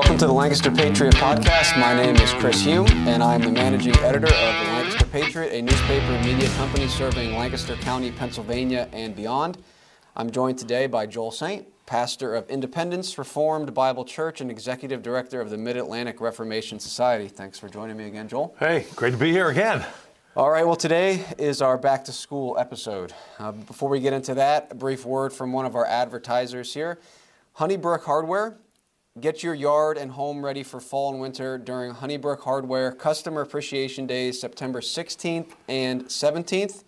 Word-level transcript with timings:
Welcome 0.00 0.16
to 0.16 0.26
the 0.28 0.32
Lancaster 0.32 0.70
Patriot 0.70 1.14
podcast. 1.16 1.78
My 1.78 1.94
name 1.94 2.16
is 2.16 2.32
Chris 2.32 2.62
Hume, 2.62 2.86
and 3.06 3.22
I'm 3.22 3.42
the 3.42 3.52
managing 3.52 3.94
editor 3.98 4.28
of 4.28 4.32
the 4.32 4.72
Lancaster 4.72 5.04
Patriot, 5.04 5.52
a 5.52 5.60
newspaper 5.60 6.06
and 6.06 6.24
media 6.24 6.48
company 6.56 6.88
serving 6.88 7.36
Lancaster 7.36 7.76
County, 7.76 8.10
Pennsylvania, 8.10 8.88
and 8.94 9.14
beyond. 9.14 9.58
I'm 10.16 10.30
joined 10.30 10.56
today 10.56 10.86
by 10.86 11.04
Joel 11.04 11.30
Saint, 11.30 11.68
pastor 11.84 12.34
of 12.34 12.48
Independence 12.48 13.18
Reformed 13.18 13.74
Bible 13.74 14.06
Church 14.06 14.40
and 14.40 14.50
executive 14.50 15.02
director 15.02 15.38
of 15.38 15.50
the 15.50 15.58
Mid 15.58 15.76
Atlantic 15.76 16.22
Reformation 16.22 16.80
Society. 16.80 17.28
Thanks 17.28 17.58
for 17.58 17.68
joining 17.68 17.98
me 17.98 18.06
again, 18.06 18.26
Joel. 18.26 18.56
Hey, 18.58 18.86
great 18.96 19.10
to 19.10 19.18
be 19.18 19.30
here 19.30 19.50
again. 19.50 19.84
All 20.34 20.50
right, 20.50 20.66
well, 20.66 20.76
today 20.76 21.26
is 21.36 21.60
our 21.60 21.76
back 21.76 22.06
to 22.06 22.12
school 22.12 22.56
episode. 22.58 23.12
Uh, 23.38 23.52
before 23.52 23.90
we 23.90 24.00
get 24.00 24.14
into 24.14 24.32
that, 24.36 24.68
a 24.70 24.74
brief 24.74 25.04
word 25.04 25.30
from 25.30 25.52
one 25.52 25.66
of 25.66 25.76
our 25.76 25.84
advertisers 25.84 26.72
here 26.72 26.98
Honeybrook 27.52 28.04
Hardware 28.04 28.56
Get 29.18 29.42
your 29.42 29.54
yard 29.54 29.98
and 29.98 30.12
home 30.12 30.44
ready 30.44 30.62
for 30.62 30.78
fall 30.78 31.10
and 31.10 31.20
winter 31.20 31.58
during 31.58 31.90
Honeybrook 31.90 32.42
Hardware 32.42 32.92
Customer 32.92 33.40
Appreciation 33.40 34.06
Days, 34.06 34.40
September 34.40 34.80
16th 34.80 35.50
and 35.68 36.04
17th. 36.04 36.84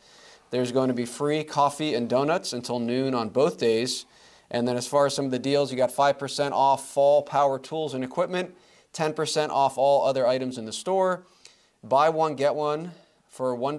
There's 0.51 0.71
going 0.71 0.87
to 0.87 0.95
be 0.95 1.05
free 1.05 1.43
coffee 1.43 1.95
and 1.95 2.09
donuts 2.09 2.53
until 2.53 2.79
noon 2.79 3.13
on 3.13 3.31
both 3.31 3.59
days. 3.59 4.07
And 4.53 4.69
then, 4.69 4.77
as 4.77 4.87
far 4.87 5.07
as 5.07 5.17
some 5.17 5.25
of 5.25 5.33
the 5.33 5.39
deals, 5.41 5.73
you 5.73 5.77
got 5.77 5.91
5% 5.91 6.53
off 6.53 6.89
fall 6.91 7.23
power 7.23 7.59
tools 7.59 7.93
and 7.93 8.05
equipment, 8.05 8.55
10% 8.95 9.49
off 9.49 9.77
all 9.77 10.07
other 10.07 10.25
items 10.25 10.59
in 10.59 10.65
the 10.65 10.73
store. 10.73 11.27
Buy 11.83 12.09
one, 12.09 12.37
get 12.37 12.55
one 12.55 12.93
for 13.27 13.57
$1 13.57 13.79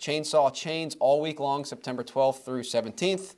chainsaw 0.00 0.52
chains 0.52 0.96
all 0.98 1.20
week 1.20 1.38
long, 1.38 1.64
September 1.64 2.02
12th 2.02 2.44
through 2.44 2.62
17th. 2.64 3.36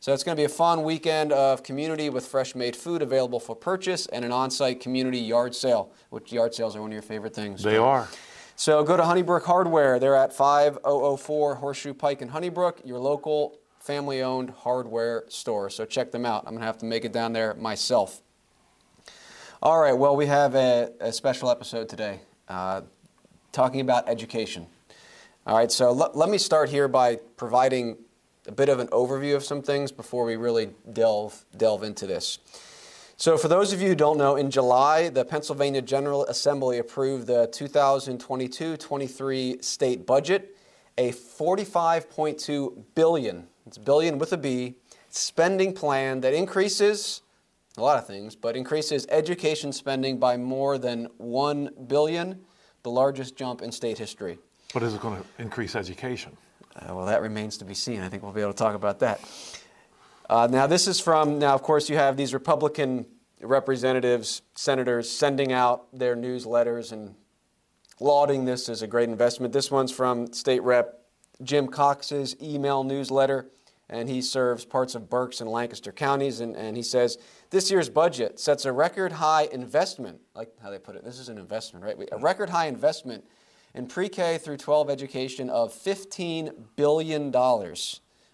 So 0.00 0.12
it's 0.12 0.22
going 0.22 0.36
to 0.36 0.40
be 0.40 0.44
a 0.44 0.48
fun 0.48 0.82
weekend 0.84 1.32
of 1.32 1.62
community 1.62 2.10
with 2.10 2.26
fresh 2.26 2.54
made 2.54 2.76
food 2.76 3.02
available 3.02 3.40
for 3.40 3.56
purchase 3.56 4.06
and 4.06 4.24
an 4.24 4.32
on 4.32 4.50
site 4.50 4.80
community 4.80 5.18
yard 5.18 5.54
sale, 5.54 5.92
which 6.10 6.32
yard 6.32 6.54
sales 6.54 6.76
are 6.76 6.80
one 6.80 6.90
of 6.90 6.94
your 6.94 7.02
favorite 7.02 7.34
things. 7.34 7.62
They 7.62 7.76
are. 7.76 8.08
So 8.54 8.82
go 8.84 8.96
to 8.96 9.04
Honeybrook 9.04 9.44
Hardware. 9.44 9.98
They're 9.98 10.14
at 10.14 10.32
5004 10.32 11.56
Horseshoe 11.56 11.94
Pike 11.94 12.22
in 12.22 12.28
Honeybrook, 12.28 12.80
your 12.84 12.98
local 12.98 13.58
family 13.80 14.22
owned 14.22 14.50
hardware 14.50 15.24
store. 15.28 15.70
So 15.70 15.84
check 15.84 16.10
them 16.10 16.24
out. 16.24 16.44
I'm 16.46 16.52
going 16.52 16.60
to 16.60 16.66
have 16.66 16.78
to 16.78 16.86
make 16.86 17.04
it 17.04 17.12
down 17.12 17.32
there 17.32 17.54
myself. 17.54 18.22
All 19.62 19.80
right, 19.80 19.92
well, 19.92 20.16
we 20.16 20.26
have 20.26 20.54
a, 20.54 20.92
a 21.00 21.12
special 21.12 21.50
episode 21.50 21.88
today 21.88 22.20
uh, 22.48 22.82
talking 23.52 23.80
about 23.80 24.08
education. 24.08 24.66
All 25.46 25.56
right, 25.56 25.70
so 25.70 25.88
l- 25.88 26.10
let 26.14 26.28
me 26.28 26.38
start 26.38 26.68
here 26.68 26.88
by 26.88 27.16
providing 27.36 27.96
a 28.46 28.52
bit 28.52 28.68
of 28.68 28.78
an 28.78 28.88
overview 28.88 29.36
of 29.36 29.44
some 29.44 29.62
things 29.62 29.92
before 29.92 30.24
we 30.24 30.36
really 30.36 30.70
delve, 30.92 31.44
delve 31.56 31.82
into 31.82 32.06
this. 32.06 32.38
So, 33.18 33.38
for 33.38 33.48
those 33.48 33.72
of 33.72 33.80
you 33.80 33.88
who 33.88 33.94
don't 33.94 34.18
know, 34.18 34.36
in 34.36 34.50
July, 34.50 35.08
the 35.08 35.24
Pennsylvania 35.24 35.80
General 35.80 36.26
Assembly 36.26 36.78
approved 36.78 37.26
the 37.26 37.48
2022 37.50 38.76
23 38.76 39.58
state 39.62 40.04
budget, 40.04 40.56
a 40.98 41.12
45.2 41.12 42.84
billion, 42.94 43.46
it's 43.66 43.78
billion 43.78 44.18
with 44.18 44.32
a 44.34 44.36
B, 44.36 44.74
spending 45.08 45.72
plan 45.72 46.20
that 46.20 46.34
increases 46.34 47.22
a 47.78 47.82
lot 47.82 47.98
of 47.98 48.06
things, 48.06 48.36
but 48.36 48.56
increases 48.56 49.06
education 49.10 49.72
spending 49.72 50.18
by 50.18 50.36
more 50.36 50.78
than 50.78 51.08
1 51.18 51.70
billion, 51.88 52.40
the 52.82 52.90
largest 52.90 53.36
jump 53.36 53.62
in 53.62 53.70
state 53.72 53.98
history. 53.98 54.38
But 54.72 54.82
is 54.82 54.94
it 54.94 55.00
going 55.00 55.20
to 55.20 55.24
increase 55.38 55.74
education? 55.74 56.36
Uh, 56.76 56.94
well, 56.94 57.06
that 57.06 57.22
remains 57.22 57.56
to 57.58 57.64
be 57.64 57.74
seen. 57.74 58.02
I 58.02 58.08
think 58.08 58.22
we'll 58.22 58.32
be 58.32 58.42
able 58.42 58.52
to 58.52 58.58
talk 58.58 58.74
about 58.74 59.00
that. 59.00 59.20
Uh, 60.28 60.46
now, 60.50 60.66
this 60.66 60.86
is 60.86 61.00
from, 61.00 61.38
now, 61.38 61.54
of 61.54 61.62
course, 61.62 61.88
you 61.88 61.96
have 61.96 62.16
these 62.16 62.34
Republican 62.34 63.06
representatives, 63.40 64.42
senators 64.54 65.10
sending 65.10 65.52
out 65.52 65.86
their 65.96 66.16
newsletters 66.16 66.92
and 66.92 67.14
lauding 68.00 68.44
this 68.44 68.68
as 68.68 68.82
a 68.82 68.86
great 68.86 69.08
investment. 69.08 69.52
This 69.52 69.70
one's 69.70 69.92
from 69.92 70.32
State 70.32 70.62
Rep 70.62 71.00
Jim 71.42 71.68
Cox's 71.68 72.36
email 72.42 72.82
newsletter, 72.84 73.48
and 73.88 74.08
he 74.08 74.20
serves 74.20 74.64
parts 74.64 74.94
of 74.94 75.08
Berks 75.08 75.40
and 75.40 75.48
Lancaster 75.48 75.92
counties. 75.92 76.40
And, 76.40 76.56
and 76.56 76.76
he 76.76 76.82
says, 76.82 77.18
This 77.50 77.70
year's 77.70 77.88
budget 77.88 78.40
sets 78.40 78.64
a 78.64 78.72
record 78.72 79.12
high 79.12 79.48
investment, 79.52 80.20
like 80.34 80.50
how 80.62 80.70
they 80.70 80.78
put 80.78 80.96
it. 80.96 81.04
This 81.04 81.18
is 81.18 81.28
an 81.28 81.38
investment, 81.38 81.84
right? 81.84 81.96
A 82.12 82.18
record 82.18 82.50
high 82.50 82.66
investment 82.66 83.24
in 83.76 83.86
pre-K 83.86 84.38
through 84.38 84.56
12 84.56 84.88
education 84.88 85.50
of 85.50 85.72
$15 85.72 86.54
billion. 86.76 87.34
All 87.34 87.74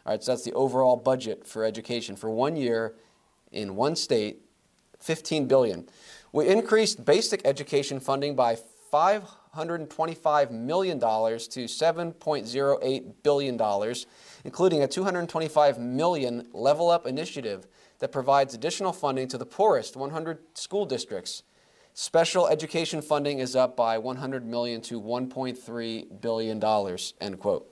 right, 0.07 0.23
so 0.23 0.33
that's 0.33 0.45
the 0.45 0.53
overall 0.53 0.97
budget 0.97 1.47
for 1.47 1.65
education 1.65 2.15
for 2.15 2.31
one 2.31 2.55
year 2.55 2.95
in 3.51 3.75
one 3.75 3.97
state, 3.97 4.43
15 5.01 5.49
billion. 5.49 5.89
We 6.33 6.47
increased 6.47 7.05
basic 7.05 7.45
education 7.45 7.99
funding 7.99 8.37
by 8.37 8.57
$525 8.93 10.51
million 10.53 11.01
to 11.01 11.07
$7.08 11.07 13.13
billion, 13.23 13.95
including 14.45 14.83
a 14.83 14.89
225 14.89 15.79
million 15.79 16.49
Level 16.53 16.89
Up 16.89 17.07
initiative 17.07 17.67
that 17.99 18.13
provides 18.13 18.55
additional 18.55 18.93
funding 18.93 19.29
to 19.29 19.39
the 19.39 19.47
poorest 19.47 19.97
100 19.97 20.39
school 20.55 20.87
districts 20.87 21.43
Special 21.95 22.49
education 22.49 23.03
funding 23.03 23.39
is 23.39 23.55
up 23.55 23.77
by 23.77 23.99
100 23.99 24.47
million 24.47 24.81
to 24.83 25.01
1.3 25.01 26.21
billion 26.21 26.59
dollars. 26.59 27.15
End 27.21 27.39
quote. 27.39 27.71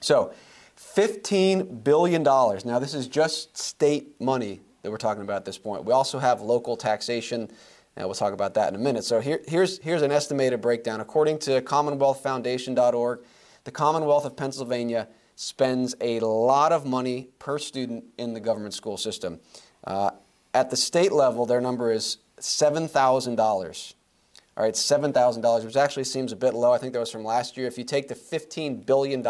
So, 0.00 0.32
15 0.76 1.80
billion 1.80 2.22
dollars. 2.22 2.64
Now, 2.64 2.78
this 2.78 2.92
is 2.92 3.08
just 3.08 3.56
state 3.56 4.20
money 4.20 4.60
that 4.82 4.90
we're 4.90 4.98
talking 4.98 5.22
about 5.22 5.36
at 5.36 5.44
this 5.44 5.58
point. 5.58 5.84
We 5.84 5.92
also 5.92 6.18
have 6.18 6.42
local 6.42 6.76
taxation. 6.76 7.50
And 7.96 8.06
we'll 8.06 8.14
talk 8.14 8.34
about 8.34 8.54
that 8.54 8.68
in 8.68 8.74
a 8.74 8.78
minute. 8.78 9.04
So 9.04 9.20
here, 9.20 9.40
here's, 9.48 9.78
here's 9.78 10.02
an 10.02 10.12
estimated 10.12 10.60
breakdown. 10.60 11.00
According 11.00 11.38
to 11.40 11.62
CommonwealthFoundation.org, 11.62 13.20
the 13.64 13.70
Commonwealth 13.70 14.26
of 14.26 14.36
Pennsylvania 14.36 15.08
spends 15.34 15.94
a 16.00 16.20
lot 16.20 16.72
of 16.72 16.84
money 16.84 17.30
per 17.38 17.58
student 17.58 18.04
in 18.18 18.34
the 18.34 18.40
government 18.40 18.74
school 18.74 18.98
system. 18.98 19.40
Uh, 19.84 20.10
at 20.52 20.68
the 20.68 20.76
state 20.76 21.10
level, 21.10 21.46
their 21.46 21.60
number 21.60 21.90
is 21.90 22.18
$7,000. 22.40 23.94
All 24.56 24.64
right, 24.64 24.74
$7,000, 24.74 25.64
which 25.64 25.76
actually 25.76 26.04
seems 26.04 26.32
a 26.32 26.36
bit 26.36 26.54
low. 26.54 26.72
I 26.72 26.78
think 26.78 26.94
that 26.94 26.98
was 26.98 27.10
from 27.10 27.24
last 27.24 27.56
year. 27.56 27.66
If 27.66 27.76
you 27.76 27.84
take 27.84 28.08
the 28.08 28.14
$15 28.14 28.86
billion 28.86 29.26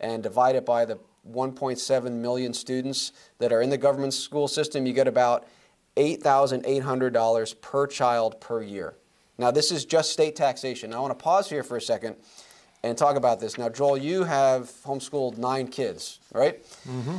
and 0.00 0.22
divide 0.22 0.56
it 0.56 0.64
by 0.64 0.86
the 0.86 0.98
1.7 1.30 2.12
million 2.12 2.54
students 2.54 3.12
that 3.38 3.52
are 3.52 3.60
in 3.60 3.68
the 3.68 3.76
government 3.76 4.14
school 4.14 4.48
system, 4.48 4.86
you 4.86 4.94
get 4.94 5.06
about 5.06 5.46
$8,800 5.96 7.60
per 7.60 7.86
child 7.86 8.40
per 8.40 8.62
year. 8.62 8.94
Now, 9.36 9.50
this 9.50 9.70
is 9.70 9.84
just 9.84 10.12
state 10.12 10.36
taxation. 10.36 10.90
Now, 10.90 10.98
I 10.98 11.00
want 11.00 11.18
to 11.18 11.22
pause 11.22 11.48
here 11.48 11.62
for 11.62 11.76
a 11.76 11.80
second 11.80 12.16
and 12.82 12.96
talk 12.96 13.16
about 13.16 13.40
this. 13.40 13.58
Now, 13.58 13.68
Joel, 13.68 13.98
you 13.98 14.24
have 14.24 14.70
homeschooled 14.84 15.36
nine 15.36 15.68
kids, 15.68 16.20
right? 16.32 16.62
Mm-hmm. 16.88 17.18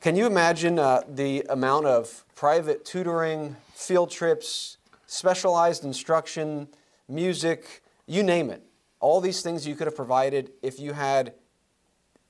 Can 0.00 0.14
you 0.14 0.26
imagine 0.26 0.78
uh, 0.78 1.02
the 1.08 1.44
amount 1.50 1.86
of 1.86 2.24
private 2.36 2.84
tutoring, 2.84 3.56
field 3.74 4.12
trips, 4.12 4.78
specialized 5.06 5.84
instruction, 5.84 6.68
music, 7.08 7.82
you 8.06 8.22
name 8.22 8.48
it? 8.48 8.62
All 9.00 9.20
these 9.20 9.42
things 9.42 9.66
you 9.66 9.74
could 9.74 9.88
have 9.88 9.96
provided 9.96 10.52
if 10.62 10.78
you 10.78 10.92
had 10.92 11.34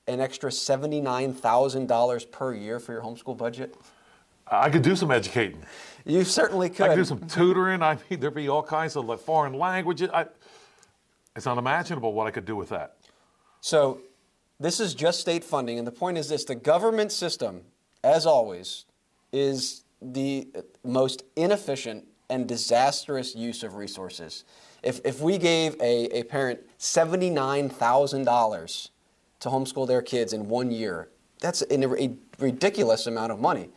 an 0.07 0.19
extra 0.19 0.49
$79,000 0.49 2.31
per 2.31 2.55
year 2.55 2.79
for 2.79 2.91
your 2.91 3.03
homeschool 3.03 3.37
budget? 3.37 3.75
I 4.47 4.71
could 4.71 4.81
do 4.81 4.95
some 4.95 5.11
educating. 5.11 5.61
You 6.05 6.23
certainly 6.23 6.71
could. 6.71 6.85
I 6.85 6.89
could 6.89 6.95
do 6.95 7.05
some 7.05 7.27
tutoring. 7.27 7.83
I 7.83 7.99
mean, 8.09 8.19
there'd 8.19 8.33
be 8.33 8.49
all 8.49 8.63
kinds 8.63 8.95
of 8.95 9.05
like 9.05 9.19
foreign 9.19 9.53
languages. 9.53 10.09
I, 10.11 10.25
it's 11.35 11.45
unimaginable 11.45 12.13
what 12.13 12.25
I 12.25 12.31
could 12.31 12.45
do 12.45 12.55
with 12.55 12.69
that. 12.69 12.95
So 13.61 14.01
this 14.59 14.79
is 14.79 14.93
just 14.93 15.19
state 15.19 15.43
funding, 15.43 15.77
and 15.77 15.87
the 15.87 15.91
point 15.91 16.17
is 16.17 16.29
this 16.29 16.43
the 16.43 16.55
government 16.55 17.11
system, 17.11 17.61
as 18.03 18.25
always, 18.25 18.85
is 19.31 19.83
the 20.01 20.47
most 20.83 21.23
inefficient 21.35 22.05
and 22.29 22.47
disastrous 22.47 23.35
use 23.35 23.63
of 23.63 23.75
resources. 23.75 24.45
If, 24.83 25.01
if 25.03 25.19
we 25.19 25.37
gave 25.37 25.75
a, 25.81 26.05
a 26.17 26.23
parent 26.23 26.61
$79,000 26.79 28.89
to 29.39 29.49
homeschool 29.49 29.87
their 29.87 30.01
kids 30.01 30.33
in 30.33 30.47
one 30.47 30.71
year, 30.71 31.09
that's 31.39 31.61
a, 31.63 32.01
a 32.01 32.15
ridiculous 32.37 33.07
amount 33.07 33.31
of 33.31 33.39
money. 33.39 33.69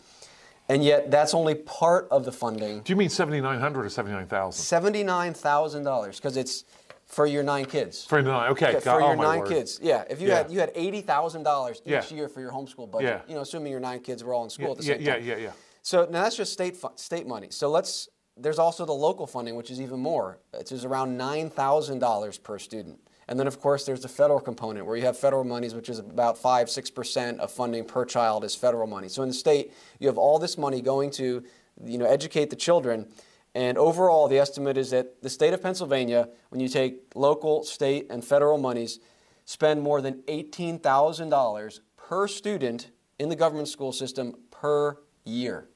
And 0.69 0.85
yet, 0.85 1.11
that's 1.11 1.35
only 1.35 1.57
part 1.57 2.07
of 2.11 2.25
the 2.25 2.33
funding. 2.33 2.83
Do 2.83 2.93
you 2.93 2.97
mean 2.97 3.09
7,900 3.09 3.85
or 3.85 3.89
79,000? 3.89 4.83
$79,000 4.83 6.17
because 6.17 6.37
it's 6.37 6.65
for 7.13 7.27
your 7.27 7.43
nine 7.43 7.67
kids. 7.67 8.07
For 8.07 8.23
nine, 8.23 8.51
okay. 8.53 8.81
for 8.81 8.91
oh 8.93 8.99
your 8.99 9.09
oh, 9.09 9.15
nine 9.15 9.41
word. 9.41 9.49
kids, 9.49 9.79
yeah. 9.83 10.05
If 10.09 10.21
you 10.23 10.29
yeah. 10.29 10.39
had 10.39 10.51
you 10.51 10.59
had 10.59 10.73
eighty 10.75 11.03
thousand 11.03 11.43
dollars 11.43 11.83
each 11.85 11.93
yeah. 11.93 12.15
year 12.15 12.29
for 12.29 12.41
your 12.41 12.51
homeschool 12.51 12.91
budget, 12.91 13.09
yeah. 13.09 13.29
you 13.29 13.35
know, 13.35 13.43
assuming 13.43 13.71
your 13.71 13.81
nine 13.81 14.01
kids 14.01 14.25
were 14.25 14.33
all 14.33 14.45
in 14.45 14.51
school 14.51 14.73
at 14.73 14.79
the 14.79 14.83
same 14.83 14.97
time. 14.97 15.07
Yeah, 15.07 15.17
yeah, 15.17 15.37
yeah. 15.37 15.51
So 15.83 16.09
now 16.11 16.23
that's 16.23 16.37
just 16.37 16.55
state 16.55 16.77
fu- 16.77 16.97
state 16.97 17.27
money. 17.27 17.49
So 17.51 17.71
let's. 17.71 18.09
There's 18.35 18.59
also 18.59 18.87
the 18.87 18.95
local 18.95 19.27
funding, 19.27 19.57
which 19.57 19.71
is 19.71 19.79
even 19.79 20.01
more. 20.01 20.39
It's 20.55 20.73
around 20.73 21.19
nine 21.19 21.51
thousand 21.51 21.99
dollars 21.99 22.39
per 22.39 22.59
student. 22.59 22.99
And 23.29 23.39
then, 23.39 23.47
of 23.47 23.61
course, 23.61 23.85
there's 23.85 24.01
the 24.01 24.09
federal 24.09 24.41
component 24.41 24.87
where 24.87 24.97
you 24.97 25.05
have 25.05 25.19
federal 25.19 25.45
monies, 25.45 25.75
which 25.75 25.89
is 25.89 25.99
about 26.01 26.37
5 26.37 26.67
6% 26.67 27.39
of 27.39 27.53
funding 27.53 27.85
per 27.85 28.05
child 28.05 28.43
is 28.43 28.55
federal 28.55 28.89
money. 28.89 29.09
So 29.09 29.23
in 29.23 29.29
the 29.29 29.35
state, 29.35 29.73
you 30.01 30.09
have 30.09 30.19
all 30.19 30.41
this 30.41 30.59
money 30.59 30.83
going 30.83 31.11
to 31.13 31.43
you 31.85 31.99
know, 31.99 32.05
educate 32.05 32.51
the 32.51 32.57
children, 32.57 33.07
And 33.55 33.77
overall, 33.77 34.29
the 34.29 34.39
estimate 34.39 34.79
is 34.79 34.91
that 34.91 35.23
the 35.23 35.29
state 35.29 35.53
of 35.53 35.63
Pennsylvania, 35.63 36.29
when 36.49 36.61
you 36.61 36.69
take 36.69 37.03
local, 37.15 37.65
state, 37.65 38.07
and 38.09 38.25
federal 38.25 38.57
monies, 38.57 38.99
spend 39.45 39.83
more 39.83 40.01
than 40.01 40.23
$18,000 40.23 41.81
per 41.97 42.29
student 42.29 42.91
in 43.19 43.29
the 43.29 43.37
government 43.37 43.69
school 43.69 43.93
system 43.93 44.35
per 44.51 44.97
year. 45.25 45.69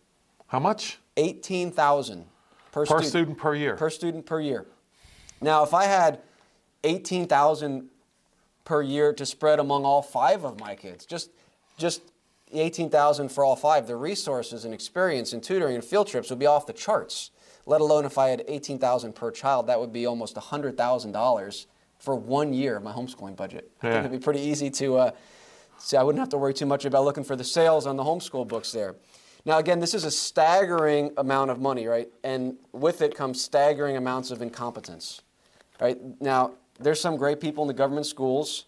How 0.47 0.59
much? 0.59 0.99
18,000 1.17 2.25
per, 2.73 2.87
Per 2.87 3.03
student 3.03 3.37
per 3.37 3.55
year. 3.55 3.77
Per 3.77 3.91
student 3.91 4.25
per 4.25 4.41
year. 4.41 4.67
Now, 5.41 5.63
if 5.63 5.75
I 5.75 5.85
had 5.85 6.21
18,000 6.85 7.89
per 8.65 8.83
year 8.83 9.13
to 9.13 9.27
spread 9.27 9.59
among 9.59 9.85
all 9.85 10.03
five 10.03 10.45
of 10.45 10.59
my 10.59 10.75
kids, 10.75 11.05
just 11.05 11.31
just 11.79 12.01
18,000 12.53 13.29
for 13.31 13.45
all 13.45 13.57
five, 13.57 13.87
the 13.87 13.97
resources 13.97 14.65
and 14.65 14.73
experience 14.73 15.33
and 15.33 15.43
tutoring 15.43 15.75
and 15.75 15.85
field 15.85 16.07
trips 16.07 16.31
would 16.31 16.39
be 16.39 16.47
off 16.47 16.67
the 16.67 16.73
charts. 16.73 17.31
Let 17.67 17.81
alone 17.81 18.05
if 18.05 18.17
I 18.17 18.29
had 18.29 18.45
18,000 18.47 19.15
per 19.15 19.31
child, 19.33 19.67
that 19.67 19.79
would 19.79 19.93
be 19.93 20.07
almost 20.07 20.37
$100,000 20.37 21.67
for 21.99 22.15
one 22.15 22.53
year 22.53 22.77
of 22.77 22.83
my 22.83 22.93
homeschooling 22.93 23.37
budget. 23.37 23.71
I 23.83 23.91
think 23.93 24.07
it'd 24.07 24.21
be 24.21 24.25
pretty 24.25 24.41
easy 24.41 24.71
to 24.71 24.97
uh, 24.99 25.11
see. 25.79 25.97
I 25.97 26.03
wouldn't 26.03 26.21
have 26.21 26.29
to 26.31 26.39
worry 26.39 26.55
too 26.55 26.67
much 26.67 26.85
about 26.85 27.05
looking 27.05 27.25
for 27.25 27.35
the 27.35 27.45
sales 27.45 27.87
on 27.87 27.97
the 27.97 28.05
homeschool 28.05 28.47
books 28.47 28.71
there. 28.71 28.95
Now, 29.45 29.59
again, 29.59 29.81
this 29.81 29.95
is 29.95 30.05
a 30.05 30.11
staggering 30.11 31.13
amount 31.17 31.51
of 31.51 31.61
money, 31.61 31.87
right? 31.87 32.09
And 32.25 32.57
with 32.73 33.01
it 33.01 33.15
comes 33.15 33.43
staggering 33.43 33.97
amounts 33.97 34.31
of 34.31 34.43
incompetence, 34.43 35.23
right? 35.81 35.99
Now, 36.21 36.53
there's 36.79 37.01
some 37.01 37.17
great 37.17 37.41
people 37.41 37.65
in 37.65 37.69
the 37.69 37.75
government 37.75 38.07
schools, 38.07 38.67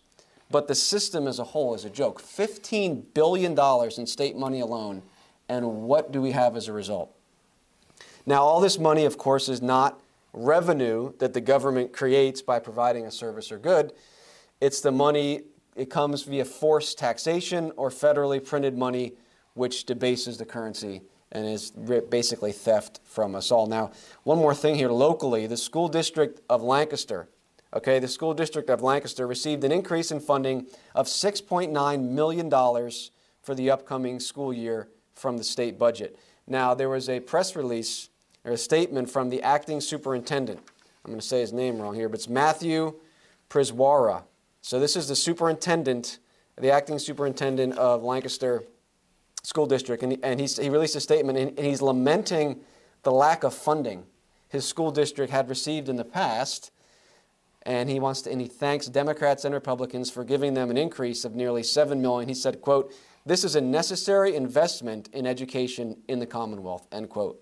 but 0.51 0.69
the 0.69 0.75
system 0.75 1.27
as 1.27 1.39
a 1.39 1.45
whole 1.45 1.75
is 1.75 1.85
a 1.85 1.91
joke. 1.91 2.23
$15 2.23 3.13
billion 3.13 3.59
in 3.99 4.07
state 4.07 4.37
money 4.37 4.61
alone, 4.61 5.03
and 5.49 5.67
what 5.83 6.13
do 6.13 6.23
we 6.23 6.31
have 6.31 6.57
as 6.57 6.69
a 6.69 6.73
result? 6.73 7.15
Now, 8.29 8.43
all 8.43 8.61
this 8.61 8.79
money, 8.79 9.07
of 9.07 9.17
course, 9.17 9.49
is 9.49 9.63
not 9.63 10.03
revenue 10.35 11.15
that 11.19 11.33
the 11.33 11.41
government 11.41 11.95
creates 11.95 12.43
by 12.43 12.59
providing 12.59 13.07
a 13.07 13.11
service 13.11 13.51
or 13.51 13.59
good. 13.59 13.95
It's 14.61 14.83
the 14.83 14.93
money, 14.93 15.45
it 15.75 15.89
comes 15.89 16.25
via 16.25 16.45
forced 16.45 16.99
taxation 16.99 17.73
or 17.79 17.89
federally 17.89 18.45
printed 18.45 18.77
money, 18.77 19.15
which 19.55 19.87
debases 19.87 20.37
the 20.37 20.45
currency 20.45 21.01
and 21.33 21.47
is 21.47 21.71
basically 21.71 22.53
theft 22.53 23.01
from 23.03 23.35
us 23.35 23.51
all. 23.51 23.67
Now, 23.67 23.93
one 24.25 24.37
more 24.37 24.55
thing 24.55 24.75
here 24.75 24.91
locally 24.91 25.47
the 25.47 25.57
school 25.57 25.89
district 25.89 26.43
of 26.51 26.63
Lancaster, 26.63 27.31
okay, 27.73 27.99
the 27.99 28.09
school 28.09 28.35
district 28.35 28.69
of 28.69 28.83
Lancaster 28.83 29.27
received 29.27 29.65
an 29.65 29.73
increase 29.73 30.11
in 30.11 30.21
funding 30.21 30.67
of 30.95 31.07
$6.9 31.07 32.11
million 32.11 32.51
for 33.41 33.55
the 33.55 33.71
upcoming 33.71 34.21
school 34.21 34.53
year 34.53 34.91
from 35.15 35.39
the 35.39 35.45
state 35.45 35.79
budget. 35.79 36.19
Now, 36.47 36.75
there 36.75 36.91
was 36.91 37.09
a 37.09 37.21
press 37.21 37.57
release 37.57 38.11
or 38.49 38.53
a 38.53 38.57
statement 38.57 39.11
from 39.11 39.29
the 39.29 39.43
acting 39.43 39.81
superintendent. 39.81 40.59
I'm 41.05 41.11
going 41.11 41.21
to 41.21 41.27
say 41.27 41.41
his 41.41 41.53
name 41.53 41.81
wrong 41.81 41.95
here, 41.95 42.09
but 42.09 42.19
it's 42.19 42.29
Matthew 42.29 42.95
Przywara. 43.51 44.23
So, 44.63 44.81
this 44.81 44.97
is 44.97 45.09
the 45.09 45.17
superintendent, 45.17 46.19
the 46.59 46.71
acting 46.71 46.99
superintendent 46.99 47.77
of 47.77 48.03
Lancaster 48.03 48.65
School 49.43 49.67
District, 49.67 50.03
and 50.03 50.41
he, 50.41 50.47
he 50.47 50.69
released 50.71 50.97
a 50.97 51.01
statement 51.01 51.39
and, 51.39 51.51
and 51.59 51.67
he's 51.67 51.83
lamenting 51.83 52.61
the 53.03 53.13
lack 53.13 53.45
of 53.45 53.55
funding 53.55 54.05
his 54.49 54.67
school 54.67 54.91
district 54.91 55.31
had 55.31 55.49
received 55.49 55.89
in 55.89 55.97
the 55.97 56.05
past 56.05 56.71
and 57.63 57.89
he 57.89 58.01
wants 58.01 58.23
to 58.23 58.31
and 58.31 58.41
he 58.41 58.47
thanks 58.47 58.87
democrats 58.87 59.45
and 59.45 59.55
republicans 59.55 60.11
for 60.11 60.25
giving 60.25 60.55
them 60.55 60.71
an 60.71 60.77
increase 60.77 61.25
of 61.25 61.35
nearly 61.35 61.63
7 61.63 62.01
million 62.01 62.29
he 62.29 62.35
said 62.35 62.61
quote 62.61 62.93
this 63.27 63.45
is 63.45 63.57
a 63.57 63.61
necessary 63.61 64.35
investment 64.35 65.09
in 65.13 65.27
education 65.27 65.97
in 66.09 66.19
the 66.19 66.27
commonwealth 66.27 66.87
end 66.93 67.09
quote 67.09 67.41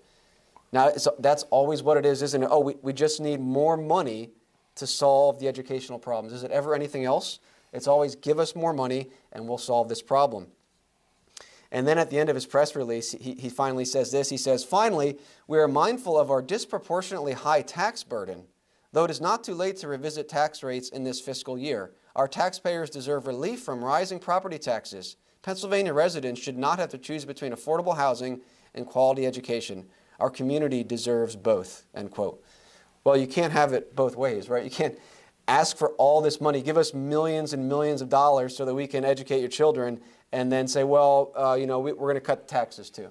now 0.72 0.90
that's 1.18 1.42
always 1.44 1.82
what 1.82 1.96
it 1.96 2.06
is 2.06 2.22
isn't 2.22 2.42
it 2.42 2.48
oh 2.50 2.60
we, 2.60 2.74
we 2.82 2.92
just 2.92 3.20
need 3.20 3.40
more 3.40 3.76
money 3.76 4.30
to 4.74 4.86
solve 4.86 5.38
the 5.40 5.48
educational 5.48 5.98
problems 5.98 6.32
is 6.32 6.42
it 6.42 6.50
ever 6.50 6.74
anything 6.74 7.04
else 7.04 7.38
it's 7.72 7.86
always 7.86 8.14
give 8.14 8.38
us 8.38 8.54
more 8.54 8.72
money 8.72 9.10
and 9.32 9.46
we'll 9.48 9.58
solve 9.58 9.88
this 9.88 10.02
problem 10.02 10.46
and 11.72 11.86
then 11.86 11.98
at 11.98 12.10
the 12.10 12.18
end 12.18 12.28
of 12.28 12.34
his 12.34 12.46
press 12.46 12.76
release, 12.76 13.12
he, 13.12 13.34
he 13.34 13.48
finally 13.48 13.84
says 13.84 14.12
this. 14.12 14.30
He 14.30 14.36
says, 14.36 14.64
Finally, 14.64 15.18
we 15.48 15.58
are 15.58 15.68
mindful 15.68 16.18
of 16.18 16.30
our 16.30 16.42
disproportionately 16.42 17.32
high 17.32 17.62
tax 17.62 18.04
burden. 18.04 18.44
Though 18.92 19.04
it 19.04 19.10
is 19.10 19.20
not 19.20 19.44
too 19.44 19.54
late 19.54 19.76
to 19.78 19.88
revisit 19.88 20.28
tax 20.28 20.62
rates 20.62 20.88
in 20.88 21.04
this 21.04 21.20
fiscal 21.20 21.58
year, 21.58 21.92
our 22.14 22.28
taxpayers 22.28 22.88
deserve 22.88 23.26
relief 23.26 23.60
from 23.60 23.84
rising 23.84 24.18
property 24.18 24.58
taxes. 24.58 25.16
Pennsylvania 25.42 25.92
residents 25.92 26.40
should 26.40 26.56
not 26.56 26.78
have 26.78 26.88
to 26.90 26.98
choose 26.98 27.24
between 27.24 27.52
affordable 27.52 27.96
housing 27.96 28.40
and 28.74 28.86
quality 28.86 29.26
education. 29.26 29.84
Our 30.18 30.30
community 30.30 30.82
deserves 30.82 31.36
both. 31.36 31.84
End 31.94 32.10
quote. 32.10 32.42
Well, 33.04 33.16
you 33.16 33.26
can't 33.26 33.52
have 33.52 33.72
it 33.72 33.94
both 33.94 34.16
ways, 34.16 34.48
right? 34.48 34.64
You 34.64 34.70
can't 34.70 34.98
ask 35.46 35.76
for 35.76 35.90
all 35.90 36.20
this 36.20 36.40
money, 36.40 36.60
give 36.60 36.76
us 36.76 36.92
millions 36.92 37.52
and 37.52 37.68
millions 37.68 38.02
of 38.02 38.08
dollars 38.08 38.56
so 38.56 38.64
that 38.64 38.74
we 38.74 38.86
can 38.86 39.04
educate 39.04 39.40
your 39.40 39.48
children, 39.48 40.00
and 40.32 40.50
then 40.50 40.66
say, 40.66 40.82
well, 40.82 41.32
uh, 41.36 41.54
you 41.54 41.66
know, 41.66 41.78
we, 41.78 41.92
we're 41.92 42.08
going 42.08 42.14
to 42.16 42.20
cut 42.20 42.48
taxes 42.48 42.90
too. 42.90 43.10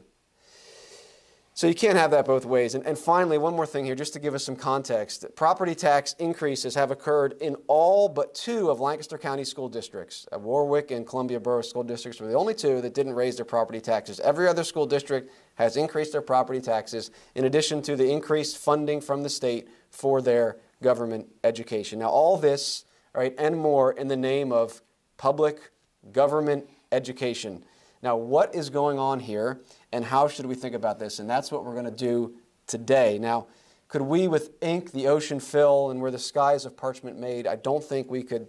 So 1.56 1.68
you 1.68 1.74
can't 1.74 1.98
have 1.98 2.12
that 2.12 2.26
both 2.26 2.44
ways. 2.44 2.76
And, 2.76 2.86
and 2.86 2.98
finally, 2.98 3.38
one 3.38 3.56
more 3.56 3.66
thing 3.66 3.86
here, 3.86 3.96
just 3.96 4.12
to 4.12 4.20
give 4.20 4.36
us 4.36 4.44
some 4.44 4.58
context. 4.58 5.26
Property 5.38 5.74
tax 5.74 6.12
increases 6.20 6.76
have 6.76 6.92
occurred 6.92 7.38
in 7.40 7.56
all 7.68 8.10
but 8.10 8.36
two 8.36 8.70
of 8.70 8.82
Lancaster 8.82 9.18
County 9.18 9.46
school 9.46 9.70
districts. 9.70 10.28
Uh, 10.34 10.40
Warwick 10.40 10.92
and 10.92 11.08
Columbia 11.08 11.40
Borough 11.40 11.62
school 11.62 11.84
districts 11.84 12.20
were 12.20 12.28
the 12.28 12.34
only 12.34 12.54
two 12.54 12.82
that 12.82 12.94
didn't 12.94 13.14
raise 13.14 13.38
their 13.38 13.46
property 13.46 13.80
taxes. 13.80 14.20
Every 14.20 14.50
other 14.50 14.66
school 14.66 14.86
district 14.86 15.32
has 15.56 15.78
increased 15.78 16.12
their 16.12 16.22
property 16.22 16.60
taxes, 16.60 17.10
in 17.36 17.46
addition 17.46 17.82
to 17.84 17.96
the 17.96 18.12
increased 18.12 18.58
funding 18.58 19.00
from 19.00 19.24
the 19.24 19.30
state 19.30 19.70
for 19.92 20.22
their 20.22 20.58
government 20.84 21.26
education. 21.46 22.00
Now, 22.00 22.10
all 22.10 22.36
this, 22.36 22.84
right, 23.14 23.34
and 23.38 23.58
more 23.58 23.94
in 23.94 24.10
the 24.10 24.18
name 24.18 24.52
of 24.52 24.82
public 25.16 25.72
government 26.12 26.70
education. 26.92 27.64
Now, 28.06 28.16
what 28.16 28.54
is 28.54 28.70
going 28.70 29.00
on 29.00 29.20
here, 29.20 29.62
and 29.92 30.06
how 30.06 30.28
should 30.28 30.46
we 30.46 30.54
think 30.54 30.76
about 30.76 31.00
this? 31.00 31.18
And 31.18 31.28
that's 31.28 31.52
what 31.52 31.66
we're 31.66 31.74
going 31.74 31.86
to 31.86 31.92
do 31.92 32.36
today. 32.68 33.18
Now, 33.18 33.48
could 33.88 34.04
we, 34.04 34.28
with 34.28 34.52
ink 34.62 34.92
the 34.92 35.08
ocean 35.08 35.40
fill 35.40 35.90
and 35.90 36.00
where 36.00 36.12
the 36.12 36.20
skies 36.20 36.66
of 36.66 36.78
parchment 36.78 37.18
made? 37.18 37.48
I 37.48 37.56
don't 37.56 37.84
think 37.84 38.12
we 38.12 38.22
could 38.22 38.46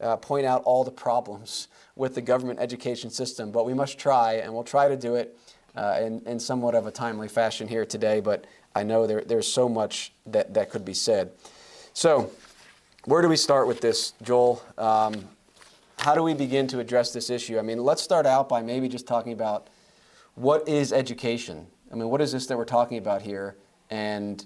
uh, 0.00 0.16
point 0.16 0.44
out 0.44 0.64
all 0.64 0.82
the 0.82 0.90
problems 0.90 1.68
with 1.94 2.16
the 2.16 2.20
government 2.20 2.58
education 2.58 3.08
system, 3.08 3.52
but 3.52 3.64
we 3.64 3.74
must 3.74 3.96
try, 3.96 4.34
and 4.34 4.52
we'll 4.52 4.64
try 4.64 4.88
to 4.88 4.96
do 4.96 5.14
it 5.14 5.38
uh, 5.76 6.00
in, 6.02 6.20
in 6.26 6.40
somewhat 6.40 6.74
of 6.74 6.88
a 6.88 6.90
timely 6.90 7.28
fashion 7.28 7.68
here 7.68 7.86
today. 7.86 8.18
But 8.18 8.44
I 8.74 8.82
know 8.82 9.06
there, 9.06 9.20
there's 9.20 9.46
so 9.46 9.68
much 9.68 10.14
that, 10.26 10.52
that 10.54 10.68
could 10.68 10.84
be 10.84 10.94
said. 10.94 11.30
So, 11.92 12.32
where 13.04 13.22
do 13.22 13.28
we 13.28 13.36
start 13.36 13.68
with 13.68 13.80
this, 13.80 14.14
Joel? 14.24 14.60
Um, 14.76 15.28
how 15.98 16.14
do 16.14 16.22
we 16.22 16.34
begin 16.34 16.66
to 16.68 16.78
address 16.78 17.12
this 17.12 17.30
issue? 17.30 17.58
I 17.58 17.62
mean, 17.62 17.78
let's 17.78 18.02
start 18.02 18.26
out 18.26 18.48
by 18.48 18.62
maybe 18.62 18.88
just 18.88 19.06
talking 19.06 19.32
about 19.32 19.68
what 20.34 20.68
is 20.68 20.92
education? 20.92 21.66
I 21.90 21.96
mean, 21.96 22.08
what 22.10 22.20
is 22.20 22.32
this 22.32 22.46
that 22.46 22.56
we're 22.56 22.64
talking 22.64 22.98
about 22.98 23.22
here? 23.22 23.56
And 23.90 24.44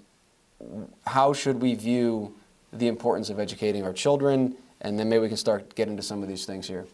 how 1.05 1.33
should 1.33 1.61
we 1.61 1.75
view 1.75 2.35
the 2.73 2.87
importance 2.87 3.29
of 3.29 3.39
educating 3.39 3.83
our 3.83 3.93
children? 3.93 4.55
And 4.81 4.97
then 4.97 5.09
maybe 5.09 5.21
we 5.21 5.27
can 5.27 5.37
start 5.37 5.75
getting 5.75 5.93
into 5.93 6.03
some 6.03 6.23
of 6.23 6.29
these 6.29 6.45
things 6.45 6.67
here. 6.67 6.85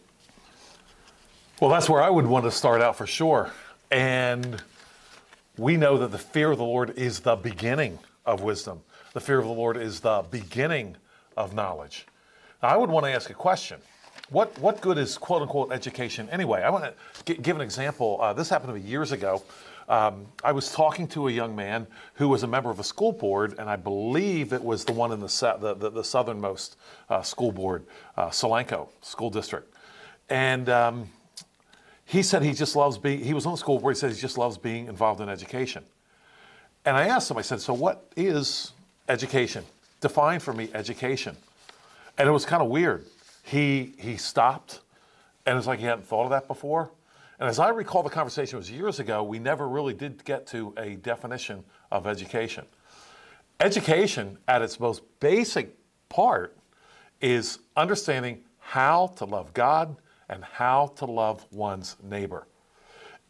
Well, 1.60 1.70
that's 1.70 1.88
where 1.88 2.02
I 2.02 2.10
would 2.10 2.26
want 2.26 2.44
to 2.44 2.50
start 2.50 2.82
out 2.82 2.96
for 2.96 3.06
sure. 3.06 3.50
And 3.90 4.62
we 5.56 5.76
know 5.76 5.98
that 5.98 6.10
the 6.10 6.18
fear 6.18 6.50
of 6.50 6.58
the 6.58 6.64
Lord 6.64 6.90
is 6.98 7.20
the 7.20 7.36
beginning 7.36 7.98
of 8.26 8.42
wisdom. 8.42 8.82
The 9.14 9.20
fear 9.20 9.38
of 9.38 9.46
the 9.46 9.52
Lord 9.52 9.76
is 9.76 10.00
the 10.00 10.24
beginning 10.30 10.96
of 11.36 11.54
knowledge. 11.54 12.06
Now, 12.62 12.68
I 12.68 12.76
would 12.76 12.90
want 12.90 13.06
to 13.06 13.12
ask 13.12 13.30
a 13.30 13.34
question. 13.34 13.78
What, 14.30 14.58
what 14.58 14.82
good 14.82 14.98
is 14.98 15.16
quote 15.16 15.40
unquote 15.40 15.72
education 15.72 16.28
anyway? 16.30 16.62
I 16.62 16.68
want 16.68 16.92
to 17.24 17.34
give 17.34 17.56
an 17.56 17.62
example. 17.62 18.18
Uh, 18.20 18.34
this 18.34 18.50
happened 18.50 18.74
to 18.74 18.78
me 18.78 18.86
years 18.86 19.10
ago. 19.12 19.42
Um, 19.88 20.26
I 20.44 20.52
was 20.52 20.70
talking 20.70 21.08
to 21.08 21.28
a 21.28 21.30
young 21.30 21.56
man 21.56 21.86
who 22.14 22.28
was 22.28 22.42
a 22.42 22.46
member 22.46 22.68
of 22.68 22.78
a 22.78 22.84
school 22.84 23.12
board, 23.12 23.54
and 23.58 23.70
I 23.70 23.76
believe 23.76 24.52
it 24.52 24.62
was 24.62 24.84
the 24.84 24.92
one 24.92 25.12
in 25.12 25.20
the, 25.20 25.56
the, 25.60 25.74
the, 25.74 25.90
the 25.90 26.04
southernmost 26.04 26.76
uh, 27.08 27.22
school 27.22 27.52
board, 27.52 27.86
uh, 28.18 28.28
Solanco 28.28 28.88
School 29.00 29.30
District. 29.30 29.72
And 30.28 30.68
um, 30.68 31.08
he 32.04 32.22
said 32.22 32.42
he 32.42 32.52
just 32.52 32.76
loves 32.76 32.98
being, 32.98 33.24
he 33.24 33.32
was 33.32 33.46
on 33.46 33.52
the 33.52 33.58
school 33.58 33.78
board, 33.78 33.96
he 33.96 33.98
said 33.98 34.12
he 34.12 34.20
just 34.20 34.36
loves 34.36 34.58
being 34.58 34.88
involved 34.88 35.22
in 35.22 35.30
education. 35.30 35.84
And 36.84 36.94
I 36.98 37.08
asked 37.08 37.30
him, 37.30 37.38
I 37.38 37.42
said, 37.42 37.62
so 37.62 37.72
what 37.72 38.12
is 38.14 38.72
education? 39.08 39.64
Define 40.02 40.40
for 40.40 40.52
me 40.52 40.68
education. 40.74 41.34
And 42.18 42.28
it 42.28 42.32
was 42.32 42.44
kind 42.44 42.62
of 42.62 42.68
weird. 42.68 43.06
He, 43.50 43.94
he 43.98 44.18
stopped, 44.18 44.80
and 45.46 45.56
it's 45.56 45.66
like 45.66 45.78
he 45.78 45.86
hadn't 45.86 46.06
thought 46.06 46.24
of 46.24 46.30
that 46.30 46.46
before. 46.48 46.90
And 47.40 47.48
as 47.48 47.58
I 47.58 47.70
recall, 47.70 48.02
the 48.02 48.10
conversation 48.10 48.58
was 48.58 48.70
years 48.70 49.00
ago, 49.00 49.22
we 49.22 49.38
never 49.38 49.66
really 49.66 49.94
did 49.94 50.22
get 50.24 50.46
to 50.48 50.74
a 50.76 50.96
definition 50.96 51.64
of 51.90 52.06
education. 52.06 52.66
Education, 53.58 54.36
at 54.48 54.60
its 54.60 54.78
most 54.78 55.02
basic 55.20 55.74
part, 56.10 56.58
is 57.22 57.60
understanding 57.74 58.42
how 58.58 59.06
to 59.16 59.24
love 59.24 59.54
God 59.54 59.96
and 60.28 60.44
how 60.44 60.92
to 60.96 61.06
love 61.06 61.46
one's 61.50 61.96
neighbor. 62.02 62.46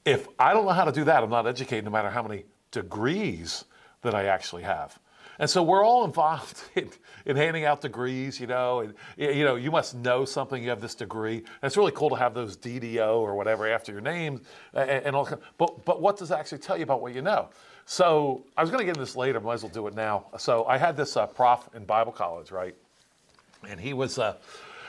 If 0.05 0.27
I 0.37 0.53
don't 0.53 0.65
know 0.65 0.73
how 0.73 0.85
to 0.85 0.93
do 0.93 1.05
that, 1.05 1.23
I'm 1.23 1.31
not 1.31 1.47
educated 1.47 1.85
no 1.85 1.93
matter 1.93 2.11
how 2.11 2.25
many 2.25 2.45
degrees 2.73 3.65
that 4.03 4.17
I 4.17 4.25
actually 4.25 4.65
have. 4.65 4.99
And 5.39 5.49
so 5.49 5.63
we're 5.63 5.85
all 5.85 6.05
involved 6.05 6.61
in, 6.75 6.91
in 7.27 7.37
handing 7.37 7.65
out 7.65 7.81
degrees, 7.81 8.41
you 8.41 8.47
know, 8.47 8.81
and 8.81 8.95
you 9.17 9.45
know, 9.45 9.57
you 9.57 9.71
must 9.71 9.95
know 9.95 10.25
something, 10.25 10.63
you 10.63 10.71
have 10.71 10.81
this 10.81 10.95
degree. 10.95 11.37
And 11.37 11.47
it's 11.63 11.77
really 11.77 11.93
cool 11.93 12.11
to 12.11 12.17
have 12.17 12.35
those 12.35 12.57
DDO 12.57 13.17
or 13.17 13.35
whatever 13.35 13.69
after 13.69 13.93
your 13.93 14.01
name 14.01 14.41
and, 14.75 14.91
and 14.91 15.17
all. 15.17 15.29
But, 15.57 15.85
but 15.85 16.01
what 16.01 16.17
does 16.17 16.31
it 16.31 16.35
actually 16.35 16.59
tell 16.59 16.77
you 16.77 16.83
about 16.83 17.01
what 17.01 17.15
you 17.15 17.23
know? 17.23 17.49
So 17.87 18.45
I 18.57 18.63
was 18.63 18.71
going 18.71 18.81
to 18.81 18.85
get 18.85 18.91
into 18.91 19.01
this 19.01 19.17
later, 19.17 19.41
might 19.41 19.55
as 19.55 19.63
well 19.63 19.73
do 19.73 19.87
it 19.87 19.95
now. 19.95 20.27
So 20.39 20.65
I 20.67 20.77
had 20.77 20.97
this 20.97 21.17
uh, 21.17 21.27
prof 21.27 21.69
in 21.75 21.85
Bible 21.85 22.13
college, 22.13 22.51
right? 22.51 22.75
and 23.67 23.81
he 23.81 23.93
was 23.93 24.19
uh, 24.19 24.37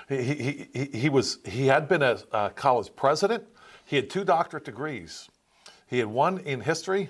he, 0.07 0.21
he, 0.21 0.67
he, 0.73 0.85
he 0.85 1.09
was 1.09 1.39
he 1.45 1.67
had 1.67 1.87
been 1.87 2.01
a, 2.01 2.19
a 2.31 2.49
college 2.51 2.89
president. 2.95 3.43
He 3.85 3.95
had 3.95 4.09
two 4.09 4.23
doctorate 4.23 4.65
degrees. 4.65 5.29
He 5.87 5.97
had 5.97 6.07
one 6.07 6.39
in 6.39 6.61
history, 6.61 7.09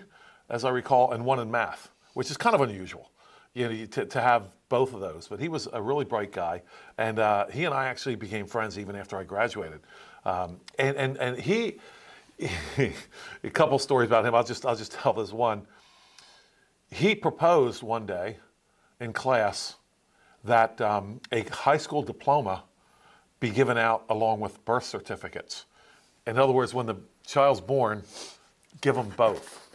as 0.49 0.63
I 0.63 0.69
recall, 0.69 1.11
and 1.11 1.25
one 1.25 1.39
in 1.39 1.51
math, 1.51 1.89
which 2.13 2.31
is 2.31 2.37
kind 2.37 2.55
of 2.55 2.61
unusual, 2.61 3.11
you 3.59 3.67
know, 3.67 3.85
to, 3.87 4.05
to 4.05 4.21
have 4.21 4.55
both 4.69 4.93
of 4.93 5.01
those. 5.01 5.27
But 5.27 5.41
he 5.41 5.49
was 5.49 5.67
a 5.73 5.81
really 5.81 6.05
bright 6.05 6.31
guy, 6.31 6.61
and 6.97 7.19
uh, 7.19 7.47
he 7.47 7.65
and 7.65 7.73
I 7.73 7.87
actually 7.87 8.15
became 8.15 8.47
friends 8.47 8.79
even 8.79 8.95
after 8.95 9.17
I 9.17 9.23
graduated. 9.23 9.81
Um, 10.23 10.61
and 10.79 10.95
and 10.95 11.17
and 11.17 11.37
he, 11.37 11.79
a 12.77 13.49
couple 13.51 13.77
stories 13.77 14.07
about 14.07 14.25
him. 14.25 14.33
I'll 14.33 14.45
just 14.45 14.65
I'll 14.65 14.77
just 14.77 14.93
tell 14.93 15.11
this 15.11 15.33
one. 15.33 15.67
He 16.89 17.15
proposed 17.15 17.83
one 17.83 18.05
day 18.05 18.37
in 19.01 19.11
class 19.11 19.75
that 20.45 20.79
um, 20.79 21.19
a 21.33 21.41
high 21.43 21.77
school 21.77 22.01
diploma 22.01 22.63
be 23.41 23.49
given 23.49 23.77
out 23.77 24.05
along 24.09 24.39
with 24.39 24.63
birth 24.63 24.85
certificates. 24.85 25.65
In 26.25 26.37
other 26.37 26.53
words, 26.53 26.73
when 26.73 26.85
the 26.85 26.95
child's 27.27 27.59
born, 27.59 28.03
give 28.81 28.95
them 28.95 29.11
both. 29.17 29.67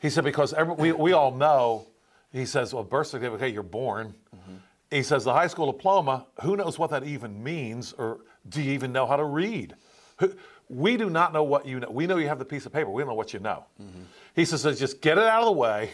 He 0.00 0.10
said, 0.10 0.24
because 0.24 0.52
every, 0.54 0.74
we, 0.74 0.92
we 0.92 1.12
all 1.12 1.34
know, 1.34 1.87
he 2.32 2.44
says, 2.44 2.74
well, 2.74 2.84
birth 2.84 3.08
certificate, 3.08 3.42
okay, 3.42 3.48
you're 3.48 3.62
born. 3.62 4.14
He 4.90 5.02
says, 5.02 5.24
the 5.24 5.32
high 5.32 5.46
school 5.48 5.70
diploma, 5.70 6.26
who 6.42 6.56
knows 6.56 6.78
what 6.78 6.90
that 6.90 7.04
even 7.04 7.42
means, 7.42 7.92
or 7.92 8.20
do 8.48 8.62
you 8.62 8.72
even 8.72 8.92
know 8.92 9.06
how 9.06 9.16
to 9.16 9.24
read? 9.24 9.74
We 10.70 10.96
do 10.96 11.08
not 11.08 11.32
know 11.32 11.44
what 11.44 11.66
you 11.66 11.80
know. 11.80 11.90
We 11.90 12.06
know 12.06 12.18
you 12.18 12.28
have 12.28 12.38
the 12.38 12.44
piece 12.44 12.66
of 12.66 12.72
paper. 12.72 12.90
We 12.90 13.00
don't 13.02 13.08
know 13.08 13.14
what 13.14 13.32
you 13.32 13.40
know. 13.40 13.64
He 14.34 14.44
says, 14.44 14.62
so 14.62 14.72
just 14.72 15.00
get 15.00 15.16
it 15.16 15.24
out 15.24 15.40
of 15.40 15.46
the 15.46 15.52
way 15.52 15.90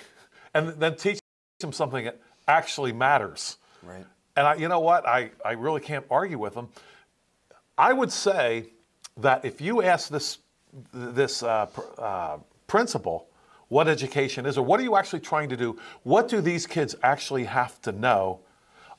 and 0.53 0.69
then 0.81 0.97
teach 0.97 1.21
them 1.61 1.73
something 1.73 2.05
that 2.05 2.21
actually 2.49 2.93
matters. 2.93 3.57
Right. 3.83 4.05
And 4.37 4.47
I, 4.47 4.55
you 4.55 4.69
know 4.69 4.81
what? 4.81 5.07
I, 5.07 5.31
I 5.45 5.53
really 5.53 5.81
can't 5.81 6.05
argue 6.11 6.39
with 6.39 6.55
him. 6.55 6.69
I 7.79 7.93
would 7.93 8.11
say 8.11 8.67
that 9.19 9.45
if 9.45 9.61
you 9.61 9.83
ask 9.83 10.09
this 10.09 10.39
this 10.93 11.43
uh, 11.45 11.69
uh, 11.99 12.39
principal 12.67 13.29
what 13.75 13.89
education 13.89 14.47
is, 14.47 14.57
or 14.57 14.65
what 14.65 14.79
are 14.79 14.85
you 14.85 14.95
actually 14.95 15.19
trying 15.19 15.49
to 15.49 15.57
do, 15.57 15.77
what 16.05 16.29
do 16.29 16.41
these 16.41 16.65
kids 16.65 16.95
actually 17.03 17.45
have 17.45 17.81
to 17.83 17.91
know? 17.91 18.39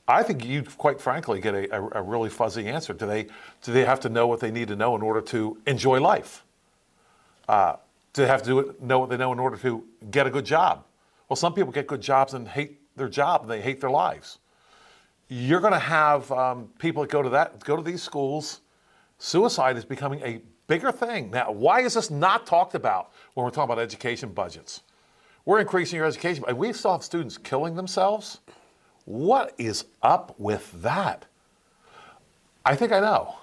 I 0.06 0.22
think 0.22 0.44
you, 0.44 0.62
quite 0.62 1.00
frankly, 1.00 1.40
get 1.40 1.54
a, 1.54 1.74
a, 1.74 1.88
a 2.00 2.02
really 2.02 2.28
fuzzy 2.28 2.68
answer. 2.68 2.92
Do 2.92 3.06
they 3.06 3.22
do 3.62 3.72
they 3.72 3.86
have 3.86 4.00
to 4.00 4.10
know 4.10 4.26
what 4.26 4.40
they 4.40 4.50
need 4.50 4.68
to 4.68 4.76
know 4.76 4.94
in 4.94 5.02
order 5.02 5.22
to 5.22 5.56
enjoy 5.66 5.98
life? 6.00 6.44
Uh, 7.48 7.76
do 8.12 8.22
they 8.22 8.28
have 8.28 8.42
to 8.42 8.48
do 8.48 8.74
know 8.80 8.98
what 8.98 9.08
they 9.08 9.16
know 9.16 9.32
in 9.32 9.38
order 9.38 9.56
to 9.56 9.82
get 10.10 10.26
a 10.26 10.30
good 10.30 10.44
job? 10.44 10.84
Well, 11.28 11.36
some 11.36 11.54
people 11.54 11.72
get 11.72 11.86
good 11.86 12.02
jobs 12.02 12.34
and 12.34 12.46
hate 12.46 12.78
their 12.96 13.08
job 13.08 13.42
and 13.42 13.50
they 13.50 13.62
hate 13.62 13.80
their 13.80 13.90
lives 13.90 14.38
you're 15.28 15.60
going 15.60 15.72
to 15.72 15.78
have 15.78 16.30
um, 16.30 16.68
people 16.78 17.02
that 17.02 17.10
go 17.10 17.22
to 17.22 17.28
that 17.30 17.64
go 17.64 17.76
to 17.76 17.82
these 17.82 18.02
schools. 18.02 18.60
Suicide 19.18 19.76
is 19.76 19.84
becoming 19.84 20.20
a 20.22 20.40
bigger 20.66 20.92
thing 20.92 21.30
now. 21.30 21.50
Why 21.50 21.80
is 21.80 21.94
this 21.94 22.10
not 22.10 22.46
talked 22.46 22.74
about 22.74 23.12
when 23.36 23.44
we're 23.44 23.50
talking 23.50 23.70
about 23.70 23.82
education 23.82 24.30
budgets? 24.30 24.80
We're 25.44 25.60
increasing 25.60 25.98
your 25.98 26.06
education, 26.06 26.44
we 26.56 26.72
still 26.72 26.92
have 26.92 27.02
students 27.02 27.36
killing 27.36 27.76
themselves. 27.76 28.40
What 29.04 29.54
is 29.58 29.84
up 30.02 30.34
with 30.38 30.72
that? 30.82 31.26
I 32.64 32.74
think 32.74 32.92
I 32.92 32.98
know. 32.98 33.36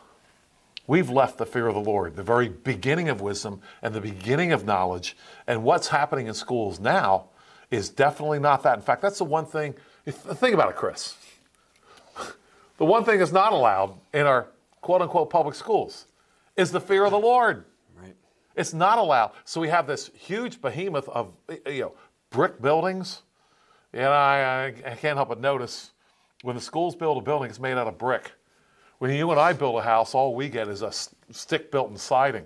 We've 0.87 1.11
left 1.11 1.37
the 1.37 1.45
fear 1.45 1.67
of 1.67 1.75
the 1.75 1.79
Lord, 1.79 2.15
the 2.15 2.23
very 2.23 2.49
beginning 2.49 3.07
of 3.07 3.21
wisdom 3.21 3.61
and 3.83 3.93
the 3.93 4.01
beginning 4.01 4.51
of 4.51 4.65
knowledge. 4.65 5.15
And 5.45 5.63
what's 5.63 5.87
happening 5.87 6.25
in 6.25 6.33
schools 6.33 6.79
now 6.79 7.25
is 7.69 7.87
definitely 7.89 8.39
not 8.39 8.63
that. 8.63 8.75
In 8.75 8.81
fact, 8.81 9.03
that's 9.03 9.19
the 9.19 9.25
one 9.25 9.45
thing. 9.45 9.75
Think 10.07 10.55
about 10.55 10.71
it, 10.71 10.75
Chris. 10.75 11.15
The 12.77 12.85
one 12.85 13.05
thing 13.05 13.19
that's 13.19 13.31
not 13.31 13.53
allowed 13.53 13.93
in 14.11 14.25
our 14.25 14.47
quote 14.81 15.03
unquote 15.03 15.29
public 15.29 15.53
schools 15.53 16.07
is 16.57 16.71
the 16.71 16.81
fear 16.81 17.05
of 17.05 17.11
the 17.11 17.19
Lord. 17.19 17.65
It's 18.55 18.73
not 18.73 18.97
allowed. 18.97 19.31
So 19.45 19.59
we 19.59 19.69
have 19.69 19.87
this 19.87 20.11
huge 20.13 20.61
behemoth 20.61 21.09
of 21.09 21.33
you 21.65 21.81
know 21.81 21.93
brick 22.29 22.61
buildings. 22.61 23.21
And 23.93 24.07
I, 24.07 24.73
I, 24.85 24.91
I 24.91 24.95
can't 24.95 25.17
help 25.17 25.29
but 25.29 25.39
notice 25.39 25.91
when 26.41 26.55
the 26.55 26.61
schools 26.61 26.95
build 26.95 27.17
a 27.17 27.21
building, 27.21 27.49
it's 27.49 27.59
made 27.59 27.77
out 27.77 27.87
of 27.87 27.97
brick. 27.97 28.31
When 28.99 29.11
you 29.11 29.31
and 29.31 29.39
I 29.39 29.53
build 29.53 29.77
a 29.79 29.81
house, 29.81 30.13
all 30.13 30.35
we 30.35 30.49
get 30.49 30.67
is 30.67 30.81
a 30.81 30.91
stick 31.31 31.71
built 31.71 31.89
and 31.89 31.99
siding. 31.99 32.45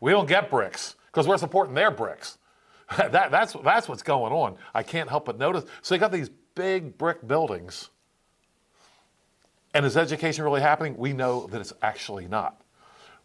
We 0.00 0.10
don't 0.10 0.28
get 0.28 0.50
bricks 0.50 0.96
because 1.06 1.26
we're 1.26 1.38
supporting 1.38 1.74
their 1.74 1.90
bricks. 1.90 2.38
that, 2.96 3.30
that's, 3.30 3.54
that's 3.64 3.88
what's 3.88 4.02
going 4.02 4.32
on. 4.32 4.56
I 4.74 4.82
can't 4.82 5.08
help 5.08 5.26
but 5.26 5.38
notice. 5.38 5.64
So 5.82 5.94
you 5.94 6.00
got 6.00 6.12
these 6.12 6.30
big 6.54 6.98
brick 6.98 7.26
buildings. 7.26 7.90
And 9.74 9.84
is 9.84 9.96
education 9.96 10.44
really 10.44 10.60
happening? 10.60 10.96
We 10.96 11.12
know 11.12 11.46
that 11.48 11.60
it's 11.60 11.72
actually 11.82 12.26
not. 12.26 12.60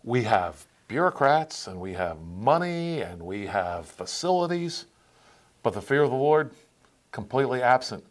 We 0.04 0.24
have 0.24 0.66
bureaucrats 0.94 1.66
and 1.66 1.80
we 1.80 1.92
have 1.92 2.22
money 2.22 3.02
and 3.02 3.20
we 3.20 3.48
have 3.48 3.88
facilities, 3.88 4.86
but 5.64 5.74
the 5.74 5.82
fear 5.82 6.04
of 6.04 6.12
the 6.12 6.16
Lord, 6.16 6.52
completely 7.12 7.64
absent. 7.64 8.04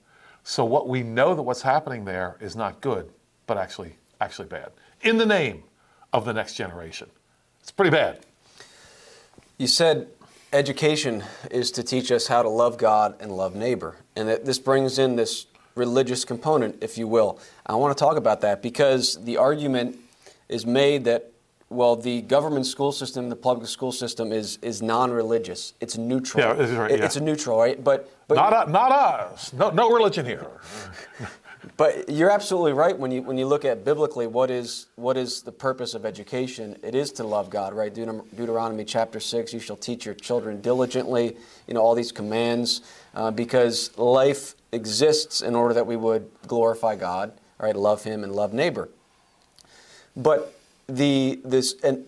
So 0.43 0.65
what 0.65 0.89
we 0.89 1.05
know 1.05 1.33
that 1.37 1.43
what's 1.43 1.62
happening 1.62 2.05
there 2.05 2.37
is 2.41 2.57
not 2.57 2.81
good, 2.81 3.09
but 3.47 3.57
actually 3.57 3.95
actually 4.21 4.49
bad. 4.49 4.73
In 5.03 5.17
the 5.17 5.25
name 5.25 5.62
of 6.12 6.25
the 6.25 6.33
next 6.33 6.55
generation. 6.55 7.09
It's 7.61 7.71
pretty 7.71 7.93
bad. 7.93 8.27
You 9.59 9.69
said 9.69 10.09
education 10.53 11.23
is 11.53 11.71
to 11.73 11.85
teach 11.85 12.11
us 12.11 12.27
how 12.27 12.43
to 12.43 12.49
love 12.49 12.79
God 12.79 13.15
and 13.21 13.31
love 13.31 13.55
neighbor. 13.55 13.95
And 14.17 14.29
that 14.29 14.45
this 14.45 14.59
brings 14.59 14.99
in 14.99 15.15
this 15.15 15.47
religious 15.77 16.25
component, 16.25 16.83
if 16.83 16.99
you 16.99 17.07
will. 17.07 17.39
I 17.65 17.77
want 17.77 17.97
to 17.97 18.05
talk 18.05 18.17
about 18.17 18.41
that 18.41 18.61
because 18.61 19.23
the 19.25 19.37
argument 19.37 19.99
is 20.49 20.67
made 20.67 21.05
that, 21.05 21.32
well, 21.73 21.97
the 21.97 22.23
government 22.23 22.67
school 22.67 22.93
system, 22.93 23.29
the 23.29 23.37
public 23.37 23.69
school 23.69 23.93
system 23.93 24.33
is, 24.33 24.59
is 24.62 24.83
non 24.83 25.11
religious. 25.11 25.75
It's 25.81 25.97
neutral. 25.97 26.45
Yeah, 26.45 26.52
that's 26.55 26.73
right, 26.73 26.91
yeah. 26.91 27.05
It's 27.05 27.17
a 27.17 27.21
neutral, 27.21 27.59
right? 27.59 27.83
But, 27.83 28.11
but 28.29 28.35
Not, 28.35 28.67
u- 28.67 28.73
not 28.73 28.93
us. 28.93 29.52
No, 29.52 29.71
no 29.71 29.91
religion 29.91 30.26
here. 30.26 30.47
But 31.76 32.09
you're 32.09 32.31
absolutely 32.31 32.73
right 32.73 32.99
when 32.99 33.12
you 33.12 33.23
when 33.23 33.38
you 33.38 33.47
look 33.47 33.64
at 33.64 33.85
biblically 33.85 34.26
what 34.26 34.50
is 34.50 34.87
what 34.97 35.17
is 35.17 35.43
the 35.43 35.52
purpose 35.52 35.95
of 35.95 36.05
education? 36.05 36.76
It 36.83 36.97
is 36.97 37.12
to 37.12 37.25
love 37.25 37.50
God, 37.50 37.73
right? 37.73 37.95
Deuteron- 37.95 38.25
Deuteronomy 38.37 38.85
chapter 38.85 39.21
six: 39.21 39.52
You 39.52 39.61
shall 39.61 39.76
teach 39.76 40.05
your 40.05 40.17
children 40.17 40.61
diligently. 40.61 41.37
You 41.69 41.75
know 41.75 41.81
all 41.81 41.95
these 41.95 42.11
commands 42.11 42.83
uh, 43.14 43.31
because 43.31 43.97
life 43.97 44.57
exists 44.73 45.41
in 45.41 45.55
order 45.55 45.73
that 45.75 45.87
we 45.87 45.95
would 45.97 46.29
glorify 46.49 46.97
God, 46.97 47.33
right? 47.61 47.76
Love 47.76 48.02
Him 48.02 48.25
and 48.25 48.35
love 48.35 48.52
neighbor. 48.52 48.88
But 50.17 50.52
the 50.89 51.41
this 51.45 51.75
and 51.83 52.07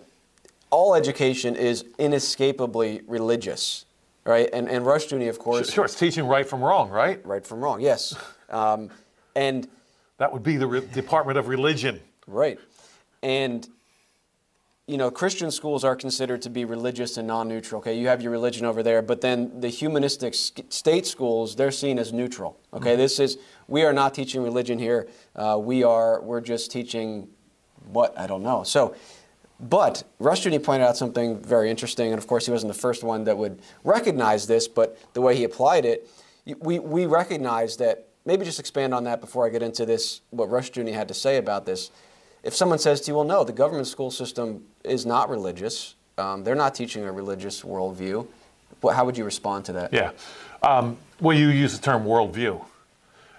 all 0.69 0.95
education 0.95 1.55
is 1.55 1.85
inescapably 1.97 3.01
religious, 3.07 3.85
right? 4.25 4.49
And 4.53 4.69
and 4.69 4.85
Rushdoony, 4.85 5.29
of 5.29 5.39
course, 5.39 5.71
Sure, 5.71 5.85
it's 5.85 5.95
teaching 5.95 6.27
right 6.27 6.47
from 6.47 6.61
wrong, 6.63 6.89
right? 6.89 7.25
right 7.25 7.45
from 7.45 7.61
wrong, 7.61 7.81
yes. 7.81 8.15
Um, 8.47 8.91
and 9.35 9.67
That 10.19 10.31
would 10.31 10.43
be 10.43 10.55
the 10.57 10.67
re- 10.67 10.85
Department 10.93 11.39
of 11.39 11.47
Religion. 11.47 11.99
Right. 12.27 12.59
And, 13.23 13.67
you 14.85 14.97
know, 14.97 15.09
Christian 15.09 15.49
schools 15.49 15.83
are 15.83 15.95
considered 15.95 16.43
to 16.43 16.49
be 16.51 16.63
religious 16.63 17.17
and 17.17 17.27
non 17.27 17.47
neutral. 17.47 17.79
Okay, 17.79 17.97
you 17.97 18.07
have 18.07 18.21
your 18.21 18.31
religion 18.31 18.63
over 18.63 18.83
there, 18.83 19.01
but 19.01 19.21
then 19.21 19.59
the 19.61 19.67
humanistic 19.69 20.35
state 20.35 21.07
schools, 21.07 21.55
they're 21.55 21.71
seen 21.71 21.97
as 21.97 22.13
neutral. 22.13 22.59
Okay, 22.71 22.95
this 22.95 23.19
is, 23.19 23.39
we 23.67 23.83
are 23.83 23.93
not 23.93 24.13
teaching 24.13 24.43
religion 24.43 24.77
here. 24.77 25.07
Uh, 25.35 25.57
we 25.59 25.83
are, 25.83 26.21
we're 26.21 26.39
just 26.39 26.69
teaching 26.71 27.27
what? 27.87 28.17
I 28.17 28.27
don't 28.27 28.43
know. 28.43 28.63
So, 28.63 28.95
but 29.59 30.03
Rushdoony 30.19 30.63
pointed 30.63 30.85
out 30.85 30.97
something 30.97 31.41
very 31.41 31.69
interesting, 31.69 32.11
and 32.11 32.17
of 32.17 32.27
course, 32.27 32.45
he 32.45 32.51
wasn't 32.51 32.73
the 32.73 32.79
first 32.79 33.03
one 33.03 33.23
that 33.23 33.37
would 33.37 33.61
recognize 33.83 34.47
this, 34.47 34.67
but 34.67 34.97
the 35.13 35.21
way 35.21 35.35
he 35.35 35.43
applied 35.43 35.85
it, 35.85 36.09
we, 36.59 36.79
we 36.79 37.05
recognize 37.05 37.77
that. 37.77 38.07
Maybe 38.27 38.43
just 38.43 38.59
expand 38.59 38.91
on 38.95 39.03
that 39.03 39.21
before 39.21 39.45
I 39.45 39.49
get 39.49 39.61
into 39.61 39.85
this, 39.85 40.21
what 40.31 40.49
Rushdoony 40.49 40.91
had 40.91 41.07
to 41.09 41.13
say 41.13 41.37
about 41.37 41.67
this. 41.67 41.91
If 42.41 42.55
someone 42.55 42.79
says 42.79 42.99
to 43.01 43.11
you, 43.11 43.17
well, 43.17 43.23
no, 43.23 43.43
the 43.43 43.53
government 43.53 43.85
school 43.85 44.09
system 44.09 44.65
is 44.83 45.05
not 45.05 45.29
religious, 45.29 45.93
um, 46.17 46.43
they're 46.43 46.55
not 46.55 46.73
teaching 46.73 47.03
a 47.03 47.11
religious 47.11 47.61
worldview, 47.61 48.25
how 48.81 49.05
would 49.05 49.15
you 49.15 49.25
respond 49.25 49.65
to 49.65 49.73
that? 49.73 49.93
Yeah. 49.93 50.09
Um, 50.63 50.97
well, 51.21 51.37
you 51.37 51.49
use 51.49 51.77
the 51.77 51.85
term 51.85 52.03
worldview. 52.03 52.65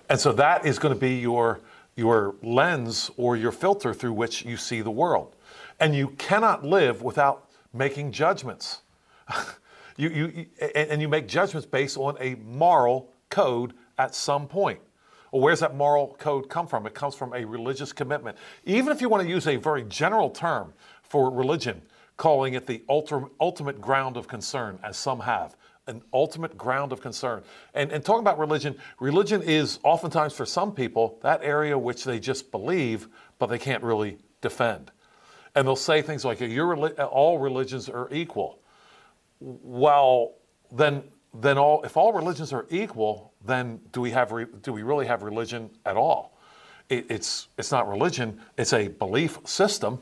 And 0.08 0.20
so 0.20 0.32
that 0.34 0.64
is 0.64 0.78
going 0.78 0.94
to 0.94 1.00
be 1.00 1.16
your, 1.16 1.58
your 1.96 2.36
lens 2.42 3.10
or 3.16 3.36
your 3.36 3.52
filter 3.52 3.92
through 3.92 4.12
which 4.12 4.44
you 4.44 4.56
see 4.56 4.82
the 4.82 4.90
world. 4.90 5.34
And 5.80 5.94
you 5.94 6.08
cannot 6.18 6.64
live 6.64 7.02
without 7.02 7.50
making 7.72 8.12
judgments. 8.12 8.82
you, 9.96 10.10
you, 10.10 10.46
and 10.74 11.00
you 11.00 11.08
make 11.08 11.26
judgments 11.26 11.66
based 11.66 11.96
on 11.96 12.16
a 12.20 12.36
moral 12.36 13.12
code 13.30 13.72
at 13.98 14.14
some 14.14 14.46
point. 14.46 14.80
Well, 15.32 15.42
where's 15.42 15.60
that 15.60 15.74
moral 15.74 16.16
code 16.18 16.48
come 16.48 16.66
from? 16.66 16.86
It 16.86 16.94
comes 16.94 17.14
from 17.14 17.32
a 17.34 17.44
religious 17.44 17.92
commitment. 17.92 18.36
Even 18.64 18.92
if 18.92 19.00
you 19.00 19.08
want 19.08 19.22
to 19.22 19.28
use 19.28 19.46
a 19.46 19.56
very 19.56 19.84
general 19.84 20.30
term 20.30 20.72
for 21.02 21.30
religion, 21.30 21.82
calling 22.16 22.54
it 22.54 22.66
the 22.66 22.82
ultimate 22.88 23.80
ground 23.80 24.16
of 24.16 24.28
concern, 24.28 24.78
as 24.82 24.96
some 24.96 25.20
have, 25.20 25.56
an 25.86 26.02
ultimate 26.12 26.58
ground 26.58 26.92
of 26.92 27.00
concern. 27.00 27.42
And, 27.74 27.92
and 27.92 28.04
talking 28.04 28.20
about 28.20 28.38
religion, 28.38 28.76
religion 28.98 29.42
is 29.42 29.78
oftentimes 29.84 30.34
for 30.34 30.44
some 30.44 30.72
people 30.72 31.18
that 31.22 31.42
area 31.42 31.78
which 31.78 32.04
they 32.04 32.18
just 32.18 32.50
believe, 32.50 33.08
but 33.38 33.46
they 33.46 33.58
can't 33.58 33.82
really 33.82 34.18
defend. 34.40 34.90
And 35.54 35.66
they'll 35.66 35.76
say 35.76 36.02
things 36.02 36.24
like, 36.24 36.40
Your, 36.40 36.76
all 37.04 37.38
religions 37.38 37.88
are 37.88 38.08
equal. 38.12 38.58
Well, 39.40 40.32
then, 40.72 41.04
then 41.32 41.56
all, 41.58 41.82
if 41.84 41.96
all 41.96 42.12
religions 42.12 42.52
are 42.52 42.66
equal, 42.70 43.32
then 43.44 43.80
do 43.92 44.00
we, 44.00 44.10
have 44.10 44.32
re, 44.32 44.46
do 44.62 44.72
we 44.72 44.82
really 44.82 45.06
have 45.06 45.22
religion 45.22 45.70
at 45.84 45.96
all? 45.96 46.36
It, 46.88 47.06
it's, 47.10 47.48
it's 47.58 47.72
not 47.72 47.88
religion, 47.88 48.40
it's 48.58 48.72
a 48.72 48.88
belief 48.88 49.38
system, 49.44 50.00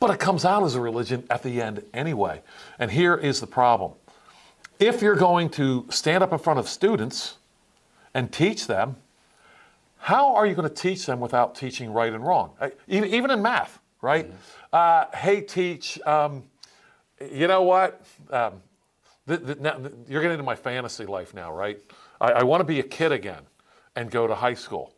but 0.00 0.10
it 0.10 0.20
comes 0.20 0.44
out 0.44 0.62
as 0.62 0.74
a 0.74 0.80
religion 0.80 1.24
at 1.30 1.42
the 1.42 1.60
end 1.60 1.82
anyway. 1.92 2.42
And 2.78 2.90
here 2.90 3.16
is 3.16 3.40
the 3.40 3.46
problem 3.46 3.92
if 4.78 5.02
you're 5.02 5.16
going 5.16 5.48
to 5.50 5.86
stand 5.90 6.22
up 6.22 6.32
in 6.32 6.38
front 6.38 6.58
of 6.58 6.68
students 6.68 7.36
and 8.14 8.32
teach 8.32 8.66
them, 8.66 8.96
how 9.98 10.34
are 10.34 10.46
you 10.46 10.54
going 10.54 10.68
to 10.68 10.74
teach 10.74 11.06
them 11.06 11.20
without 11.20 11.54
teaching 11.54 11.92
right 11.92 12.12
and 12.12 12.24
wrong? 12.24 12.52
Even, 12.86 13.08
even 13.10 13.30
in 13.30 13.42
math, 13.42 13.80
right? 14.00 14.26
Mm-hmm. 14.26 14.36
Uh, 14.72 15.04
hey, 15.16 15.40
teach, 15.40 16.00
um, 16.06 16.44
you 17.20 17.48
know 17.48 17.62
what? 17.62 18.00
Um, 18.30 18.62
th- 19.26 19.44
th- 19.44 19.58
now, 19.58 19.72
th- 19.74 19.92
you're 20.08 20.22
getting 20.22 20.34
into 20.34 20.44
my 20.44 20.54
fantasy 20.54 21.04
life 21.04 21.34
now, 21.34 21.52
right? 21.52 21.80
I, 22.20 22.32
I 22.32 22.42
want 22.44 22.60
to 22.60 22.64
be 22.64 22.78
a 22.80 22.84
kid 22.84 23.12
again 23.12 23.42
and 23.96 24.10
go 24.10 24.26
to 24.26 24.34
high 24.34 24.54
school. 24.54 24.94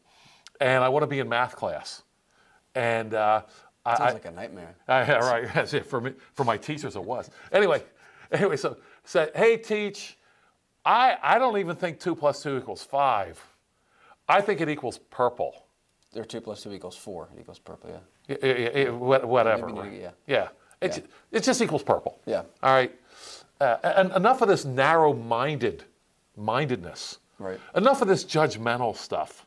And 0.60 0.84
I 0.84 0.90
want 0.90 1.02
to 1.02 1.06
be 1.06 1.20
in 1.20 1.28
math 1.28 1.56
class. 1.56 2.02
And 2.74 3.14
uh, 3.14 3.42
Sounds 3.86 4.00
I, 4.00 4.12
like 4.12 4.26
a 4.26 4.30
nightmare. 4.30 4.74
I, 4.88 5.18
right. 5.18 5.68
for, 5.86 6.00
me, 6.02 6.12
for 6.34 6.44
my 6.44 6.58
teachers, 6.58 6.96
it 6.96 7.02
was. 7.02 7.30
Anyway, 7.50 7.82
anyway, 8.32 8.56
so 8.56 8.76
said, 9.10 9.32
hey, 9.34 9.56
teach, 9.56 10.16
I, 10.84 11.16
I 11.20 11.40
don't 11.40 11.58
even 11.58 11.74
think 11.74 11.98
2 11.98 12.14
plus 12.14 12.44
2 12.44 12.58
equals 12.58 12.84
5. 12.84 13.44
I 14.28 14.40
think 14.40 14.60
it 14.60 14.68
equals 14.68 14.98
purple. 15.10 15.64
Or 16.14 16.24
2 16.24 16.40
plus 16.40 16.62
2 16.62 16.72
equals 16.72 16.96
4. 16.96 17.30
It 17.34 17.40
equals 17.40 17.58
purple, 17.58 17.90
yeah. 17.90 18.34
It, 18.36 18.44
it, 18.44 18.76
it, 18.76 18.94
whatever. 18.94 19.66
Maybe, 19.66 19.78
right? 19.80 20.00
yeah. 20.00 20.10
Yeah. 20.28 20.48
It, 20.80 20.96
yeah. 20.96 21.38
it 21.38 21.42
just 21.42 21.60
equals 21.60 21.82
purple. 21.82 22.20
Yeah. 22.24 22.42
All 22.62 22.72
right. 22.72 22.92
Uh, 23.60 23.78
and 23.82 24.12
enough 24.12 24.42
of 24.42 24.48
this 24.48 24.64
narrow 24.64 25.12
minded 25.12 25.82
mindedness. 26.36 27.18
Right. 27.40 27.58
Enough 27.74 28.02
of 28.02 28.06
this 28.06 28.24
judgmental 28.24 28.96
stuff. 28.96 29.44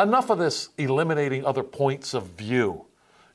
Enough 0.00 0.30
of 0.30 0.38
this 0.38 0.70
eliminating 0.78 1.44
other 1.44 1.62
points 1.62 2.12
of 2.12 2.26
view. 2.30 2.86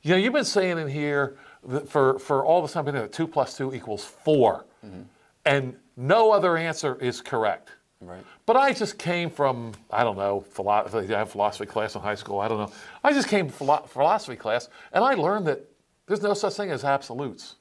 You 0.02 0.10
know, 0.10 0.16
you've 0.18 0.34
been 0.34 0.44
saying 0.44 0.76
in 0.76 0.88
here 0.88 1.38
for, 1.86 2.18
for 2.18 2.44
all 2.44 2.60
the 2.60 2.68
time 2.68 2.84
that 2.84 3.10
2 3.10 3.26
plus 3.26 3.56
2 3.56 3.72
equals 3.72 4.04
4. 4.04 4.66
Mm-hmm 4.84 5.00
and 5.44 5.76
no 5.96 6.32
other 6.32 6.56
answer 6.56 6.96
is 6.96 7.20
correct. 7.20 7.70
Right. 8.00 8.24
But 8.46 8.56
I 8.56 8.72
just 8.72 8.98
came 8.98 9.28
from, 9.28 9.72
I 9.90 10.04
don't 10.04 10.16
know, 10.16 10.40
philosophy, 10.40 11.14
I 11.14 11.18
have 11.18 11.30
philosophy 11.30 11.66
class 11.66 11.94
in 11.94 12.00
high 12.00 12.14
school, 12.14 12.40
I 12.40 12.48
don't 12.48 12.58
know. 12.58 12.72
I 13.04 13.12
just 13.12 13.28
came 13.28 13.50
from 13.50 13.82
philosophy 13.86 14.36
class 14.36 14.70
and 14.92 15.04
I 15.04 15.14
learned 15.14 15.46
that 15.48 15.70
there's 16.06 16.22
no 16.22 16.32
such 16.32 16.54
thing 16.54 16.70
as 16.70 16.82
absolutes. 16.82 17.56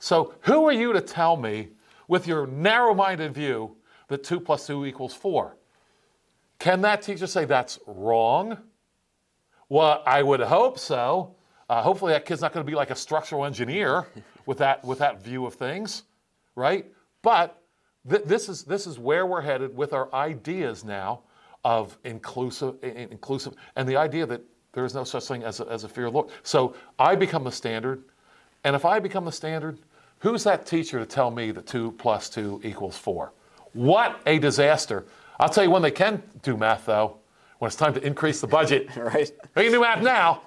So 0.00 0.34
who 0.40 0.66
are 0.66 0.72
you 0.72 0.92
to 0.92 1.00
tell 1.00 1.36
me 1.36 1.68
with 2.08 2.26
your 2.26 2.46
narrow-minded 2.48 3.32
view 3.32 3.76
that 4.08 4.24
2 4.24 4.40
plus 4.40 4.66
2 4.66 4.86
equals 4.86 5.14
4? 5.14 5.56
Can 6.58 6.80
that 6.80 7.02
teacher 7.02 7.26
say 7.26 7.44
that's 7.44 7.78
wrong? 7.86 8.58
Well, 9.68 10.02
I 10.04 10.22
would 10.22 10.40
hope 10.40 10.78
so. 10.78 11.36
Uh, 11.68 11.82
hopefully 11.82 12.12
that 12.12 12.24
kid's 12.24 12.40
not 12.40 12.52
going 12.52 12.64
to 12.64 12.70
be 12.70 12.76
like 12.76 12.90
a 12.90 12.94
structural 12.96 13.44
engineer 13.44 14.06
with 14.46 14.58
that, 14.58 14.84
with 14.84 14.98
that 14.98 15.22
view 15.22 15.46
of 15.46 15.54
things, 15.54 16.04
right? 16.54 16.86
But 17.26 17.60
th- 18.08 18.22
this, 18.22 18.48
is, 18.48 18.62
this 18.62 18.86
is 18.86 19.00
where 19.00 19.26
we're 19.26 19.40
headed 19.40 19.76
with 19.76 19.92
our 19.92 20.14
ideas 20.14 20.84
now 20.84 21.22
of 21.64 21.98
inclusive, 22.04 22.76
inclusive 22.84 23.54
and 23.74 23.88
the 23.88 23.96
idea 23.96 24.26
that 24.26 24.42
there 24.72 24.84
is 24.84 24.94
no 24.94 25.02
such 25.02 25.24
thing 25.24 25.42
as 25.42 25.58
a, 25.58 25.66
as 25.66 25.82
a 25.82 25.88
fear 25.88 26.06
of 26.06 26.12
the 26.12 26.18
Lord. 26.20 26.30
So 26.44 26.76
I 27.00 27.16
become 27.16 27.42
the 27.42 27.50
standard. 27.50 28.04
And 28.62 28.76
if 28.76 28.84
I 28.84 29.00
become 29.00 29.24
the 29.24 29.32
standard, 29.32 29.80
who's 30.20 30.44
that 30.44 30.66
teacher 30.66 31.00
to 31.00 31.04
tell 31.04 31.32
me 31.32 31.50
that 31.50 31.66
2 31.66 31.96
plus 31.98 32.30
2 32.30 32.60
equals 32.62 32.96
4? 32.96 33.32
What 33.72 34.20
a 34.26 34.38
disaster. 34.38 35.04
I'll 35.40 35.48
tell 35.48 35.64
you 35.64 35.70
when 35.70 35.82
they 35.82 35.90
can 35.90 36.22
do 36.42 36.56
math, 36.56 36.86
though, 36.86 37.16
when 37.58 37.66
it's 37.66 37.74
time 37.74 37.94
to 37.94 38.06
increase 38.06 38.40
the 38.40 38.46
budget. 38.46 38.88
right. 38.96 39.32
They 39.54 39.64
can 39.64 39.72
do 39.72 39.80
math 39.80 40.00
now. 40.00 40.42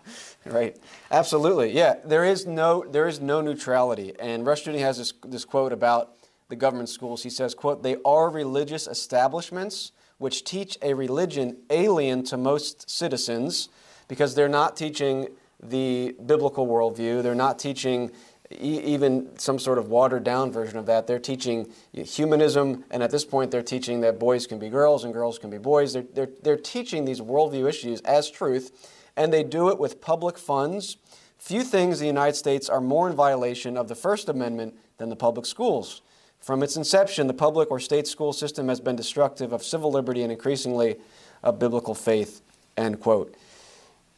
Right. 0.46 0.78
Absolutely. 1.12 1.74
Yeah. 1.74 1.96
There 2.06 2.24
is 2.24 2.48
no 2.48 2.86
there 2.90 3.10
is 3.10 3.20
no 3.20 3.42
neutrality. 3.42 4.14
And 4.18 4.46
Rush 4.46 4.64
Rushdoony 4.64 4.80
has 4.80 4.98
this, 4.98 5.14
this 5.26 5.44
quote 5.44 5.74
about 5.74 6.16
the 6.50 6.56
government 6.56 6.90
schools. 6.90 7.24
He 7.24 7.30
says, 7.30 7.56
quote, 7.56 7.82
they 7.82 7.98
are 8.04 8.30
religious 8.30 8.88
establishments 8.88 9.92
which 10.20 10.44
teach 10.44 10.78
a 10.82 10.94
religion 10.94 11.58
alien 11.70 12.24
to 12.26 12.38
most 12.38 12.90
citizens 12.90 13.70
because 14.08 14.36
they're 14.36 14.50
not 14.50 14.76
teaching 14.76 15.30
the 15.64 16.16
biblical 16.26 16.68
worldview. 16.68 17.24
They're 17.24 17.36
not 17.36 17.58
teaching 17.58 18.12
e- 18.52 18.82
even 18.82 19.30
some 19.38 19.60
sort 19.60 19.78
of 19.78 19.90
watered 19.90 20.24
down 20.24 20.52
version 20.52 20.78
of 20.78 20.86
that. 20.88 21.08
They're 21.08 21.20
teaching 21.20 21.72
humanism, 21.94 22.84
and 22.92 23.02
at 23.02 23.12
this 23.12 23.24
point, 23.24 23.50
they're 23.50 23.62
teaching 23.62 24.02
that 24.02 24.20
boys 24.20 24.46
can 24.46 24.60
be 24.60 24.70
girls 24.70 25.06
and 25.06 25.14
girls 25.14 25.40
can 25.40 25.50
be 25.50 25.58
boys. 25.58 25.94
They're, 25.94 26.06
they're, 26.14 26.30
they're 26.44 26.58
teaching 26.58 27.06
these 27.06 27.22
worldview 27.22 27.68
issues 27.68 28.02
as 28.02 28.30
truth, 28.30 28.92
and 29.16 29.32
they 29.32 29.44
do 29.44 29.70
it 29.70 29.80
with 29.80 30.02
public 30.02 30.38
funds. 30.38 30.98
Few 31.38 31.64
things 31.64 32.02
in 32.02 32.06
the 32.06 32.08
United 32.08 32.36
States 32.36 32.68
are 32.68 32.82
more 32.82 33.10
in 33.10 33.16
violation 33.16 33.78
of 33.78 33.88
the 33.88 33.96
First 33.96 34.28
Amendment 34.28 34.76
than 34.98 35.08
the 35.08 35.16
public 35.16 35.46
schools. 35.46 36.02
From 36.40 36.64
its 36.64 36.76
inception, 36.78 37.28
the 37.28 37.34
public 37.34 37.70
or 37.70 37.80
state 37.80 38.08
school 38.08 38.34
system 38.34 38.70
has 38.70 38.80
been 38.80 38.96
destructive 38.96 39.54
of 39.54 39.64
civil 39.64 39.92
liberty 39.92 40.24
and 40.24 40.32
increasingly 40.32 40.98
of 41.44 41.60
biblical 41.60 41.94
faith. 41.94 42.42
End 42.78 43.00
quote. 43.00 43.36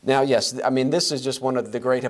Now, 0.04 0.22
yes, 0.22 0.60
I 0.64 0.70
mean, 0.70 0.90
this 0.90 1.12
is 1.12 1.24
just 1.24 1.42
one 1.42 1.58
of 1.58 1.72
the 1.72 1.80
great 1.80 2.06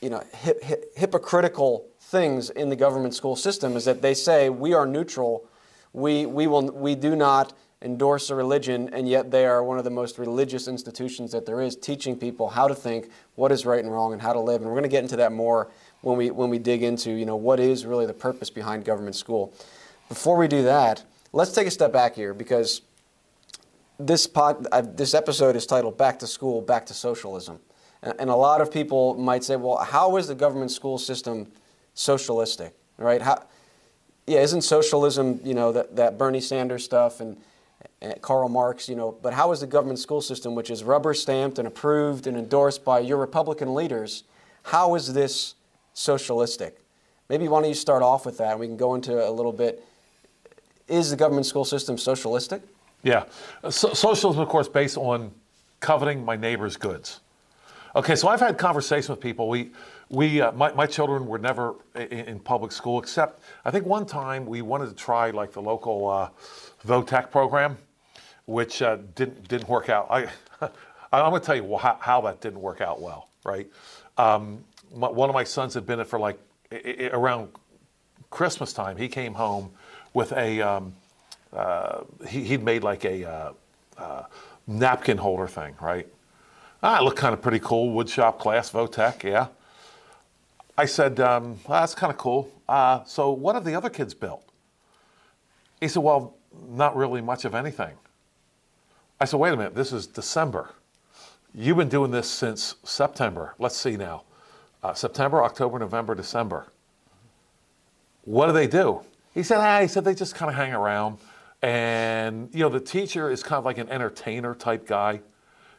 you 0.00 0.10
know, 0.10 0.22
hip, 0.34 0.62
hip, 0.62 0.84
hypocritical 0.96 1.86
things 2.00 2.50
in 2.50 2.68
the 2.68 2.76
government 2.76 3.14
school 3.14 3.36
system 3.36 3.76
is 3.76 3.84
that 3.84 4.02
they 4.02 4.14
say 4.14 4.50
we 4.50 4.74
are 4.74 4.86
neutral, 4.86 5.44
we, 5.92 6.26
we, 6.26 6.46
will, 6.46 6.70
we 6.70 6.94
do 6.94 7.16
not 7.16 7.52
endorse 7.80 8.30
a 8.30 8.34
religion, 8.34 8.88
and 8.92 9.08
yet 9.08 9.30
they 9.30 9.44
are 9.46 9.62
one 9.62 9.78
of 9.78 9.84
the 9.84 9.90
most 9.90 10.18
religious 10.18 10.68
institutions 10.68 11.32
that 11.32 11.46
there 11.46 11.60
is, 11.60 11.74
teaching 11.76 12.16
people 12.16 12.48
how 12.48 12.68
to 12.68 12.74
think, 12.74 13.10
what 13.34 13.50
is 13.50 13.66
right 13.66 13.82
and 13.82 13.92
wrong, 13.92 14.12
and 14.12 14.22
how 14.22 14.32
to 14.32 14.40
live. 14.40 14.60
And 14.60 14.66
we're 14.66 14.74
going 14.76 14.84
to 14.84 14.88
get 14.88 15.02
into 15.02 15.16
that 15.16 15.32
more 15.32 15.70
when 16.02 16.18
we, 16.18 16.30
when 16.30 16.50
we 16.50 16.58
dig 16.58 16.82
into 16.82 17.10
you 17.10 17.24
know, 17.24 17.36
what 17.36 17.58
is 17.58 17.86
really 17.86 18.06
the 18.06 18.12
purpose 18.12 18.50
behind 18.50 18.84
government 18.84 19.16
school. 19.16 19.54
Before 20.08 20.36
we 20.36 20.46
do 20.46 20.62
that, 20.64 21.02
let's 21.32 21.52
take 21.52 21.66
a 21.66 21.70
step 21.70 21.92
back 21.92 22.14
here 22.14 22.34
because 22.34 22.82
this, 23.98 24.26
pod, 24.26 24.66
uh, 24.70 24.82
this 24.82 25.14
episode 25.14 25.56
is 25.56 25.64
titled 25.64 25.96
Back 25.96 26.18
to 26.18 26.26
School, 26.26 26.60
Back 26.60 26.86
to 26.86 26.94
Socialism. 26.94 27.60
And, 28.02 28.14
and 28.18 28.30
a 28.30 28.36
lot 28.36 28.60
of 28.60 28.70
people 28.70 29.14
might 29.14 29.44
say, 29.44 29.56
well, 29.56 29.78
how 29.78 30.16
is 30.16 30.28
the 30.28 30.34
government 30.34 30.70
school 30.70 30.98
system 30.98 31.50
socialistic? 31.94 32.74
Right? 32.98 33.22
How, 33.22 33.44
yeah, 34.26 34.40
isn't 34.40 34.62
socialism, 34.62 35.40
you 35.44 35.54
know, 35.54 35.72
that, 35.72 35.96
that 35.96 36.18
Bernie 36.18 36.40
Sanders 36.40 36.84
stuff 36.84 37.20
and, 37.20 37.36
and 38.00 38.20
Karl 38.22 38.48
Marx, 38.48 38.88
you 38.88 38.96
know, 38.96 39.16
but 39.22 39.32
how 39.32 39.52
is 39.52 39.60
the 39.60 39.66
government 39.66 39.98
school 39.98 40.20
system, 40.20 40.54
which 40.54 40.70
is 40.70 40.84
rubber 40.84 41.14
stamped 41.14 41.58
and 41.58 41.66
approved 41.66 42.26
and 42.26 42.36
endorsed 42.36 42.84
by 42.84 43.00
your 43.00 43.18
Republican 43.18 43.74
leaders, 43.74 44.24
how 44.64 44.94
is 44.94 45.12
this 45.12 45.54
socialistic. 45.94 46.78
Maybe 47.28 47.48
why 47.48 47.60
don't 47.60 47.68
you 47.68 47.74
start 47.74 48.02
off 48.02 48.26
with 48.26 48.38
that 48.38 48.52
and 48.52 48.60
we 48.60 48.66
can 48.66 48.76
go 48.76 48.94
into 48.94 49.26
a 49.26 49.30
little 49.30 49.52
bit. 49.52 49.84
Is 50.88 51.10
the 51.10 51.16
government 51.16 51.46
school 51.46 51.64
system 51.64 51.96
socialistic? 51.96 52.62
Yeah. 53.02 53.24
So, 53.70 53.92
socialism, 53.94 54.42
of 54.42 54.48
course, 54.48 54.68
based 54.68 54.96
on 54.96 55.32
coveting 55.80 56.24
my 56.24 56.36
neighbor's 56.36 56.76
goods. 56.76 57.20
Okay, 57.94 58.16
so 58.16 58.28
I've 58.28 58.40
had 58.40 58.56
conversations 58.56 59.10
with 59.10 59.20
people. 59.20 59.48
We, 59.48 59.70
we, 60.08 60.40
uh, 60.40 60.52
my, 60.52 60.72
my 60.72 60.86
children 60.86 61.26
were 61.26 61.38
never 61.38 61.74
in, 61.94 62.06
in, 62.06 62.38
public 62.38 62.72
school, 62.72 62.98
except 62.98 63.42
I 63.64 63.70
think 63.70 63.84
one 63.84 64.06
time 64.06 64.46
we 64.46 64.62
wanted 64.62 64.88
to 64.88 64.94
try 64.94 65.30
like 65.30 65.52
the 65.52 65.60
local 65.60 66.08
uh, 66.08 66.30
VOTEC 66.86 67.30
program, 67.30 67.76
which 68.46 68.80
uh, 68.80 68.96
didn't 69.14 69.46
didn't 69.46 69.68
work 69.68 69.90
out. 69.90 70.06
I, 70.10 70.28
I'm 71.12 71.30
going 71.30 71.40
to 71.40 71.46
tell 71.46 71.56
you 71.56 71.76
how, 71.76 71.98
how, 72.00 72.22
that 72.22 72.40
didn't 72.40 72.60
work 72.60 72.80
out 72.80 73.00
well, 73.02 73.28
right? 73.44 73.70
Um, 74.16 74.64
my, 74.94 75.08
one 75.08 75.28
of 75.28 75.34
my 75.34 75.44
sons 75.44 75.74
had 75.74 75.86
been 75.86 76.00
it 76.00 76.06
for 76.06 76.18
like 76.18 76.38
around 77.12 77.48
Christmas 78.30 78.72
time. 78.72 78.96
He 78.96 79.08
came 79.08 79.34
home 79.34 79.70
with 80.14 80.32
a 80.32 80.60
um, 80.60 80.94
uh, 81.52 82.04
he, 82.26 82.56
would 82.56 82.64
made 82.64 82.82
like 82.82 83.04
a 83.04 83.24
uh, 83.24 83.52
uh, 83.98 84.22
napkin 84.66 85.18
holder 85.18 85.46
thing, 85.46 85.74
right? 85.80 86.06
Ah, 86.82 86.98
it 86.98 87.04
looked 87.04 87.18
kind 87.18 87.34
of 87.34 87.42
pretty 87.42 87.60
cool. 87.60 87.94
Woodshop 87.94 88.38
class, 88.38 88.70
Votech, 88.70 89.22
yeah. 89.22 89.48
I 90.76 90.86
said, 90.86 91.20
um, 91.20 91.58
well, 91.68 91.80
that's 91.80 91.94
kind 91.94 92.10
of 92.10 92.18
cool. 92.18 92.50
Uh, 92.68 93.04
so 93.04 93.30
what 93.30 93.54
have 93.54 93.64
the 93.64 93.74
other 93.74 93.90
kids 93.90 94.14
built? 94.14 94.44
He 95.80 95.88
said, 95.88 96.02
well, 96.02 96.34
not 96.70 96.96
really 96.96 97.20
much 97.20 97.44
of 97.44 97.54
anything. 97.54 97.92
I 99.20 99.26
said, 99.26 99.38
wait 99.38 99.52
a 99.52 99.56
minute, 99.56 99.74
this 99.74 99.92
is 99.92 100.06
December. 100.06 100.70
You've 101.54 101.76
been 101.76 101.90
doing 101.90 102.10
this 102.10 102.28
since 102.28 102.76
September. 102.82 103.54
Let's 103.58 103.76
see 103.76 103.96
now. 103.96 104.22
Uh, 104.82 104.92
September, 104.94 105.44
October, 105.44 105.78
November, 105.78 106.14
December. 106.14 106.66
What 108.24 108.46
do 108.46 108.52
they 108.52 108.66
do? 108.66 109.02
He 109.34 109.42
said, 109.42 109.58
ah, 109.58 109.80
he 109.80 109.88
said 109.88 110.04
they 110.04 110.14
just 110.14 110.34
kind 110.34 110.50
of 110.50 110.56
hang 110.56 110.72
around. 110.72 111.18
And, 111.62 112.52
you 112.52 112.60
know, 112.60 112.68
the 112.68 112.80
teacher 112.80 113.30
is 113.30 113.42
kind 113.42 113.58
of 113.58 113.64
like 113.64 113.78
an 113.78 113.88
entertainer 113.88 114.54
type 114.54 114.86
guy, 114.86 115.20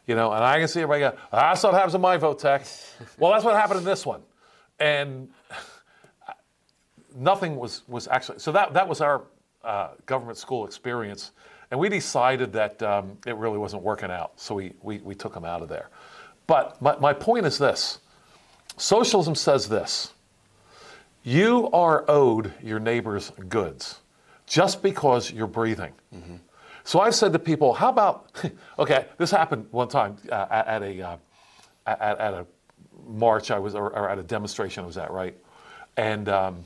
you 0.08 0.16
know, 0.16 0.32
and 0.32 0.44
I 0.44 0.60
can 0.60 0.68
see 0.68 0.82
everybody 0.82 1.02
go, 1.02 1.18
ah, 1.34 1.50
that's 1.52 1.63
what 1.63 1.74
happens 1.74 1.96
in 1.96 2.02
my 2.02 2.18
vote 2.18 2.39
tech. 2.39 2.66
well, 3.18 3.32
that's 3.32 3.44
what 3.44 3.56
happened 3.56 3.80
in 3.80 3.86
this 3.86 4.06
one. 4.06 4.22
And 4.80 5.30
nothing 7.16 7.58
was, 7.58 7.84
was 7.88 8.08
actually, 8.08 8.39
so 8.39 8.54
that, 8.54 8.74
that 8.74 8.88
was 8.88 9.02
our 9.02 9.24
uh, 9.63 9.89
government 10.06 10.38
school 10.38 10.66
experience. 10.66 11.32
And 11.72 11.80
we 11.80 11.89
decided 11.89 12.54
that 12.54 12.82
um, 12.82 13.18
it 13.26 13.36
really 13.36 13.58
wasn't 13.58 13.84
working 13.84 14.12
out. 14.12 14.39
So 14.39 14.56
we, 14.56 14.74
we, 14.82 15.00
we 15.00 15.16
took 15.16 15.34
them 15.34 15.44
out 15.46 15.62
of 15.62 15.70
there. 15.70 15.89
But 16.48 16.82
my, 16.82 16.96
my 16.98 17.13
point 17.13 17.46
is 17.46 17.58
this 17.58 18.00
socialism 18.77 19.36
says 19.36 19.69
this 19.69 20.13
you 21.23 21.69
are 21.71 22.03
owed 22.09 22.53
your 22.62 22.79
neighbor's 22.79 23.31
goods 23.47 24.01
just 24.45 24.83
because 24.83 25.31
you're 25.31 25.47
breathing. 25.47 25.93
Mm-hmm. 26.13 26.36
So 26.83 26.99
I've 26.99 27.15
said 27.15 27.31
to 27.31 27.39
people, 27.39 27.73
how 27.73 27.89
about, 27.89 28.29
okay, 28.79 29.05
this 29.17 29.31
happened 29.31 29.67
one 29.71 29.88
time 29.88 30.17
uh, 30.29 30.47
at, 30.51 30.67
at, 30.67 30.83
a, 30.83 31.01
uh, 31.01 31.17
at, 31.88 32.19
at, 32.19 32.33
a 32.33 32.45
march 33.07 33.51
I 33.51 33.59
was, 33.59 33.73
or, 33.73 33.91
or, 33.95 34.09
at 34.09 34.19
a 34.19 34.23
demonstration 34.23 34.83
I 34.83 34.88
was 34.88 34.97
at, 34.97 35.12
right? 35.12 35.36
And 35.95 36.27
um, 36.27 36.65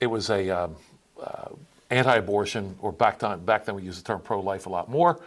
it 0.00 0.08
was 0.08 0.30
a 0.30 0.50
um, 0.50 0.76
uh, 1.22 1.50
anti-abortion, 1.90 2.76
or 2.80 2.90
back 2.90 3.20
then, 3.20 3.44
back 3.44 3.64
then 3.64 3.76
we 3.76 3.82
used 3.82 4.00
the 4.00 4.04
term 4.04 4.20
pro-life 4.20 4.66
a 4.66 4.70
lot 4.70 4.90
more, 4.90 5.20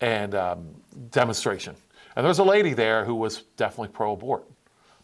and 0.00 0.34
um, 0.34 0.66
demonstration. 1.10 1.74
And 2.16 2.24
there 2.24 2.28
was 2.28 2.38
a 2.38 2.44
lady 2.44 2.72
there 2.72 3.04
who 3.04 3.14
was 3.14 3.42
definitely 3.56 3.88
pro-abort, 3.88 4.44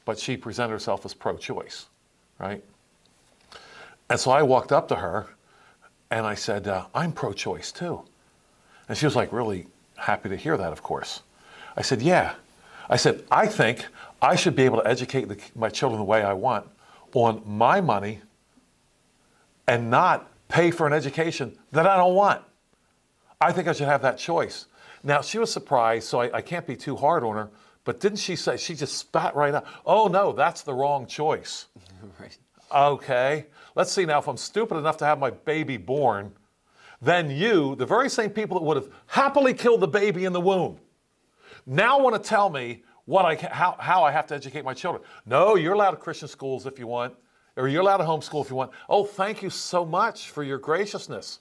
but 0.05 0.19
she 0.19 0.37
presented 0.37 0.73
herself 0.73 1.05
as 1.05 1.15
pro-choice, 1.15 1.87
right? 2.39 2.63
And 4.11 4.21
so 4.21 4.31
I 4.31 4.43
walked 4.43 4.73
up 4.73 4.89
to 4.89 4.97
her 4.97 5.29
and 6.11 6.27
I 6.27 6.35
said, 6.35 6.69
uh, 6.69 6.87
I'm 6.95 7.13
pro 7.13 7.33
choice 7.33 7.73
too. 7.73 8.03
And 8.89 8.97
she 8.97 9.07
was 9.07 9.17
like, 9.17 9.33
really 9.33 9.67
happy 9.97 10.29
to 10.29 10.37
hear 10.37 10.57
that, 10.57 10.73
of 10.73 10.83
course. 10.83 11.23
I 11.77 11.83
said, 11.83 12.03
yeah. 12.03 12.35
I 12.89 12.97
said, 12.97 13.25
I 13.31 13.47
think 13.47 13.87
I 14.21 14.37
should 14.37 14.55
be 14.55 14.65
able 14.65 14.81
to 14.81 14.87
educate 14.87 15.29
the, 15.29 15.39
my 15.55 15.71
children 15.71 15.99
the 15.99 16.05
way 16.05 16.23
I 16.23 16.35
want 16.35 16.69
on 17.15 17.43
my 17.47 17.81
money 17.81 18.21
and 19.67 19.91
not 19.91 20.31
pay 20.49 20.71
for 20.71 20.87
an 20.87 20.93
education 20.93 21.57
that 21.73 21.87
I 21.87 21.97
don't 21.97 22.15
want. 22.15 22.43
I 23.41 23.53
think 23.53 23.69
I 23.69 23.73
should 23.73 23.89
have 23.89 24.03
that 24.03 24.19
choice. 24.19 24.67
Now, 25.03 25.21
she 25.21 25.39
was 25.39 25.53
surprised, 25.53 26.09
so 26.09 26.21
I, 26.21 26.37
I 26.37 26.41
can't 26.43 26.67
be 26.67 26.77
too 26.77 26.97
hard 26.97 27.25
on 27.25 27.35
her, 27.35 27.51
but 27.85 28.01
didn't 28.01 28.19
she 28.19 28.35
say, 28.35 28.57
she 28.57 28.75
just 28.75 28.97
spat 28.97 29.37
right 29.37 29.55
out, 29.55 29.67
oh 29.85 30.09
no, 30.09 30.33
that's 30.33 30.63
the 30.63 30.73
wrong 30.75 31.07
choice. 31.07 31.67
right. 32.21 32.37
Okay. 32.75 33.47
Let's 33.75 33.93
see 33.93 34.07
now, 34.07 34.19
if 34.19 34.27
I'm 34.27 34.37
stupid 34.37 34.77
enough 34.77 34.97
to 34.99 35.05
have 35.05 35.19
my 35.19 35.31
baby 35.31 35.77
born, 35.77 36.33
then 37.03 37.31
you, 37.31 37.75
the 37.77 37.87
very 37.87 38.09
same 38.09 38.31
people 38.31 38.59
that 38.59 38.65
would 38.65 38.77
have 38.77 38.89
happily 39.07 39.53
killed 39.53 39.81
the 39.81 39.89
baby 39.89 40.25
in 40.25 40.33
the 40.33 40.41
womb, 40.41 40.79
now 41.67 42.01
want 42.01 42.21
to 42.21 42.29
tell 42.29 42.49
me 42.49 42.83
what 43.05 43.25
I, 43.27 43.35
how, 43.35 43.77
how 43.79 44.03
I 44.03 44.11
have 44.11 44.27
to 44.29 44.35
educate 44.35 44.65
my 44.65 44.75
children. 44.75 45.05
No, 45.27 45.57
you're 45.57 45.75
allowed 45.75 45.91
to 45.91 45.97
Christian 45.99 46.29
schools 46.29 46.67
if 46.67 46.79
you 46.79 46.87
want, 46.87 47.15
or 47.57 47.69
you're 47.69 47.83
allowed 47.83 47.99
to 47.99 48.05
homeschool 48.05 48.43
if 48.43 48.51
you 48.51 48.57
want. 48.57 48.71
Oh, 48.89 49.05
thank 49.05 49.43
you 49.43 49.51
so 49.51 49.85
much 49.85 50.31
for 50.31 50.43
your 50.43 50.59
graciousness. 50.59 51.41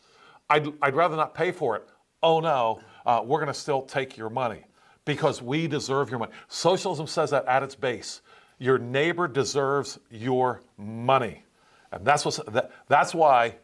I'd, 0.50 0.68
I'd 0.82 0.96
rather 0.96 1.16
not 1.16 1.34
pay 1.34 1.52
for 1.52 1.78
it. 1.78 1.88
Oh, 2.22 2.40
no, 2.40 2.82
uh, 3.06 3.22
we're 3.24 3.40
going 3.40 3.48
to 3.48 3.54
still 3.54 3.82
take 3.82 4.18
your 4.18 4.30
money 4.30 4.66
because 5.06 5.42
we 5.42 5.68
deserve 5.68 6.10
your 6.10 6.20
money. 6.20 6.32
Socialism 6.48 7.08
says 7.08 7.30
that 7.32 7.46
at 7.46 7.64
its 7.64 7.76
base. 7.76 8.22
Your 8.60 8.78
neighbor 8.78 9.28
deserves 9.28 10.00
your 10.10 10.62
money. 10.78 11.44
And 11.92 12.06
that's, 12.06 12.26
what's, 12.26 12.38
that, 12.48 12.72
that's 12.88 13.14
why 13.14 13.56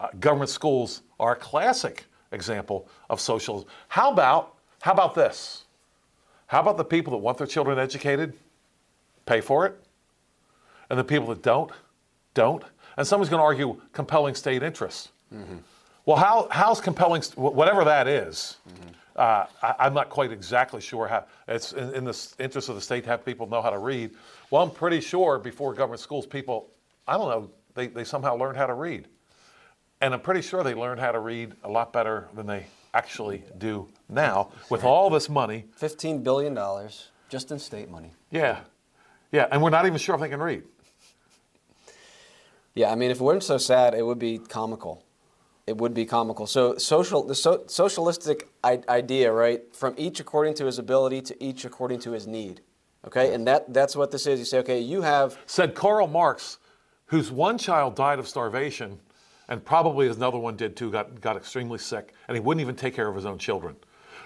uh, 0.00 0.08
government 0.20 0.50
schools 0.50 1.02
are 1.18 1.32
a 1.32 1.36
classic 1.36 2.04
example 2.32 2.88
of 3.10 3.20
socialism. 3.20 3.68
How 3.88 4.12
about, 4.12 4.54
how 4.80 4.92
about 4.92 5.14
this? 5.14 5.64
How 6.46 6.60
about 6.60 6.76
the 6.76 6.84
people 6.84 7.12
that 7.12 7.18
want 7.18 7.38
their 7.38 7.46
children 7.46 7.78
educated, 7.78 8.34
pay 9.26 9.40
for 9.40 9.66
it? 9.66 9.80
And 10.90 10.98
the 10.98 11.04
people 11.04 11.28
that 11.28 11.42
don't, 11.42 11.72
don't? 12.34 12.62
And 12.96 13.06
somebody's 13.06 13.30
going 13.30 13.40
to 13.40 13.44
argue 13.44 13.80
compelling 13.92 14.34
state 14.34 14.62
interests. 14.62 15.08
Mm-hmm. 15.34 15.56
Well, 16.06 16.18
how, 16.18 16.48
how's 16.50 16.80
compelling, 16.80 17.22
whatever 17.34 17.84
that 17.84 18.06
is, 18.06 18.58
mm-hmm. 18.68 18.90
Uh, 19.16 19.46
I, 19.62 19.86
am 19.86 19.94
not 19.94 20.10
quite 20.10 20.32
exactly 20.32 20.80
sure 20.80 21.06
how, 21.06 21.24
it's 21.48 21.72
in, 21.72 21.94
in 21.94 22.04
the 22.04 22.34
interest 22.38 22.68
of 22.68 22.74
the 22.74 22.80
state 22.80 23.04
to 23.04 23.10
have 23.10 23.24
people 23.24 23.48
know 23.48 23.62
how 23.62 23.70
to 23.70 23.78
read. 23.78 24.10
Well, 24.50 24.62
I'm 24.62 24.70
pretty 24.70 25.00
sure 25.00 25.38
before 25.38 25.74
government 25.74 26.00
schools, 26.00 26.26
people 26.26 26.70
I 27.06 27.18
don't 27.18 27.28
know, 27.28 27.50
they, 27.74 27.88
they 27.88 28.04
somehow 28.04 28.36
learned 28.36 28.56
how 28.56 28.66
to 28.66 28.74
read. 28.74 29.08
And 30.00 30.14
I'm 30.14 30.20
pretty 30.20 30.42
sure 30.42 30.62
they 30.62 30.74
learned 30.74 31.00
how 31.00 31.12
to 31.12 31.20
read 31.20 31.52
a 31.62 31.70
lot 31.70 31.92
better 31.92 32.28
than 32.34 32.46
they 32.46 32.66
actually 32.92 33.44
do 33.58 33.88
now 34.08 34.50
with 34.70 34.84
all 34.84 35.10
this 35.10 35.28
money. 35.28 35.64
$15 35.80 36.22
billion 36.22 36.58
just 37.28 37.50
in 37.50 37.58
state 37.58 37.90
money. 37.90 38.12
Yeah. 38.30 38.60
Yeah. 39.32 39.48
And 39.50 39.62
we're 39.62 39.70
not 39.70 39.86
even 39.86 39.98
sure 39.98 40.14
if 40.14 40.20
they 40.20 40.28
can 40.28 40.40
read. 40.40 40.62
Yeah. 42.74 42.90
I 42.90 42.94
mean, 42.94 43.10
if 43.10 43.20
it 43.20 43.22
weren't 43.22 43.42
so 43.42 43.58
sad, 43.58 43.94
it 43.94 44.04
would 44.04 44.18
be 44.18 44.38
comical. 44.38 45.03
It 45.66 45.78
would 45.78 45.94
be 45.94 46.04
comical. 46.04 46.46
So, 46.46 46.76
social, 46.76 47.22
the 47.22 47.34
so, 47.34 47.64
socialistic 47.66 48.48
idea, 48.62 49.32
right? 49.32 49.62
From 49.74 49.94
each 49.96 50.20
according 50.20 50.54
to 50.54 50.66
his 50.66 50.78
ability 50.78 51.22
to 51.22 51.42
each 51.42 51.64
according 51.64 52.00
to 52.00 52.12
his 52.12 52.26
need. 52.26 52.60
Okay. 53.06 53.32
And 53.32 53.46
that, 53.46 53.72
that's 53.72 53.96
what 53.96 54.10
this 54.10 54.26
is. 54.26 54.38
You 54.38 54.44
say, 54.44 54.58
okay, 54.58 54.80
you 54.80 55.02
have. 55.02 55.38
Said 55.46 55.74
Karl 55.74 56.06
Marx 56.06 56.58
whose 57.06 57.30
one 57.30 57.58
child 57.58 57.94
died 57.94 58.18
of 58.18 58.26
starvation, 58.26 58.98
and 59.48 59.64
probably 59.64 60.08
his 60.08 60.16
another 60.16 60.38
one 60.38 60.56
did 60.56 60.76
too, 60.76 60.90
got, 60.90 61.20
got 61.20 61.36
extremely 61.36 61.78
sick, 61.78 62.14
and 62.28 62.36
he 62.36 62.40
wouldn't 62.40 62.60
even 62.60 62.74
take 62.74 62.94
care 62.94 63.08
of 63.08 63.14
his 63.14 63.26
own 63.26 63.38
children. 63.38 63.76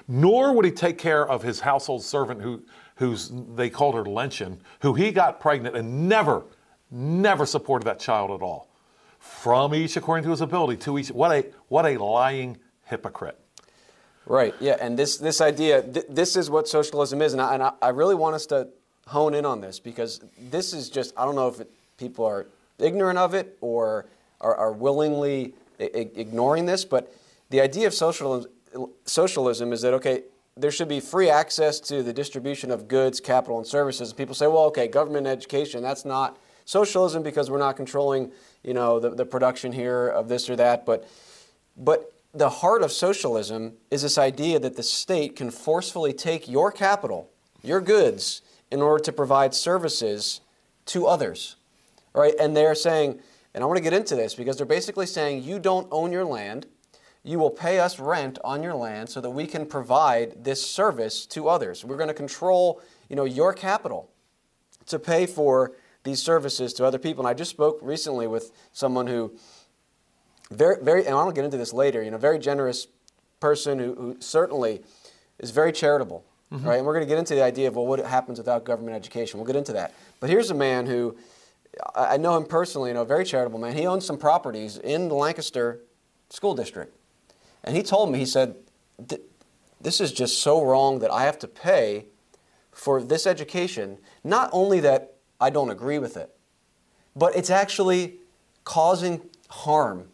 Nor 0.06 0.54
would 0.54 0.64
he 0.64 0.70
take 0.70 0.96
care 0.96 1.28
of 1.28 1.42
his 1.42 1.60
household 1.60 2.02
servant, 2.02 2.40
who, 2.40 2.62
who's 2.96 3.30
they 3.54 3.68
called 3.68 3.94
her 3.94 4.04
Lenchen, 4.04 4.58
who 4.80 4.94
he 4.94 5.10
got 5.10 5.40
pregnant 5.40 5.76
and 5.76 6.08
never, 6.08 6.44
never 6.90 7.44
supported 7.44 7.84
that 7.84 7.98
child 7.98 8.30
at 8.30 8.42
all. 8.42 8.70
From 9.18 9.74
each 9.74 9.96
according 9.96 10.24
to 10.24 10.30
his 10.30 10.40
ability, 10.40 10.76
to 10.82 10.98
each. 10.98 11.08
What 11.08 11.32
a 11.32 11.46
what 11.68 11.86
a 11.86 11.96
lying 11.96 12.58
hypocrite. 12.84 13.38
Right. 14.26 14.54
Yeah. 14.60 14.76
And 14.80 14.98
this 14.98 15.16
this 15.16 15.40
idea, 15.40 15.82
th- 15.82 16.06
this 16.08 16.36
is 16.36 16.50
what 16.50 16.68
socialism 16.68 17.22
is, 17.22 17.32
and 17.32 17.42
I, 17.42 17.54
and 17.54 17.62
I 17.80 17.88
really 17.88 18.14
want 18.14 18.34
us 18.34 18.46
to 18.46 18.68
hone 19.06 19.34
in 19.34 19.46
on 19.46 19.60
this 19.60 19.80
because 19.80 20.20
this 20.38 20.72
is 20.72 20.90
just 20.90 21.14
I 21.16 21.24
don't 21.24 21.34
know 21.34 21.48
if 21.48 21.60
it, 21.60 21.70
people 21.96 22.24
are 22.26 22.46
ignorant 22.78 23.18
of 23.18 23.34
it 23.34 23.56
or 23.60 24.06
are, 24.40 24.54
are 24.54 24.72
willingly 24.72 25.54
I- 25.80 26.10
ignoring 26.14 26.66
this. 26.66 26.84
But 26.84 27.12
the 27.50 27.60
idea 27.60 27.86
of 27.86 27.94
socialism, 27.94 28.50
socialism 29.04 29.72
is 29.72 29.82
that, 29.82 29.94
okay, 29.94 30.24
there 30.56 30.70
should 30.70 30.88
be 30.88 31.00
free 31.00 31.30
access 31.30 31.80
to 31.80 32.02
the 32.02 32.12
distribution 32.12 32.70
of 32.70 32.88
goods, 32.88 33.20
capital, 33.20 33.58
and 33.58 33.66
services. 33.66 34.10
And 34.10 34.16
People 34.18 34.34
say, 34.34 34.46
well, 34.46 34.64
okay, 34.64 34.88
government 34.88 35.26
education, 35.26 35.82
that's 35.82 36.04
not 36.04 36.38
socialism 36.64 37.22
because 37.22 37.50
we're 37.50 37.58
not 37.58 37.76
controlling, 37.76 38.30
you 38.62 38.74
know, 38.74 39.00
the, 39.00 39.10
the 39.10 39.24
production 39.24 39.72
here 39.72 40.08
of 40.08 40.28
this 40.28 40.48
or 40.48 40.56
that. 40.56 40.84
But, 40.84 41.08
but 41.76 42.12
the 42.34 42.48
heart 42.48 42.82
of 42.82 42.92
socialism 42.92 43.74
is 43.90 44.02
this 44.02 44.18
idea 44.18 44.58
that 44.58 44.76
the 44.76 44.82
state 44.82 45.36
can 45.36 45.50
forcefully 45.50 46.12
take 46.12 46.48
your 46.48 46.70
capital, 46.70 47.30
your 47.62 47.80
goods, 47.80 48.42
in 48.70 48.82
order 48.82 49.02
to 49.02 49.12
provide 49.12 49.54
services 49.54 50.40
to 50.86 51.06
others 51.06 51.56
right? 52.18 52.34
And 52.38 52.56
they're 52.56 52.74
saying, 52.74 53.20
and 53.54 53.62
I 53.62 53.66
want 53.66 53.78
to 53.78 53.82
get 53.82 53.92
into 53.92 54.16
this 54.16 54.34
because 54.34 54.56
they're 54.56 54.66
basically 54.66 55.06
saying 55.06 55.42
you 55.42 55.58
don't 55.58 55.88
own 55.90 56.12
your 56.12 56.24
land. 56.24 56.66
You 57.24 57.38
will 57.38 57.50
pay 57.50 57.78
us 57.78 57.98
rent 57.98 58.38
on 58.44 58.62
your 58.62 58.74
land 58.74 59.08
so 59.08 59.20
that 59.20 59.30
we 59.30 59.46
can 59.46 59.66
provide 59.66 60.44
this 60.44 60.64
service 60.64 61.26
to 61.26 61.48
others. 61.48 61.84
We're 61.84 61.96
going 61.96 62.08
to 62.08 62.14
control, 62.14 62.80
you 63.08 63.16
know, 63.16 63.24
your 63.24 63.52
capital 63.52 64.10
to 64.86 64.98
pay 64.98 65.26
for 65.26 65.72
these 66.04 66.22
services 66.22 66.72
to 66.74 66.84
other 66.84 66.98
people. 66.98 67.24
And 67.24 67.28
I 67.28 67.34
just 67.34 67.50
spoke 67.50 67.78
recently 67.82 68.26
with 68.26 68.52
someone 68.72 69.06
who 69.06 69.36
very, 70.50 70.82
very, 70.82 71.06
and 71.06 71.14
I'll 71.14 71.30
get 71.32 71.44
into 71.44 71.58
this 71.58 71.72
later. 71.72 72.02
You 72.02 72.10
know, 72.10 72.18
very 72.18 72.38
generous 72.38 72.86
person 73.40 73.78
who, 73.78 73.94
who 73.94 74.16
certainly 74.20 74.82
is 75.38 75.50
very 75.50 75.72
charitable, 75.72 76.24
mm-hmm. 76.52 76.66
right? 76.66 76.76
And 76.76 76.86
we're 76.86 76.94
going 76.94 77.04
to 77.04 77.08
get 77.08 77.18
into 77.18 77.34
the 77.34 77.42
idea 77.42 77.68
of 77.68 77.76
well, 77.76 77.86
what 77.86 78.04
happens 78.04 78.38
without 78.38 78.64
government 78.64 78.96
education. 78.96 79.38
We'll 79.38 79.46
get 79.46 79.56
into 79.56 79.72
that. 79.74 79.94
But 80.20 80.30
here's 80.30 80.50
a 80.50 80.54
man 80.54 80.86
who 80.86 81.16
I 81.94 82.16
know 82.16 82.36
him 82.36 82.44
personally, 82.44 82.90
you 82.90 82.94
know, 82.94 83.02
a 83.02 83.06
very 83.06 83.24
charitable 83.24 83.58
man. 83.58 83.76
He 83.76 83.86
owns 83.86 84.04
some 84.04 84.18
properties 84.18 84.78
in 84.78 85.08
the 85.08 85.14
Lancaster 85.14 85.80
School 86.30 86.54
District. 86.54 86.94
And 87.64 87.76
he 87.76 87.82
told 87.82 88.10
me, 88.10 88.18
he 88.18 88.26
said, 88.26 88.56
this 89.80 90.00
is 90.00 90.12
just 90.12 90.42
so 90.42 90.64
wrong 90.64 91.00
that 91.00 91.10
I 91.10 91.24
have 91.24 91.38
to 91.40 91.48
pay 91.48 92.06
for 92.72 93.02
this 93.02 93.26
education. 93.26 93.98
Not 94.24 94.48
only 94.52 94.80
that 94.80 95.17
I 95.40 95.50
don't 95.50 95.70
agree 95.70 95.98
with 95.98 96.16
it, 96.16 96.34
but 97.14 97.36
it's 97.36 97.50
actually 97.50 98.16
causing 98.64 99.22
harm 99.48 100.08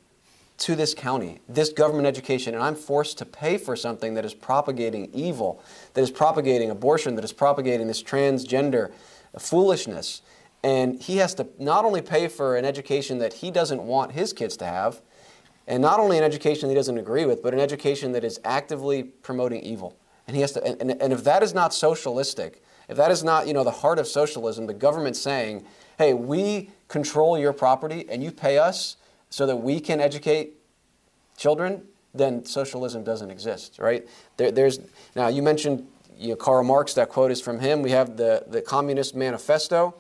to 0.57 0.77
this 0.77 0.95
county, 0.95 1.41
this 1.49 1.73
government 1.73 2.07
education, 2.07 2.55
and 2.55 2.63
I'm 2.63 2.77
forced 2.77 3.19
to 3.19 3.27
pay 3.27 3.59
for 3.59 3.75
something 3.75 4.15
that 4.15 4.25
is 4.25 4.35
propagating 4.35 5.11
evil, 5.13 5.63
that 5.95 6.03
is 6.03 6.11
propagating 6.11 6.71
abortion, 6.71 7.17
that 7.17 7.25
is 7.25 7.33
propagating 7.33 7.89
this 7.89 8.03
transgender 8.03 8.93
foolishness. 9.39 10.23
And 10.63 11.03
he 11.03 11.17
has 11.17 11.35
to 11.35 11.49
not 11.59 11.85
only 11.85 12.01
pay 12.01 12.29
for 12.29 12.57
an 12.57 12.65
education 12.65 13.19
that 13.19 13.35
he 13.35 13.51
doesn't 13.51 13.83
want 13.83 14.13
his 14.13 14.33
kids 14.33 14.57
to 14.59 14.65
have, 14.65 15.03
and 15.67 15.83
not 15.83 15.99
only 15.99 16.19
an 16.19 16.25
education 16.25 16.69
he 16.69 16.75
doesn't 16.75 16.99
agree 16.99 17.25
with, 17.25 17.43
but 17.43 17.53
an 17.53 17.61
education 17.61 18.13
that 18.13 18.25
is 18.25 18.39
actively 18.45 19.03
promoting 19.03 19.61
evil. 19.63 19.97
And 20.27 20.37
he 20.37 20.41
has 20.43 20.53
to, 20.53 20.65
and, 20.65 20.91
and, 21.03 21.13
if 21.13 21.25
that 21.25 21.43
is 21.43 21.53
not 21.53 21.75
socialistic, 21.75 22.63
if 22.89 22.97
that 22.97 23.11
is 23.11 23.25
not, 23.25 23.47
you 23.47 23.55
know, 23.55 23.65
the 23.65 23.71
heart 23.71 23.99
of 23.99 24.07
socialism, 24.07 24.67
the 24.67 24.75
government 24.75 25.17
saying, 25.17 25.65
hey, 25.99 26.13
we 26.15 26.71
control 26.89 27.39
your 27.39 27.53
property 27.53 28.07
and 28.09 28.23
you 28.23 28.31
pay 28.31 28.59
us 28.59 28.97
so 29.31 29.47
that 29.47 29.57
we 29.57 29.81
can 29.81 30.01
educate 30.01 30.55
children, 31.37 31.83
then 32.15 32.45
socialism 32.45 33.03
doesn't 33.03 33.31
exist, 33.31 33.79
right? 33.79 34.07
There, 34.37 34.51
there's 34.53 34.79
now 35.17 35.29
you 35.29 35.43
mentioned 35.43 35.87
you 36.17 36.31
know, 36.31 36.37
Karl 36.37 36.63
Marx. 36.63 36.95
That 36.95 37.09
quote 37.09 37.31
is 37.31 37.41
from 37.41 37.59
him. 37.59 37.83
We 37.83 37.91
have 37.91 38.17
the 38.17 38.45
the 38.47 38.63
Communist 38.63 39.17
Manifesto, 39.17 39.95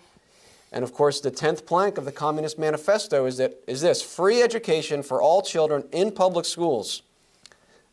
and 0.70 0.84
of 0.84 0.92
course 0.92 1.20
the 1.20 1.30
tenth 1.30 1.66
plank 1.66 1.98
of 1.98 2.04
the 2.04 2.12
Communist 2.12 2.58
Manifesto 2.58 3.26
is 3.26 3.38
that 3.38 3.60
is 3.66 3.80
this 3.80 4.02
free 4.02 4.42
education 4.42 5.02
for 5.02 5.20
all 5.20 5.42
children 5.42 5.84
in 5.90 6.12
public 6.12 6.44
schools, 6.44 7.02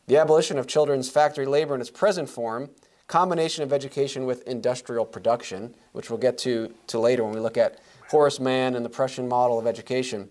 the 0.06 0.16
abolition 0.16 0.58
of 0.58 0.68
children's 0.68 1.10
factory 1.10 1.46
labor 1.46 1.74
in 1.74 1.80
its 1.80 1.90
present 1.90 2.28
form, 2.28 2.70
combination 3.12 3.62
of 3.62 3.74
education 3.74 4.24
with 4.24 4.42
industrial 4.48 5.04
production, 5.04 5.74
which 5.92 6.08
we'll 6.08 6.18
get 6.18 6.38
to 6.38 6.72
to 6.86 6.98
later 6.98 7.22
when 7.22 7.34
we 7.34 7.40
look 7.40 7.58
at 7.58 7.78
Horace 8.08 8.40
Mann 8.40 8.74
and 8.74 8.82
the 8.82 8.88
Prussian 8.88 9.28
model 9.28 9.58
of 9.58 9.66
education. 9.66 10.30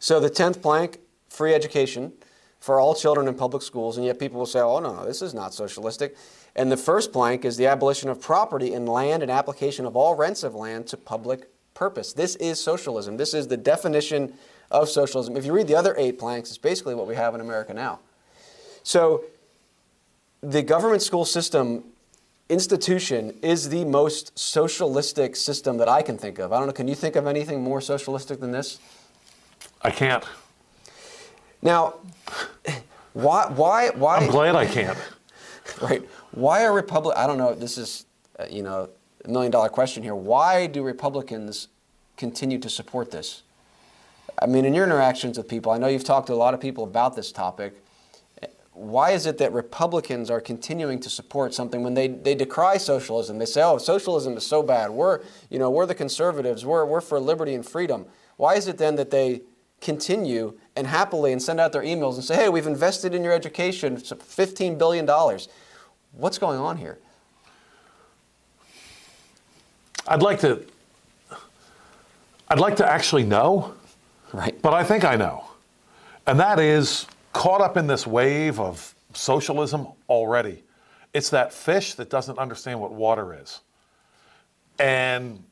So 0.00 0.18
the 0.18 0.28
10th 0.28 0.60
plank, 0.60 0.98
free 1.28 1.54
education 1.54 2.12
for 2.58 2.80
all 2.80 2.92
children 2.92 3.28
in 3.28 3.34
public 3.34 3.62
schools, 3.62 3.96
and 3.96 4.04
yet 4.04 4.18
people 4.18 4.40
will 4.40 4.46
say, 4.46 4.58
oh, 4.58 4.80
no, 4.80 5.06
this 5.06 5.22
is 5.22 5.32
not 5.32 5.54
socialistic. 5.54 6.16
And 6.56 6.72
the 6.72 6.76
first 6.76 7.12
plank 7.12 7.44
is 7.44 7.56
the 7.56 7.66
abolition 7.66 8.08
of 8.08 8.20
property 8.20 8.72
in 8.72 8.84
land 8.84 9.22
and 9.22 9.30
application 9.30 9.86
of 9.86 9.94
all 9.94 10.16
rents 10.16 10.42
of 10.42 10.56
land 10.56 10.88
to 10.88 10.96
public 10.96 11.48
purpose. 11.72 12.12
This 12.12 12.34
is 12.36 12.60
socialism. 12.60 13.16
This 13.16 13.32
is 13.32 13.46
the 13.46 13.56
definition 13.56 14.34
of 14.72 14.88
socialism. 14.88 15.36
If 15.36 15.44
you 15.44 15.52
read 15.52 15.68
the 15.68 15.76
other 15.76 15.94
eight 15.96 16.18
planks, 16.18 16.48
it's 16.48 16.58
basically 16.58 16.96
what 16.96 17.06
we 17.06 17.14
have 17.14 17.36
in 17.36 17.40
America 17.40 17.72
now. 17.72 18.00
So 18.82 19.24
the 20.46 20.62
government 20.62 21.02
school 21.02 21.24
system 21.24 21.82
institution 22.48 23.36
is 23.42 23.68
the 23.68 23.84
most 23.84 24.38
socialistic 24.38 25.34
system 25.34 25.76
that 25.78 25.88
I 25.88 26.02
can 26.02 26.16
think 26.16 26.38
of. 26.38 26.52
I 26.52 26.58
don't 26.58 26.68
know, 26.68 26.72
can 26.72 26.86
you 26.86 26.94
think 26.94 27.16
of 27.16 27.26
anything 27.26 27.62
more 27.62 27.80
socialistic 27.80 28.38
than 28.38 28.52
this? 28.52 28.78
I 29.82 29.90
can't. 29.90 30.24
Now, 31.62 31.94
why, 33.12 33.48
why, 33.48 33.90
why? 33.90 34.18
I'm 34.18 34.30
glad 34.30 34.54
I 34.54 34.66
can't. 34.66 34.96
right. 35.82 36.06
Why 36.30 36.64
are 36.64 36.72
Republic? 36.72 37.16
I 37.16 37.26
don't 37.26 37.38
know. 37.38 37.52
This 37.52 37.76
is, 37.76 38.06
uh, 38.38 38.44
you 38.48 38.62
know, 38.62 38.88
a 39.24 39.28
million 39.28 39.50
dollar 39.50 39.68
question 39.68 40.04
here. 40.04 40.14
Why 40.14 40.68
do 40.68 40.84
Republicans 40.84 41.66
continue 42.16 42.58
to 42.60 42.70
support 42.70 43.10
this? 43.10 43.42
I 44.40 44.46
mean, 44.46 44.64
in 44.64 44.74
your 44.74 44.84
interactions 44.84 45.38
with 45.38 45.48
people, 45.48 45.72
I 45.72 45.78
know 45.78 45.88
you've 45.88 46.04
talked 46.04 46.28
to 46.28 46.34
a 46.34 46.36
lot 46.36 46.54
of 46.54 46.60
people 46.60 46.84
about 46.84 47.16
this 47.16 47.32
topic. 47.32 47.74
Why 48.76 49.12
is 49.12 49.24
it 49.24 49.38
that 49.38 49.54
Republicans 49.54 50.30
are 50.30 50.40
continuing 50.40 51.00
to 51.00 51.08
support 51.08 51.54
something 51.54 51.82
when 51.82 51.94
they, 51.94 52.08
they 52.08 52.34
decry 52.34 52.76
socialism? 52.76 53.38
They 53.38 53.46
say, 53.46 53.62
oh, 53.62 53.78
socialism 53.78 54.36
is 54.36 54.46
so 54.46 54.62
bad. 54.62 54.90
We're, 54.90 55.22
you 55.48 55.58
know, 55.58 55.70
we're 55.70 55.86
the 55.86 55.94
conservatives. 55.94 56.66
We're, 56.66 56.84
we're 56.84 57.00
for 57.00 57.18
liberty 57.18 57.54
and 57.54 57.64
freedom. 57.64 58.04
Why 58.36 58.54
is 58.56 58.68
it 58.68 58.76
then 58.76 58.96
that 58.96 59.10
they 59.10 59.40
continue 59.80 60.58
and 60.76 60.86
happily 60.86 61.32
and 61.32 61.42
send 61.42 61.58
out 61.58 61.72
their 61.72 61.82
emails 61.82 62.16
and 62.16 62.24
say, 62.24 62.36
hey, 62.36 62.48
we've 62.50 62.66
invested 62.66 63.14
in 63.14 63.24
your 63.24 63.32
education 63.32 63.96
$15 63.96 64.76
billion. 64.76 65.08
What's 66.12 66.36
going 66.36 66.58
on 66.58 66.76
here? 66.76 66.98
I'd 70.06 70.22
like 70.22 70.40
to 70.40 70.64
I'd 72.48 72.60
like 72.60 72.76
to 72.76 72.88
actually 72.88 73.24
know. 73.24 73.74
Right. 74.32 74.60
But 74.60 74.74
I 74.74 74.84
think 74.84 75.04
I 75.04 75.16
know. 75.16 75.44
And 76.26 76.38
that 76.38 76.60
is 76.60 77.06
caught 77.36 77.60
up 77.60 77.76
in 77.76 77.86
this 77.86 78.06
wave 78.06 78.58
of 78.58 78.94
socialism 79.12 79.88
already. 80.08 80.62
It's 81.12 81.30
that 81.30 81.52
fish 81.52 81.94
that 81.94 82.10
doesn't 82.10 82.38
understand 82.38 82.80
what 82.80 82.92
water 82.92 83.38
is. 83.40 83.60
And 84.78 85.42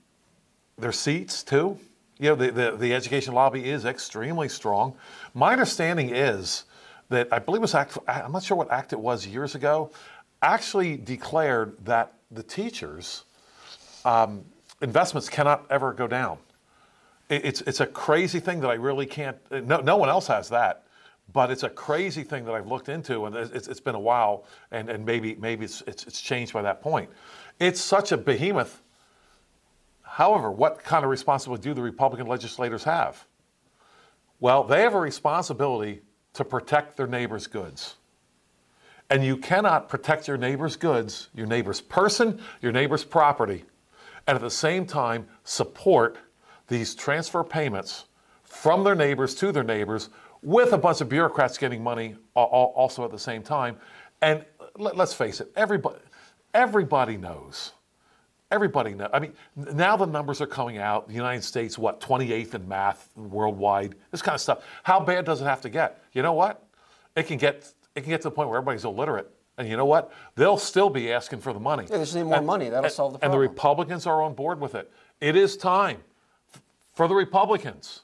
their 0.76 0.92
seats 0.92 1.42
too 1.42 1.78
you 2.18 2.28
know, 2.28 2.36
the, 2.36 2.50
the, 2.50 2.76
the, 2.76 2.94
education 2.94 3.34
lobby 3.34 3.68
is 3.68 3.84
extremely 3.84 4.48
strong. 4.48 4.94
My 5.34 5.52
understanding 5.52 6.14
is 6.14 6.64
that 7.08 7.28
I 7.32 7.38
believe 7.38 7.58
it 7.58 7.62
was 7.62 7.74
act, 7.74 7.98
I'm 8.06 8.32
not 8.32 8.44
sure 8.44 8.56
what 8.56 8.70
act 8.70 8.92
it 8.92 9.00
was 9.00 9.26
years 9.26 9.54
ago, 9.54 9.90
actually 10.42 10.96
declared 10.96 11.76
that 11.84 12.14
the 12.30 12.42
teachers' 12.42 13.24
um, 14.04 14.44
investments 14.80 15.28
cannot 15.28 15.66
ever 15.70 15.92
go 15.92 16.06
down. 16.06 16.38
It, 17.28 17.44
it's, 17.44 17.60
it's 17.62 17.80
a 17.80 17.86
crazy 17.86 18.38
thing 18.38 18.60
that 18.60 18.70
I 18.70 18.74
really 18.74 19.06
can't, 19.06 19.36
no, 19.50 19.80
no 19.80 19.96
one 19.96 20.08
else 20.08 20.26
has 20.28 20.48
that, 20.50 20.83
but 21.32 21.50
it's 21.50 21.62
a 21.62 21.70
crazy 21.70 22.22
thing 22.22 22.44
that 22.44 22.54
I've 22.54 22.66
looked 22.66 22.88
into, 22.88 23.24
and 23.24 23.34
it's, 23.34 23.68
it's 23.68 23.80
been 23.80 23.94
a 23.94 24.00
while, 24.00 24.44
and, 24.70 24.88
and 24.88 25.04
maybe, 25.04 25.34
maybe 25.36 25.64
it's, 25.64 25.82
it's, 25.86 26.06
it's 26.06 26.20
changed 26.20 26.52
by 26.52 26.62
that 26.62 26.80
point. 26.80 27.10
It's 27.58 27.80
such 27.80 28.12
a 28.12 28.16
behemoth 28.16 28.82
However, 30.14 30.48
what 30.48 30.84
kind 30.84 31.02
of 31.04 31.10
responsibility 31.10 31.64
do 31.64 31.74
the 31.74 31.82
Republican 31.82 32.28
legislators 32.28 32.84
have? 32.84 33.26
Well, 34.38 34.62
they 34.62 34.82
have 34.82 34.94
a 34.94 35.00
responsibility 35.00 36.02
to 36.34 36.44
protect 36.44 36.96
their 36.96 37.08
neighbor's 37.08 37.48
goods. 37.48 37.96
And 39.10 39.24
you 39.24 39.36
cannot 39.36 39.88
protect 39.88 40.28
your 40.28 40.36
neighbor's 40.36 40.76
goods, 40.76 41.30
your 41.34 41.48
neighbor's 41.48 41.80
person, 41.80 42.40
your 42.62 42.70
neighbor's 42.70 43.02
property, 43.02 43.64
and 44.28 44.36
at 44.36 44.40
the 44.40 44.52
same 44.52 44.86
time 44.86 45.26
support 45.42 46.16
these 46.68 46.94
transfer 46.94 47.42
payments 47.42 48.04
from 48.44 48.84
their 48.84 48.94
neighbors 48.94 49.34
to 49.34 49.50
their 49.50 49.64
neighbors 49.64 50.10
with 50.44 50.72
a 50.72 50.78
bunch 50.78 51.00
of 51.00 51.08
bureaucrats 51.08 51.58
getting 51.58 51.82
money 51.82 52.16
also 52.34 53.04
at 53.04 53.10
the 53.10 53.18
same 53.18 53.42
time. 53.42 53.76
And 54.22 54.44
let's 54.76 55.14
face 55.14 55.40
it, 55.40 55.50
everybody, 55.56 55.98
everybody 56.52 57.16
knows 57.16 57.72
everybody 58.54 58.94
knows. 58.94 59.10
I 59.12 59.18
mean, 59.18 59.32
now 59.56 59.96
the 59.96 60.06
numbers 60.06 60.40
are 60.40 60.46
coming 60.46 60.78
out. 60.78 61.08
The 61.08 61.14
United 61.14 61.42
States, 61.42 61.76
what, 61.76 62.00
28th 62.00 62.54
in 62.54 62.68
math 62.68 63.10
worldwide, 63.16 63.96
this 64.10 64.22
kind 64.22 64.34
of 64.34 64.40
stuff. 64.40 64.64
How 64.84 65.00
bad 65.00 65.24
does 65.24 65.40
it 65.40 65.44
have 65.44 65.60
to 65.62 65.68
get? 65.68 66.02
You 66.12 66.22
know 66.22 66.32
what? 66.32 66.64
It 67.16 67.24
can 67.24 67.36
get, 67.36 67.72
it 67.94 68.02
can 68.02 68.10
get 68.10 68.22
to 68.22 68.28
the 68.28 68.34
point 68.34 68.48
where 68.48 68.58
everybody's 68.58 68.84
illiterate. 68.84 69.30
And 69.58 69.68
you 69.68 69.76
know 69.76 69.84
what? 69.84 70.12
They'll 70.36 70.58
still 70.58 70.90
be 70.90 71.12
asking 71.12 71.40
for 71.40 71.52
the 71.52 71.60
money. 71.60 71.84
Yeah, 71.84 71.98
they 71.98 72.04
just 72.04 72.14
need 72.14 72.24
more 72.24 72.38
and, 72.38 72.46
money. 72.46 72.68
That'll 72.68 72.84
and, 72.84 72.92
solve 72.92 73.12
the 73.14 73.18
problem. 73.18 73.34
And 73.34 73.42
the 73.42 73.48
Republicans 73.48 74.06
are 74.06 74.22
on 74.22 74.34
board 74.34 74.60
with 74.60 74.74
it. 74.74 74.90
It 75.20 75.36
is 75.36 75.56
time 75.56 75.98
for 76.94 77.08
the 77.08 77.14
Republicans 77.14 78.02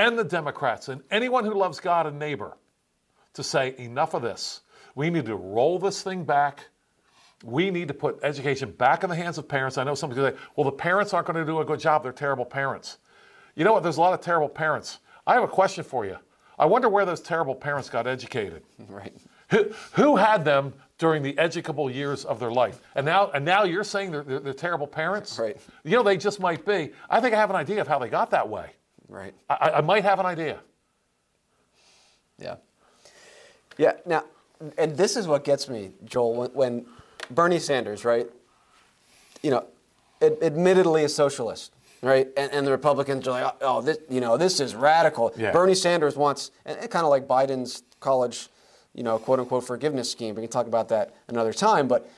and 0.00 0.18
the 0.18 0.24
Democrats 0.24 0.88
and 0.88 1.02
anyone 1.10 1.44
who 1.44 1.54
loves 1.54 1.78
God 1.78 2.06
and 2.06 2.18
neighbor 2.18 2.56
to 3.34 3.44
say, 3.44 3.74
enough 3.78 4.14
of 4.14 4.22
this. 4.22 4.62
We 4.94 5.10
need 5.10 5.26
to 5.26 5.36
roll 5.36 5.78
this 5.78 6.02
thing 6.02 6.24
back 6.24 6.64
we 7.44 7.70
need 7.70 7.88
to 7.88 7.94
put 7.94 8.18
education 8.22 8.70
back 8.72 9.02
in 9.02 9.10
the 9.10 9.16
hands 9.16 9.38
of 9.38 9.48
parents. 9.48 9.78
I 9.78 9.84
know 9.84 9.94
going 9.94 10.14
to 10.14 10.30
say, 10.32 10.36
well, 10.56 10.64
the 10.64 10.72
parents 10.72 11.14
aren't 11.14 11.26
going 11.26 11.38
to 11.38 11.50
do 11.50 11.60
a 11.60 11.64
good 11.64 11.80
job. 11.80 12.02
They're 12.02 12.12
terrible 12.12 12.44
parents. 12.44 12.98
You 13.54 13.64
know 13.64 13.72
what? 13.72 13.82
There's 13.82 13.96
a 13.96 14.00
lot 14.00 14.12
of 14.12 14.20
terrible 14.20 14.48
parents. 14.48 14.98
I 15.26 15.34
have 15.34 15.42
a 15.42 15.48
question 15.48 15.84
for 15.84 16.04
you. 16.04 16.16
I 16.58 16.66
wonder 16.66 16.88
where 16.88 17.06
those 17.06 17.20
terrible 17.20 17.54
parents 17.54 17.88
got 17.88 18.06
educated. 18.06 18.62
Right. 18.88 19.14
Who, 19.50 19.72
who 19.94 20.14
had 20.14 20.44
them 20.44 20.74
during 20.98 21.24
the 21.24 21.36
educable 21.36 21.90
years 21.90 22.24
of 22.24 22.38
their 22.38 22.52
life? 22.52 22.80
And 22.94 23.04
now, 23.04 23.32
and 23.32 23.44
now 23.44 23.64
you're 23.64 23.82
saying 23.82 24.12
they're, 24.12 24.22
they're, 24.22 24.38
they're 24.38 24.52
terrible 24.52 24.86
parents? 24.86 25.40
Right. 25.40 25.56
You 25.82 25.96
know, 25.96 26.04
they 26.04 26.16
just 26.16 26.38
might 26.38 26.64
be. 26.64 26.92
I 27.08 27.20
think 27.20 27.34
I 27.34 27.38
have 27.38 27.50
an 27.50 27.56
idea 27.56 27.80
of 27.80 27.88
how 27.88 27.98
they 27.98 28.08
got 28.08 28.30
that 28.30 28.48
way. 28.48 28.70
Right. 29.10 29.34
I, 29.48 29.72
I 29.74 29.80
might 29.80 30.04
have 30.04 30.20
an 30.20 30.26
idea. 30.26 30.60
Yeah. 32.38 32.56
Yeah. 33.76 33.92
Now, 34.06 34.24
and 34.78 34.96
this 34.96 35.16
is 35.16 35.26
what 35.26 35.44
gets 35.44 35.68
me, 35.68 35.90
Joel, 36.04 36.34
when, 36.34 36.50
when 36.52 36.86
Bernie 37.30 37.58
Sanders, 37.58 38.04
right? 38.04 38.28
You 39.42 39.50
know, 39.50 39.66
ad- 40.22 40.38
admittedly 40.40 41.02
a 41.02 41.08
socialist, 41.08 41.72
right? 42.02 42.28
And, 42.36 42.52
and, 42.52 42.66
the 42.66 42.70
Republicans 42.70 43.26
are 43.26 43.42
like, 43.42 43.54
oh, 43.60 43.78
oh 43.78 43.80
this, 43.82 43.98
you 44.08 44.20
know, 44.20 44.36
this 44.36 44.60
is 44.60 44.76
radical. 44.76 45.32
Yeah. 45.36 45.50
Bernie 45.50 45.74
Sanders 45.74 46.16
wants, 46.16 46.52
and, 46.64 46.78
and 46.78 46.90
kind 46.90 47.04
of 47.04 47.10
like 47.10 47.26
Biden's 47.26 47.82
college, 47.98 48.48
you 48.94 49.02
know, 49.02 49.18
quote 49.18 49.40
unquote 49.40 49.66
forgiveness 49.66 50.10
scheme. 50.10 50.36
We 50.36 50.42
can 50.42 50.50
talk 50.50 50.66
about 50.66 50.88
that 50.90 51.14
another 51.26 51.52
time, 51.52 51.88
but 51.88 52.08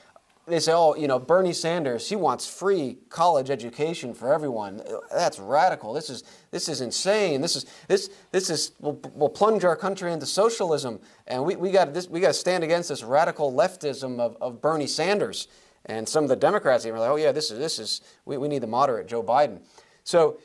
they 0.45 0.59
say, 0.59 0.73
oh, 0.73 0.93
you 0.95 1.07
know, 1.07 1.19
Bernie 1.19 1.53
Sanders, 1.53 2.09
he 2.09 2.17
wants 2.17 2.45
free 2.45 2.97
college 3.07 3.49
education 3.49 4.13
for 4.13 4.33
everyone. 4.33 4.81
That's 5.09 5.39
radical. 5.39 5.93
This 5.93 6.09
is 6.09 6.23
this 6.51 6.67
is 6.67 6.81
insane. 6.81 7.39
This 7.39 7.55
is 7.55 7.65
this 7.87 8.09
this 8.31 8.49
is 8.49 8.73
will 8.79 8.99
will 9.13 9.29
plunge 9.29 9.63
our 9.63 9.77
country 9.77 10.11
into 10.11 10.25
socialism. 10.25 10.99
And 11.27 11.45
we, 11.45 11.55
we 11.55 11.71
got 11.71 11.95
we 12.09 12.19
got 12.19 12.27
to 12.27 12.33
stand 12.33 12.63
against 12.63 12.89
this 12.89 13.03
radical 13.03 13.53
leftism 13.53 14.19
of, 14.19 14.35
of 14.41 14.61
Bernie 14.61 14.87
Sanders. 14.87 15.47
And 15.85 16.07
some 16.07 16.23
of 16.23 16.29
the 16.29 16.35
Democrats 16.35 16.85
even 16.85 16.97
are 16.97 17.01
like, 17.01 17.11
oh 17.11 17.15
yeah, 17.15 17.31
this 17.31 17.49
is 17.49 17.57
this 17.57 17.79
is 17.79 18.01
we, 18.25 18.37
we 18.37 18.49
need 18.49 18.63
the 18.63 18.67
moderate 18.67 19.07
Joe 19.07 19.23
Biden. 19.23 19.61
So 20.03 20.39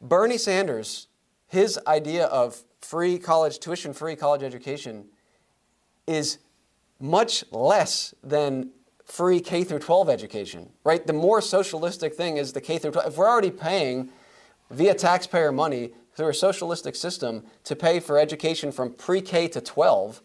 Bernie 0.00 0.38
Sanders, 0.38 1.08
his 1.48 1.80
idea 1.88 2.26
of 2.26 2.62
free 2.80 3.18
college, 3.18 3.58
tuition 3.58 3.92
free 3.92 4.14
college 4.14 4.44
education 4.44 5.06
is 6.06 6.38
much 7.00 7.44
less 7.50 8.14
than 8.22 8.70
free 9.06 9.40
K 9.40 9.64
through 9.64 9.78
12 9.78 10.10
education, 10.10 10.70
right? 10.84 11.06
The 11.06 11.12
more 11.12 11.40
socialistic 11.40 12.14
thing 12.14 12.36
is 12.36 12.52
the 12.52 12.60
K 12.60 12.78
through 12.78 12.90
12. 12.90 13.12
If 13.12 13.16
we're 13.16 13.28
already 13.28 13.52
paying 13.52 14.10
via 14.70 14.94
taxpayer 14.94 15.52
money 15.52 15.92
through 16.14 16.28
a 16.28 16.34
socialistic 16.34 16.96
system 16.96 17.44
to 17.64 17.76
pay 17.76 18.00
for 18.00 18.18
education 18.18 18.72
from 18.72 18.92
pre 18.92 19.20
K 19.20 19.48
to 19.48 19.60
12, 19.60 20.20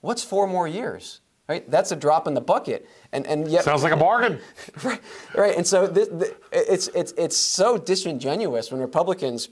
what's 0.00 0.24
four 0.24 0.46
more 0.46 0.66
years? 0.66 1.20
Right? 1.48 1.70
That's 1.70 1.92
a 1.92 1.96
drop 1.96 2.26
in 2.26 2.34
the 2.34 2.40
bucket. 2.40 2.88
And, 3.12 3.24
and 3.24 3.46
yet, 3.46 3.62
Sounds 3.62 3.84
like 3.84 3.92
a 3.92 3.96
bargain. 3.96 4.40
right, 4.82 5.00
right. 5.36 5.56
And 5.56 5.64
so 5.64 5.86
this, 5.86 6.08
this, 6.08 6.32
it's, 6.50 6.88
it's, 6.88 7.14
it's 7.16 7.36
so 7.36 7.78
disingenuous 7.78 8.72
when 8.72 8.80
Republicans 8.80 9.48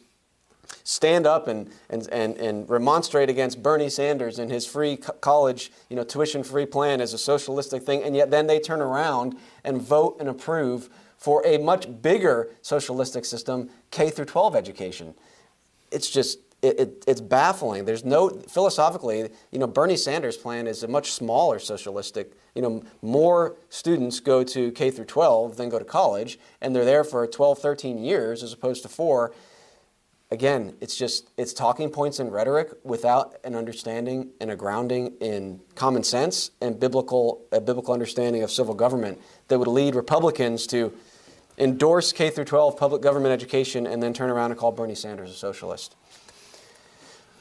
stand 0.85 1.27
up 1.27 1.49
and, 1.49 1.71
and, 1.89 2.07
and, 2.13 2.37
and 2.37 2.69
remonstrate 2.69 3.31
against 3.31 3.63
Bernie 3.63 3.89
Sanders 3.89 4.39
and 4.39 4.51
his 4.51 4.67
free 4.67 4.99
co- 4.99 5.15
college, 5.15 5.73
you 5.89 5.97
know, 5.97 6.05
tuition-free 6.05 6.67
plan 6.67 7.01
as 7.01 7.15
a 7.15 7.19
socialistic 7.19 7.83
thing, 7.83 8.03
and 8.03 8.15
yet 8.15 8.31
then 8.31 8.47
they 8.47 8.61
turn 8.61 8.81
around 8.81 9.37
and 9.65 9.81
vote 9.81 10.19
and 10.21 10.29
approve 10.29 10.91
for 11.17 11.43
a 11.47 11.57
much 11.57 12.03
bigger 12.03 12.51
socialistic 12.61 13.25
system, 13.25 13.71
K 13.91 14.11
through 14.11 14.27
12 14.27 14.55
education. 14.55 15.15
It's 15.91 16.11
just 16.11 16.39
it, 16.61 16.81
it, 16.81 17.05
it's 17.07 17.21
baffling. 17.21 17.85
There's 17.85 18.05
no 18.05 18.31
philosophically, 18.31 19.31
you 19.51 19.59
know, 19.59 19.67
Bernie 19.67 19.97
Sanders' 19.97 20.37
plan 20.37 20.67
is 20.67 20.83
a 20.83 20.89
much 20.89 21.13
smaller 21.13 21.59
socialistic. 21.59 22.33
You 22.55 22.63
know, 22.63 22.83
more 23.03 23.57
students 23.69 24.19
go 24.21 24.43
to 24.45 24.71
K 24.73 24.91
through 24.91 25.05
12 25.05 25.57
than 25.57 25.69
go 25.69 25.79
to 25.79 25.85
college, 25.85 26.39
and 26.61 26.75
they're 26.75 26.85
there 26.85 27.05
for 27.05 27.27
12, 27.27 27.59
13 27.59 27.99
years 27.99 28.43
as 28.43 28.53
opposed 28.53 28.83
to 28.83 28.89
four 28.89 29.33
again, 30.35 30.77
it's 30.83 30.97
just 30.97 31.31
it's 31.39 31.55
talking 31.55 31.89
points 31.89 32.19
and 32.19 32.31
rhetoric 32.31 32.73
without 32.83 33.37
an 33.45 33.55
understanding 33.55 34.31
and 34.41 34.51
a 34.51 34.57
grounding 34.57 35.15
in 35.21 35.61
common 35.75 36.05
sense 36.05 36.51
and 36.61 36.79
biblical 36.79 37.41
a 37.53 37.61
biblical 37.61 37.95
understanding 37.95 38.43
of 38.43 38.51
civil 38.51 38.75
government 38.75 39.19
that 39.49 39.59
would 39.59 39.69
lead 39.69 39.95
Republicans 39.95 40.67
to 40.67 40.93
endorse 41.57 42.13
K 42.13 42.31
through 42.31 42.45
12 42.45 42.77
public 42.77 43.01
government 43.01 43.33
education 43.33 43.87
and 43.87 44.03
then 44.03 44.13
turn 44.13 44.29
around 44.29 44.51
and 44.51 44.61
call 44.61 44.73
Bernie 44.73 44.95
Sanders 44.95 45.31
a 45.31 45.35
socialist. 45.35 45.97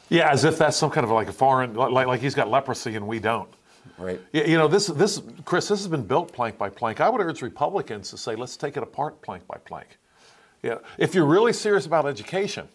Yeah, 0.09 0.29
as 0.31 0.43
if 0.43 0.57
that's 0.57 0.77
some 0.77 0.91
kind 0.91 1.03
of 1.03 1.11
like 1.11 1.27
a 1.27 1.33
foreign, 1.33 1.73
like, 1.73 2.05
like 2.05 2.21
he's 2.21 2.35
got 2.35 2.47
leprosy 2.47 2.95
and 2.95 3.07
we 3.07 3.19
don't. 3.19 3.49
Right. 3.97 4.21
You 4.31 4.43
you 4.43 4.57
know, 4.57 4.67
this, 4.67 4.87
this, 4.87 5.21
Chris, 5.43 5.67
this 5.67 5.79
has 5.79 5.87
been 5.87 6.05
built 6.05 6.31
plank 6.31 6.57
by 6.57 6.69
plank. 6.69 7.01
I 7.01 7.09
would 7.09 7.21
urge 7.21 7.41
Republicans 7.41 8.11
to 8.11 8.17
say, 8.17 8.35
let's 8.35 8.55
take 8.55 8.77
it 8.77 8.83
apart 8.83 9.21
plank 9.21 9.47
by 9.47 9.57
plank. 9.65 9.97
Yeah, 10.61 10.77
if 10.97 11.13
you're 11.13 11.25
really 11.25 11.51
serious 11.51 11.85
about 11.85 12.05
education, 12.05 12.69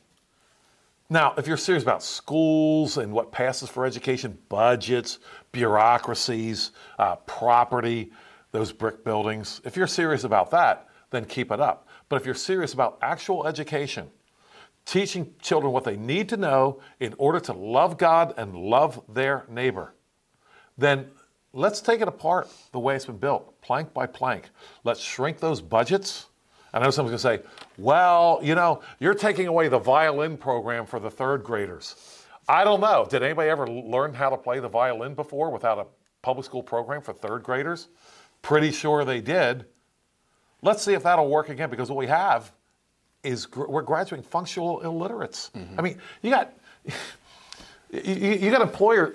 now, 1.11 1.35
if 1.39 1.47
you're 1.47 1.57
serious 1.57 1.83
about 1.83 2.03
schools 2.03 2.99
and 2.99 3.13
what 3.13 3.33
passes 3.33 3.71
for 3.71 3.87
education, 3.87 4.37
budgets, 4.51 5.19
bureaucracies, 5.53 6.73
uh, 6.99 7.17
property, 7.17 8.13
those 8.53 8.73
brick 8.73 9.05
buildings, 9.05 9.63
if 9.65 9.77
you're 9.77 9.87
serious 9.87 10.25
about 10.25 10.51
that, 10.51 10.89
then 11.11 11.25
keep 11.25 11.51
it 11.51 11.61
up. 11.61 11.89
But 12.11 12.17
if 12.17 12.27
you're 12.27 12.35
serious 12.35 12.75
about 12.75 12.99
actual 13.01 13.47
education, 13.47 14.11
teaching 14.85 15.35
children 15.41 15.73
what 15.73 15.85
they 15.85 15.97
need 15.97 16.29
to 16.31 16.37
know 16.37 16.81
in 17.01 17.15
order 17.19 17.41
to 17.41 17.53
love 17.53 17.97
God 17.97 18.35
and 18.37 18.55
love 18.55 19.03
their 19.09 19.45
neighbor, 19.49 19.95
then 20.77 21.11
let's 21.53 21.81
take 21.81 22.03
it 22.03 22.09
apart 22.09 22.49
the 22.73 22.79
way 22.79 22.97
it's 22.97 23.07
been 23.07 23.17
built, 23.17 23.61
plank 23.63 23.95
by 23.95 24.07
plank. 24.07 24.51
Let's 24.85 25.01
shrink 25.01 25.41
those 25.41 25.61
budgets. 25.61 26.28
I 26.73 26.81
know 26.81 26.91
someone's 26.91 27.23
going 27.23 27.39
to 27.39 27.43
say, 27.43 27.51
well, 27.79 28.41
you 28.43 28.55
know, 28.55 28.83
you're 29.01 29.15
taking 29.15 29.47
away 29.47 29.69
the 29.69 29.79
violin 29.79 30.37
program 30.37 30.85
for 30.87 31.01
the 31.01 31.11
third 31.11 31.43
graders. 31.43 32.25
I 32.49 32.65
don't 32.65 32.81
know. 32.81 33.07
Did 33.09 33.23
anybody 33.23 33.51
ever 33.51 33.67
learn 33.67 34.15
how 34.15 34.31
to 34.31 34.37
play 34.37 34.61
the 34.61 34.69
violin 34.69 35.15
before 35.15 35.51
without 35.51 35.79
a 35.79 35.87
public 36.23 36.45
school 36.47 36.63
program 36.63 37.03
for 37.03 37.13
third 37.13 37.43
graders? 37.43 37.89
Pretty 38.43 38.71
sure 38.71 39.05
they 39.05 39.21
did. 39.21 39.65
Let's 40.63 40.83
see 40.83 40.95
if 40.95 41.03
that'll 41.03 41.29
work 41.29 41.49
again 41.51 41.71
because 41.71 41.89
what 41.91 41.99
we 41.99 42.07
have 42.07 42.53
is 43.23 43.47
gr- 43.47 43.67
we're 43.67 43.83
graduating 43.83 44.29
functional 44.29 44.81
illiterates. 44.81 45.51
Mm-hmm. 45.57 45.79
I 45.79 45.83
mean, 45.83 45.99
you 46.23 46.31
got 46.31 46.53
you 47.93 48.15
you 48.15 48.51
got 48.51 48.63
employer 48.63 49.15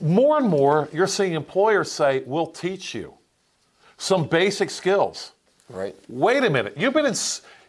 more 0.00 0.38
and 0.38 0.48
more 0.48 0.88
you're 0.92 1.06
seeing 1.06 1.32
employers 1.32 1.90
say 1.90 2.22
we'll 2.26 2.46
teach 2.46 2.94
you 2.94 3.14
some 3.96 4.26
basic 4.26 4.70
skills. 4.70 5.32
Right. 5.68 5.94
Wait 6.08 6.44
a 6.44 6.50
minute. 6.50 6.74
You've 6.76 6.94
been 6.94 7.06
in 7.06 7.14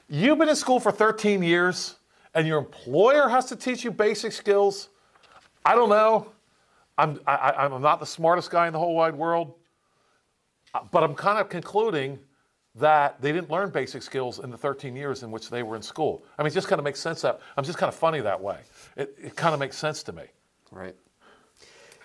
you've 0.08 0.38
been 0.38 0.50
in 0.50 0.56
school 0.56 0.80
for 0.80 0.92
13 0.92 1.44
years 1.44 1.96
and 2.34 2.48
your 2.48 2.58
employer 2.60 3.28
has 3.28 3.46
to 3.46 3.56
teach 3.56 3.84
you 3.84 3.92
basic 3.92 4.32
skills? 4.32 4.90
I 5.66 5.76
don't 5.76 5.90
know. 5.90 6.32
I'm 6.98 7.20
I, 7.28 7.54
I'm 7.58 7.82
not 7.82 8.00
the 8.00 8.06
smartest 8.06 8.52
guy 8.52 8.68
in 8.68 8.74
the 8.74 8.80
whole 8.80 8.96
wide 8.96 9.16
world. 9.16 9.54
Uh, 10.74 10.82
But 10.92 11.04
I'm 11.04 11.16
kind 11.16 11.40
of 11.40 11.50
concluding 11.50 12.20
that 12.76 13.22
they 13.22 13.32
didn't 13.32 13.50
learn 13.50 13.70
basic 13.70 14.02
skills 14.04 14.40
in 14.40 14.50
the 14.52 14.58
13 14.58 14.96
years 14.96 15.24
in 15.24 15.32
which 15.32 15.50
they 15.50 15.64
were 15.64 15.76
in 15.76 15.82
school. 15.82 16.24
I 16.38 16.44
mean, 16.44 16.52
it 16.52 16.54
just 16.54 16.68
kind 16.68 16.80
of 16.80 16.86
makes 16.86 17.00
sense 17.00 17.22
that 17.22 17.42
I'm 17.58 17.64
just 17.64 17.78
kind 17.78 17.90
of 17.90 17.96
funny 17.96 18.22
that 18.22 18.40
way. 18.40 18.60
It, 18.96 19.16
it 19.22 19.36
kind 19.36 19.54
of 19.54 19.60
makes 19.60 19.78
sense 19.78 20.04
to 20.04 20.14
me. 20.14 20.24
Right. 20.72 20.96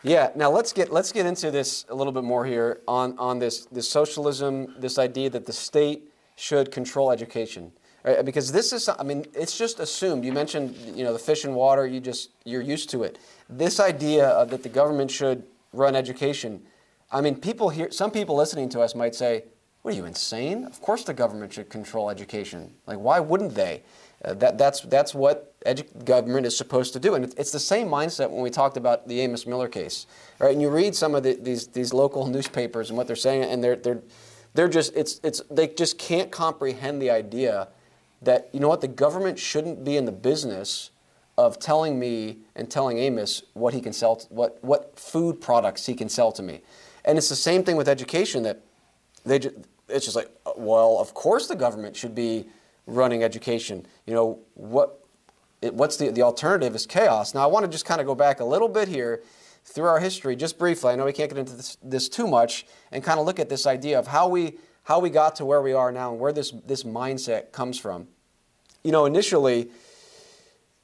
Yeah. 0.04 0.30
Now 0.34 0.50
let's 0.50 0.72
get 0.74 0.92
let's 0.92 1.12
get 1.12 1.24
into 1.24 1.50
this 1.50 1.86
a 1.88 1.94
little 1.94 2.12
bit 2.12 2.24
more 2.24 2.44
here 2.44 2.82
on 2.86 3.18
on 3.18 3.38
this 3.38 3.64
this 3.66 3.88
socialism, 3.90 4.74
this 4.78 4.98
idea 4.98 5.30
that 5.30 5.46
the 5.46 5.52
state 5.52 6.12
should 6.36 6.70
control 6.70 7.10
education, 7.10 7.72
right? 8.04 8.22
Because 8.22 8.52
this 8.52 8.74
is 8.74 8.86
I 8.86 9.02
mean 9.02 9.24
it's 9.32 9.56
just 9.56 9.80
assumed. 9.80 10.22
You 10.24 10.32
mentioned 10.32 10.76
you 10.94 11.04
know 11.04 11.14
the 11.14 11.18
fish 11.18 11.44
and 11.44 11.54
water. 11.54 11.86
You 11.86 12.00
just 12.00 12.30
you're 12.44 12.60
used 12.60 12.90
to 12.90 13.02
it. 13.02 13.18
This 13.48 13.80
idea 13.80 14.28
of 14.28 14.50
that 14.50 14.62
the 14.62 14.68
government 14.68 15.10
should 15.10 15.42
run 15.72 15.96
education. 15.96 16.62
I 17.10 17.22
mean, 17.22 17.36
people 17.36 17.70
here. 17.70 17.90
Some 17.90 18.10
people 18.10 18.36
listening 18.36 18.68
to 18.70 18.80
us 18.80 18.94
might 18.94 19.14
say, 19.14 19.44
"What 19.80 19.94
are 19.94 19.96
you 19.96 20.04
insane? 20.04 20.64
Of 20.64 20.82
course 20.82 21.04
the 21.04 21.14
government 21.14 21.54
should 21.54 21.70
control 21.70 22.10
education. 22.10 22.74
Like 22.86 22.98
why 22.98 23.20
wouldn't 23.20 23.54
they?" 23.54 23.82
Uh, 24.24 24.32
that, 24.34 24.56
that's, 24.56 24.80
that's 24.82 25.14
what 25.14 25.53
edu- 25.64 26.04
government 26.04 26.46
is 26.46 26.56
supposed 26.56 26.92
to 26.92 27.00
do. 27.00 27.14
And 27.14 27.24
it's, 27.36 27.50
the 27.50 27.60
same 27.60 27.88
mindset 27.88 28.30
when 28.30 28.42
we 28.42 28.50
talked 28.50 28.76
about 28.76 29.08
the 29.08 29.20
Amos 29.20 29.46
Miller 29.46 29.68
case, 29.68 30.06
right? 30.38 30.52
And 30.52 30.60
you 30.60 30.70
read 30.70 30.94
some 30.94 31.14
of 31.14 31.22
the, 31.22 31.34
these, 31.34 31.68
these 31.68 31.92
local 31.92 32.26
newspapers 32.26 32.90
and 32.90 32.96
what 32.96 33.06
they're 33.06 33.16
saying, 33.16 33.44
and 33.44 33.62
they're, 33.62 33.76
they're, 33.76 34.02
they're 34.54 34.68
just, 34.68 34.94
it's, 34.94 35.20
it's, 35.22 35.40
they 35.50 35.68
just 35.68 35.98
can't 35.98 36.30
comprehend 36.30 37.00
the 37.00 37.10
idea 37.10 37.68
that, 38.22 38.48
you 38.52 38.60
know 38.60 38.68
what, 38.68 38.80
the 38.80 38.88
government 38.88 39.38
shouldn't 39.38 39.84
be 39.84 39.96
in 39.96 40.04
the 40.04 40.12
business 40.12 40.90
of 41.36 41.58
telling 41.58 41.98
me 41.98 42.38
and 42.54 42.70
telling 42.70 42.98
Amos 42.98 43.42
what 43.54 43.74
he 43.74 43.80
can 43.80 43.92
sell, 43.92 44.16
t- 44.16 44.26
what, 44.30 44.58
what 44.62 44.98
food 44.98 45.40
products 45.40 45.86
he 45.86 45.94
can 45.94 46.08
sell 46.08 46.30
to 46.32 46.42
me. 46.42 46.60
And 47.04 47.18
it's 47.18 47.28
the 47.28 47.36
same 47.36 47.64
thing 47.64 47.76
with 47.76 47.88
education 47.88 48.44
that 48.44 48.60
they 49.24 49.38
just, 49.40 49.56
it's 49.88 50.04
just 50.04 50.16
like, 50.16 50.30
well, 50.56 50.98
of 50.98 51.12
course 51.12 51.48
the 51.48 51.56
government 51.56 51.96
should 51.96 52.14
be 52.14 52.46
running 52.86 53.24
education. 53.24 53.84
You 54.06 54.14
know, 54.14 54.38
what, 54.54 55.03
it, 55.64 55.74
what's 55.74 55.96
the, 55.96 56.10
the 56.10 56.22
alternative 56.22 56.74
is 56.74 56.86
chaos. 56.86 57.34
Now, 57.34 57.42
I 57.42 57.46
want 57.46 57.64
to 57.64 57.70
just 57.70 57.84
kind 57.84 58.00
of 58.00 58.06
go 58.06 58.14
back 58.14 58.40
a 58.40 58.44
little 58.44 58.68
bit 58.68 58.88
here 58.88 59.22
through 59.64 59.86
our 59.86 59.98
history, 59.98 60.36
just 60.36 60.58
briefly. 60.58 60.92
I 60.92 60.96
know 60.96 61.06
we 61.06 61.12
can't 61.12 61.30
get 61.30 61.38
into 61.38 61.56
this, 61.56 61.78
this 61.82 62.08
too 62.08 62.26
much, 62.26 62.66
and 62.92 63.02
kind 63.02 63.18
of 63.18 63.24
look 63.24 63.38
at 63.38 63.48
this 63.48 63.66
idea 63.66 63.98
of 63.98 64.06
how 64.06 64.28
we, 64.28 64.58
how 64.82 64.98
we 64.98 65.08
got 65.08 65.36
to 65.36 65.44
where 65.44 65.62
we 65.62 65.72
are 65.72 65.90
now 65.90 66.10
and 66.10 66.20
where 66.20 66.32
this, 66.32 66.52
this 66.66 66.82
mindset 66.84 67.50
comes 67.50 67.78
from. 67.78 68.08
You 68.82 68.92
know, 68.92 69.06
initially, 69.06 69.70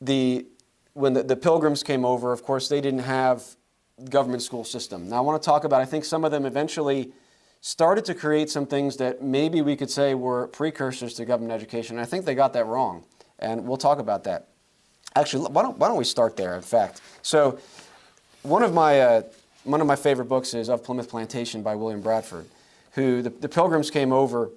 the, 0.00 0.46
when 0.94 1.12
the, 1.12 1.22
the 1.22 1.36
pilgrims 1.36 1.82
came 1.82 2.06
over, 2.06 2.32
of 2.32 2.42
course, 2.42 2.68
they 2.68 2.80
didn't 2.80 3.00
have 3.00 3.44
government 4.08 4.42
school 4.42 4.64
system. 4.64 5.10
Now, 5.10 5.18
I 5.18 5.20
want 5.20 5.42
to 5.42 5.44
talk 5.44 5.64
about, 5.64 5.82
I 5.82 5.84
think 5.84 6.06
some 6.06 6.24
of 6.24 6.30
them 6.30 6.46
eventually 6.46 7.12
started 7.60 8.06
to 8.06 8.14
create 8.14 8.48
some 8.48 8.66
things 8.66 8.96
that 8.96 9.22
maybe 9.22 9.60
we 9.60 9.76
could 9.76 9.90
say 9.90 10.14
were 10.14 10.48
precursors 10.48 11.12
to 11.14 11.26
government 11.26 11.52
education. 11.52 11.98
I 11.98 12.06
think 12.06 12.24
they 12.24 12.34
got 12.34 12.54
that 12.54 12.64
wrong. 12.64 13.04
And 13.38 13.66
we'll 13.66 13.76
talk 13.76 13.98
about 13.98 14.24
that. 14.24 14.48
Actually, 15.16 15.50
why 15.50 15.62
don't, 15.62 15.76
why 15.78 15.88
don't 15.88 15.96
we 15.96 16.04
start 16.04 16.36
there, 16.36 16.54
in 16.54 16.62
fact? 16.62 17.00
So, 17.22 17.58
one 18.42 18.62
of 18.62 18.72
my, 18.72 19.00
uh, 19.00 19.22
one 19.64 19.80
of 19.80 19.86
my 19.86 19.96
favorite 19.96 20.26
books 20.26 20.54
is 20.54 20.68
Of 20.68 20.84
Plymouth 20.84 21.08
Plantation 21.08 21.62
by 21.62 21.74
William 21.74 22.00
Bradford, 22.00 22.46
who 22.92 23.20
the, 23.22 23.30
the 23.30 23.48
pilgrims 23.48 23.90
came 23.90 24.12
over. 24.12 24.50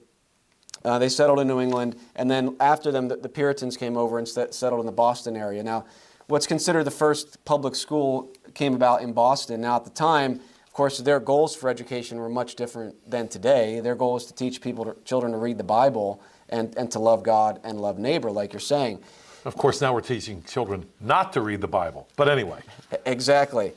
Uh, 0.85 0.99
they 0.99 1.09
settled 1.09 1.39
in 1.39 1.47
New 1.47 1.59
England, 1.59 1.95
and 2.15 2.29
then 2.29 2.55
after 2.59 2.91
them, 2.91 3.07
the, 3.07 3.15
the 3.15 3.29
Puritans 3.29 3.77
came 3.77 3.97
over 3.97 4.19
and 4.19 4.27
set, 4.27 4.53
settled 4.53 4.79
in 4.81 4.85
the 4.85 4.91
Boston 4.91 5.35
area. 5.35 5.63
Now, 5.63 5.85
what's 6.27 6.47
considered 6.47 6.83
the 6.83 6.91
first 6.91 7.43
public 7.45 7.75
school 7.75 8.29
came 8.53 8.73
about 8.75 9.01
in 9.01 9.13
Boston. 9.13 9.61
Now, 9.61 9.77
at 9.77 9.85
the 9.85 9.89
time, 9.89 10.39
of 10.73 10.73
course, 10.73 10.97
their 10.99 11.19
goals 11.19 11.55
for 11.55 11.69
education 11.69 12.17
were 12.17 12.29
much 12.29 12.55
different 12.55 12.95
than 13.09 13.27
today. 13.27 13.79
Their 13.79 13.95
goal 13.95 14.13
was 14.13 14.25
to 14.25 14.33
teach 14.33 14.61
people, 14.61 14.85
to, 14.85 14.95
children, 15.03 15.31
to 15.31 15.37
read 15.37 15.57
the 15.57 15.63
Bible 15.63 16.21
and, 16.49 16.75
and 16.77 16.91
to 16.91 16.99
love 16.99 17.23
God 17.23 17.59
and 17.63 17.79
love 17.79 17.97
neighbor, 17.97 18.31
like 18.31 18.53
you're 18.53 18.59
saying. 18.59 19.03
Of 19.45 19.57
course, 19.57 19.81
now 19.81 19.93
we're 19.93 20.01
teaching 20.01 20.43
children 20.43 20.85
not 21.01 21.33
to 21.33 21.41
read 21.41 21.61
the 21.61 21.67
Bible. 21.67 22.07
But 22.15 22.29
anyway, 22.29 22.59
Exactly. 23.05 23.73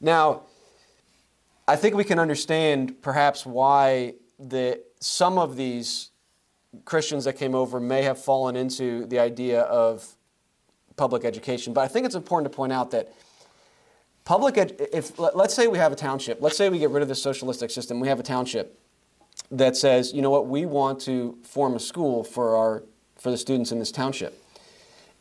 Now, 0.00 0.42
I 1.66 1.76
think 1.76 1.94
we 1.94 2.04
can 2.04 2.18
understand 2.18 3.00
perhaps 3.00 3.46
why 3.46 4.14
the, 4.38 4.82
some 5.00 5.38
of 5.38 5.56
these 5.56 6.10
Christians 6.84 7.24
that 7.24 7.34
came 7.34 7.54
over 7.54 7.78
may 7.80 8.02
have 8.02 8.18
fallen 8.18 8.56
into 8.56 9.06
the 9.06 9.18
idea 9.18 9.62
of 9.62 10.16
public 10.96 11.24
education. 11.24 11.72
But 11.72 11.82
I 11.82 11.88
think 11.88 12.06
it's 12.06 12.14
important 12.16 12.52
to 12.52 12.56
point 12.56 12.72
out 12.72 12.90
that 12.90 13.12
public, 14.24 14.58
ed- 14.58 14.76
if 14.92 15.18
let- 15.18 15.36
let's 15.36 15.54
say 15.54 15.68
we 15.68 15.78
have 15.78 15.92
a 15.92 15.96
township, 15.96 16.42
let's 16.42 16.56
say 16.56 16.68
we 16.68 16.78
get 16.78 16.90
rid 16.90 17.02
of 17.02 17.08
the 17.08 17.14
socialistic 17.14 17.70
system, 17.70 18.00
we 18.00 18.08
have 18.08 18.20
a 18.20 18.24
township 18.24 18.78
that 19.50 19.76
says, 19.76 20.12
you 20.12 20.22
know 20.22 20.30
what, 20.30 20.46
we 20.48 20.66
want 20.66 21.00
to 21.02 21.38
form 21.44 21.76
a 21.76 21.80
school 21.80 22.24
for 22.24 22.56
our 22.56 22.82
for 23.16 23.30
the 23.30 23.38
students 23.38 23.72
in 23.72 23.78
this 23.78 23.90
township. 23.92 24.43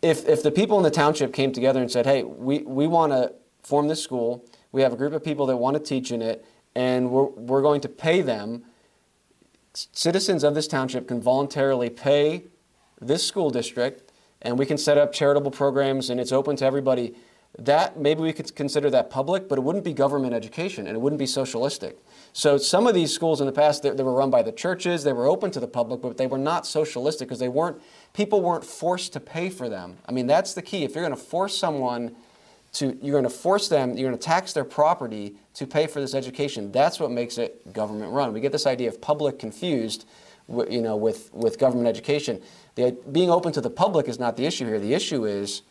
If 0.04 0.28
if 0.28 0.44
the 0.44 0.52
people 0.52 0.78
in 0.78 0.84
the 0.84 0.92
township 0.92 1.34
came 1.34 1.52
together 1.52 1.82
and 1.82 1.90
said, 1.90 2.06
hey, 2.06 2.22
we, 2.24 2.60
we 2.60 2.86
want 2.86 3.12
to 3.14 3.34
form 3.64 3.88
this 3.88 4.04
school, 4.04 4.46
we 4.72 4.82
have 4.82 4.94
a 4.94 4.98
group 4.98 5.14
of 5.14 5.24
people 5.24 5.48
that 5.48 5.58
want 5.58 5.76
to 5.78 5.82
teach 5.82 6.12
in 6.12 6.22
it, 6.22 6.46
and 6.76 7.10
we're, 7.10 7.24
we're 7.24 7.62
going 7.62 7.82
to 7.82 7.90
pay 7.90 8.22
them 8.22 8.64
citizens 9.74 10.44
of 10.44 10.56
this 10.56 10.68
township 10.68 11.08
can 11.08 11.22
voluntarily 11.22 11.90
pay 11.90 12.44
this 13.02 13.26
school 13.26 13.50
district 13.50 14.12
and 14.42 14.60
we 14.60 14.66
can 14.66 14.78
set 14.78 14.98
up 14.98 15.14
charitable 15.14 15.52
programs 15.52 16.10
and 16.10 16.20
it's 16.20 16.32
open 16.32 16.56
to 16.56 16.66
everybody. 16.66 17.16
That 17.60 18.00
maybe 18.00 18.22
we 18.22 18.34
could 18.34 18.56
consider 18.56 18.90
that 18.92 19.10
public 19.10 19.48
but 19.48 19.58
it 19.58 19.62
wouldn't 19.62 19.84
be 19.84 19.94
government 19.94 20.34
education 20.34 20.88
and 20.88 20.96
it 20.96 21.00
wouldn't 21.00 21.20
be 21.20 21.28
socialistic. 21.28 21.98
So 22.34 22.58
some 22.58 22.88
of 22.88 22.94
these 22.94 23.14
schools 23.14 23.42
in 23.42 23.48
the 23.48 23.52
past 23.52 23.84
they, 23.84 23.92
they 23.92 24.04
were 24.04 24.14
run 24.14 24.30
by 24.30 24.42
the 24.42 24.52
churches 24.52 25.04
they 25.04 25.14
were 25.14 25.28
open 25.28 25.52
to 25.52 25.60
the 25.60 25.68
public 25.68 26.02
but 26.02 26.18
they 26.18 26.28
were 26.28 26.38
not 26.38 26.66
socialistic 26.66 27.28
because 27.28 27.40
they 27.40 27.50
weren't 27.50 27.82
people 28.14 28.42
weren't 28.42 28.64
forced 28.64 29.14
to 29.14 29.20
pay 29.20 29.50
for 29.50 29.68
them. 29.68 29.98
I 30.08 30.12
mean 30.12 30.28
that's 30.28 30.54
the 30.54 30.62
key. 30.62 30.84
If 30.84 30.96
you're 30.96 31.04
going 31.04 31.18
to 31.18 31.24
force 31.24 31.58
someone 31.58 32.16
to 32.74 32.98
you're 33.02 33.14
going 33.14 33.24
to 33.24 33.30
force 33.30 33.68
them 33.68 33.98
you're 33.98 34.10
going 34.10 34.18
to 34.18 34.24
tax 34.24 34.54
their 34.54 34.64
property 34.64 35.36
to 35.56 35.68
pay 35.68 35.88
for 35.88 36.00
this 36.00 36.16
education. 36.16 36.72
That's 36.72 37.00
what 37.00 37.12
makes 37.12 37.38
it 37.38 37.74
government 37.74 38.14
run. 38.14 38.34
We 38.34 38.40
get 38.40 38.52
this 38.52 38.68
idea 38.68 38.90
of 38.90 39.02
public 39.02 39.40
confused 39.40 40.06
you 40.70 40.82
know 40.82 40.96
with 40.96 41.34
with 41.34 41.60
government 41.60 41.88
education. 41.88 42.42
The, 42.76 42.98
being 43.12 43.30
open 43.30 43.52
to 43.54 43.62
the 43.62 43.70
public 43.70 44.08
is 44.08 44.20
not 44.20 44.38
the 44.38 44.46
issue 44.46 44.66
here. 44.66 44.80
The 44.80 44.94
issue 44.94 45.26
is 45.26 45.64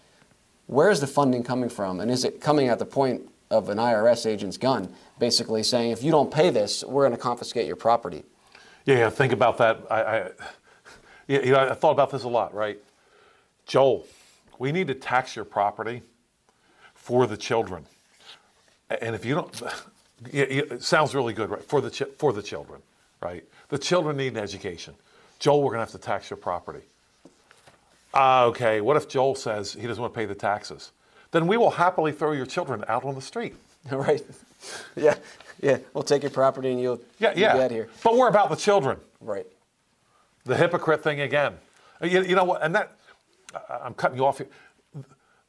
where 0.66 0.90
is 0.90 1.01
the 1.01 1.07
funding 1.07 1.43
coming 1.43 1.68
from? 1.68 2.01
And 2.01 2.11
is 2.11 2.24
it 2.24 2.40
coming 2.40 2.68
at 2.68 2.78
the 2.78 2.86
point 2.86 3.28
of 3.51 3.68
an 3.68 3.76
irs 3.76 4.24
agent's 4.24 4.57
gun 4.57 4.93
basically 5.18 5.62
saying 5.62 5.90
if 5.90 6.03
you 6.03 6.11
don't 6.11 6.30
pay 6.30 6.49
this 6.49 6.82
we're 6.82 7.03
going 7.03 7.16
to 7.16 7.22
confiscate 7.22 7.66
your 7.66 7.76
property? 7.76 8.24
Yeah, 8.84 9.11
think 9.11 9.32
about 9.32 9.59
that. 9.59 9.78
I, 9.90 10.03
I, 10.03 10.30
you 11.28 11.52
know, 11.52 11.68
I 11.70 11.74
thought 11.74 11.92
about 11.92 12.10
this 12.10 12.24
a 12.24 12.28
lot, 12.28 12.54
right? 12.54 12.78
Joel, 13.66 14.06
we 14.58 14.72
need 14.72 14.88
to 14.88 14.94
tax 14.94 15.36
your 15.36 15.44
property 15.44 16.02
for 16.94 17.26
the 17.26 17.36
children. 17.36 17.84
And 19.00 19.14
if 19.14 19.24
you 19.24 19.34
don't, 19.34 19.62
it 20.32 20.82
sounds 20.82 21.14
really 21.14 21.32
good, 21.32 21.50
right? 21.50 21.62
For 21.64 21.80
the, 21.80 21.90
chi- 21.90 22.10
for 22.18 22.32
the 22.32 22.42
children, 22.42 22.80
right? 23.20 23.44
The 23.68 23.78
children 23.78 24.16
need 24.16 24.36
an 24.36 24.42
education. 24.42 24.94
Joel, 25.38 25.62
we're 25.62 25.70
going 25.70 25.86
to 25.86 25.92
have 25.92 26.00
to 26.00 26.06
tax 26.06 26.30
your 26.30 26.36
property. 26.36 26.82
Ah, 28.14 28.44
okay, 28.44 28.80
what 28.80 28.96
if 28.96 29.08
Joel 29.08 29.34
says 29.34 29.72
he 29.72 29.86
doesn't 29.86 30.00
want 30.00 30.12
to 30.12 30.18
pay 30.18 30.26
the 30.26 30.34
taxes? 30.34 30.92
Then 31.30 31.46
we 31.46 31.56
will 31.56 31.70
happily 31.70 32.12
throw 32.12 32.32
your 32.32 32.44
children 32.46 32.84
out 32.88 33.04
on 33.04 33.14
the 33.14 33.22
street. 33.22 33.54
right 33.90 34.22
yeah 34.94 35.16
yeah 35.60 35.78
we'll 35.92 36.04
take 36.04 36.22
your 36.22 36.30
property 36.30 36.70
and 36.70 36.80
you'll, 36.80 37.00
Yeah, 37.18 37.30
you'll 37.30 37.38
yeah. 37.40 37.52
be 37.54 37.62
out 37.64 37.70
here 37.72 37.88
But 38.04 38.16
we're 38.16 38.28
about 38.28 38.48
the 38.48 38.54
children. 38.54 38.96
right 39.20 39.44
The 40.45 40.57
hypocrite 40.57 41.03
thing 41.03 41.20
again. 41.20 41.55
Uh, 42.03 42.07
you, 42.07 42.22
you 42.22 42.34
know 42.34 42.45
what? 42.45 42.62
And 42.62 42.74
that, 42.74 42.97
I'm 43.68 43.95
cutting 43.95 44.16
you 44.16 44.26
off 44.26 44.38
here. 44.38 44.49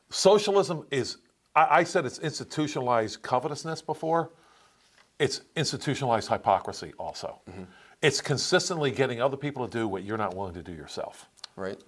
Socialism 0.09 0.85
is, 0.91 1.17
I, 1.55 1.79
I 1.79 1.83
said 1.83 2.05
it's 2.05 2.19
institutionalized 2.19 3.21
covetousness 3.21 3.81
before. 3.81 4.31
It's 5.19 5.41
institutionalized 5.55 6.29
hypocrisy 6.29 6.93
also. 6.99 7.39
Mm-hmm. 7.49 7.63
It's 8.01 8.21
consistently 8.21 8.91
getting 8.91 9.21
other 9.21 9.37
people 9.37 9.67
to 9.67 9.71
do 9.71 9.87
what 9.87 10.03
you're 10.03 10.17
not 10.17 10.35
willing 10.35 10.53
to 10.55 10.61
do 10.61 10.73
yourself. 10.73 11.27
Right, 11.55 11.79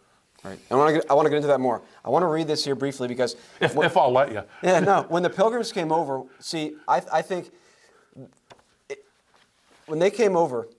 right. 0.43 0.57
I 0.71 0.75
want 0.75 0.89
to 0.95 1.01
get, 1.01 1.11
I 1.11 1.13
want 1.13 1.25
to 1.25 1.29
get 1.29 1.35
into 1.37 1.49
that 1.49 1.59
more. 1.59 1.81
I 2.03 2.09
want 2.09 2.23
to 2.23 2.27
read 2.27 2.47
this 2.47 2.63
here 2.63 2.75
briefly 2.75 3.07
because 3.07 3.35
If, 3.59 3.75
when- 3.75 3.85
if 3.85 3.97
I'll 3.97 4.11
let 4.11 4.31
you. 4.31 4.41
yeah, 4.63 4.79
no. 4.79 5.05
When 5.09 5.21
the 5.23 5.29
Pilgrims 5.29 5.71
came 5.71 5.91
over, 5.91 6.23
see, 6.39 6.75
I, 6.87 7.01
I 7.11 7.21
think 7.21 7.51
it, 8.89 9.03
when 9.87 9.99
they 9.99 10.09
came 10.09 10.35
over, 10.37 10.69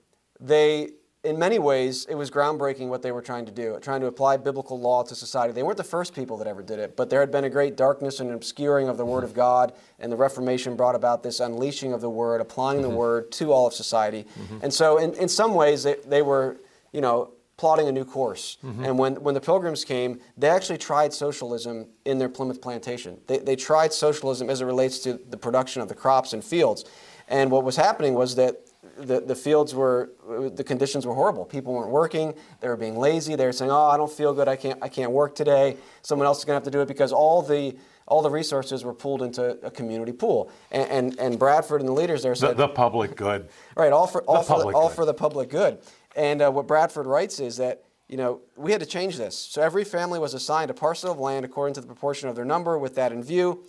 they, 0.40 0.90
in 1.26 1.38
many 1.38 1.58
ways, 1.58 2.06
it 2.06 2.14
was 2.14 2.30
groundbreaking 2.30 2.88
what 2.88 3.02
they 3.02 3.12
were 3.12 3.20
trying 3.20 3.44
to 3.46 3.52
do, 3.52 3.78
trying 3.82 4.00
to 4.00 4.06
apply 4.06 4.36
biblical 4.36 4.78
law 4.78 5.02
to 5.02 5.14
society. 5.14 5.52
They 5.52 5.62
weren't 5.62 5.76
the 5.76 5.84
first 5.84 6.14
people 6.14 6.36
that 6.38 6.46
ever 6.46 6.62
did 6.62 6.78
it, 6.78 6.96
but 6.96 7.10
there 7.10 7.20
had 7.20 7.30
been 7.30 7.44
a 7.44 7.50
great 7.50 7.76
darkness 7.76 8.20
and 8.20 8.30
obscuring 8.32 8.88
of 8.88 8.96
the 8.96 9.04
Word 9.04 9.24
of 9.24 9.30
mm-hmm. 9.30 9.40
God, 9.40 9.72
and 9.98 10.10
the 10.10 10.16
Reformation 10.16 10.76
brought 10.76 10.94
about 10.94 11.22
this 11.22 11.40
unleashing 11.40 11.92
of 11.92 12.00
the 12.00 12.10
Word, 12.10 12.40
applying 12.40 12.80
the 12.80 12.88
mm-hmm. 12.88 12.96
Word 12.96 13.32
to 13.32 13.52
all 13.52 13.66
of 13.66 13.74
society. 13.74 14.24
Mm-hmm. 14.40 14.58
And 14.62 14.72
so, 14.72 14.98
in, 14.98 15.14
in 15.14 15.28
some 15.28 15.54
ways, 15.54 15.82
they, 15.82 15.96
they 16.06 16.22
were, 16.22 16.58
you 16.92 17.00
know, 17.00 17.32
plotting 17.56 17.88
a 17.88 17.92
new 17.92 18.04
course. 18.04 18.58
And 18.84 18.98
when, 18.98 19.14
when 19.22 19.34
the 19.34 19.40
Pilgrims 19.40 19.82
came, 19.82 20.20
they 20.36 20.48
actually 20.48 20.76
tried 20.76 21.14
socialism 21.14 21.86
in 22.04 22.18
their 22.18 22.28
Plymouth 22.28 22.60
plantation. 22.60 23.18
They, 23.26 23.38
they 23.38 23.56
tried 23.56 23.94
socialism 23.94 24.50
as 24.50 24.60
it 24.60 24.66
relates 24.66 24.98
to 25.00 25.14
the 25.30 25.38
production 25.38 25.80
of 25.80 25.88
the 25.88 25.94
crops 25.94 26.34
and 26.34 26.44
fields. 26.44 26.84
And 27.28 27.50
what 27.50 27.64
was 27.64 27.76
happening 27.76 28.12
was 28.12 28.36
that 28.36 28.60
the, 28.98 29.20
the 29.20 29.34
fields 29.34 29.74
were, 29.74 30.12
the 30.54 30.64
conditions 30.64 31.06
were 31.06 31.14
horrible. 31.14 31.44
People 31.44 31.74
weren't 31.74 31.90
working, 31.90 32.34
they 32.60 32.68
were 32.68 32.76
being 32.76 32.98
lazy, 32.98 33.34
they 33.36 33.46
were 33.46 33.52
saying, 33.52 33.70
oh, 33.70 33.84
I 33.86 33.96
don't 33.96 34.10
feel 34.10 34.32
good, 34.32 34.48
I 34.48 34.56
can't, 34.56 34.78
I 34.82 34.88
can't 34.88 35.12
work 35.12 35.34
today. 35.34 35.76
Someone 36.02 36.26
else 36.26 36.38
is 36.38 36.44
going 36.44 36.54
to 36.54 36.64
have 36.64 36.64
to 36.64 36.70
do 36.70 36.80
it 36.80 36.88
because 36.88 37.12
all 37.12 37.42
the, 37.42 37.76
all 38.06 38.22
the 38.22 38.30
resources 38.30 38.84
were 38.84 38.94
pooled 38.94 39.22
into 39.22 39.58
a 39.64 39.70
community 39.70 40.12
pool. 40.12 40.50
And, 40.70 40.90
and, 40.90 41.18
and 41.18 41.38
Bradford 41.38 41.80
and 41.80 41.88
the 41.88 41.92
leaders 41.92 42.22
there 42.22 42.32
The, 42.32 42.38
said, 42.38 42.56
the 42.56 42.68
public 42.68 43.16
good. 43.16 43.48
Right, 43.76 43.92
all 43.92 44.06
for 44.06 44.22
all, 44.22 44.42
for 44.42 44.48
the, 44.48 44.54
public 44.54 44.76
all 44.76 44.88
good. 44.88 44.94
for 44.96 45.04
the 45.04 45.14
public 45.14 45.50
good. 45.50 45.78
And 46.14 46.40
uh, 46.40 46.50
what 46.50 46.66
Bradford 46.66 47.06
writes 47.06 47.40
is 47.40 47.58
that 47.58 47.82
you 48.08 48.16
know 48.16 48.40
we 48.56 48.70
had 48.70 48.80
to 48.80 48.86
change 48.86 49.16
this. 49.16 49.36
So 49.36 49.60
every 49.60 49.84
family 49.84 50.18
was 50.18 50.32
assigned 50.34 50.70
a 50.70 50.74
parcel 50.74 51.12
of 51.12 51.18
land 51.18 51.44
according 51.44 51.74
to 51.74 51.80
the 51.80 51.86
proportion 51.86 52.28
of 52.28 52.36
their 52.36 52.44
number. 52.44 52.78
With 52.78 52.94
that 52.94 53.12
in 53.12 53.22
view, 53.22 53.64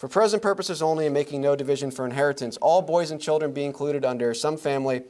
for 0.00 0.08
present 0.08 0.42
purposes 0.42 0.80
only, 0.80 1.04
and 1.04 1.12
making 1.12 1.42
no 1.42 1.54
division 1.54 1.90
for 1.90 2.06
inheritance, 2.06 2.56
all 2.62 2.80
boys 2.80 3.10
and 3.10 3.20
children 3.20 3.52
be 3.52 3.66
included 3.66 4.02
under 4.02 4.32
some 4.32 4.56
family. 4.56 5.02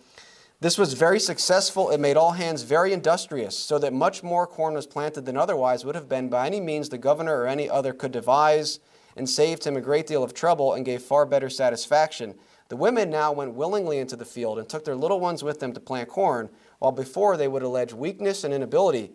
This 0.58 0.76
was 0.76 0.94
very 0.94 1.20
successful. 1.20 1.90
It 1.90 2.00
made 2.00 2.16
all 2.16 2.32
hands 2.32 2.64
very 2.64 2.92
industrious, 2.92 3.56
so 3.56 3.78
that 3.78 3.92
much 3.92 4.24
more 4.24 4.48
corn 4.48 4.74
was 4.74 4.88
planted 4.88 5.26
than 5.26 5.36
otherwise 5.36 5.84
would 5.84 5.94
have 5.94 6.08
been 6.08 6.28
by 6.28 6.48
any 6.48 6.58
means 6.58 6.88
the 6.88 6.98
governor 6.98 7.36
or 7.38 7.46
any 7.46 7.70
other 7.70 7.92
could 7.92 8.10
devise, 8.10 8.80
and 9.16 9.30
saved 9.30 9.62
him 9.62 9.76
a 9.76 9.80
great 9.80 10.08
deal 10.08 10.24
of 10.24 10.34
trouble 10.34 10.74
and 10.74 10.84
gave 10.84 11.02
far 11.02 11.24
better 11.24 11.48
satisfaction. 11.48 12.34
The 12.68 12.74
women 12.74 13.10
now 13.10 13.30
went 13.30 13.54
willingly 13.54 13.98
into 13.98 14.16
the 14.16 14.24
field 14.24 14.58
and 14.58 14.68
took 14.68 14.84
their 14.84 14.96
little 14.96 15.20
ones 15.20 15.44
with 15.44 15.60
them 15.60 15.72
to 15.72 15.78
plant 15.78 16.08
corn, 16.08 16.50
while 16.80 16.90
before 16.90 17.36
they 17.36 17.46
would 17.46 17.62
allege 17.62 17.92
weakness 17.92 18.42
and 18.42 18.52
inability, 18.52 19.12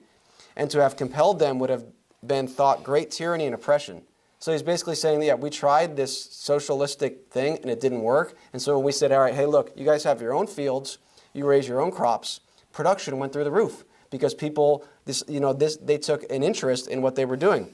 and 0.56 0.72
to 0.72 0.82
have 0.82 0.96
compelled 0.96 1.40
them 1.40 1.60
would 1.60 1.70
have 1.70 1.84
been 2.26 2.48
thought 2.48 2.82
great 2.82 3.12
tyranny 3.12 3.46
and 3.46 3.54
oppression. 3.54 4.04
So 4.46 4.52
he's 4.52 4.62
basically 4.62 4.93
saying, 4.93 5.24
yeah, 5.24 5.34
we 5.34 5.50
tried 5.50 5.96
this 5.96 6.24
socialistic 6.32 7.32
thing 7.32 7.58
and 7.64 7.72
it 7.72 7.80
didn't 7.80 8.04
work. 8.04 8.36
And 8.54 8.62
so 8.62 8.78
we 8.78 8.91
said, 8.91 9.12
all 9.12 9.22
right, 9.22 9.34
hey, 9.34 9.48
look, 9.48 9.72
you 9.76 9.84
guys 9.84 10.04
have 10.04 10.22
your 10.22 10.36
own 10.36 10.46
fields, 10.46 11.00
you 11.34 11.48
raise 11.48 11.68
your 11.68 11.82
own 11.82 11.89
crops, 11.89 12.41
production 12.72 13.18
went 13.18 13.34
through 13.34 13.46
the 13.46 13.50
roof 13.50 13.86
because 14.12 14.36
people, 14.36 14.86
this, 15.06 15.24
you 15.28 15.39
know, 15.39 15.52
this, 15.52 15.78
they 15.78 15.98
took 15.98 16.32
an 16.32 16.43
interest 16.43 16.88
in 16.88 17.02
what 17.02 17.16
they 17.16 17.26
were 17.26 17.36
doing. 17.36 17.74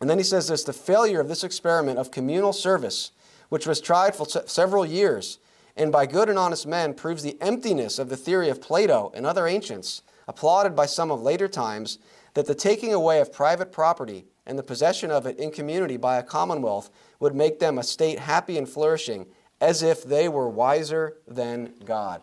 And 0.00 0.10
then 0.10 0.18
he 0.18 0.24
says 0.24 0.48
this 0.48 0.64
the 0.64 0.72
failure 0.72 1.20
of 1.20 1.28
this 1.28 1.44
experiment 1.44 1.96
of 1.96 2.10
communal 2.10 2.52
service, 2.52 3.12
which 3.48 3.68
was 3.68 3.80
tried 3.80 4.16
for 4.16 4.26
se- 4.26 4.46
several 4.46 4.84
years, 4.84 5.38
and 5.76 5.92
by 5.92 6.06
good 6.06 6.28
and 6.28 6.40
honest 6.40 6.66
men 6.66 6.92
proves 6.92 7.22
the 7.22 7.40
emptiness 7.40 8.00
of 8.00 8.08
the 8.08 8.16
theory 8.16 8.48
of 8.48 8.60
Plato 8.60 9.12
and 9.14 9.24
other 9.24 9.46
ancients, 9.46 10.02
applauded 10.26 10.74
by 10.74 10.86
some 10.86 11.12
of 11.12 11.22
later 11.22 11.46
times, 11.46 11.98
that 12.34 12.48
the 12.48 12.54
taking 12.56 12.92
away 12.92 13.20
of 13.20 13.32
private 13.32 13.70
property 13.70 14.24
and 14.46 14.58
the 14.58 14.62
possession 14.62 15.10
of 15.10 15.26
it 15.26 15.38
in 15.38 15.50
community 15.50 15.96
by 15.96 16.18
a 16.18 16.22
commonwealth 16.22 16.90
would 17.18 17.34
make 17.34 17.58
them 17.58 17.78
a 17.78 17.82
state 17.82 18.18
happy 18.18 18.58
and 18.58 18.68
flourishing, 18.68 19.26
as 19.60 19.82
if 19.82 20.02
they 20.02 20.28
were 20.28 20.48
wiser 20.48 21.18
than 21.28 21.74
God. 21.84 22.22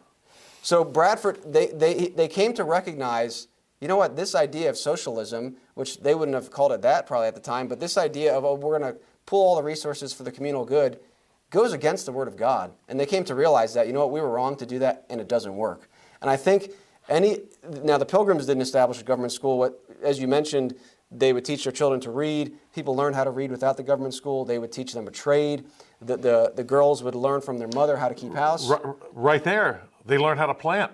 So 0.62 0.84
Bradford, 0.84 1.40
they, 1.46 1.68
they, 1.68 2.08
they 2.08 2.28
came 2.28 2.54
to 2.54 2.64
recognize, 2.64 3.48
you 3.80 3.88
know 3.88 3.96
what, 3.96 4.16
this 4.16 4.36
idea 4.36 4.70
of 4.70 4.78
socialism, 4.78 5.56
which 5.76 6.00
they 6.02 6.16
wouldn't 6.16 6.36
have 6.36 6.52
called 6.52 6.72
it 6.72 6.82
that 6.82 7.08
probably 7.08 7.28
at 7.28 7.36
the 7.36 7.42
time, 7.42 7.68
but 7.68 7.80
this 7.80 7.98
idea 7.98 8.34
of, 8.34 8.44
oh, 8.44 8.56
we're 8.56 8.78
going 8.78 8.94
to 8.94 9.00
pull 9.26 9.46
all 9.46 9.56
the 9.56 9.64
resources 9.64 10.14
for 10.14 10.24
the 10.24 10.32
communal 10.32 10.66
good, 10.66 11.00
goes 11.52 11.72
against 11.74 12.06
the 12.06 12.12
Word 12.12 12.28
of 12.28 12.36
God. 12.36 12.72
And 12.90 13.00
they 13.00 13.06
came 13.06 13.24
to 13.26 13.36
realize 13.36 13.74
that, 13.76 13.88
you 13.88 13.94
know 13.94 14.00
what, 14.00 14.12
we 14.12 14.20
were 14.20 14.30
wrong 14.30 14.56
to 14.58 14.66
do 14.66 14.80
that, 14.80 15.06
and 15.10 15.22
it 15.22 15.30
doesn't 15.30 15.56
work. 15.56 15.90
And 16.22 16.30
I 16.30 16.36
think 16.36 16.72
any, 17.08 17.40
now 17.84 17.98
the 17.98 18.06
Pilgrims 18.06 18.46
didn't 18.46 18.64
establish 18.64 19.00
a 19.00 19.04
government 19.04 19.32
school. 19.32 19.58
What, 19.58 19.80
as 20.02 20.20
you 20.20 20.28
mentioned, 20.28 20.76
they 21.12 21.32
would 21.34 21.46
teach 21.46 21.64
their 21.64 21.72
children 21.74 22.02
to 22.02 22.12
read. 22.12 22.54
People 22.74 22.96
learned 22.96 23.16
how 23.16 23.24
to 23.24 23.32
read 23.32 23.52
without 23.52 23.78
the 23.78 23.84
government 23.84 24.14
school. 24.14 24.44
They 24.46 24.60
would 24.60 24.72
teach 24.72 24.94
them 24.94 25.08
a 25.08 25.12
trade. 25.12 25.66
The, 26.02 26.18
the, 26.18 26.54
the 26.56 26.64
girls 26.64 27.02
would 27.04 27.16
learn 27.16 27.42
from 27.42 27.58
their 27.58 27.70
mother 27.70 27.98
how 27.98 28.10
to 28.10 28.16
keep 28.16 28.34
house. 28.34 28.70
R- 28.70 28.96
right 29.14 29.44
there, 29.44 29.84
they 30.06 30.18
learn 30.18 30.38
how 30.38 30.46
to 30.48 30.54
plant. 30.54 30.92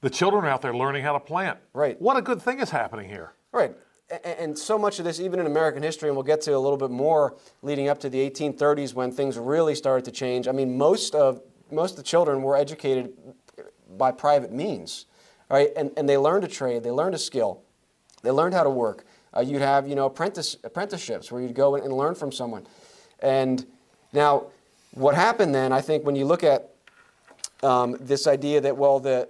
The 0.00 0.10
children 0.10 0.44
are 0.44 0.48
out 0.48 0.62
there 0.62 0.74
learning 0.74 1.04
how 1.04 1.12
to 1.12 1.20
plant. 1.20 1.58
Right. 1.74 2.00
What 2.00 2.16
a 2.16 2.22
good 2.22 2.40
thing 2.42 2.60
is 2.60 2.70
happening 2.70 3.08
here. 3.08 3.34
Right. 3.52 3.76
A- 4.10 4.40
And 4.40 4.58
so 4.58 4.78
much 4.78 4.98
of 4.98 5.04
this, 5.04 5.20
even 5.20 5.38
in 5.38 5.46
American 5.46 5.82
history, 5.82 6.08
and 6.08 6.16
we'll 6.16 6.24
get 6.24 6.40
to 6.42 6.56
a 6.56 6.58
little 6.58 6.78
bit 6.78 6.90
more 6.90 7.36
leading 7.60 7.88
up 7.88 8.00
to 8.00 8.08
the 8.08 8.28
1830s 8.30 8.94
when 8.94 9.12
things 9.12 9.38
really 9.38 9.74
started 9.74 10.04
to 10.06 10.10
change. 10.10 10.48
I 10.48 10.52
mean, 10.52 10.76
most 10.76 11.14
of 11.14 11.40
most 11.70 11.92
of 11.92 11.96
the 11.98 12.02
children 12.02 12.42
were 12.42 12.54
educated 12.56 13.14
by 13.96 14.10
private 14.12 14.52
means, 14.52 15.06
right? 15.48 15.70
And, 15.74 15.90
and 15.96 16.06
they 16.06 16.18
learned 16.18 16.44
a 16.44 16.48
trade, 16.48 16.82
they 16.82 16.90
learned 16.90 17.14
a 17.14 17.18
skill, 17.18 17.62
they 18.22 18.30
learned 18.30 18.52
how 18.54 18.62
to 18.62 18.68
work. 18.70 19.04
Uh, 19.34 19.40
you'd 19.40 19.62
have, 19.62 19.88
you 19.88 19.94
know, 19.94 20.06
apprentice, 20.06 20.56
apprenticeships 20.64 21.32
where 21.32 21.40
you'd 21.40 21.54
go 21.54 21.76
and 21.76 21.92
learn 21.92 22.14
from 22.14 22.32
someone. 22.32 22.66
And 23.20 23.64
now, 24.12 24.46
what 24.94 25.14
happened 25.14 25.54
then, 25.54 25.72
I 25.72 25.80
think, 25.80 26.04
when 26.04 26.16
you 26.16 26.26
look 26.26 26.44
at 26.44 26.70
um, 27.62 27.96
this 28.00 28.26
idea 28.26 28.60
that, 28.60 28.76
well, 28.76 29.00
the, 29.00 29.28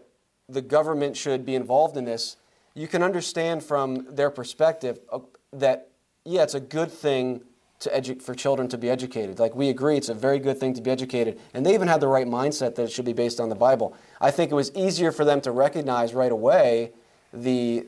the 0.49 0.63
government 0.63 1.17
should 1.17 1.47
be 1.47 1.55
involved 1.55 1.97
in 1.97 2.05
this, 2.05 2.37
you 2.75 2.89
can 2.89 3.03
understand 3.03 3.63
from 3.63 4.07
their 4.15 4.31
perspective 4.31 4.99
uh, 5.13 5.21
that, 5.53 5.89
yeah, 6.25 6.43
it's 6.43 6.55
a 6.55 6.61
good 6.61 6.91
thing 6.91 7.43
to 7.81 7.91
edu- 7.91 8.23
for 8.23 8.35
children 8.35 8.69
to 8.69 8.79
be 8.79 8.89
educated. 8.89 9.39
Like 9.39 9.55
we 9.55 9.69
agree, 9.69 9.97
it's 9.97 10.09
a 10.09 10.15
very 10.15 10.39
good 10.39 10.59
thing 10.59 10.73
to 10.75 10.81
be 10.81 10.91
educated. 10.91 11.39
And 11.53 11.67
they 11.67 11.75
even 11.75 11.89
had 11.89 12.01
the 12.01 12.09
right 12.09 12.27
mindset 12.27 12.77
that 12.77 12.85
it 12.85 12.93
should 12.93 13.05
be 13.05 13.13
based 13.13 13.41
on 13.41 13.49
the 13.49 13.55
Bible. 13.55 13.95
I 14.21 14.31
think 14.31 14.51
it 14.51 14.55
was 14.55 14.73
easier 14.75 15.13
for 15.13 15.25
them 15.25 15.41
to 15.43 15.51
recognize 15.51 16.15
right 16.15 16.33
away 16.33 16.93
the, 17.33 17.87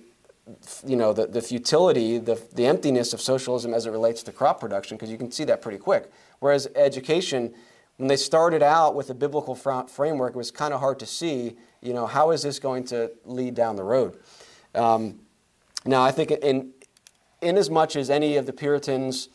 you 0.86 0.96
know, 0.96 1.12
the, 1.12 1.26
the 1.26 1.40
futility, 1.40 2.18
the, 2.18 2.40
the 2.54 2.66
emptiness 2.66 3.12
of 3.12 3.20
socialism 3.20 3.72
as 3.72 3.86
it 3.86 3.90
relates 3.90 4.22
to 4.24 4.32
crop 4.32 4.60
production, 4.60 4.96
because 4.96 5.10
you 5.10 5.18
can 5.18 5.30
see 5.30 5.44
that 5.44 5.62
pretty 5.62 5.78
quick. 5.78 6.10
Whereas 6.40 6.68
education, 6.74 7.54
when 7.96 8.08
they 8.08 8.16
started 8.16 8.62
out 8.62 8.94
with 8.94 9.08
a 9.10 9.14
biblical 9.14 9.54
framework, 9.54 10.34
it 10.34 10.36
was 10.36 10.50
kind 10.50 10.74
of 10.74 10.80
hard 10.80 10.98
to 10.98 11.06
see, 11.06 11.56
you 11.80 11.94
know, 11.94 12.06
how 12.06 12.30
is 12.30 12.42
this 12.42 12.58
going 12.58 12.84
to 12.84 13.10
lead 13.24 13.54
down 13.54 13.76
the 13.76 13.84
road? 13.84 14.18
Um, 14.74 15.20
now, 15.86 16.02
I 16.02 16.10
think 16.10 16.30
in, 16.30 16.72
in 17.40 17.56
as 17.56 17.70
much 17.70 17.96
as 17.96 18.10
any 18.10 18.36
of 18.36 18.46
the 18.46 18.52
Puritans 18.52 19.28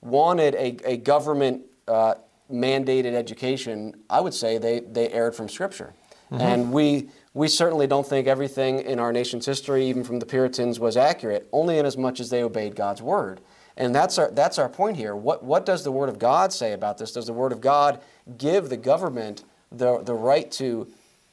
wanted 0.00 0.54
a, 0.54 0.76
a 0.84 0.96
government 0.96 1.62
uh, 1.86 2.14
mandated 2.50 3.14
education, 3.14 3.94
I 4.08 4.20
would 4.20 4.34
say 4.34 4.58
they, 4.58 4.80
they 4.80 5.10
erred 5.10 5.34
from 5.34 5.48
Scripture. 5.48 5.94
Mm-hmm. 6.30 6.42
And 6.42 6.72
we, 6.72 7.08
we 7.36 7.48
certainly 7.48 7.86
don't 7.86 8.06
think 8.06 8.26
everything 8.26 8.80
in 8.80 8.98
our 8.98 9.12
nation's 9.12 9.44
history, 9.44 9.84
even 9.84 10.02
from 10.02 10.20
the 10.20 10.24
Puritans, 10.24 10.80
was 10.80 10.96
accurate, 10.96 11.46
only 11.52 11.76
in 11.76 11.84
as 11.84 11.94
much 11.94 12.18
as 12.18 12.30
they 12.30 12.42
obeyed 12.42 12.74
God's 12.74 13.02
word. 13.02 13.42
And 13.76 13.94
that's 13.94 14.16
our, 14.16 14.30
that's 14.30 14.58
our 14.58 14.70
point 14.70 14.96
here. 14.96 15.14
What, 15.14 15.44
what 15.44 15.66
does 15.66 15.84
the 15.84 15.92
Word 15.92 16.08
of 16.08 16.18
God 16.18 16.50
say 16.50 16.72
about 16.72 16.96
this? 16.96 17.12
Does 17.12 17.26
the 17.26 17.34
Word 17.34 17.52
of 17.52 17.60
God 17.60 18.00
give 18.38 18.70
the 18.70 18.76
government 18.78 19.44
the, 19.70 19.98
the 20.02 20.14
right 20.14 20.50
to 20.52 20.88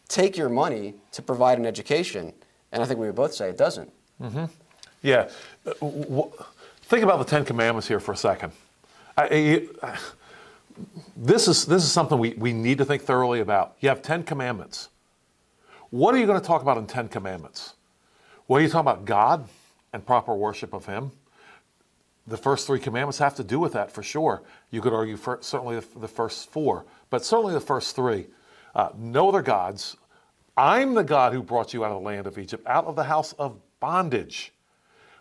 take 0.10 0.36
your 0.36 0.49
money 0.49 0.95
to 1.14 1.22
provide 1.22 1.58
an 1.58 1.66
education? 1.66 2.34
And 2.74 2.84
I 2.84 2.86
think 2.86 2.99
we 2.99 3.06
would 3.06 3.16
both 3.16 3.34
say 3.34 3.47
it 3.47 3.58
doesn't. 3.58 3.89
Mm-hmm. 4.22 4.45
Yeah. 5.04 5.30
Think 5.62 7.04
about 7.04 7.20
the 7.20 7.26
Ten 7.26 7.45
Commandments 7.45 7.88
here 7.88 8.01
for 8.01 8.12
a 8.12 8.18
second. 8.18 8.51
I, 9.18 9.70
I, 9.82 9.97
this, 11.16 11.47
is, 11.47 11.66
this 11.66 11.82
is 11.82 11.93
something 11.93 12.20
we, 12.20 12.34
we 12.34 12.51
need 12.51 12.80
to 12.80 12.84
think 12.84 13.04
thoroughly 13.04 13.39
about. 13.39 13.78
You 13.80 13.88
have 13.88 14.01
Ten 14.01 14.24
Commandments. 14.24 14.89
What 15.94 16.16
are 16.16 16.18
you 16.18 16.26
going 16.26 16.41
to 16.41 16.48
talk 16.48 16.64
about 16.64 16.80
in 16.80 16.88
Ten 16.88 17.08
Commandments? 17.08 17.76
Well, 18.48 18.60
you 18.60 18.68
talk 18.68 18.82
about 18.82 19.06
God 19.06 19.48
and 19.94 20.04
proper 20.04 20.34
worship 20.34 20.74
of 20.74 20.88
Him. 20.88 21.12
The 22.26 22.36
first 22.36 22.66
three 22.66 22.80
commandments 22.80 23.20
have 23.20 23.36
to 23.36 23.44
do 23.44 23.60
with 23.60 23.74
that 23.74 23.91
for 23.91 24.02
sure. 24.02 24.41
You 24.72 24.82
could 24.82 24.91
argue 24.91 25.18
for, 25.18 25.38
certainly 25.41 25.80
the, 25.96 26.08
first 26.08 26.50
four, 26.50 26.88
but 27.12 27.24
certainly 27.24 27.54
the 27.54 27.60
first 27.60 27.96
three. 27.96 28.26
Uh, 28.74 28.89
no 28.98 29.30
other 29.30 29.44
gods. 29.44 29.96
I'm 30.58 30.96
the 30.96 31.04
God 31.04 31.32
who 31.32 31.44
brought 31.44 31.76
you 31.76 31.86
out 31.86 31.91
of 31.91 32.02
the 32.02 32.08
land 32.08 32.26
of 32.26 32.39
Egypt, 32.39 32.66
out 32.66 32.86
of 32.86 32.96
the 32.96 33.04
house 33.04 33.34
of 33.34 33.60
bondage. 33.80 34.52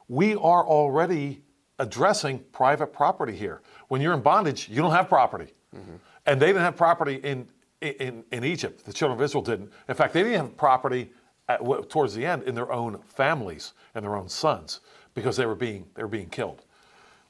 We 0.09 0.37
are 0.37 0.64
already 0.64 1.43
addressing 1.81 2.39
private 2.51 2.95
property 2.95 3.37
here. 3.37 3.61
When 3.89 4.01
you're 4.01 4.14
in 4.14 4.23
bondage, 4.23 4.70
you 4.70 4.81
don't 4.81 4.93
have 4.93 5.11
property. 5.11 5.53
Mm-hmm. 5.77 5.97
And 6.25 6.41
they 6.41 6.47
didn't 6.47 6.62
have 6.62 6.77
property 6.77 7.16
in, 7.16 7.47
in, 7.83 8.24
in 8.33 8.45
Egypt. 8.45 8.85
The 8.85 8.93
children 8.93 9.18
of 9.18 9.22
Israel 9.22 9.43
didn't. 9.43 9.72
In 9.89 9.95
fact, 9.95 10.14
they 10.14 10.22
didn't 10.22 10.39
have 10.39 10.57
property 10.57 11.12
at, 11.49 11.61
towards 11.89 12.14
the 12.14 12.24
end 12.24 12.45
in 12.45 12.55
their 12.55 12.72
own 12.72 12.99
families 13.07 13.72
and 13.95 14.05
their 14.05 14.16
own 14.16 14.28
sons 14.28 14.80
because 15.14 15.37
they 15.37 15.47
were 15.47 15.55
being, 15.55 15.87
they 15.95 16.03
were 16.03 16.09
being 16.09 16.28
killed. 16.28 16.64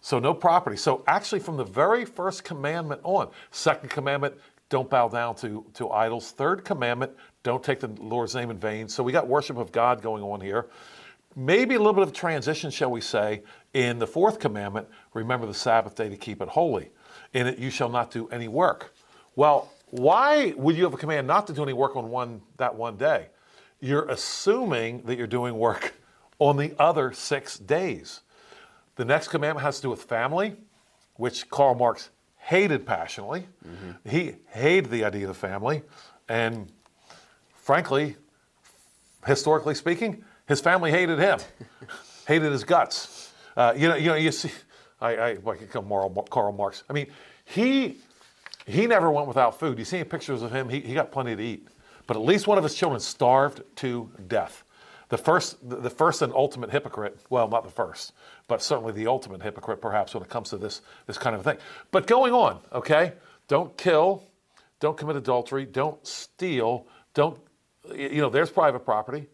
So 0.01 0.19
no 0.19 0.35
property. 0.35 0.77
So 0.77 1.05
actually, 1.07 1.41
from 1.41 1.57
the 1.57 1.65
very 1.65 2.05
first 2.05 2.45
commandment 2.45 3.01
on, 3.05 3.31
second 3.51 3.89
commandment, 3.89 4.35
don't 4.69 4.89
bow 4.91 5.09
down 5.09 5.37
to, 5.37 5.65
to 5.75 5.91
idols. 5.91 6.33
Third 6.33 6.65
commandment, 6.65 7.13
don't 7.43 7.63
take 7.63 7.81
the 7.81 7.89
Lord's 7.89 8.35
name 8.35 8.51
in 8.51 8.59
vain. 8.59 8.89
So 8.89 9.03
we 9.03 9.13
got 9.13 9.29
worship 9.29 9.59
of 9.59 9.71
God 9.71 10.03
going 10.03 10.23
on 10.23 10.41
here. 10.41 10.67
Maybe 11.37 11.77
a 11.77 11.79
little 11.79 11.93
bit 11.93 12.03
of 12.03 12.13
transition, 12.13 12.71
shall 12.71 12.91
we 12.91 13.01
say, 13.01 13.43
in 13.75 13.99
the 13.99 14.07
fourth 14.07 14.39
commandment, 14.39 14.89
remember 15.15 15.47
the 15.47 15.55
Sabbath 15.55 15.95
day 15.95 16.09
to 16.09 16.17
keep 16.17 16.43
it 16.43 16.49
holy. 16.49 16.91
In 17.33 17.47
it 17.47 17.59
you 17.59 17.71
shall 17.71 17.89
not 17.89 18.11
do 18.11 18.29
any 18.29 18.49
work. 18.49 18.95
Well, 19.37 19.71
why 19.93 20.55
would 20.57 20.75
you 20.75 20.85
have 20.85 20.95
a 20.95 20.97
command 20.97 21.27
not 21.27 21.47
to 21.49 21.53
do 21.53 21.63
any 21.63 21.75
work 21.75 21.97
on 21.97 22.09
one 22.09 22.41
that 22.57 22.75
one 22.75 22.97
day? 22.97 23.27
You're 23.79 24.09
assuming 24.09 25.03
that 25.03 25.19
you're 25.19 25.27
doing 25.27 25.59
work 25.59 25.93
on 26.39 26.57
the 26.57 26.75
other 26.79 27.13
six 27.13 27.59
days. 27.59 28.23
The 28.97 29.05
next 29.05 29.29
commandment 29.29 29.65
has 29.67 29.77
to 29.77 29.83
do 29.83 29.91
with 29.91 30.03
family, 30.03 30.57
which 31.17 31.47
Karl 31.51 31.75
Marx 31.75 32.09
hated 32.39 32.87
passionately. 32.87 33.47
Mm-hmm. 33.69 34.09
He 34.09 34.37
hated 34.49 34.91
the 34.91 35.05
idea 35.05 35.29
of 35.29 35.37
family. 35.37 35.83
And 36.27 36.73
frankly, 37.55 38.17
historically 39.27 39.75
speaking, 39.75 40.25
his 40.49 40.63
family 40.63 40.91
hated 40.91 41.19
him, 41.19 41.39
hated 42.27 42.51
his 42.51 42.65
guts. 42.65 43.31
Uh, 43.55 43.75
you 43.77 43.89
know, 43.89 43.97
you 43.97 44.07
know, 44.09 44.15
you 44.15 44.33
see, 44.33 44.51
I, 45.03 45.17
I, 45.17 45.29
I 45.33 45.57
Karl 46.31 46.53
Marx. 46.53 46.83
I 46.89 46.95
mean, 46.95 47.09
he 47.45 47.99
he 48.67 48.87
never 48.87 49.11
went 49.11 49.29
without 49.29 49.59
food. 49.59 49.79
You 49.79 49.85
see 49.85 50.03
pictures 50.05 50.43
of 50.43 50.53
him; 50.53 50.69
he, 50.69 50.81
he 50.81 50.95
got 50.95 51.13
plenty 51.13 51.35
to 51.37 51.43
eat. 51.43 51.69
But 52.07 52.17
at 52.17 52.23
least 52.23 52.47
one 52.47 52.59
of 52.59 52.65
his 52.65 52.75
children 52.75 53.01
starved 53.01 53.63
to 53.77 54.11
death. 54.27 54.65
The 55.09 55.19
first, 55.19 55.59
the 55.63 55.91
first 55.91 56.23
and 56.23 56.33
ultimate 56.33 56.71
hypocrite. 56.71 57.19
Well, 57.29 57.49
not 57.49 57.65
the 57.65 57.71
first, 57.71 58.13
but 58.49 58.63
certainly 58.63 58.93
the 58.93 59.07
ultimate 59.07 59.43
hypocrite, 59.43 59.81
perhaps, 59.81 60.15
when 60.15 60.23
it 60.23 60.29
comes 60.29 60.51
to 60.51 60.57
this 60.57 60.81
this 61.07 61.19
kind 61.19 61.37
of 61.37 61.45
thing. 61.45 61.59
But 61.91 62.07
going 62.07 62.33
on, 62.33 62.61
okay? 62.73 63.13
Don't 63.49 63.77
kill, 63.77 64.25
don't 64.81 64.97
commit 64.97 65.17
adultery, 65.17 65.67
don't 65.67 66.05
steal, 66.07 66.87
don't. 67.15 67.39
You 67.95 68.23
know, 68.23 68.31
there's 68.31 68.51
private 68.51 68.85
property. 68.85 69.29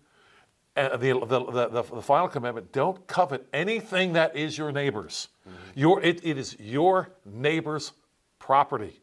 And 0.75 1.01
the, 1.01 1.13
the, 1.19 1.69
the, 1.69 1.83
the, 1.83 2.03
final 2.03 2.29
commandment 2.29 2.71
don't 2.71 3.05
covet 3.09 3.45
anything 3.53 4.13
that 4.13 4.37
is 4.37 4.57
your 4.57 4.71
neighbor's. 4.71 5.27
Mm-hmm. 5.49 5.57
Your, 5.75 6.03
it, 6.03 6.25
it 6.25 6.39
is 6.39 6.57
your 6.61 7.11
neighbor's 7.25 7.93
property. 8.39 9.01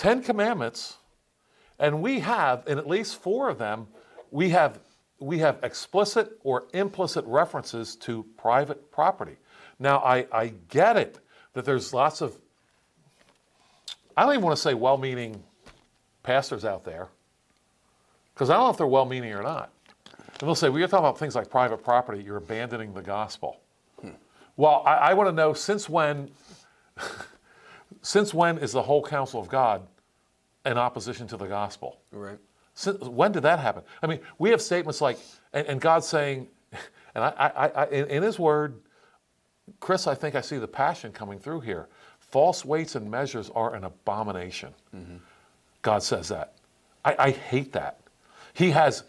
Ten 0.00 0.22
commandments, 0.22 0.96
and 1.78 2.00
we 2.00 2.20
have, 2.20 2.66
in 2.66 2.78
at 2.78 2.88
least 2.88 3.20
four 3.20 3.50
of 3.50 3.58
them, 3.58 3.86
we 4.30 4.48
have, 4.48 4.80
we 5.18 5.38
have 5.40 5.58
explicit 5.62 6.40
or 6.42 6.64
implicit 6.72 7.22
references 7.26 7.96
to 7.96 8.24
private 8.38 8.90
property. 8.90 9.36
Now, 9.78 9.98
I, 9.98 10.26
I 10.32 10.54
get 10.70 10.96
it 10.96 11.18
that 11.52 11.66
there's 11.66 11.92
lots 11.92 12.22
of, 12.22 12.34
I 14.16 14.22
don't 14.22 14.32
even 14.32 14.42
want 14.42 14.56
to 14.56 14.62
say 14.62 14.72
well 14.72 14.96
meaning 14.96 15.42
pastors 16.22 16.64
out 16.64 16.82
there, 16.82 17.08
because 18.32 18.48
I 18.48 18.54
don't 18.54 18.64
know 18.64 18.70
if 18.70 18.78
they're 18.78 18.86
well 18.86 19.04
meaning 19.04 19.34
or 19.34 19.42
not. 19.42 19.70
And 20.06 20.48
they'll 20.48 20.54
say, 20.54 20.70
well, 20.70 20.78
you're 20.78 20.88
talking 20.88 21.04
about 21.04 21.18
things 21.18 21.34
like 21.34 21.50
private 21.50 21.84
property, 21.84 22.22
you're 22.22 22.38
abandoning 22.38 22.94
the 22.94 23.02
gospel. 23.02 23.60
Hmm. 24.00 24.12
Well, 24.56 24.82
I, 24.86 24.94
I 24.94 25.12
want 25.12 25.28
to 25.28 25.34
know 25.34 25.52
since 25.52 25.90
when, 25.90 26.30
since 28.00 28.32
when 28.32 28.56
is 28.56 28.72
the 28.72 28.82
whole 28.82 29.04
counsel 29.04 29.38
of 29.38 29.50
God 29.50 29.86
in 30.70 30.78
opposition 30.78 31.26
to 31.28 31.36
the 31.36 31.46
gospel? 31.46 32.00
Right. 32.12 32.38
Since, 32.74 33.00
when 33.00 33.32
did 33.32 33.42
that 33.42 33.58
happen? 33.58 33.82
I 34.02 34.06
mean, 34.06 34.20
we 34.38 34.50
have 34.50 34.62
statements 34.62 35.00
like, 35.00 35.18
and, 35.52 35.66
and 35.66 35.80
God 35.80 36.04
saying, 36.04 36.48
and 37.14 37.24
I, 37.24 37.32
I, 37.38 37.68
I 37.68 37.86
in, 37.88 38.06
in 38.06 38.22
His 38.22 38.38
Word, 38.38 38.80
Chris, 39.80 40.06
I 40.06 40.14
think 40.14 40.34
I 40.34 40.40
see 40.40 40.58
the 40.58 40.68
passion 40.68 41.12
coming 41.12 41.38
through 41.38 41.60
here. 41.60 41.88
False 42.18 42.64
weights 42.64 42.94
and 42.94 43.10
measures 43.10 43.50
are 43.54 43.74
an 43.74 43.84
abomination. 43.84 44.72
Mm-hmm. 44.94 45.16
God 45.82 46.02
says 46.02 46.28
that. 46.28 46.54
I, 47.04 47.16
I 47.18 47.30
hate 47.30 47.72
that. 47.72 48.00
He 48.54 48.70
has 48.70 49.04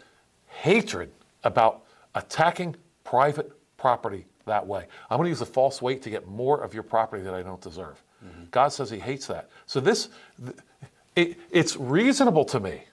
hatred 0.46 1.10
about 1.44 1.84
attacking 2.14 2.76
private 3.04 3.52
property 3.76 4.26
that 4.46 4.66
way. 4.66 4.86
I'm 5.10 5.18
going 5.18 5.26
to 5.26 5.30
use 5.30 5.40
a 5.40 5.46
false 5.46 5.80
weight 5.80 6.02
to 6.02 6.10
get 6.10 6.26
more 6.26 6.62
of 6.62 6.74
your 6.74 6.82
property 6.82 7.22
that 7.22 7.34
I 7.34 7.42
don't 7.42 7.60
deserve. 7.60 8.02
Mm-hmm. 8.24 8.44
God 8.50 8.68
says 8.68 8.90
He 8.90 8.98
hates 8.98 9.26
that. 9.26 9.50
So 9.66 9.80
this, 9.80 10.08
it, 11.16 11.38
it's 11.50 11.76
reasonable 11.76 12.44
to 12.46 12.60
me 12.60 12.84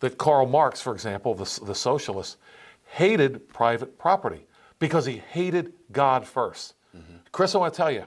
that 0.00 0.18
Karl 0.18 0.46
Marx, 0.46 0.80
for 0.80 0.92
example, 0.92 1.34
the, 1.34 1.60
the 1.64 1.74
socialist, 1.74 2.38
hated 2.86 3.48
private 3.48 3.98
property 3.98 4.46
because 4.78 5.06
he 5.06 5.18
hated 5.30 5.72
God 5.92 6.24
1st 6.24 6.72
mm-hmm. 6.96 7.16
Chris, 7.32 7.54
I 7.54 7.58
want 7.58 7.72
to 7.72 7.76
tell 7.76 7.90
you, 7.90 8.04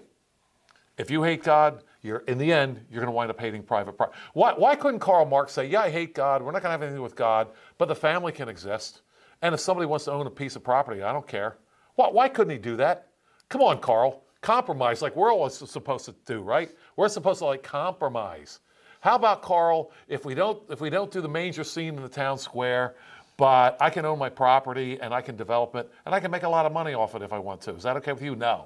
if 0.98 1.12
you 1.12 1.24
hate 1.24 1.44
God, 1.44 1.84
you're 2.02 2.20
in 2.28 2.38
the 2.38 2.52
end, 2.52 2.84
you're 2.90 3.02
going 3.02 3.12
to 3.12 3.16
wind 3.16 3.30
up 3.30 3.40
hating 3.40 3.64
private 3.64 3.98
property. 3.98 4.18
Why, 4.34 4.54
why 4.54 4.76
couldn't 4.76 5.00
Karl 5.00 5.26
Marx 5.26 5.54
say, 5.54 5.66
"Yeah, 5.66 5.82
I 5.82 5.90
hate 5.90 6.14
God. 6.14 6.42
We're 6.42 6.52
not 6.52 6.62
going 6.62 6.70
to 6.70 6.72
have 6.72 6.82
anything 6.82 7.02
with 7.02 7.16
God, 7.16 7.50
but 7.78 7.88
the 7.88 7.96
family 7.96 8.32
can 8.32 8.48
exist"? 8.48 9.02
And 9.42 9.54
if 9.54 9.60
somebody 9.60 9.86
wants 9.86 10.06
to 10.06 10.12
own 10.12 10.26
a 10.26 10.32
piece 10.32 10.56
of 10.56 10.64
property, 10.64 11.04
I 11.04 11.12
don't 11.12 11.28
care. 11.28 11.58
Why, 11.96 12.10
why 12.10 12.30
couldn't 12.30 12.52
he 12.52 12.58
do 12.58 12.78
that? 12.78 13.10
Come 13.50 13.62
on, 13.62 13.80
Karl. 13.80 14.24
Compromise 14.42 15.02
like 15.02 15.16
we're 15.16 15.34
all 15.34 15.50
supposed 15.50 16.06
to 16.06 16.16
do, 16.26 16.42
right? 16.42 16.72
We're 16.96 17.10
supposed 17.10 17.40
to 17.40 17.46
like 17.46 17.64
compromise. 17.64 18.60
How 19.00 19.16
about 19.16 19.42
Karl? 19.42 19.92
If 20.08 20.26
we 20.26 20.36
don't, 20.36 20.62
if 20.70 20.82
we 20.82 20.90
don't 20.90 21.12
do 21.12 21.22
the 21.22 21.30
manger 21.30 21.64
scene 21.64 21.96
in 21.96 22.02
the 22.02 22.10
town 22.10 22.38
square, 22.38 22.96
but 23.38 23.78
I 23.80 23.90
can 23.90 24.06
own 24.06 24.18
my 24.18 24.30
property 24.30 25.00
and 25.00 25.14
I 25.14 25.22
can 25.22 25.36
develop 25.36 25.76
it 25.76 25.90
and 26.06 26.14
I 26.14 26.20
can 26.20 26.32
make 26.32 26.44
a 26.44 26.50
lot 26.50 26.66
of 26.66 26.72
money 26.74 26.94
off 26.94 27.16
it 27.16 27.22
if 27.22 27.32
I 27.32 27.40
want 27.40 27.62
to. 27.62 27.76
Is 27.76 27.84
that 27.84 27.96
okay 27.98 28.12
with 28.12 28.24
you? 28.24 28.36
No. 28.36 28.66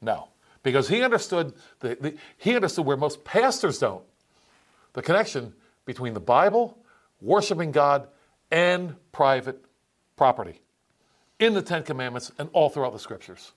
No. 0.00 0.28
Because 0.62 0.88
he 0.88 1.02
understood 1.02 1.52
the, 1.80 1.96
the 2.00 2.14
he 2.38 2.54
understood 2.54 2.86
where 2.86 2.96
most 2.96 3.24
pastors 3.24 3.78
don't. 3.78 4.02
The 4.94 5.02
connection 5.02 5.52
between 5.84 6.14
the 6.14 6.20
Bible, 6.20 6.76
worshiping 7.20 7.70
God, 7.70 8.08
and 8.50 8.94
private 9.12 9.62
property 10.16 10.60
in 11.38 11.54
the 11.54 11.62
Ten 11.62 11.82
Commandments 11.82 12.32
and 12.38 12.48
all 12.52 12.68
throughout 12.70 12.92
the 12.92 12.98
scriptures. 12.98 13.52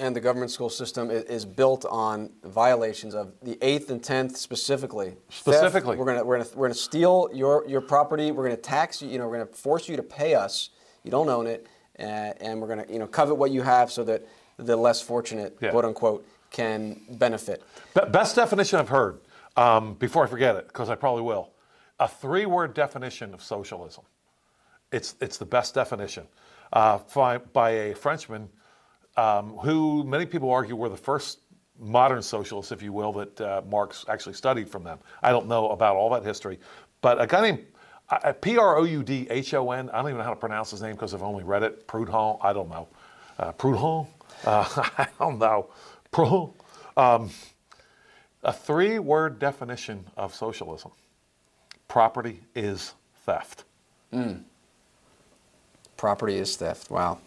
And 0.00 0.16
the 0.16 0.20
government 0.20 0.50
school 0.50 0.70
system 0.70 1.10
i- 1.10 1.12
is 1.12 1.44
built 1.44 1.84
on 1.84 2.30
violations 2.42 3.14
of 3.14 3.34
the 3.42 3.58
eighth 3.60 3.90
and 3.90 4.02
tenth 4.02 4.34
specifically. 4.36 5.10
Theft, 5.10 5.34
Specifically. 5.34 5.96
we're 5.98 6.06
gonna 6.06 6.24
we're 6.24 6.38
gonna 6.38 6.48
we're 6.54 6.66
gonna 6.68 6.74
steal 6.74 7.28
your 7.34 7.66
your 7.68 7.82
property. 7.82 8.32
We're 8.32 8.44
gonna 8.44 8.56
tax 8.56 9.02
you. 9.02 9.08
You 9.10 9.18
know, 9.18 9.28
we're 9.28 9.38
gonna 9.38 9.52
force 9.52 9.90
you 9.90 9.96
to 9.96 10.02
pay 10.02 10.34
us. 10.34 10.70
You 11.04 11.10
don't 11.10 11.28
own 11.28 11.46
it, 11.46 11.66
uh, 11.98 12.02
and 12.02 12.62
we're 12.62 12.68
gonna 12.68 12.86
you 12.88 12.98
know 12.98 13.06
covet 13.06 13.36
what 13.36 13.50
you 13.50 13.60
have 13.60 13.92
so 13.92 14.02
that 14.04 14.26
the 14.56 14.74
less 14.74 15.02
fortunate, 15.02 15.58
Yeah. 15.60 15.70
quote 15.70 15.84
unquote, 15.84 16.26
can 16.50 16.98
benefit. 17.10 17.62
Be- 17.94 18.08
Best 18.10 18.34
definition 18.36 18.78
I've 18.78 18.88
heard, 18.88 19.20
um, 19.58 19.94
before 19.94 20.24
I 20.24 20.26
forget 20.28 20.56
it, 20.56 20.66
because 20.68 20.88
I 20.88 20.94
probably 20.94 21.22
will. 21.22 21.50
A 21.98 22.08
three 22.08 22.46
word 22.46 22.72
definition 22.72 23.34
of 23.34 23.42
socialism. 23.42 24.04
It's, 24.92 25.14
it's 25.20 25.36
the 25.36 25.44
best 25.46 25.74
definition 25.74 26.26
uh, 26.72 26.98
by, 27.14 27.38
by 27.38 27.70
a 27.70 27.94
Frenchman 27.94 28.48
um, 29.20 29.50
who 29.58 30.04
many 30.04 30.26
people 30.26 30.50
argue 30.50 30.76
were 30.76 30.88
the 30.88 30.96
first 30.96 31.40
modern 31.78 32.22
socialists, 32.22 32.72
if 32.72 32.82
you 32.82 32.92
will, 32.92 33.12
that 33.12 33.40
uh, 33.40 33.62
Marx 33.68 34.04
actually 34.08 34.34
studied 34.34 34.68
from 34.68 34.84
them. 34.84 34.98
I 35.22 35.30
don't 35.30 35.46
know 35.48 35.70
about 35.70 35.96
all 35.96 36.10
that 36.10 36.24
history, 36.24 36.58
but 37.02 37.20
a 37.20 37.26
guy 37.26 37.42
named 37.42 37.64
P 38.40 38.58
R 38.58 38.78
O 38.78 38.84
U 38.84 39.02
D 39.02 39.26
H 39.30 39.54
O 39.54 39.72
N, 39.72 39.90
I 39.90 39.98
don't 39.98 40.08
even 40.08 40.18
know 40.18 40.24
how 40.24 40.30
to 40.30 40.36
pronounce 40.36 40.70
his 40.70 40.82
name 40.82 40.92
because 40.92 41.14
I've 41.14 41.22
only 41.22 41.44
read 41.44 41.62
it. 41.62 41.86
Proudhon, 41.86 42.38
I 42.42 42.52
don't 42.52 42.70
know. 42.70 42.88
Uh, 43.38 43.52
Proudhon, 43.52 44.06
uh, 44.44 44.64
I 44.98 45.08
don't 45.18 45.38
know. 45.38 45.70
Proudhon. 46.12 46.52
Um, 46.96 47.30
a 48.42 48.52
three 48.52 48.98
word 48.98 49.38
definition 49.38 50.06
of 50.16 50.34
socialism 50.34 50.92
property 51.88 52.40
is 52.54 52.94
theft. 53.26 53.64
Property 55.96 56.36
is 56.36 56.56
theft. 56.56 56.90
Wow. 56.90 57.18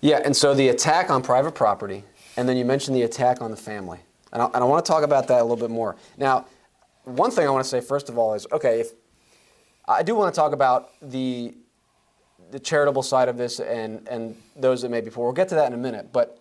Yeah, 0.00 0.20
and 0.24 0.36
so 0.36 0.54
the 0.54 0.68
attack 0.68 1.10
on 1.10 1.22
private 1.22 1.54
property, 1.54 2.04
and 2.36 2.48
then 2.48 2.56
you 2.56 2.64
mentioned 2.64 2.96
the 2.96 3.02
attack 3.02 3.42
on 3.42 3.50
the 3.50 3.56
family. 3.56 3.98
And 4.32 4.40
I, 4.42 4.46
and 4.46 4.56
I 4.56 4.64
want 4.64 4.84
to 4.84 4.90
talk 4.90 5.02
about 5.02 5.28
that 5.28 5.40
a 5.40 5.42
little 5.42 5.56
bit 5.56 5.70
more. 5.70 5.96
Now, 6.16 6.46
one 7.04 7.30
thing 7.30 7.46
I 7.46 7.50
want 7.50 7.64
to 7.64 7.68
say 7.68 7.80
first 7.80 8.08
of 8.08 8.16
all 8.16 8.34
is 8.34 8.46
okay, 8.52 8.80
if 8.80 8.92
I 9.88 10.02
do 10.02 10.14
want 10.14 10.32
to 10.32 10.38
talk 10.38 10.52
about 10.52 10.90
the 11.02 11.54
the 12.50 12.58
charitable 12.58 13.02
side 13.02 13.28
of 13.28 13.36
this 13.36 13.60
and 13.60 14.06
and 14.08 14.36
those 14.56 14.82
that 14.82 14.90
may 14.90 15.00
be 15.00 15.10
poor. 15.10 15.26
We'll 15.26 15.32
get 15.32 15.48
to 15.50 15.54
that 15.56 15.66
in 15.66 15.72
a 15.72 15.76
minute, 15.82 16.12
but 16.12 16.38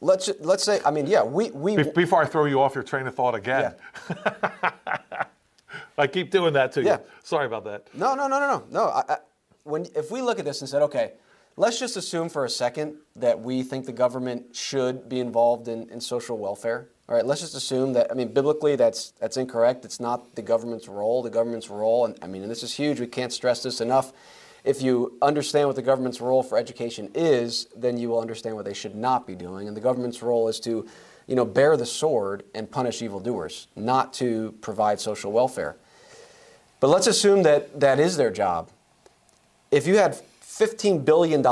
let's 0.00 0.30
let's 0.40 0.62
say 0.64 0.80
I 0.84 0.90
mean, 0.90 1.06
yeah, 1.06 1.22
we 1.22 1.50
we 1.50 1.76
Be- 1.76 1.82
Before 1.84 2.22
I 2.22 2.26
throw 2.26 2.44
you 2.44 2.60
off 2.60 2.74
your 2.74 2.84
train 2.84 3.06
of 3.06 3.14
thought 3.14 3.34
again, 3.34 3.74
I 5.98 6.06
keep 6.06 6.30
doing 6.30 6.52
that 6.54 6.72
to 6.72 6.80
you. 6.80 6.86
Yeah. 6.88 6.98
Sorry 7.22 7.46
about 7.46 7.64
that. 7.64 7.86
No, 7.94 8.14
no, 8.14 8.28
no, 8.28 8.38
no, 8.38 8.48
no, 8.48 8.64
no. 8.70 8.84
I, 8.88 9.04
I, 9.08 9.16
when 9.64 9.86
if 9.94 10.10
we 10.10 10.20
look 10.22 10.38
at 10.38 10.44
this 10.44 10.60
and 10.60 10.68
said, 10.68 10.82
okay, 10.82 11.12
let's 11.58 11.80
just 11.80 11.96
assume 11.96 12.28
for 12.28 12.44
a 12.44 12.50
second 12.50 12.94
that 13.16 13.40
we 13.40 13.64
think 13.64 13.84
the 13.84 13.92
government 13.92 14.54
should 14.54 15.08
be 15.08 15.18
involved 15.18 15.66
in, 15.66 15.90
in 15.90 16.00
social 16.00 16.38
welfare. 16.38 16.88
All 17.08 17.16
right, 17.16 17.26
let's 17.26 17.40
just 17.40 17.56
assume 17.56 17.94
that. 17.94 18.10
I 18.10 18.14
mean, 18.14 18.32
biblically, 18.32 18.76
that's 18.76 19.10
that's 19.12 19.36
incorrect. 19.36 19.84
It's 19.84 19.98
not 19.98 20.36
the 20.36 20.42
government's 20.42 20.88
role. 20.88 21.22
The 21.22 21.30
government's 21.30 21.68
role, 21.68 22.04
and 22.04 22.16
I 22.22 22.26
mean, 22.26 22.42
and 22.42 22.50
this 22.50 22.62
is 22.62 22.74
huge. 22.74 23.00
We 23.00 23.06
can't 23.06 23.32
stress 23.32 23.62
this 23.62 23.80
enough. 23.80 24.12
If 24.62 24.82
you 24.82 25.16
understand 25.20 25.68
what 25.68 25.76
the 25.76 25.82
government's 25.82 26.20
role 26.20 26.42
for 26.42 26.58
education 26.58 27.10
is, 27.14 27.66
then 27.74 27.96
you 27.96 28.10
will 28.10 28.20
understand 28.20 28.54
what 28.54 28.64
they 28.64 28.74
should 28.74 28.94
not 28.94 29.26
be 29.26 29.34
doing. 29.34 29.66
And 29.66 29.76
the 29.76 29.80
government's 29.80 30.22
role 30.22 30.48
is 30.48 30.60
to, 30.60 30.86
you 31.26 31.34
know, 31.34 31.44
bear 31.44 31.76
the 31.76 31.86
sword 31.86 32.44
and 32.54 32.70
punish 32.70 33.00
evildoers, 33.00 33.68
not 33.74 34.12
to 34.14 34.52
provide 34.60 35.00
social 35.00 35.32
welfare. 35.32 35.76
But 36.80 36.88
let's 36.88 37.06
assume 37.06 37.42
that 37.44 37.80
that 37.80 37.98
is 37.98 38.16
their 38.16 38.30
job. 38.30 38.70
If 39.70 39.86
you 39.86 39.96
had 39.96 40.20
$15 40.58 41.04
billion 41.04 41.42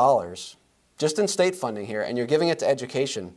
just 0.98 1.18
in 1.18 1.28
state 1.28 1.54
funding 1.54 1.86
here 1.86 2.02
and 2.02 2.16
you're 2.16 2.26
giving 2.26 2.48
it 2.48 2.58
to 2.58 2.68
education, 2.68 3.34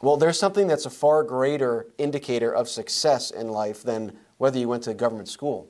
well, 0.00 0.16
there's 0.16 0.38
something 0.38 0.66
that's 0.66 0.86
a 0.86 0.90
far 0.90 1.22
greater 1.22 1.86
indicator 1.98 2.52
of 2.52 2.68
success 2.68 3.30
in 3.30 3.48
life 3.48 3.82
than 3.82 4.16
whether 4.38 4.58
you 4.58 4.68
went 4.68 4.82
to 4.84 4.90
a 4.90 4.94
government 4.94 5.28
school. 5.28 5.68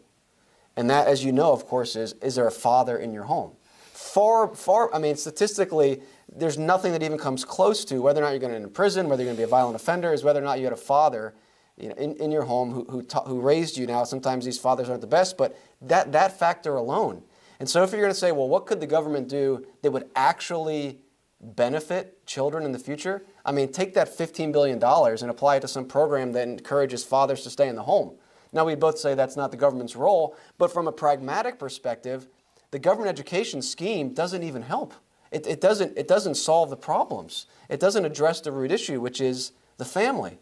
And 0.77 0.89
that, 0.89 1.07
as 1.07 1.23
you 1.23 1.33
know, 1.33 1.53
of 1.53 1.67
course, 1.67 1.97
is 1.97 2.15
is 2.23 2.37
there 2.37 2.47
a 2.47 2.53
father 2.53 2.97
in 2.97 3.13
your 3.13 3.25
home? 3.25 3.53
Far, 3.93 4.55
far, 4.55 4.93
I 4.95 4.99
mean, 4.99 5.17
statistically, 5.17 6.01
there's 6.35 6.59
nothing 6.59 6.93
that 6.93 7.03
even 7.03 7.19
comes 7.19 7.45
close 7.45 7.85
to 7.87 8.01
whether 8.01 8.21
or 8.21 8.25
not 8.25 8.31
you're 8.31 8.41
going 8.41 8.53
to 8.53 8.57
end 8.57 8.65
in 8.65 8.71
prison, 8.71 9.09
whether 9.09 9.23
you're 9.23 9.29
going 9.29 9.37
to 9.37 9.41
be 9.41 9.45
a 9.45 9.47
violent 9.47 9.77
offender, 9.77 10.15
is 10.15 10.25
whether 10.25 10.41
or 10.41 10.45
not 10.45 10.59
you 10.59 10.65
had 10.65 10.73
a 10.73 10.77
father 10.77 11.35
you 11.77 11.89
know, 11.89 11.95
in, 11.97 12.17
in 12.17 12.31
your 12.31 12.43
home 12.43 12.73
who, 12.73 12.85
who, 12.89 13.03
ta- 13.03 13.25
who 13.25 13.41
raised 13.41 13.77
you. 13.77 13.87
Now, 13.87 14.05
sometimes 14.05 14.45
these 14.45 14.59
fathers 14.59 14.89
aren't 14.89 15.03
the 15.03 15.07
best, 15.07 15.37
but 15.37 15.59
that, 15.83 16.13
that 16.13 16.39
factor 16.39 16.77
alone. 16.77 17.23
And 17.63 17.71
so, 17.71 17.85
if 17.85 17.93
you're 17.93 18.01
going 18.01 18.13
to 18.13 18.19
say, 18.19 18.33
well, 18.33 18.49
what 18.49 18.67
could 18.67 18.81
the 18.81 18.89
government 18.89 19.29
do 19.29 19.65
that 19.83 19.93
would 19.93 20.11
actually 20.17 20.99
benefit 21.41 22.27
children 22.27 22.65
in 22.65 22.73
the 22.73 22.79
future? 22.81 23.25
I 23.45 23.53
mean, 23.53 23.71
take 23.71 23.95
that 23.95 24.09
$15 24.09 24.51
billion 24.51 24.83
and 24.83 25.31
apply 25.31 25.55
it 25.55 25.61
to 25.61 25.69
some 25.69 25.85
program 25.85 26.33
that 26.33 26.49
encourages 26.49 27.05
fathers 27.05 27.45
to 27.45 27.51
stay 27.51 27.69
in 27.69 27.77
the 27.77 27.85
home. 27.85 28.17
Now, 28.53 28.65
we 28.65 28.75
both 28.75 28.99
say 28.99 29.15
that's 29.15 29.37
not 29.37 29.53
the 29.53 29.57
government's 29.57 29.95
role, 29.95 30.35
but 30.59 30.73
from 30.73 30.89
a 30.89 30.93
pragmatic 30.93 31.61
perspective, 31.61 32.27
the 32.73 32.81
government 32.81 33.11
education 33.11 33.63
scheme 33.63 34.13
doesn't 34.13 34.43
even 34.43 34.63
help. 34.63 34.93
It, 35.31 35.47
it, 35.47 35.61
doesn't, 35.61 35.97
it 35.97 36.09
doesn't 36.09 36.35
solve 36.35 36.69
the 36.69 36.77
problems. 36.77 37.47
It 37.69 37.79
doesn't 37.79 38.05
address 38.05 38.41
the 38.41 38.51
root 38.51 38.73
issue, 38.73 39.01
which 39.01 39.21
is 39.21 39.53
the 39.77 39.85
family. 39.85 40.41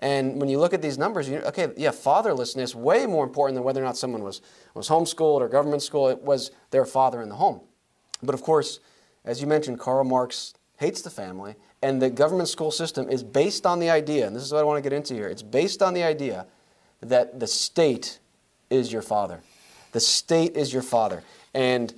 And 0.00 0.40
when 0.40 0.48
you 0.48 0.58
look 0.58 0.72
at 0.72 0.82
these 0.82 0.98
numbers, 0.98 1.28
you 1.28 1.38
okay, 1.38 1.68
yeah, 1.76 1.90
fatherlessness 1.90 2.74
way 2.74 3.06
more 3.06 3.24
important 3.24 3.54
than 3.54 3.64
whether 3.64 3.82
or 3.82 3.84
not 3.84 3.96
someone 3.96 4.22
was, 4.22 4.40
was 4.74 4.88
homeschooled 4.88 5.40
or 5.40 5.48
government 5.48 5.82
school. 5.82 6.08
It 6.08 6.22
was 6.22 6.50
their 6.70 6.86
father 6.86 7.20
in 7.20 7.28
the 7.28 7.34
home. 7.34 7.60
But 8.22 8.34
of 8.34 8.42
course, 8.42 8.80
as 9.24 9.40
you 9.40 9.46
mentioned, 9.46 9.78
Karl 9.78 10.04
Marx 10.04 10.54
hates 10.78 11.02
the 11.02 11.10
family, 11.10 11.54
and 11.82 12.00
the 12.00 12.08
government 12.08 12.48
school 12.48 12.70
system 12.70 13.08
is 13.10 13.22
based 13.22 13.66
on 13.66 13.78
the 13.78 13.90
idea, 13.90 14.26
and 14.26 14.34
this 14.34 14.42
is 14.42 14.52
what 14.52 14.60
I 14.60 14.64
want 14.64 14.82
to 14.82 14.82
get 14.82 14.94
into 14.96 15.12
here. 15.12 15.28
It's 15.28 15.42
based 15.42 15.82
on 15.82 15.92
the 15.92 16.02
idea 16.02 16.46
that 17.02 17.38
the 17.38 17.46
state 17.46 18.18
is 18.70 18.90
your 18.90 19.02
father. 19.02 19.42
The 19.92 20.00
state 20.00 20.56
is 20.56 20.72
your 20.72 20.82
father. 20.82 21.22
And 21.52 21.92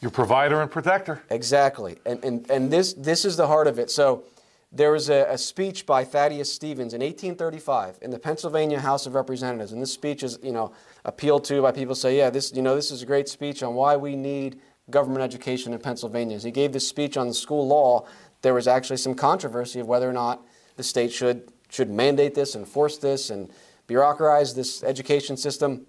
Your 0.00 0.10
provider 0.10 0.60
and 0.60 0.70
protector. 0.70 1.22
Exactly. 1.30 1.98
And, 2.04 2.24
and, 2.24 2.50
and 2.50 2.72
this, 2.72 2.94
this 2.94 3.24
is 3.24 3.36
the 3.36 3.46
heart 3.46 3.68
of 3.68 3.78
it. 3.78 3.90
So 3.90 4.24
there 4.72 4.90
was 4.90 5.10
a, 5.10 5.26
a 5.28 5.36
speech 5.36 5.84
by 5.84 6.02
Thaddeus 6.02 6.50
Stevens 6.50 6.94
in 6.94 7.02
1835 7.02 7.98
in 8.00 8.10
the 8.10 8.18
Pennsylvania 8.18 8.80
House 8.80 9.04
of 9.04 9.14
Representatives. 9.14 9.72
And 9.72 9.82
this 9.82 9.92
speech 9.92 10.22
is, 10.22 10.38
you 10.42 10.52
know, 10.52 10.72
appealed 11.04 11.44
to 11.44 11.60
by 11.60 11.72
people 11.72 11.94
say, 11.94 12.16
yeah, 12.16 12.30
this, 12.30 12.52
you 12.54 12.62
know, 12.62 12.74
this 12.74 12.90
is 12.90 13.02
a 13.02 13.06
great 13.06 13.28
speech 13.28 13.62
on 13.62 13.74
why 13.74 13.96
we 13.96 14.16
need 14.16 14.60
government 14.88 15.22
education 15.22 15.74
in 15.74 15.78
Pennsylvania. 15.78 16.36
As 16.36 16.42
he 16.42 16.50
gave 16.50 16.72
this 16.72 16.88
speech 16.88 17.18
on 17.18 17.28
the 17.28 17.34
school 17.34 17.68
law, 17.68 18.06
there 18.40 18.54
was 18.54 18.66
actually 18.66 18.96
some 18.96 19.14
controversy 19.14 19.78
of 19.78 19.86
whether 19.86 20.08
or 20.08 20.12
not 20.14 20.42
the 20.76 20.82
state 20.82 21.12
should, 21.12 21.52
should 21.68 21.90
mandate 21.90 22.34
this, 22.34 22.56
enforce 22.56 22.96
this, 22.96 23.28
and 23.28 23.50
bureaucratize 23.86 24.54
this 24.54 24.82
education 24.82 25.36
system. 25.36 25.86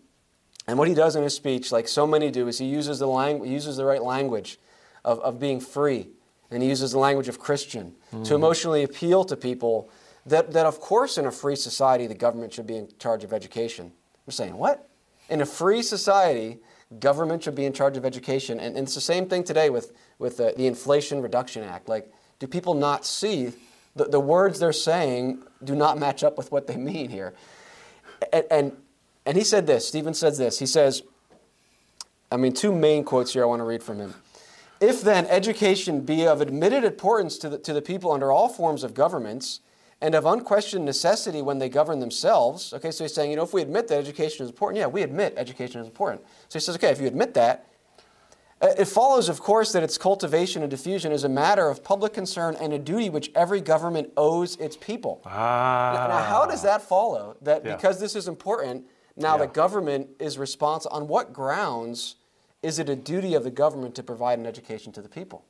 And 0.67 0.77
what 0.77 0.89
he 0.89 0.93
does 0.93 1.15
in 1.15 1.23
his 1.23 1.34
speech, 1.34 1.71
like 1.71 1.88
so 1.88 2.05
many 2.05 2.31
do, 2.31 2.49
is 2.49 2.59
he 2.59 2.65
uses 2.65 2.99
the, 2.99 3.07
lang- 3.07 3.45
he 3.45 3.51
uses 3.51 3.77
the 3.77 3.86
right 3.86 4.03
language 4.03 4.59
of, 5.05 5.19
of 5.21 5.39
being 5.39 5.61
free. 5.61 6.09
And 6.54 6.62
he 6.62 6.70
uses 6.70 6.91
the 6.91 6.99
language 6.99 7.28
of 7.28 7.39
Christian 7.39 7.95
to 8.12 8.18
mm. 8.18 8.32
emotionally 8.32 8.84
appeal 8.84 9.24
to 9.26 9.36
people 9.36 9.89
that, 10.26 10.51
that, 10.51 10.66
of 10.66 10.80
course, 10.80 11.18
in 11.18 11.26
a 11.26 11.32
free 11.32 11.56
society, 11.56 12.08
the 12.08 12.16
government 12.16 12.54
should 12.54 12.68
be 12.68 12.78
in 12.78 12.88
charge 12.99 13.24
of 13.24 13.34
education. 13.34 13.91
I'm 14.28 14.32
saying, 14.32 14.56
what? 14.56 14.88
In 15.30 15.41
a 15.41 15.45
free 15.45 15.82
society, 15.82 16.60
government 16.99 17.43
should 17.43 17.56
be 17.56 17.66
in 17.66 17.74
charge 17.74 17.97
of 17.97 18.06
education. 18.06 18.60
And, 18.60 18.78
and 18.78 18.86
it's 18.86 18.95
the 18.95 19.01
same 19.01 19.28
thing 19.28 19.43
today 19.43 19.70
with, 19.70 19.91
with 20.20 20.38
the, 20.38 20.54
the 20.56 20.68
Inflation 20.68 21.22
Reduction 21.22 21.64
Act. 21.64 21.89
Like, 21.89 22.12
do 22.39 22.47
people 22.47 22.74
not 22.74 23.06
see 23.06 23.51
the, 23.95 24.06
the 24.06 24.20
words 24.20 24.60
they're 24.60 24.74
saying 24.74 25.43
do 25.64 25.76
not 25.76 25.97
match 25.97 26.24
up 26.24 26.38
with 26.38 26.51
what 26.51 26.68
they 26.68 26.78
mean 26.78 27.10
here? 27.10 27.34
And, 28.32 28.45
and, 28.49 28.78
and 29.26 29.38
he 29.38 29.43
said 29.43 29.68
this, 29.68 29.88
Stephen 29.88 30.14
says 30.14 30.38
this. 30.38 30.60
He 30.60 30.66
says, 30.66 31.04
I 32.32 32.38
mean, 32.38 32.54
two 32.54 32.74
main 32.74 33.04
quotes 33.04 33.34
here 33.34 33.43
I 33.43 33.45
want 33.45 33.60
to 33.60 33.66
read 33.66 33.84
from 33.84 33.99
him. 33.99 34.14
If 34.84 35.01
then 35.01 35.25
education 35.27 36.01
be 36.01 36.27
of 36.27 36.41
admitted 36.41 36.84
importance 36.84 37.38
to 37.38 37.49
the, 37.49 37.57
to 37.59 37.73
the 37.73 37.81
people 37.81 38.11
under 38.11 38.31
all 38.31 38.49
forms 38.49 38.84
of 38.84 38.93
governments, 38.93 39.61
and 40.01 40.15
of 40.15 40.25
unquestioned 40.25 40.84
necessity 40.84 41.41
when 41.41 41.59
they 41.59 41.69
govern 41.69 42.01
themselves, 42.01 42.73
okay, 42.73 42.91
so 42.91 43.05
he's 43.05 43.13
saying, 43.13 43.29
you 43.29 43.38
know, 43.38 43.43
if 43.43 43.53
we 43.53 43.61
admit 43.61 43.88
that 43.88 43.97
education 43.97 44.43
is 44.43 44.49
important, 44.49 44.77
yeah, 44.77 44.88
we 44.88 45.01
admit 45.01 45.34
education 45.38 45.79
is 45.79 45.88
important. 45.88 46.21
So 46.49 46.59
he 46.59 46.61
says, 46.61 46.75
okay, 46.75 46.89
if 46.89 46.99
you 46.99 47.07
admit 47.07 47.34
that, 47.36 47.69
uh, 48.61 48.73
it 48.77 48.86
follows, 48.86 49.29
of 49.29 49.39
course, 49.39 49.71
that 49.71 49.81
its 49.81 49.97
cultivation 49.97 50.61
and 50.61 50.69
diffusion 50.69 51.13
is 51.13 51.23
a 51.23 51.29
matter 51.29 51.69
of 51.69 51.86
public 51.86 52.11
concern 52.13 52.57
and 52.59 52.73
a 52.73 52.79
duty 52.79 53.09
which 53.09 53.31
every 53.34 53.61
government 53.61 54.11
owes 54.17 54.57
its 54.57 54.75
people. 54.75 55.21
Ah. 55.25 55.93
Now, 55.95 56.07
now, 56.17 56.23
how 56.25 56.45
does 56.45 56.63
that 56.63 56.81
follow? 56.81 57.38
That 57.41 57.63
Yeah. 57.63 57.75
because 57.75 58.01
this 58.01 58.13
is 58.13 58.27
important, 58.27 58.86
now 59.15 59.38
Yeah. 59.38 59.45
the 59.45 59.47
government 59.47 60.09
is 60.19 60.38
responsible. 60.38 60.93
On 60.97 61.07
what 61.07 61.31
grounds 61.31 62.15
is 62.64 62.80
it 62.80 62.89
a 62.89 62.95
duty 62.95 63.36
of 63.36 63.43
the 63.43 63.51
government 63.51 63.93
to 63.95 64.03
provide 64.03 64.39
an 64.39 64.45
education 64.45 64.91
to 64.93 65.01
the 65.01 65.09
people? 65.09 65.45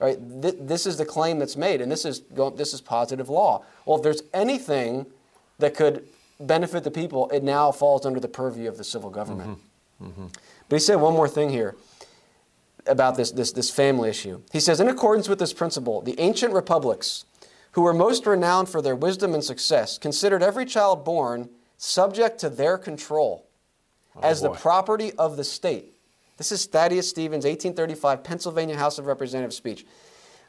Right? 0.00 0.18
Th- 0.42 0.56
this 0.58 0.86
is 0.86 0.96
the 0.96 1.04
claim 1.04 1.38
that's 1.38 1.56
made, 1.56 1.80
and 1.80 1.92
this 1.92 2.04
is, 2.04 2.20
go- 2.20 2.50
this 2.50 2.72
is 2.72 2.80
positive 2.80 3.28
law. 3.28 3.64
Well, 3.84 3.98
if 3.98 4.02
there's 4.02 4.22
anything 4.32 5.06
that 5.58 5.74
could 5.74 6.06
benefit 6.40 6.84
the 6.84 6.90
people, 6.90 7.28
it 7.30 7.42
now 7.42 7.72
falls 7.72 8.06
under 8.06 8.20
the 8.20 8.28
purview 8.28 8.68
of 8.68 8.78
the 8.78 8.84
civil 8.84 9.10
government. 9.10 9.58
Mm-hmm. 10.00 10.06
Mm-hmm. 10.06 10.26
But 10.68 10.76
he 10.76 10.80
said 10.80 10.96
one 10.96 11.14
more 11.14 11.28
thing 11.28 11.50
here 11.50 11.74
about 12.86 13.16
this, 13.16 13.32
this, 13.32 13.52
this 13.52 13.70
family 13.70 14.08
issue. 14.08 14.40
He 14.52 14.60
says, 14.60 14.80
in 14.80 14.88
accordance 14.88 15.28
with 15.28 15.38
this 15.38 15.52
principle, 15.52 16.00
the 16.00 16.18
ancient 16.18 16.52
republics, 16.52 17.24
who 17.72 17.82
were 17.82 17.92
most 17.92 18.26
renowned 18.26 18.68
for 18.68 18.80
their 18.80 18.96
wisdom 18.96 19.34
and 19.34 19.44
success, 19.44 19.98
considered 19.98 20.42
every 20.42 20.64
child 20.64 21.04
born 21.04 21.50
subject 21.76 22.38
to 22.40 22.48
their 22.48 22.78
control 22.78 23.46
oh, 24.16 24.20
as 24.20 24.40
the 24.40 24.50
property 24.50 25.12
of 25.12 25.36
the 25.36 25.44
state. 25.44 25.94
This 26.38 26.52
is 26.52 26.66
Thaddeus 26.66 27.08
Stevens, 27.08 27.44
1835, 27.44 28.22
Pennsylvania 28.22 28.76
House 28.76 28.98
of 28.98 29.06
Representatives 29.06 29.56
speech. 29.56 29.84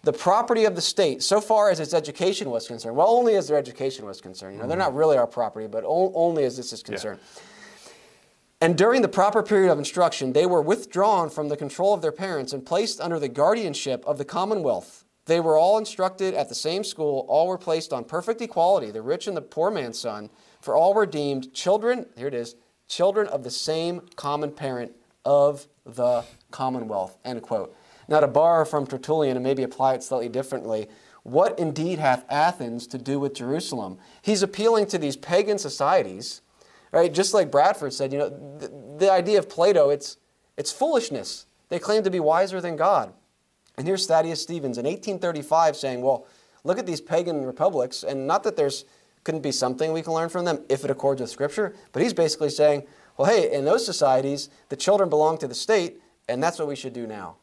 The 0.04 0.14
property 0.14 0.64
of 0.66 0.76
the 0.76 0.82
state, 0.82 1.24
so 1.24 1.42
far 1.42 1.72
as 1.72 1.80
its 1.80 1.94
education 1.94 2.52
was 2.52 2.68
concerned, 2.68 2.96
well, 2.96 3.10
only 3.10 3.36
as 3.36 3.48
their 3.48 3.58
education 3.58 4.06
was 4.06 4.22
concerned. 4.22 4.56
You 4.56 4.62
know, 4.62 4.68
they're 4.68 4.78
not 4.78 4.96
really 4.96 5.18
our 5.18 5.28
property, 5.28 5.68
but 5.68 5.84
o- 5.84 6.14
only 6.16 6.46
as 6.46 6.56
this 6.56 6.72
is 6.72 6.84
concerned. 6.84 7.20
And 8.62 8.78
during 8.78 9.02
the 9.02 9.10
proper 9.10 9.42
period 9.42 9.72
of 9.72 9.80
instruction, 9.80 10.32
they 10.32 10.46
were 10.46 10.62
withdrawn 10.62 11.30
from 11.30 11.50
the 11.50 11.58
control 11.58 11.94
of 11.94 12.02
their 12.02 12.12
parents 12.12 12.54
and 12.54 12.66
placed 12.66 13.02
under 13.02 13.20
the 13.20 13.28
guardianship 13.28 14.04
of 14.06 14.18
the 14.18 14.26
Commonwealth. 14.26 15.06
They 15.26 15.40
were 15.40 15.58
all 15.58 15.78
instructed 15.78 16.34
at 16.34 16.50
the 16.50 16.56
same 16.56 16.84
school, 16.84 17.26
all 17.28 17.48
were 17.48 17.58
placed 17.58 17.92
on 17.92 18.04
perfect 18.04 18.42
equality, 18.42 18.92
the 18.92 19.02
rich 19.02 19.28
and 19.28 19.36
the 19.36 19.42
poor 19.42 19.72
man's 19.72 20.00
son, 20.00 20.30
for 20.62 20.76
all 20.76 20.94
were 20.94 21.06
deemed 21.06 21.54
children, 21.54 22.06
here 22.16 22.28
it 22.28 22.34
is, 22.34 22.56
children 22.88 23.28
of 23.28 23.44
the 23.44 23.52
same 23.52 24.02
common 24.16 24.52
parent 24.52 24.94
of 25.26 25.68
the 25.96 26.24
Commonwealth. 26.52 27.18
End 27.24 27.42
quote. 27.42 27.76
Now, 28.08 28.20
to 28.20 28.28
borrow 28.28 28.66
from 28.66 28.88
Tertullian 28.88 29.38
and 29.38 29.44
maybe 29.44 29.64
apply 29.64 29.94
it 29.94 30.04
slightly 30.04 30.30
differently, 30.30 30.88
what 31.24 31.60
indeed 31.60 32.00
hath 32.00 32.26
Athens 32.30 32.88
to 32.88 32.98
do 32.98 33.20
with 33.20 33.36
Jerusalem? 33.36 34.00
He's 34.22 34.42
appealing 34.42 34.88
to 34.88 34.98
these 34.98 35.16
pagan 35.16 35.60
societies 35.60 36.42
right? 36.92 37.14
Just 37.14 37.34
like 37.34 37.52
Bradford 37.52 37.94
said, 37.94 38.12
you 38.12 38.20
know, 38.20 38.30
the, 38.98 39.12
idea 39.12 39.40
of 39.40 39.50
Plato, 39.50 39.90
it's, 39.90 40.18
it's 40.58 40.72
foolishness. 40.72 41.46
They 41.70 41.80
claim 41.80 42.04
to 42.04 42.12
be 42.12 42.20
wiser 42.20 42.62
than 42.62 42.76
God. 42.76 43.14
And 43.78 43.88
here's 43.88 44.06
Thaddeus 44.06 44.42
Stevens 44.42 44.78
in 44.78 44.86
1835 44.86 45.76
saying, 45.76 46.02
well, 46.02 46.26
look 46.64 46.78
at 46.78 46.86
these 46.86 47.02
pagan 47.02 47.46
republics, 47.46 48.04
and 48.04 48.28
not 48.28 48.44
that 48.44 48.56
there's 48.56 48.86
couldn't 49.26 49.42
be 49.42 49.52
something 49.52 49.92
we 49.92 50.02
can 50.02 50.14
learn 50.14 50.30
from 50.30 50.46
them 50.46 50.64
if 50.70 50.86
it 50.86 50.90
accords 50.90 51.20
with 51.20 51.30
Scripture, 51.30 51.76
but 51.92 52.02
he's 52.02 52.14
basically 52.14 52.50
saying, 52.50 52.88
well, 53.20 53.30
hey, 53.30 53.52
in 53.52 53.66
those 53.66 53.86
societies, 53.86 54.50
the 54.70 54.78
children 54.78 55.10
belong 55.10 55.38
to 55.40 55.48
the 55.50 55.54
state, 55.54 56.00
and 56.30 56.42
that's 56.42 56.58
what 56.58 56.70
we 56.70 56.76
should 56.78 56.94
do 56.94 57.06
now. 57.06 57.36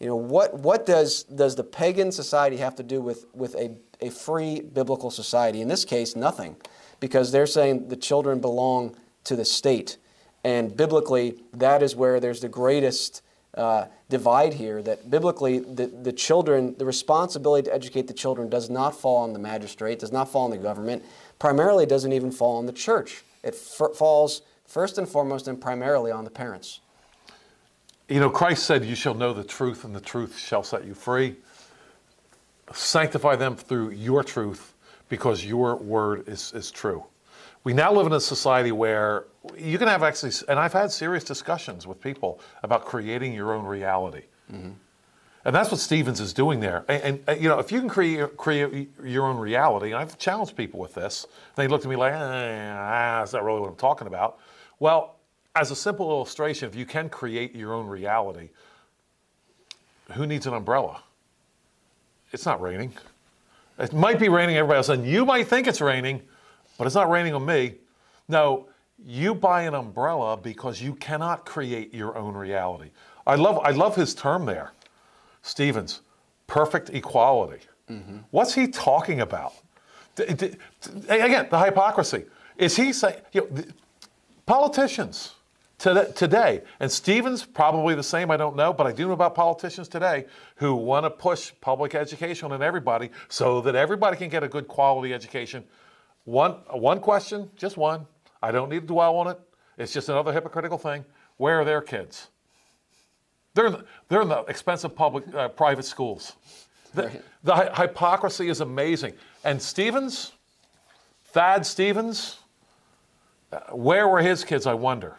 You 0.00 0.06
know, 0.06 0.16
what, 0.16 0.54
what 0.54 0.86
does, 0.86 1.24
does 1.24 1.54
the 1.54 1.64
pagan 1.64 2.10
society 2.12 2.56
have 2.56 2.74
to 2.76 2.82
do 2.82 3.02
with, 3.02 3.26
with 3.34 3.54
a, 3.56 3.76
a 4.00 4.08
free 4.08 4.60
biblical 4.60 5.10
society? 5.10 5.60
In 5.60 5.68
this 5.68 5.84
case, 5.84 6.16
nothing, 6.16 6.56
because 6.98 7.30
they're 7.30 7.46
saying 7.46 7.88
the 7.88 7.96
children 7.96 8.40
belong 8.40 8.96
to 9.24 9.36
the 9.36 9.44
state. 9.44 9.98
And 10.44 10.74
biblically, 10.74 11.42
that 11.52 11.82
is 11.82 11.94
where 11.94 12.20
there's 12.20 12.40
the 12.40 12.48
greatest 12.48 13.20
uh, 13.54 13.84
divide 14.08 14.54
here. 14.54 14.80
That 14.82 15.10
biblically, 15.10 15.58
the, 15.58 15.88
the 15.88 16.12
children, 16.12 16.74
the 16.78 16.86
responsibility 16.86 17.68
to 17.68 17.74
educate 17.74 18.06
the 18.06 18.14
children 18.14 18.48
does 18.48 18.70
not 18.70 18.98
fall 18.98 19.18
on 19.18 19.34
the 19.34 19.38
magistrate, 19.38 19.98
does 19.98 20.12
not 20.12 20.32
fall 20.32 20.44
on 20.44 20.50
the 20.52 20.56
government, 20.56 21.04
primarily 21.38 21.84
doesn't 21.84 22.14
even 22.14 22.30
fall 22.30 22.56
on 22.56 22.64
the 22.64 22.72
church. 22.72 23.24
It 23.42 23.54
f- 23.54 23.94
falls 23.94 24.40
first 24.68 24.98
and 24.98 25.08
foremost 25.08 25.48
and 25.48 25.60
primarily 25.60 26.12
on 26.12 26.22
the 26.22 26.30
parents. 26.30 26.80
You 28.08 28.20
know, 28.20 28.30
Christ 28.30 28.64
said, 28.64 28.84
You 28.84 28.94
shall 28.94 29.14
know 29.14 29.32
the 29.32 29.42
truth, 29.42 29.84
and 29.84 29.96
the 29.96 30.00
truth 30.00 30.38
shall 30.38 30.62
set 30.62 30.84
you 30.84 30.94
free. 30.94 31.36
Sanctify 32.72 33.36
them 33.36 33.56
through 33.56 33.90
your 33.90 34.22
truth, 34.22 34.74
because 35.08 35.44
your 35.44 35.76
word 35.76 36.28
is, 36.28 36.52
is 36.54 36.70
true. 36.70 37.04
We 37.64 37.72
now 37.72 37.92
live 37.92 38.06
in 38.06 38.12
a 38.12 38.20
society 38.20 38.72
where 38.72 39.24
you 39.58 39.78
can 39.78 39.88
have 39.88 40.02
actually, 40.02 40.32
and 40.48 40.58
I've 40.58 40.72
had 40.72 40.90
serious 40.90 41.24
discussions 41.24 41.86
with 41.86 42.00
people 42.00 42.40
about 42.62 42.84
creating 42.84 43.32
your 43.32 43.52
own 43.52 43.64
reality. 43.64 44.24
And 45.44 45.54
that's 45.54 45.70
what 45.70 45.80
Stevens 45.80 46.20
is 46.20 46.32
doing 46.32 46.60
there. 46.60 46.84
And, 46.88 47.02
and, 47.02 47.28
uh, 47.28 47.32
you 47.32 47.48
know, 47.48 47.58
if 47.58 47.72
you 47.72 47.80
can 47.80 47.88
create, 47.88 48.36
create 48.36 48.90
your 49.02 49.26
own 49.26 49.38
reality, 49.38 49.88
and 49.88 49.96
I've 49.96 50.18
challenged 50.18 50.56
people 50.56 50.78
with 50.78 50.94
this, 50.94 51.26
they 51.56 51.68
look 51.68 51.82
at 51.82 51.88
me 51.88 51.96
like, 51.96 52.12
eh, 52.12 52.16
ah, 52.16 53.20
that's 53.20 53.32
not 53.32 53.44
really 53.44 53.60
what 53.60 53.70
I'm 53.70 53.76
talking 53.76 54.06
about. 54.06 54.38
Well, 54.80 55.16
as 55.54 55.70
a 55.70 55.76
simple 55.76 56.10
illustration, 56.10 56.68
if 56.68 56.74
you 56.76 56.86
can 56.86 57.08
create 57.08 57.54
your 57.54 57.74
own 57.74 57.86
reality, 57.86 58.50
who 60.12 60.26
needs 60.26 60.46
an 60.46 60.54
umbrella? 60.54 61.02
It's 62.32 62.46
not 62.46 62.60
raining. 62.60 62.92
It 63.78 63.92
might 63.92 64.18
be 64.18 64.28
raining 64.28 64.56
everybody 64.56 64.76
else, 64.78 64.88
and 64.88 65.06
you 65.06 65.24
might 65.24 65.46
think 65.48 65.66
it's 65.66 65.80
raining, 65.80 66.22
but 66.76 66.86
it's 66.86 66.96
not 66.96 67.10
raining 67.10 67.34
on 67.34 67.44
me. 67.44 67.74
No, 68.28 68.68
you 69.04 69.34
buy 69.34 69.62
an 69.62 69.74
umbrella 69.74 70.36
because 70.36 70.82
you 70.82 70.94
cannot 70.94 71.46
create 71.46 71.94
your 71.94 72.16
own 72.16 72.34
reality. 72.34 72.90
I 73.26 73.36
love, 73.36 73.58
I 73.62 73.70
love 73.70 73.94
his 73.94 74.14
term 74.14 74.46
there, 74.46 74.72
Stevens, 75.42 76.00
perfect 76.46 76.90
equality. 76.90 77.60
Mm-hmm. 77.88 78.18
What's 78.30 78.54
he 78.54 78.68
talking 78.68 79.20
about? 79.20 79.54
D- 80.16 80.24
d- 80.26 80.34
d- 80.80 81.08
again, 81.08 81.46
the 81.50 81.58
hypocrisy. 81.58 82.24
Is 82.56 82.76
he 82.76 82.92
saying, 82.92 83.20
you 83.32 83.48
know, 83.50 83.62
politicians 84.48 85.34
today, 85.78 86.62
and 86.80 86.90
Stevens 86.90 87.44
probably 87.44 87.94
the 87.94 88.02
same, 88.02 88.30
I 88.30 88.36
don't 88.36 88.56
know, 88.56 88.72
but 88.72 88.86
I 88.86 88.92
do 88.92 89.06
know 89.06 89.12
about 89.12 89.34
politicians 89.34 89.88
today 89.88 90.24
who 90.56 90.74
want 90.74 91.04
to 91.04 91.10
push 91.10 91.52
public 91.60 91.94
education 91.94 92.50
on 92.50 92.62
everybody 92.62 93.10
so 93.28 93.60
that 93.60 93.76
everybody 93.76 94.16
can 94.16 94.30
get 94.30 94.42
a 94.42 94.48
good 94.48 94.66
quality 94.66 95.12
education. 95.12 95.62
One, 96.24 96.52
one 96.70 96.98
question, 96.98 97.50
just 97.56 97.76
one. 97.76 98.06
I 98.42 98.50
don't 98.50 98.70
need 98.70 98.80
to 98.80 98.86
dwell 98.86 99.16
on 99.16 99.28
it. 99.28 99.38
It's 99.76 99.92
just 99.92 100.08
another 100.08 100.32
hypocritical 100.32 100.78
thing. 100.78 101.04
Where 101.36 101.60
are 101.60 101.64
their 101.64 101.82
kids? 101.82 102.28
They're 103.54 103.66
in 103.66 103.72
the, 103.72 103.84
they're 104.08 104.22
in 104.22 104.28
the 104.28 104.44
expensive 104.44 104.96
public, 104.96 105.24
uh, 105.34 105.48
private 105.48 105.84
schools. 105.84 106.32
The, 106.94 107.22
the 107.44 107.54
hy- 107.54 107.82
hypocrisy 107.82 108.48
is 108.48 108.60
amazing. 108.62 109.12
And 109.44 109.60
Stevens, 109.60 110.32
Thad 111.26 111.66
Stevens, 111.66 112.38
where 113.72 114.08
were 114.08 114.20
his 114.20 114.44
kids, 114.44 114.66
I 114.66 114.74
wonder? 114.74 115.16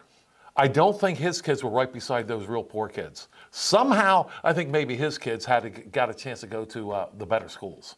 I 0.56 0.68
don't 0.68 0.98
think 0.98 1.18
his 1.18 1.40
kids 1.40 1.64
were 1.64 1.70
right 1.70 1.92
beside 1.92 2.28
those 2.28 2.46
real 2.46 2.62
poor 2.62 2.88
kids. 2.88 3.28
Somehow, 3.50 4.28
I 4.44 4.52
think 4.52 4.68
maybe 4.68 4.96
his 4.96 5.16
kids 5.16 5.44
had 5.44 5.62
to, 5.62 5.70
got 5.70 6.10
a 6.10 6.14
chance 6.14 6.40
to 6.40 6.46
go 6.46 6.64
to 6.66 6.90
uh, 6.90 7.08
the 7.18 7.26
better 7.26 7.48
schools. 7.48 7.96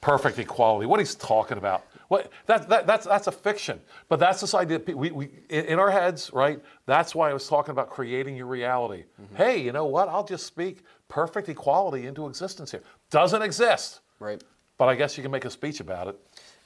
Perfect 0.00 0.38
equality. 0.38 0.86
What 0.86 0.98
he's 1.00 1.14
talking 1.14 1.58
about. 1.58 1.84
What, 2.08 2.30
that, 2.46 2.68
that, 2.68 2.86
that's, 2.86 3.06
that's 3.06 3.26
a 3.26 3.32
fiction. 3.32 3.80
But 4.08 4.18
that's 4.18 4.40
this 4.40 4.54
idea. 4.54 4.80
We, 4.86 5.10
we, 5.10 5.30
in 5.48 5.64
in 5.66 5.78
our 5.78 5.90
heads, 5.90 6.32
right? 6.32 6.60
That's 6.86 7.14
why 7.14 7.30
I 7.30 7.32
was 7.32 7.48
talking 7.48 7.72
about 7.72 7.90
creating 7.90 8.36
your 8.36 8.46
reality. 8.46 9.04
Hey, 9.34 9.60
you 9.62 9.72
know 9.72 9.86
what? 9.86 10.08
I'll 10.08 10.24
just 10.24 10.46
speak 10.46 10.82
perfect 11.08 11.48
equality 11.48 12.06
into 12.06 12.26
existence 12.26 12.70
here. 12.70 12.82
Doesn't 13.10 13.42
exist. 13.42 14.00
Right. 14.20 14.42
But 14.78 14.88
I 14.88 14.94
guess 14.94 15.16
you 15.16 15.22
can 15.22 15.32
make 15.32 15.44
a 15.44 15.50
speech 15.50 15.80
about 15.80 16.08
it. 16.08 16.16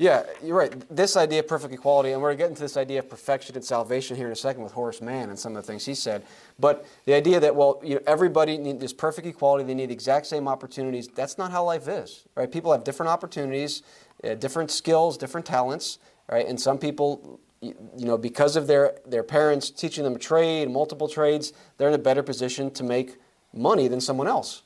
Yeah, 0.00 0.22
you're 0.42 0.56
right. 0.56 0.72
This 0.88 1.14
idea 1.14 1.40
of 1.40 1.46
perfect 1.46 1.74
equality, 1.74 2.12
and 2.12 2.22
we're 2.22 2.28
going 2.28 2.38
to 2.38 2.42
get 2.44 2.48
into 2.48 2.62
this 2.62 2.78
idea 2.78 3.00
of 3.00 3.10
perfection 3.10 3.54
and 3.54 3.62
salvation 3.62 4.16
here 4.16 4.24
in 4.24 4.32
a 4.32 4.36
second 4.36 4.62
with 4.62 4.72
Horace 4.72 5.02
Mann 5.02 5.28
and 5.28 5.38
some 5.38 5.54
of 5.54 5.62
the 5.62 5.66
things 5.70 5.84
he 5.84 5.94
said. 5.94 6.22
But 6.58 6.86
the 7.04 7.12
idea 7.12 7.38
that, 7.38 7.54
well, 7.54 7.82
you 7.84 7.96
know, 7.96 8.00
everybody 8.06 8.56
needs 8.56 8.80
this 8.80 8.94
perfect 8.94 9.26
equality, 9.26 9.62
they 9.62 9.74
need 9.74 9.90
the 9.90 9.92
exact 9.92 10.24
same 10.24 10.48
opportunities, 10.48 11.06
that's 11.08 11.36
not 11.36 11.50
how 11.50 11.64
life 11.64 11.86
is, 11.86 12.24
right? 12.34 12.50
People 12.50 12.72
have 12.72 12.82
different 12.82 13.10
opportunities, 13.10 13.82
uh, 14.24 14.32
different 14.36 14.70
skills, 14.70 15.18
different 15.18 15.44
talents, 15.44 15.98
right? 16.32 16.46
And 16.46 16.58
some 16.58 16.78
people, 16.78 17.38
you 17.60 17.74
know, 17.98 18.16
because 18.16 18.56
of 18.56 18.66
their, 18.66 18.96
their 19.04 19.22
parents 19.22 19.68
teaching 19.68 20.02
them 20.04 20.14
a 20.14 20.18
trade, 20.18 20.70
multiple 20.70 21.08
trades, 21.08 21.52
they're 21.76 21.88
in 21.88 21.94
a 21.94 21.98
better 21.98 22.22
position 22.22 22.70
to 22.70 22.82
make 22.82 23.18
money 23.52 23.86
than 23.86 24.00
someone 24.00 24.28
else. 24.28 24.62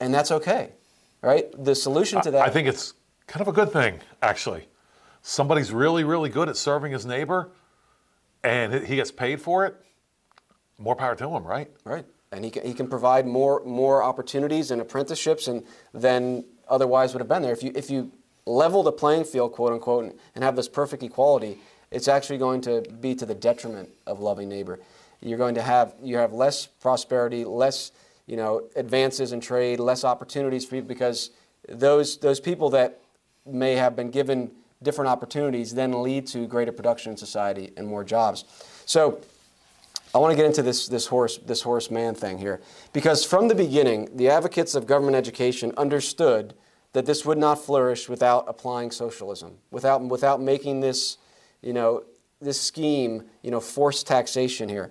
And 0.00 0.12
that's 0.12 0.30
okay, 0.30 0.72
right? 1.22 1.46
The 1.56 1.74
solution 1.74 2.20
to 2.20 2.30
that. 2.32 2.46
I 2.46 2.50
think 2.50 2.68
it's 2.68 2.92
kind 3.26 3.40
of 3.40 3.48
a 3.48 3.52
good 3.52 3.72
thing, 3.72 4.00
actually. 4.22 4.68
Somebody's 5.22 5.72
really, 5.72 6.04
really 6.04 6.28
good 6.28 6.48
at 6.48 6.56
serving 6.56 6.92
his 6.92 7.04
neighbor 7.04 7.50
and 8.46 8.86
he 8.86 8.96
gets 8.96 9.10
paid 9.10 9.40
for 9.40 9.66
it. 9.66 9.74
More 10.78 10.94
power 10.94 11.16
to 11.16 11.28
him, 11.28 11.44
right? 11.44 11.68
Right. 11.84 12.04
And 12.32 12.44
he 12.44 12.50
can, 12.50 12.64
he 12.64 12.74
can 12.74 12.88
provide 12.88 13.26
more 13.26 13.62
more 13.64 14.02
opportunities 14.02 14.70
and 14.70 14.80
apprenticeships 14.80 15.48
and 15.48 15.64
than 15.92 16.44
otherwise 16.68 17.12
would 17.12 17.20
have 17.20 17.28
been 17.28 17.42
there. 17.42 17.52
If 17.52 17.62
you 17.62 17.72
if 17.74 17.90
you 17.90 18.12
level 18.44 18.82
the 18.82 18.92
playing 18.92 19.24
field, 19.24 19.52
quote 19.52 19.72
unquote, 19.72 20.04
and, 20.04 20.14
and 20.34 20.44
have 20.44 20.54
this 20.54 20.68
perfect 20.68 21.02
equality, 21.02 21.58
it's 21.90 22.08
actually 22.08 22.38
going 22.38 22.60
to 22.62 22.82
be 23.00 23.14
to 23.14 23.26
the 23.26 23.34
detriment 23.34 23.88
of 24.06 24.20
loving 24.20 24.48
neighbor. 24.48 24.78
You're 25.20 25.38
going 25.38 25.54
to 25.54 25.62
have 25.62 25.94
you 26.02 26.18
have 26.18 26.32
less 26.32 26.66
prosperity, 26.66 27.44
less 27.44 27.90
you 28.26 28.36
know 28.36 28.68
advances 28.76 29.32
in 29.32 29.40
trade, 29.40 29.80
less 29.80 30.04
opportunities 30.04 30.64
for 30.64 30.72
people 30.72 30.88
because 30.88 31.30
those 31.68 32.18
those 32.18 32.38
people 32.38 32.70
that 32.70 33.00
may 33.46 33.74
have 33.76 33.96
been 33.96 34.10
given 34.10 34.50
different 34.82 35.08
opportunities 35.08 35.74
then 35.74 36.02
lead 36.02 36.26
to 36.28 36.46
greater 36.46 36.72
production 36.72 37.12
in 37.12 37.16
society 37.16 37.72
and 37.76 37.86
more 37.86 38.04
jobs. 38.04 38.44
So 38.84 39.20
I 40.14 40.18
want 40.18 40.32
to 40.32 40.36
get 40.36 40.46
into 40.46 40.62
this, 40.62 40.86
this 40.86 41.06
Horace 41.06 41.38
this 41.38 41.62
Horace 41.62 41.90
Mann 41.90 42.14
thing 42.14 42.38
here 42.38 42.60
because 42.92 43.24
from 43.24 43.48
the 43.48 43.54
beginning, 43.54 44.16
the 44.16 44.28
advocates 44.28 44.74
of 44.74 44.86
government 44.86 45.16
education 45.16 45.72
understood 45.76 46.54
that 46.92 47.06
this 47.06 47.24
would 47.26 47.38
not 47.38 47.58
flourish 47.58 48.08
without 48.08 48.44
applying 48.48 48.90
socialism, 48.90 49.58
without 49.70 50.02
without 50.02 50.40
making 50.40 50.80
this, 50.80 51.18
you 51.62 51.72
know, 51.72 52.02
this 52.40 52.60
scheme, 52.60 53.24
you 53.42 53.50
know, 53.50 53.60
forced 53.60 54.06
taxation 54.06 54.68
here. 54.68 54.90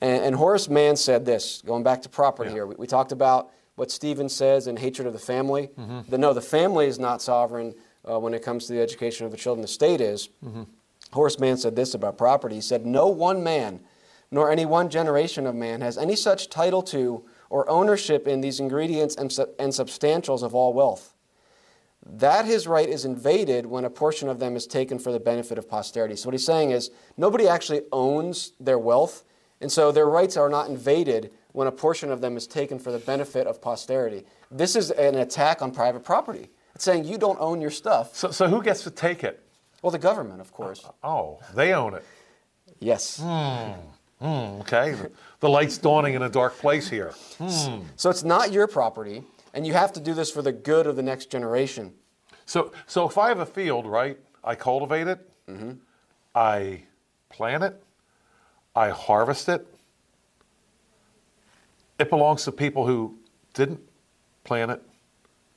And, 0.00 0.24
and 0.24 0.36
Horace 0.36 0.68
Mann 0.68 0.96
said 0.96 1.24
this, 1.24 1.62
going 1.64 1.82
back 1.82 2.02
to 2.02 2.08
property 2.08 2.50
Yeah. 2.50 2.56
here. 2.56 2.66
We, 2.66 2.74
we 2.76 2.86
talked 2.86 3.12
about 3.12 3.50
what 3.76 3.90
Stephen 3.90 4.28
says 4.28 4.66
in 4.66 4.76
hatred 4.76 5.06
of 5.06 5.12
the 5.12 5.18
family. 5.18 5.70
Mm-hmm. 5.78 6.10
The, 6.10 6.18
no, 6.18 6.32
the 6.32 6.40
family 6.42 6.86
is 6.86 6.98
not 6.98 7.22
sovereign 7.22 7.74
uh, 8.08 8.18
when 8.18 8.34
it 8.34 8.42
comes 8.42 8.66
to 8.66 8.72
the 8.72 8.80
education 8.80 9.26
of 9.26 9.32
the 9.32 9.38
children. 9.38 9.60
Of 9.60 9.68
the 9.68 9.72
state 9.72 10.00
is. 10.00 10.28
Horace 11.12 11.38
Mann 11.38 11.56
said 11.56 11.74
this 11.74 11.94
about 11.94 12.18
property. 12.18 12.56
He 12.56 12.60
said, 12.60 12.84
No 12.84 13.08
one 13.08 13.42
man, 13.42 13.80
nor 14.30 14.50
any 14.50 14.66
one 14.66 14.90
generation 14.90 15.46
of 15.46 15.54
man, 15.54 15.80
has 15.80 15.96
any 15.96 16.16
such 16.16 16.50
title 16.50 16.82
to 16.82 17.24
or 17.50 17.68
ownership 17.68 18.28
in 18.28 18.40
these 18.40 18.60
ingredients 18.60 19.16
and, 19.16 19.32
sub- 19.32 19.50
and 19.58 19.72
substantials 19.72 20.42
of 20.42 20.54
all 20.54 20.72
wealth. 20.74 21.14
That 22.04 22.44
his 22.44 22.66
right 22.66 22.88
is 22.88 23.04
invaded 23.04 23.66
when 23.66 23.84
a 23.84 23.90
portion 23.90 24.28
of 24.28 24.38
them 24.38 24.54
is 24.56 24.66
taken 24.66 24.98
for 24.98 25.12
the 25.12 25.20
benefit 25.20 25.58
of 25.58 25.68
posterity. 25.68 26.16
So, 26.16 26.28
what 26.28 26.34
he's 26.34 26.44
saying 26.44 26.70
is, 26.70 26.90
nobody 27.16 27.48
actually 27.48 27.82
owns 27.90 28.52
their 28.60 28.78
wealth, 28.78 29.24
and 29.60 29.70
so 29.72 29.90
their 29.90 30.06
rights 30.06 30.36
are 30.36 30.48
not 30.48 30.68
invaded 30.68 31.32
when 31.52 31.66
a 31.66 31.72
portion 31.72 32.10
of 32.10 32.20
them 32.20 32.36
is 32.36 32.46
taken 32.46 32.78
for 32.78 32.92
the 32.92 32.98
benefit 32.98 33.46
of 33.46 33.60
posterity. 33.60 34.24
This 34.50 34.76
is 34.76 34.90
an 34.92 35.16
attack 35.16 35.60
on 35.60 35.72
private 35.72 36.04
property. 36.04 36.50
Saying 36.78 37.04
you 37.04 37.18
don't 37.18 37.38
own 37.40 37.60
your 37.60 37.70
stuff. 37.70 38.16
So, 38.16 38.30
so 38.30 38.48
who 38.48 38.62
gets 38.62 38.82
to 38.84 38.90
take 38.90 39.24
it? 39.24 39.42
Well, 39.82 39.90
the 39.90 39.98
government, 39.98 40.40
of 40.40 40.52
course. 40.52 40.84
Uh, 40.84 41.06
oh, 41.06 41.40
they 41.54 41.72
own 41.72 41.94
it. 41.94 42.04
Yes. 42.80 43.20
Hmm, 43.20 43.72
hmm, 44.20 44.60
okay. 44.60 44.94
the 45.40 45.48
light's 45.48 45.78
dawning 45.78 46.14
in 46.14 46.22
a 46.22 46.28
dark 46.28 46.56
place 46.58 46.88
here. 46.88 47.12
Hmm. 47.38 47.80
So 47.96 48.10
it's 48.10 48.24
not 48.24 48.52
your 48.52 48.66
property, 48.66 49.24
and 49.54 49.66
you 49.66 49.72
have 49.74 49.92
to 49.94 50.00
do 50.00 50.14
this 50.14 50.30
for 50.30 50.42
the 50.42 50.52
good 50.52 50.86
of 50.86 50.96
the 50.96 51.02
next 51.02 51.30
generation. 51.30 51.92
So, 52.46 52.72
so 52.86 53.08
if 53.08 53.18
I 53.18 53.28
have 53.28 53.40
a 53.40 53.46
field, 53.46 53.86
right, 53.86 54.18
I 54.42 54.54
cultivate 54.54 55.06
it, 55.06 55.30
mm-hmm. 55.48 55.72
I 56.34 56.82
plant 57.28 57.62
it, 57.62 57.82
I 58.74 58.88
harvest 58.90 59.48
it. 59.48 59.66
It 61.98 62.10
belongs 62.10 62.44
to 62.44 62.52
people 62.52 62.86
who 62.86 63.18
didn't 63.54 63.80
plant 64.44 64.70
it, 64.70 64.82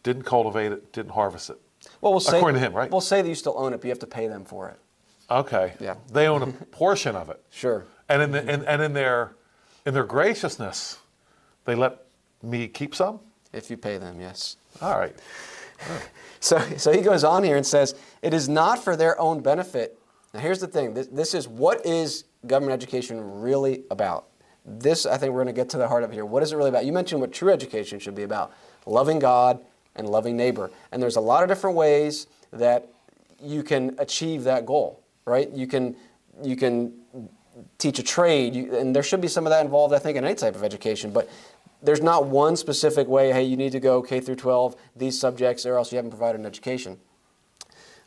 didn't 0.04 0.24
cultivate 0.24 0.72
it, 0.72 0.94
didn't 0.94 1.12
harvest 1.12 1.50
it. 1.50 1.58
Well, 2.00 2.14
we'll 2.14 2.20
say 2.20 2.38
According 2.38 2.62
to 2.62 2.68
him, 2.68 2.74
right? 2.74 2.92
We'll 2.92 3.02
say 3.02 3.22
that 3.22 3.28
you 3.28 3.36
still 3.36 3.56
own 3.58 3.74
it, 3.74 3.78
but 3.78 3.86
you 3.86 3.90
have 3.90 4.00
to 4.00 4.08
pay 4.08 4.28
them 4.28 4.46
for 4.46 4.70
it. 4.70 4.80
Okay. 5.30 5.74
Yeah. 5.80 5.96
They 6.12 6.28
own 6.28 6.42
a 6.44 6.48
portion 6.72 7.16
of 7.16 7.30
it. 7.30 7.42
Sure. 7.50 7.86
And 8.10 8.22
in, 8.22 8.32
the, 8.32 8.40
and, 8.40 8.64
and 8.66 8.82
in 8.82 8.94
their 8.94 9.36
in 9.86 9.94
their 9.94 10.04
graciousness, 10.04 11.00
they 11.66 11.76
let 11.76 12.06
me 12.44 12.68
keep 12.68 12.94
some. 12.94 13.20
If 13.54 13.70
you 13.70 13.78
pay 13.78 13.98
them, 13.98 14.20
yes. 14.20 14.58
All 14.82 14.98
right. 14.98 15.16
So, 16.44 16.60
so 16.76 16.92
he 16.92 17.02
goes 17.02 17.24
on 17.24 17.44
here 17.44 17.56
and 17.56 17.64
says, 17.64 17.94
it 18.24 18.34
is 18.34 18.50
not 18.50 18.84
for 18.84 18.96
their 18.96 19.20
own 19.22 19.42
benefit. 19.42 20.00
Now, 20.34 20.40
here's 20.40 20.60
the 20.60 20.68
thing 20.68 20.96
this, 20.96 21.06
this 21.06 21.36
is 21.36 21.48
what 21.48 21.86
is 21.86 22.24
government 22.48 22.74
education 22.74 23.42
really 23.42 23.84
about? 23.92 24.26
This, 24.66 25.06
I 25.06 25.18
think 25.18 25.34
we're 25.34 25.44
going 25.44 25.54
to 25.54 25.60
get 25.60 25.70
to 25.70 25.78
the 25.78 25.88
heart 25.88 26.04
of 26.04 26.10
it 26.10 26.16
here. 26.16 26.26
What 26.26 26.42
is 26.42 26.52
it 26.52 26.56
really 26.56 26.70
about? 26.70 26.86
You 26.86 26.94
mentioned 26.94 27.22
what 27.22 27.32
true 27.32 27.52
education 27.54 28.00
should 28.00 28.16
be 28.16 28.24
about 28.24 28.54
loving 28.88 29.20
God 29.20 29.64
and 29.96 30.10
loving 30.10 30.38
neighbor. 30.38 30.72
And 30.92 31.02
there's 31.02 31.16
a 31.16 31.22
lot 31.22 31.44
of 31.44 31.50
different 31.50 31.76
ways 31.76 32.28
that 32.52 32.88
you 33.42 33.64
can 33.64 33.96
achieve 33.98 34.44
that 34.44 34.66
goal, 34.66 35.04
right? 35.26 35.50
You 35.52 35.68
can, 35.68 35.96
you 36.44 36.56
can 36.56 36.94
teach 37.78 38.00
a 38.00 38.04
trade, 38.04 38.56
you, 38.56 38.76
and 38.76 38.96
there 38.96 39.04
should 39.04 39.22
be 39.22 39.28
some 39.28 39.46
of 39.46 39.52
that 39.52 39.64
involved, 39.64 39.94
I 39.94 40.00
think, 40.00 40.18
in 40.18 40.24
any 40.24 40.36
type 40.36 40.56
of 40.56 40.64
education. 40.64 41.12
But 41.12 41.30
there's 41.82 42.02
not 42.02 42.28
one 42.28 42.56
specific 42.56 43.08
way. 43.08 43.32
Hey, 43.32 43.44
you 43.44 43.58
need 43.58 43.72
to 43.72 43.80
go 43.80 44.02
K 44.02 44.20
through 44.20 44.36
12 44.36 44.76
these 44.96 45.20
subjects, 45.20 45.66
or 45.66 45.78
else 45.78 45.92
you 45.92 45.98
haven't 45.98 46.12
provided 46.12 46.40
an 46.40 46.46
education. 46.46 46.98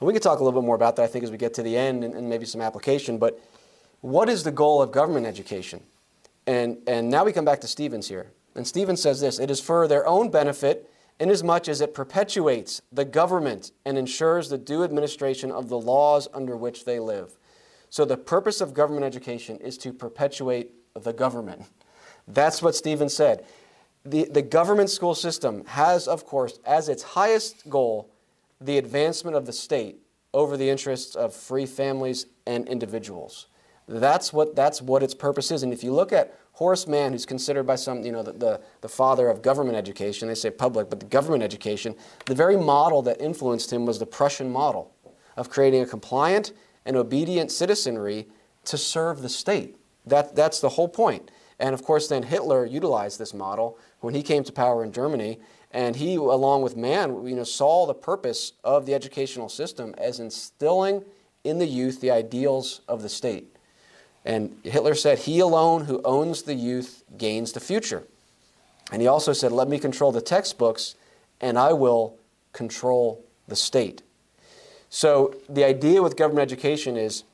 And 0.01 0.07
we 0.07 0.13
could 0.13 0.23
talk 0.23 0.41
a 0.41 0.45
little 0.45 0.61
bit 0.61 0.67
more 0.67 0.77
about 0.77 0.97
that, 0.97 1.03
I 1.03 1.07
think, 1.07 1.25
as 1.25 1.31
we 1.31 1.37
get 1.37 1.55
to 1.55 1.63
the 1.63 1.77
end 1.77 2.05
and, 2.05 2.15
and 2.15 2.29
maybe 2.29 2.47
some 2.47 2.61
application. 2.61 3.19
But 3.19 3.41
what 4.01 4.29
is 4.29 4.45
the 4.45 4.51
goal 4.51 4.83
of 4.83 4.93
government 4.93 5.27
education? 5.27 5.83
And, 6.47 6.79
and 6.87 7.09
now 7.09 7.25
we 7.25 7.33
come 7.33 7.45
back 7.45 7.61
to 7.63 7.69
Stevens 7.69 8.09
here. 8.09 8.31
And 8.55 8.67
Stevens 8.67 9.03
says 9.03 9.21
this 9.21 9.39
it 9.39 9.51
is 9.51 9.61
for 9.61 9.89
their 9.89 10.07
own 10.07 10.31
benefit, 10.31 10.91
inasmuch 11.21 11.69
as 11.69 11.81
it 11.81 11.95
perpetuates 11.95 12.83
the 12.93 13.05
government 13.05 13.73
and 13.85 13.97
ensures 13.97 14.49
the 14.49 14.59
due 14.59 14.83
administration 14.85 15.51
of 15.51 15.69
the 15.69 15.79
laws 15.79 16.29
under 16.35 16.57
which 16.57 16.85
they 16.85 16.99
live. 16.99 17.39
So 17.91 18.05
the 18.05 18.17
purpose 18.17 18.61
of 18.61 18.75
government 18.75 19.05
education 19.05 19.59
is 19.59 19.79
to 19.79 19.93
perpetuate 19.93 20.73
the 21.01 21.13
government. 21.13 21.63
That's 22.27 22.63
what 22.63 22.75
Stevens 22.75 23.15
said. 23.15 23.45
The, 24.05 24.29
the 24.31 24.43
government 24.43 24.91
school 24.91 25.15
system 25.15 25.65
has, 25.67 26.09
of 26.09 26.27
course, 26.27 26.59
as 26.65 26.89
its 26.89 27.03
highest 27.03 27.69
goal 27.71 28.11
the 28.61 28.79
advancement 28.79 29.37
of 29.37 29.47
the 29.47 29.53
state 29.53 29.99
over 30.33 30.57
the 30.57 30.69
interests 30.69 31.15
of 31.15 31.35
free 31.35 31.67
families 31.67 32.27
and 32.47 32.67
individuals. 32.69 33.47
That's 33.87 34.33
what, 34.33 34.57
that's 34.57 34.83
what 34.83 35.03
its 35.03 35.15
purpose 35.15 35.51
is. 35.51 35.63
And 35.63 35.73
if 35.73 35.85
you 35.85 35.93
look 35.93 36.13
at 36.13 36.37
Horace 36.55 36.87
Mann, 36.87 37.13
who's 37.13 37.27
considered 37.27 37.65
by 37.65 37.75
some, 37.75 38.05
you 38.05 38.13
know, 38.13 38.23
the, 38.23 38.33
the, 38.33 38.61
the 38.81 38.89
father 38.89 39.29
of 39.29 39.43
government 39.43 39.77
education, 39.77 40.29
they 40.29 40.37
say 40.37 40.51
public, 40.51 40.89
but 40.89 41.01
the 41.01 41.07
government 41.07 41.43
education, 41.43 41.97
the 42.27 42.35
very 42.35 42.57
model 42.57 43.03
that 43.03 43.21
influenced 43.21 43.73
him 43.73 43.85
was 43.87 43.99
the 43.99 44.07
Prussian 44.07 44.51
model 44.51 44.95
of 45.37 45.51
creating 45.51 45.83
a 45.83 45.87
compliant 45.87 46.53
and 46.87 46.97
obedient 46.97 47.51
citizenry 47.51 48.29
to 48.67 48.79
serve 48.79 49.21
the 49.21 49.29
state. 49.29 49.77
That, 50.07 50.37
that's 50.37 50.61
the 50.61 50.69
whole 50.69 50.89
point. 50.89 51.31
And 51.59 51.75
of 51.75 51.83
course, 51.83 52.09
then 52.09 52.23
Hitler 52.23 52.65
utilized 52.65 53.19
this 53.19 53.35
model 53.35 53.77
when 54.01 54.15
he 54.15 54.23
came 54.23 54.45
to 54.45 54.53
power 54.53 54.85
in 54.85 54.93
Germany. 54.93 55.41
And 55.73 55.97
he, 55.97 56.15
along 56.15 56.63
with 56.63 56.77
Mann, 56.77 57.27
you 57.27 57.35
know, 57.35 57.45
saw 57.45 57.85
the 57.85 57.95
purpose 57.95 58.53
of 58.63 58.87
the 58.87 58.95
educational 58.95 59.49
system 59.49 59.93
as 59.99 60.21
instilling 60.21 61.05
in 61.43 61.59
the 61.59 61.67
youth 61.67 62.01
the 62.01 62.13
ideals 62.13 62.81
of 62.87 63.03
the 63.03 63.09
state. 63.09 63.54
And 64.25 64.57
Hitler 64.63 64.95
said, 64.95 65.21
He 65.21 65.39
alone 65.41 65.85
who 65.85 66.01
owns 66.05 66.43
the 66.43 66.55
youth 66.55 67.05
gains 67.17 67.53
the 67.53 67.61
future. 67.61 68.05
And 68.91 69.03
he 69.03 69.09
also 69.09 69.33
said, 69.33 69.53
Let 69.53 69.69
me 69.69 69.79
control 69.79 70.13
the 70.13 70.21
textbooks, 70.21 70.95
and 71.41 71.59
I 71.59 71.73
will 71.73 72.17
control 72.53 73.25
the 73.49 73.57
state. 73.57 74.03
So 74.89 75.35
the 75.49 75.65
idea 75.65 76.03
with 76.03 76.17
government 76.17 76.51
education 76.51 76.97
is 76.97 77.25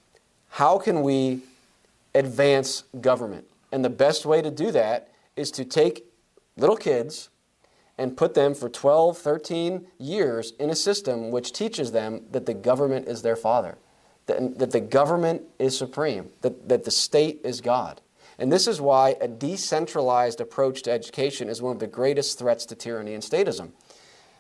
how 0.49 0.78
can 0.78 1.03
we 1.03 1.43
advance 2.14 2.84
government? 3.01 3.47
And 3.70 3.84
the 3.84 3.91
best 3.91 4.26
way 4.26 4.43
to 4.43 4.51
do 4.51 4.70
that 4.72 5.09
is 5.36 5.51
to 5.53 5.64
take 5.64 6.07
little 6.57 6.76
kids 6.76 7.28
and 7.97 8.16
put 8.16 8.34
them 8.34 8.55
for 8.55 8.68
12, 8.68 9.18
13 9.18 9.86
years 9.99 10.55
in 10.59 10.70
a 10.70 10.74
system 10.74 11.30
which 11.30 11.53
teaches 11.53 11.93
them 11.93 12.22
that 12.30 12.47
the 12.47 12.55
government 12.55 13.07
is 13.07 13.22
their 13.22 13.36
father, 13.36 13.76
that, 14.31 14.59
that 14.59 14.70
the 14.70 14.81
government 14.81 15.43
is 15.59 15.76
supreme, 15.76 16.31
that, 16.43 16.68
that 16.68 16.85
the 16.85 16.91
state 16.91 17.41
is 17.45 17.61
God. 17.61 18.01
And 18.39 18.51
this 18.51 18.66
is 18.66 18.81
why 18.81 19.16
a 19.20 19.28
decentralized 19.28 20.41
approach 20.41 20.83
to 20.83 20.91
education 20.91 21.49
is 21.49 21.61
one 21.61 21.76
of 21.76 21.81
the 21.81 21.87
greatest 21.87 22.39
threats 22.39 22.64
to 22.66 22.74
tyranny 22.74 23.12
and 23.12 23.22
statism. 23.22 23.72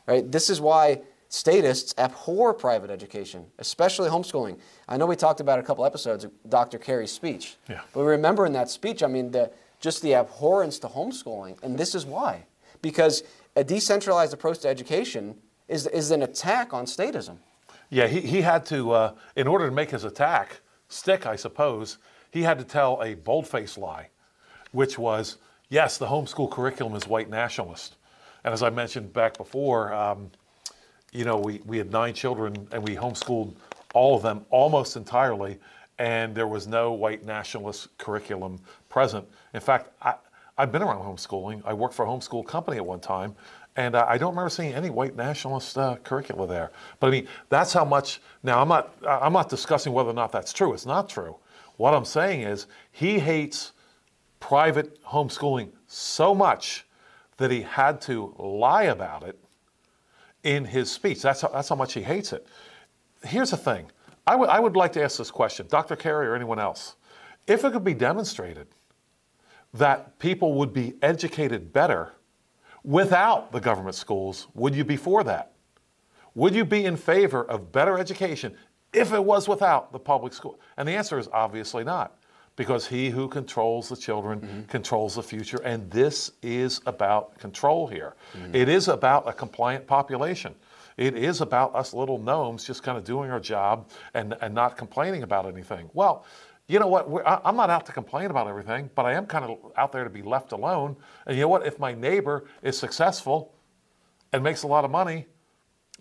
Right? 0.06 0.30
This 0.30 0.48
is 0.48 0.60
why 0.60 1.02
statists 1.28 1.94
abhor 1.98 2.54
private 2.54 2.90
education, 2.90 3.46
especially 3.58 4.08
homeschooling. 4.08 4.58
I 4.88 4.96
know 4.96 5.06
we 5.06 5.16
talked 5.16 5.40
about 5.40 5.58
a 5.58 5.62
couple 5.62 5.84
episodes 5.84 6.24
of 6.24 6.32
Dr. 6.48 6.78
Carey's 6.78 7.12
speech. 7.12 7.56
Yeah. 7.68 7.82
But 7.92 8.04
remember 8.04 8.46
in 8.46 8.52
that 8.54 8.70
speech, 8.70 9.02
I 9.02 9.06
mean, 9.06 9.30
the, 9.30 9.50
just 9.80 10.02
the 10.02 10.14
abhorrence 10.14 10.78
to 10.80 10.88
homeschooling. 10.88 11.62
And 11.62 11.78
this 11.78 11.94
is 11.94 12.06
why. 12.06 12.46
Because 12.82 13.22
a 13.54 13.62
decentralized 13.62 14.32
approach 14.32 14.60
to 14.60 14.68
education 14.68 15.36
is, 15.68 15.86
is 15.86 16.10
an 16.10 16.22
attack 16.22 16.72
on 16.72 16.86
statism. 16.86 17.36
Yeah, 17.90 18.06
he, 18.06 18.20
he 18.20 18.40
had 18.40 18.64
to, 18.66 18.92
uh, 18.92 19.14
in 19.34 19.46
order 19.46 19.66
to 19.66 19.72
make 19.72 19.90
his 19.90 20.04
attack 20.04 20.60
stick, 20.88 21.26
I 21.26 21.36
suppose, 21.36 21.98
he 22.30 22.42
had 22.42 22.58
to 22.58 22.64
tell 22.64 23.02
a 23.02 23.14
bold-faced 23.14 23.76
lie, 23.76 24.08
which 24.70 24.96
was, 24.98 25.38
yes, 25.68 25.98
the 25.98 26.06
homeschool 26.06 26.50
curriculum 26.50 26.94
is 26.94 27.08
white 27.08 27.28
nationalist. 27.28 27.96
And 28.44 28.54
as 28.54 28.62
I 28.62 28.70
mentioned 28.70 29.12
back 29.12 29.36
before, 29.36 29.92
um, 29.92 30.30
you 31.12 31.24
know, 31.24 31.36
we, 31.36 31.60
we 31.66 31.78
had 31.78 31.90
nine 31.90 32.14
children 32.14 32.68
and 32.70 32.86
we 32.86 32.94
homeschooled 32.94 33.54
all 33.92 34.16
of 34.16 34.22
them 34.22 34.46
almost 34.50 34.96
entirely, 34.96 35.58
and 35.98 36.32
there 36.34 36.46
was 36.46 36.68
no 36.68 36.92
white 36.92 37.26
nationalist 37.26 37.88
curriculum 37.98 38.60
present. 38.88 39.26
In 39.52 39.60
fact, 39.60 39.90
I, 40.00 40.14
I've 40.56 40.70
been 40.70 40.82
around 40.82 41.02
homeschooling. 41.02 41.62
I 41.64 41.72
worked 41.72 41.94
for 41.94 42.04
a 42.04 42.08
homeschool 42.08 42.46
company 42.46 42.76
at 42.76 42.86
one 42.86 43.00
time, 43.00 43.34
and 43.80 43.94
uh, 43.94 44.04
I 44.06 44.18
don't 44.18 44.30
remember 44.30 44.50
seeing 44.50 44.74
any 44.74 44.90
white 44.90 45.16
nationalist 45.16 45.78
uh, 45.78 45.96
curricula 46.04 46.46
there. 46.46 46.70
But 46.98 47.06
I 47.06 47.10
mean, 47.10 47.28
that's 47.48 47.72
how 47.72 47.84
much. 47.84 48.20
Now, 48.42 48.60
I'm 48.60 48.68
not. 48.68 48.94
I'm 49.08 49.32
not 49.32 49.48
discussing 49.48 49.94
whether 49.94 50.10
or 50.10 50.14
not 50.14 50.32
that's 50.32 50.52
true. 50.52 50.74
It's 50.74 50.86
not 50.86 51.08
true. 51.08 51.36
What 51.78 51.94
I'm 51.94 52.04
saying 52.04 52.42
is, 52.42 52.66
he 52.92 53.18
hates 53.18 53.72
private 54.38 55.02
homeschooling 55.02 55.70
so 55.86 56.34
much 56.34 56.86
that 57.38 57.50
he 57.50 57.62
had 57.62 58.02
to 58.02 58.34
lie 58.38 58.84
about 58.84 59.22
it 59.22 59.38
in 60.42 60.66
his 60.66 60.90
speech. 60.90 61.22
That's 61.22 61.40
how, 61.40 61.48
that's 61.48 61.70
how 61.70 61.76
much 61.76 61.94
he 61.94 62.02
hates 62.02 62.34
it. 62.34 62.46
Here's 63.24 63.50
the 63.50 63.56
thing 63.56 63.90
I 64.26 64.36
would 64.36 64.50
I 64.50 64.60
would 64.60 64.76
like 64.76 64.92
to 64.92 65.02
ask 65.02 65.16
this 65.16 65.30
question, 65.30 65.66
Dr. 65.70 65.96
Carey 65.96 66.26
or 66.28 66.34
anyone 66.34 66.58
else. 66.58 66.96
If 67.46 67.64
it 67.64 67.72
could 67.72 67.84
be 67.84 67.94
demonstrated 67.94 68.66
that 69.72 70.18
people 70.18 70.52
would 70.54 70.74
be 70.74 70.94
educated 71.00 71.72
better 71.72 72.12
without 72.84 73.52
the 73.52 73.60
government 73.60 73.94
schools, 73.94 74.48
would 74.54 74.74
you 74.74 74.84
be 74.84 74.96
for 74.96 75.24
that? 75.24 75.52
Would 76.34 76.54
you 76.54 76.64
be 76.64 76.84
in 76.84 76.96
favor 76.96 77.44
of 77.44 77.72
better 77.72 77.98
education 77.98 78.56
if 78.92 79.12
it 79.12 79.24
was 79.24 79.48
without 79.48 79.92
the 79.92 79.98
public 79.98 80.32
school? 80.32 80.60
And 80.76 80.88
the 80.88 80.92
answer 80.92 81.18
is 81.18 81.28
obviously 81.32 81.84
not, 81.84 82.18
because 82.56 82.86
he 82.86 83.10
who 83.10 83.28
controls 83.28 83.88
the 83.88 83.96
children 83.96 84.40
mm-hmm. 84.40 84.62
controls 84.62 85.14
the 85.14 85.22
future. 85.22 85.58
And 85.64 85.90
this 85.90 86.32
is 86.42 86.80
about 86.86 87.38
control 87.38 87.86
here. 87.86 88.14
Mm-hmm. 88.34 88.54
It 88.54 88.68
is 88.68 88.88
about 88.88 89.28
a 89.28 89.32
compliant 89.32 89.86
population. 89.86 90.54
It 90.96 91.16
is 91.16 91.40
about 91.40 91.74
us 91.74 91.94
little 91.94 92.18
gnomes 92.18 92.64
just 92.64 92.82
kind 92.82 92.98
of 92.98 93.04
doing 93.04 93.30
our 93.30 93.40
job 93.40 93.88
and, 94.14 94.36
and 94.40 94.54
not 94.54 94.76
complaining 94.76 95.22
about 95.22 95.46
anything. 95.46 95.88
Well, 95.94 96.26
you 96.70 96.78
know 96.78 96.86
what? 96.86 97.08
I- 97.26 97.40
I'm 97.44 97.56
not 97.56 97.68
out 97.68 97.84
to 97.86 97.92
complain 97.92 98.30
about 98.30 98.46
everything, 98.46 98.90
but 98.94 99.04
I 99.04 99.14
am 99.14 99.26
kind 99.26 99.44
of 99.44 99.58
out 99.76 99.90
there 99.90 100.04
to 100.04 100.10
be 100.10 100.22
left 100.22 100.52
alone. 100.52 100.96
And 101.26 101.36
you 101.36 101.42
know 101.42 101.48
what? 101.48 101.66
If 101.66 101.78
my 101.78 101.92
neighbor 101.92 102.44
is 102.62 102.78
successful 102.78 103.54
and 104.32 104.42
makes 104.44 104.62
a 104.62 104.68
lot 104.68 104.84
of 104.84 104.90
money, 104.90 105.26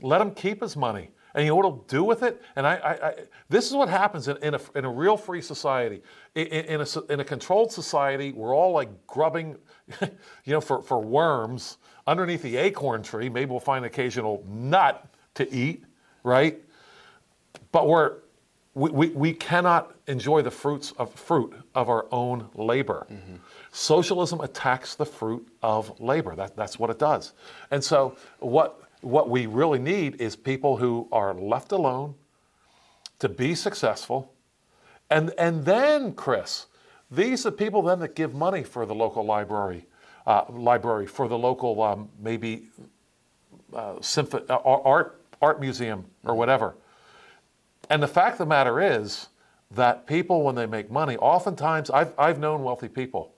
let 0.01 0.21
him 0.21 0.31
keep 0.31 0.61
his 0.61 0.77
money. 0.77 1.09
And 1.33 1.43
you 1.43 1.51
know 1.51 1.55
what 1.55 1.65
he'll 1.65 1.85
do 1.87 2.03
with 2.03 2.23
it? 2.23 2.41
And 2.55 2.67
I, 2.67 2.75
I, 2.75 3.07
I 3.07 3.13
this 3.49 3.67
is 3.67 3.73
what 3.73 3.89
happens 3.89 4.27
in, 4.27 4.37
in, 4.37 4.53
a, 4.55 4.59
in 4.75 4.85
a 4.85 4.89
real 4.89 5.17
free 5.17 5.41
society. 5.41 6.01
In, 6.35 6.47
in, 6.47 6.65
in 6.65 6.81
a, 6.81 7.13
in 7.13 7.19
a 7.19 7.23
controlled 7.23 7.71
society, 7.71 8.31
we're 8.31 8.55
all 8.55 8.71
like 8.71 8.89
grubbing, 9.07 9.57
you 10.01 10.07
know, 10.53 10.61
for, 10.61 10.81
for 10.81 11.01
worms 11.01 11.77
underneath 12.07 12.43
the 12.43 12.57
acorn 12.57 13.01
tree. 13.01 13.29
Maybe 13.29 13.49
we'll 13.49 13.59
find 13.59 13.85
an 13.85 13.91
occasional 13.91 14.43
nut 14.47 15.05
to 15.35 15.51
eat, 15.53 15.83
right? 16.23 16.59
But 17.71 17.87
we're, 17.87 18.17
we, 18.79 18.89
we, 18.91 19.07
we 19.09 19.33
cannot 19.33 19.93
enjoy 20.07 20.41
the 20.41 20.51
fruits 20.51 20.93
of 20.97 21.13
fruit 21.13 21.53
of 21.75 21.89
our 21.89 22.05
own 22.11 22.47
labor. 22.55 23.05
Socialism 23.71 24.39
attacks 24.39 24.95
the 24.95 25.05
fruit 25.05 25.45
of 25.61 25.99
labor. 25.99 26.33
That, 26.33 26.55
that's 26.55 26.79
what 26.79 26.89
it 26.89 26.97
does. 26.97 27.33
And 27.71 27.83
so 27.83 28.15
what, 28.39 28.81
what 29.01 29.29
we 29.29 29.47
really 29.47 29.79
need 29.79 30.21
is 30.21 30.37
people 30.37 30.77
who 30.77 31.09
are 31.11 31.33
left 31.33 31.73
alone 31.73 32.15
to 33.19 33.27
be 33.27 33.53
successful. 33.53 34.33
And, 35.09 35.33
and 35.37 35.65
then, 35.65 36.13
Chris, 36.13 36.67
these 37.11 37.45
are 37.45 37.51
people 37.51 37.81
then 37.81 37.99
that 37.99 38.15
give 38.15 38.33
money 38.33 38.63
for 38.63 38.85
the 38.85 38.95
local 38.95 39.25
library, 39.25 39.87
uh, 40.25 40.45
library 40.49 41.05
for 41.05 41.27
the 41.27 41.37
local 41.37 41.83
um, 41.83 42.07
maybe 42.17 42.69
uh, 43.75 43.95
symph- 43.99 44.35
uh, 44.35 44.61
art, 44.63 45.21
art 45.41 45.59
museum 45.59 46.05
or 46.23 46.35
whatever. 46.35 46.75
And 47.89 48.03
the 48.03 48.07
fact 48.07 48.33
of 48.33 48.39
the 48.39 48.45
matter 48.45 48.79
is 48.79 49.27
that 49.71 50.07
people, 50.07 50.43
when 50.43 50.55
they 50.55 50.65
make 50.65 50.91
money, 50.91 51.17
oftentimes, 51.17 51.89
I've, 51.89 52.13
I've 52.17 52.39
known 52.39 52.63
wealthy 52.63 52.87
people. 52.87 53.33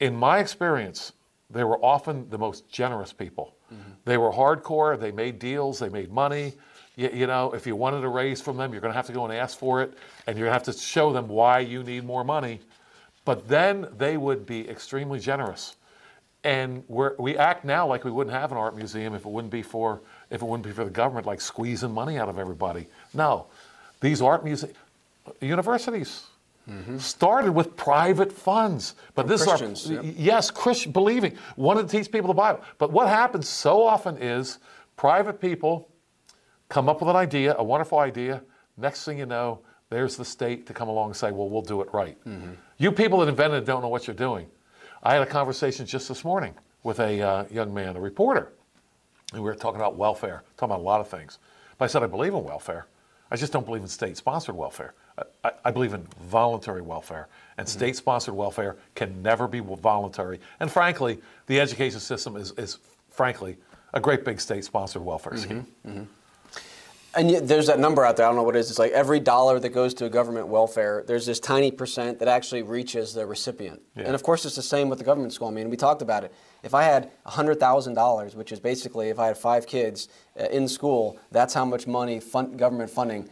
In 0.00 0.14
my 0.14 0.38
experience, 0.38 1.12
they 1.50 1.64
were 1.64 1.78
often 1.84 2.28
the 2.30 2.38
most 2.38 2.68
generous 2.68 3.12
people. 3.12 3.54
Mm-hmm. 3.72 3.90
They 4.04 4.16
were 4.16 4.30
hardcore, 4.30 4.98
they 4.98 5.12
made 5.12 5.38
deals, 5.38 5.78
they 5.78 5.88
made 5.88 6.12
money. 6.12 6.54
You, 6.96 7.10
you 7.12 7.26
know, 7.26 7.52
if 7.52 7.66
you 7.66 7.76
wanted 7.76 8.04
a 8.04 8.08
raise 8.08 8.40
from 8.40 8.56
them, 8.56 8.72
you're 8.72 8.80
going 8.80 8.92
to 8.92 8.96
have 8.96 9.06
to 9.06 9.12
go 9.12 9.24
and 9.24 9.32
ask 9.32 9.58
for 9.58 9.82
it, 9.82 9.94
and 10.26 10.36
you're 10.36 10.46
going 10.46 10.60
to 10.60 10.66
have 10.70 10.74
to 10.74 10.80
show 10.80 11.12
them 11.12 11.28
why 11.28 11.60
you 11.60 11.82
need 11.82 12.04
more 12.04 12.24
money. 12.24 12.60
But 13.24 13.48
then 13.48 13.88
they 13.96 14.16
would 14.16 14.46
be 14.46 14.68
extremely 14.68 15.20
generous. 15.20 15.76
And 16.44 16.84
we're, 16.88 17.14
we 17.18 17.36
act 17.36 17.64
now 17.64 17.86
like 17.86 18.04
we 18.04 18.10
wouldn't 18.10 18.34
have 18.34 18.52
an 18.52 18.58
art 18.58 18.76
museum 18.76 19.14
if 19.14 19.26
it 19.26 19.28
wouldn't 19.28 19.52
be 19.52 19.62
for 19.62 20.00
if 20.30 20.42
it 20.42 20.44
wouldn't 20.44 20.66
be 20.66 20.72
for 20.72 20.84
the 20.84 20.90
government 20.90 21.26
like 21.26 21.40
squeezing 21.40 21.92
money 21.92 22.18
out 22.18 22.28
of 22.28 22.38
everybody. 22.38 22.86
No, 23.14 23.46
these 24.00 24.20
art 24.22 24.44
museums, 24.44 24.76
universities 25.40 26.24
started 26.98 27.52
with 27.52 27.76
private 27.76 28.30
funds, 28.30 28.94
but 29.14 29.22
From 29.22 29.30
this 29.30 29.44
Christians, 29.44 29.84
is 29.86 29.96
our, 29.96 30.04
yep. 30.04 30.14
yes, 30.18 30.50
Christian 30.50 30.92
believing 30.92 31.36
wanted 31.56 31.88
to 31.88 31.96
teach 31.96 32.12
people 32.12 32.28
the 32.28 32.34
Bible. 32.34 32.60
But 32.76 32.92
what 32.92 33.08
happens 33.08 33.48
so 33.48 33.82
often 33.82 34.18
is 34.18 34.58
private 34.96 35.40
people 35.40 35.88
come 36.68 36.88
up 36.90 37.00
with 37.00 37.08
an 37.08 37.16
idea, 37.16 37.54
a 37.56 37.64
wonderful 37.64 37.98
idea. 37.98 38.42
Next 38.76 39.04
thing 39.06 39.18
you 39.18 39.24
know, 39.24 39.60
there's 39.88 40.16
the 40.16 40.24
state 40.26 40.66
to 40.66 40.74
come 40.74 40.88
along 40.88 41.06
and 41.10 41.16
say, 41.16 41.30
well, 41.32 41.48
we'll 41.48 41.62
do 41.62 41.80
it 41.80 41.88
right. 41.94 42.18
You 42.76 42.92
people 42.92 43.20
that 43.20 43.28
invented 43.28 43.62
it 43.62 43.66
don't 43.66 43.80
know 43.80 43.88
what 43.88 44.06
you're 44.06 44.14
doing. 44.14 44.46
I 45.02 45.14
had 45.14 45.22
a 45.22 45.26
conversation 45.26 45.86
just 45.86 46.06
this 46.08 46.22
morning 46.22 46.54
with 46.82 47.00
a 47.00 47.22
uh, 47.22 47.44
young 47.50 47.72
man, 47.72 47.96
a 47.96 48.00
reporter, 48.00 48.52
and 49.32 49.42
we 49.42 49.48
were 49.48 49.54
talking 49.54 49.80
about 49.80 49.96
welfare, 49.96 50.42
talking 50.56 50.72
about 50.72 50.80
a 50.80 50.84
lot 50.84 51.00
of 51.00 51.08
things. 51.08 51.38
But 51.76 51.86
I 51.86 51.88
said, 51.88 52.02
I 52.02 52.06
believe 52.06 52.34
in 52.34 52.44
welfare. 52.44 52.86
I 53.30 53.36
just 53.36 53.52
don't 53.52 53.66
believe 53.66 53.82
in 53.82 53.88
state 53.88 54.16
sponsored 54.16 54.56
welfare. 54.56 54.94
I, 55.44 55.50
I, 55.66 55.70
believe 55.70 55.92
in 55.92 56.06
voluntary 56.20 56.80
welfare. 56.80 57.28
And 57.58 57.66
mm-hmm. 57.66 57.78
state 57.78 57.96
sponsored 57.96 58.34
welfare 58.34 58.76
can 58.94 59.22
never 59.22 59.46
be 59.46 59.60
voluntary. 59.60 60.40
And 60.60 60.70
frankly, 60.70 61.18
the 61.46 61.60
education 61.60 62.00
system 62.00 62.36
is, 62.36 62.52
is 62.52 62.78
frankly, 63.10 63.56
a 63.92 64.00
great 64.00 64.24
big 64.24 64.40
state 64.40 64.64
sponsored 64.64 65.02
welfare 65.02 65.32
mm-hmm. 65.32 65.42
scheme. 65.42 65.66
Mm-hmm. 65.86 66.02
And 67.14 67.30
yet 67.30 67.48
there's 67.48 67.66
that 67.66 67.80
number 67.80 68.04
out 68.04 68.16
there. 68.16 68.26
I 68.26 68.28
don't 68.28 68.36
know 68.36 68.42
what 68.44 68.54
it 68.54 68.60
is. 68.60 68.70
It's 68.70 68.78
like 68.78 68.92
every 68.92 69.18
dollar 69.18 69.58
that 69.58 69.70
goes 69.70 69.92
to 69.94 70.08
government 70.08 70.46
welfare, 70.46 71.04
there's 71.06 71.26
this 71.26 71.40
tiny 71.40 71.70
percent 71.70 72.20
that 72.20 72.28
actually 72.28 72.62
reaches 72.62 73.12
the 73.12 73.26
recipient. 73.26 73.82
Yeah. 73.96 74.04
And 74.04 74.14
of 74.14 74.22
course, 74.22 74.44
it's 74.44 74.56
the 74.56 74.62
same 74.62 74.88
with 74.88 74.98
the 74.98 75.04
government 75.04 75.32
school. 75.32 75.48
I 75.48 75.50
mean, 75.50 75.68
we 75.68 75.76
talked 75.76 76.00
about 76.00 76.24
it. 76.24 76.32
If 76.62 76.74
I 76.74 76.82
had 76.82 77.10
$100,000, 77.26 78.34
which 78.34 78.52
is 78.52 78.60
basically 78.60 79.08
if 79.08 79.18
I 79.18 79.28
had 79.28 79.38
five 79.38 79.66
kids 79.66 80.08
uh, 80.38 80.44
in 80.46 80.68
school, 80.68 81.18
that's 81.30 81.54
how 81.54 81.64
much 81.64 81.86
money 81.86 82.20
fun- 82.20 82.56
government 82.56 82.90
funding. 82.90 83.28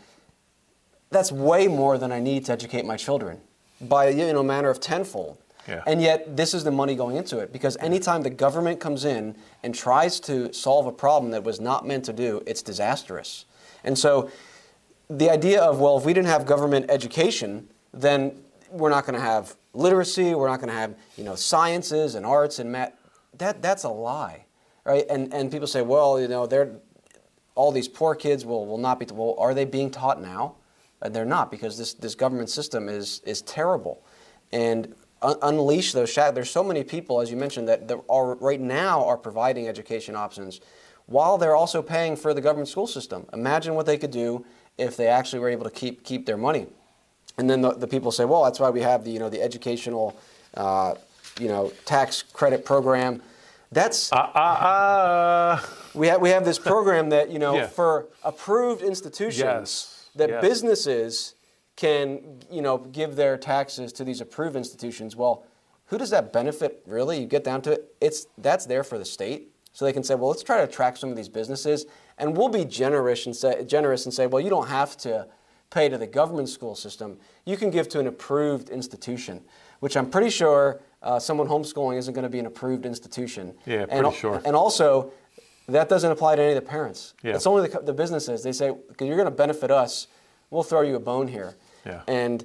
That's 1.10 1.32
way 1.32 1.66
more 1.66 1.98
than 1.98 2.12
I 2.12 2.20
need 2.20 2.44
to 2.46 2.52
educate 2.52 2.84
my 2.84 2.96
children 2.96 3.40
by 3.80 4.08
you 4.08 4.32
know 4.32 4.40
a 4.40 4.44
manner 4.44 4.70
of 4.70 4.80
tenfold. 4.80 5.38
Yeah. 5.68 5.82
And 5.86 6.00
yet, 6.00 6.36
this 6.36 6.54
is 6.54 6.62
the 6.62 6.70
money 6.70 6.94
going 6.94 7.16
into 7.16 7.38
it 7.38 7.52
because 7.52 7.76
anytime 7.78 8.22
the 8.22 8.30
government 8.30 8.78
comes 8.78 9.04
in 9.04 9.34
and 9.64 9.74
tries 9.74 10.20
to 10.20 10.52
solve 10.52 10.86
a 10.86 10.92
problem 10.92 11.32
that 11.32 11.42
was 11.42 11.60
not 11.60 11.84
meant 11.84 12.04
to 12.04 12.12
do, 12.12 12.40
it's 12.46 12.62
disastrous. 12.62 13.46
And 13.82 13.98
so, 13.98 14.30
the 15.10 15.30
idea 15.30 15.60
of, 15.60 15.80
well, 15.80 15.98
if 15.98 16.04
we 16.04 16.12
didn't 16.12 16.28
have 16.28 16.46
government 16.46 16.86
education, 16.88 17.68
then 17.92 18.40
we're 18.70 18.90
not 18.90 19.06
going 19.06 19.14
to 19.14 19.24
have 19.24 19.56
literacy, 19.74 20.34
we're 20.34 20.48
not 20.48 20.60
going 20.60 20.68
to 20.68 20.74
have, 20.74 20.94
you 21.16 21.24
know, 21.24 21.34
sciences 21.34 22.14
and 22.14 22.24
arts 22.24 22.58
and 22.58 22.70
math. 22.70 22.92
That, 23.38 23.62
that's 23.62 23.84
a 23.84 23.88
lie, 23.88 24.46
right? 24.84 25.04
And, 25.10 25.32
and 25.32 25.50
people 25.50 25.66
say, 25.66 25.82
well, 25.82 26.20
you 26.20 26.28
know, 26.28 26.46
they're, 26.46 26.76
all 27.54 27.72
these 27.72 27.88
poor 27.88 28.14
kids 28.14 28.44
will, 28.44 28.66
will 28.66 28.78
not 28.78 28.98
be, 29.00 29.06
well, 29.12 29.34
are 29.38 29.54
they 29.54 29.64
being 29.64 29.90
taught 29.90 30.20
now? 30.20 30.56
And 31.02 31.14
they're 31.14 31.24
not 31.24 31.50
because 31.50 31.76
this, 31.76 31.94
this 31.94 32.14
government 32.14 32.50
system 32.50 32.88
is, 32.88 33.20
is 33.24 33.42
terrible. 33.42 34.02
And 34.52 34.94
un- 35.22 35.36
unleash 35.42 35.92
those 35.92 36.10
shadows. 36.10 36.34
There's 36.34 36.50
so 36.50 36.64
many 36.64 36.84
people, 36.84 37.20
as 37.20 37.30
you 37.30 37.36
mentioned, 37.36 37.68
that, 37.68 37.88
that 37.88 37.98
are 38.08 38.34
right 38.36 38.60
now 38.60 39.04
are 39.04 39.16
providing 39.16 39.68
education 39.68 40.16
options 40.16 40.60
while 41.06 41.38
they're 41.38 41.54
also 41.54 41.82
paying 41.82 42.16
for 42.16 42.34
the 42.34 42.40
government 42.40 42.68
school 42.68 42.86
system. 42.86 43.26
Imagine 43.32 43.74
what 43.74 43.86
they 43.86 43.98
could 43.98 44.10
do 44.10 44.44
if 44.78 44.96
they 44.96 45.06
actually 45.06 45.38
were 45.38 45.48
able 45.48 45.64
to 45.64 45.70
keep, 45.70 46.04
keep 46.04 46.26
their 46.26 46.36
money. 46.36 46.66
And 47.38 47.48
then 47.48 47.60
the, 47.60 47.72
the 47.72 47.86
people 47.86 48.10
say, 48.10 48.24
well, 48.24 48.44
that's 48.44 48.58
why 48.58 48.70
we 48.70 48.80
have 48.80 49.04
the, 49.04 49.10
you 49.10 49.18
know, 49.18 49.28
the 49.28 49.42
educational 49.42 50.16
uh, 50.54 50.94
you 51.38 51.48
know, 51.48 51.72
tax 51.84 52.22
credit 52.22 52.64
program. 52.64 53.22
That's 53.72 54.12
Uh, 54.12 54.16
uh, 54.16 54.38
uh. 54.38 55.60
we 55.94 56.06
have 56.08 56.20
we 56.20 56.30
have 56.30 56.44
this 56.44 56.58
program 56.58 57.08
that 57.10 57.30
you 57.30 57.38
know 57.38 57.56
Yeah. 57.56 57.66
for 57.66 58.06
approved 58.24 58.82
institutions 58.82 59.38
Yes, 59.42 60.08
that 60.14 60.30
yes. 60.30 60.40
businesses 60.40 61.34
can 61.74 62.40
you 62.50 62.62
know 62.62 62.78
give 62.78 63.16
their 63.16 63.36
taxes 63.36 63.92
to 63.94 64.04
these 64.04 64.20
approved 64.20 64.56
institutions. 64.56 65.16
Well, 65.16 65.44
who 65.86 65.98
does 65.98 66.10
that 66.10 66.32
benefit 66.32 66.82
really? 66.86 67.20
You 67.20 67.26
get 67.26 67.44
down 67.44 67.60
to 67.62 67.72
it, 67.72 67.94
it's 68.00 68.26
that's 68.38 68.66
there 68.66 68.84
for 68.84 68.98
the 68.98 69.04
state, 69.04 69.50
so 69.72 69.84
they 69.84 69.92
can 69.92 70.04
say, 70.04 70.14
well, 70.14 70.28
let's 70.30 70.42
try 70.44 70.58
to 70.58 70.64
attract 70.64 70.98
some 70.98 71.10
of 71.10 71.16
these 71.16 71.28
businesses, 71.28 71.86
and 72.18 72.36
we'll 72.36 72.48
be 72.48 72.64
generous 72.64 73.26
and 73.26 73.34
say 73.34 73.64
generous 73.64 74.06
and 74.06 74.14
say, 74.14 74.26
well, 74.26 74.40
you 74.40 74.48
don't 74.50 74.68
have 74.68 74.96
to 74.98 75.26
pay 75.70 75.88
to 75.88 75.98
the 75.98 76.06
government 76.06 76.48
school 76.48 76.76
system. 76.76 77.18
You 77.44 77.56
can 77.56 77.70
give 77.70 77.88
to 77.90 77.98
an 78.00 78.06
approved 78.06 78.70
institution, 78.70 79.42
which 79.80 79.96
I'm 79.96 80.08
pretty 80.08 80.30
sure 80.30 80.80
uh, 81.06 81.18
someone 81.20 81.46
homeschooling 81.46 81.96
isn't 81.98 82.12
going 82.14 82.24
to 82.24 82.28
be 82.28 82.40
an 82.40 82.46
approved 82.46 82.84
institution. 82.84 83.54
Yeah, 83.64 83.86
And 83.88 84.02
pretty 84.02 84.16
sure. 84.16 84.42
And 84.44 84.56
also, 84.56 85.12
that 85.68 85.88
doesn't 85.88 86.10
apply 86.10 86.36
to 86.36 86.42
any 86.42 86.52
of 86.56 86.62
the 86.62 86.68
parents. 86.68 87.14
Yeah. 87.22 87.34
It's 87.36 87.46
only 87.46 87.68
the, 87.68 87.78
the 87.80 87.92
businesses. 87.92 88.42
They 88.42 88.52
say, 88.52 88.72
because 88.88 89.06
you're 89.06 89.16
going 89.16 89.26
to 89.30 89.34
benefit 89.34 89.70
us, 89.70 90.08
we'll 90.50 90.64
throw 90.64 90.80
you 90.82 90.96
a 90.96 91.00
bone 91.00 91.28
here. 91.28 91.54
Yeah. 91.84 92.02
And 92.08 92.44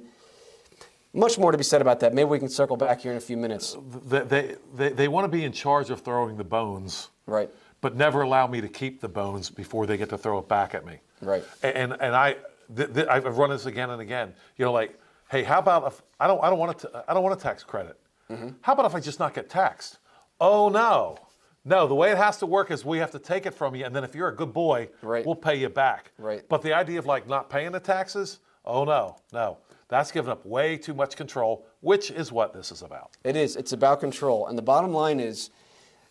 much 1.12 1.38
more 1.38 1.50
to 1.52 1.58
be 1.58 1.64
said 1.64 1.82
about 1.82 2.00
that. 2.00 2.14
Maybe 2.14 2.28
we 2.28 2.38
can 2.38 2.48
circle 2.48 2.76
back 2.76 3.00
here 3.00 3.10
in 3.10 3.18
a 3.18 3.20
few 3.20 3.36
minutes. 3.36 3.76
They, 4.06 4.20
they, 4.20 4.56
they, 4.74 4.88
they 4.90 5.08
want 5.08 5.24
to 5.24 5.28
be 5.28 5.44
in 5.44 5.52
charge 5.52 5.90
of 5.90 6.00
throwing 6.00 6.36
the 6.36 6.44
bones, 6.44 7.08
Right. 7.26 7.50
but 7.80 7.96
never 7.96 8.22
allow 8.22 8.46
me 8.46 8.60
to 8.60 8.68
keep 8.68 9.00
the 9.00 9.08
bones 9.08 9.50
before 9.50 9.86
they 9.86 9.96
get 9.96 10.08
to 10.10 10.18
throw 10.18 10.38
it 10.38 10.48
back 10.48 10.74
at 10.74 10.86
me. 10.86 11.00
Right. 11.20 11.44
And 11.62 11.92
and 12.00 12.16
I 12.16 12.36
th- 12.76 12.94
th- 12.94 13.06
I've 13.08 13.36
run 13.38 13.50
this 13.50 13.66
again 13.66 13.90
and 13.90 14.00
again. 14.00 14.32
You 14.56 14.64
know, 14.64 14.72
like, 14.72 14.98
hey, 15.30 15.42
how 15.44 15.58
about 15.60 15.86
if 15.86 16.02
I 16.18 16.26
don't 16.26 16.42
I 16.42 16.48
don't 16.50 16.58
want 16.58 16.78
to 16.80 17.04
I 17.06 17.14
don't 17.14 17.22
want 17.22 17.38
a 17.38 17.42
tax 17.42 17.62
credit. 17.62 17.96
Mm-hmm. 18.30 18.48
How 18.62 18.72
about 18.72 18.86
if 18.86 18.94
I 18.94 19.00
just 19.00 19.18
not 19.18 19.34
get 19.34 19.48
taxed? 19.50 19.98
Oh 20.40 20.68
no. 20.68 21.18
No, 21.64 21.86
the 21.86 21.94
way 21.94 22.10
it 22.10 22.16
has 22.18 22.38
to 22.38 22.46
work 22.46 22.72
is 22.72 22.84
we 22.84 22.98
have 22.98 23.12
to 23.12 23.20
take 23.20 23.46
it 23.46 23.54
from 23.54 23.76
you, 23.76 23.84
and 23.84 23.94
then 23.94 24.02
if 24.02 24.16
you're 24.16 24.28
a 24.28 24.34
good 24.34 24.52
boy, 24.52 24.88
Right. 25.00 25.24
we'll 25.24 25.36
pay 25.36 25.54
you 25.54 25.68
back. 25.68 26.10
Right. 26.18 26.42
But 26.48 26.62
the 26.62 26.72
idea 26.72 26.98
of 26.98 27.06
like 27.06 27.28
not 27.28 27.48
paying 27.50 27.70
the 27.72 27.80
taxes, 27.80 28.40
Oh 28.64 28.84
no, 28.84 29.16
no. 29.32 29.58
That's 29.88 30.10
giving 30.12 30.30
up 30.30 30.46
way 30.46 30.76
too 30.76 30.94
much 30.94 31.16
control, 31.16 31.66
which 31.80 32.10
is 32.10 32.32
what 32.32 32.54
this 32.54 32.72
is 32.72 32.80
about. 32.82 33.10
It 33.24 33.36
is. 33.36 33.56
It's 33.56 33.72
about 33.72 34.00
control. 34.00 34.46
And 34.46 34.56
the 34.56 34.62
bottom 34.62 34.92
line 34.92 35.20
is 35.20 35.50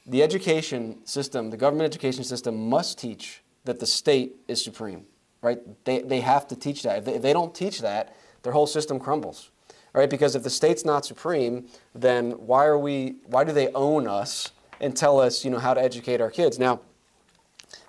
the 0.06 0.22
education 0.22 1.06
system, 1.06 1.50
the 1.50 1.58
government 1.58 1.86
education 1.88 2.24
system 2.24 2.70
must 2.70 3.00
teach 3.00 3.42
that 3.64 3.80
the 3.80 3.86
state 3.86 4.36
is 4.48 4.64
supreme, 4.64 5.06
right? 5.42 5.60
They, 5.86 6.00
they 6.02 6.20
have 6.20 6.48
to 6.50 6.56
teach 6.56 6.84
that. 6.84 7.00
If 7.00 7.06
they, 7.06 7.14
if 7.16 7.22
they 7.22 7.34
don't 7.34 7.56
teach 7.56 7.80
that, 7.82 8.16
their 8.44 8.54
whole 8.54 8.68
system 8.68 9.00
crumbles, 9.00 9.52
right? 9.94 10.10
Because 10.10 10.36
if 10.36 10.44
the 10.44 10.50
state's 10.50 10.86
not 10.86 11.06
supreme, 11.06 11.68
then 11.94 12.32
why 12.32 12.66
are 12.66 12.78
we, 12.78 13.16
why 13.26 13.44
do 13.44 13.52
they 13.52 13.70
own 13.74 14.08
us 14.08 14.52
and 14.80 14.96
tell 14.96 15.20
us, 15.20 15.44
you 15.46 15.52
know, 15.52 15.60
how 15.60 15.74
to 15.74 15.82
educate 15.82 16.22
our 16.22 16.32
kids? 16.32 16.58
Now, 16.58 16.82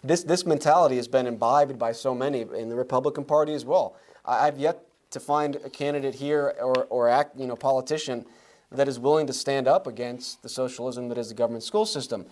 this, 0.04 0.22
this 0.24 0.44
mentality 0.46 0.96
has 0.96 1.08
been 1.08 1.26
imbibed 1.26 1.78
by 1.78 1.92
so 1.92 2.14
many 2.14 2.40
in 2.42 2.68
the 2.68 2.76
Republican 2.76 3.24
Party 3.24 3.54
as 3.54 3.64
well. 3.64 3.96
I, 4.24 4.46
I've 4.46 4.58
yet 4.58 4.82
to 5.10 5.20
find 5.20 5.56
a 5.56 5.70
candidate 5.70 6.14
here 6.14 6.54
or, 6.60 6.84
or 6.90 7.08
act, 7.08 7.38
you 7.38 7.46
know, 7.46 7.56
politician 7.56 8.24
that 8.70 8.88
is 8.88 8.98
willing 8.98 9.26
to 9.26 9.32
stand 9.32 9.68
up 9.68 9.86
against 9.86 10.42
the 10.42 10.48
socialism 10.48 11.08
that 11.08 11.18
is 11.18 11.28
the 11.28 11.34
government 11.34 11.62
school 11.62 11.84
system. 11.84 12.24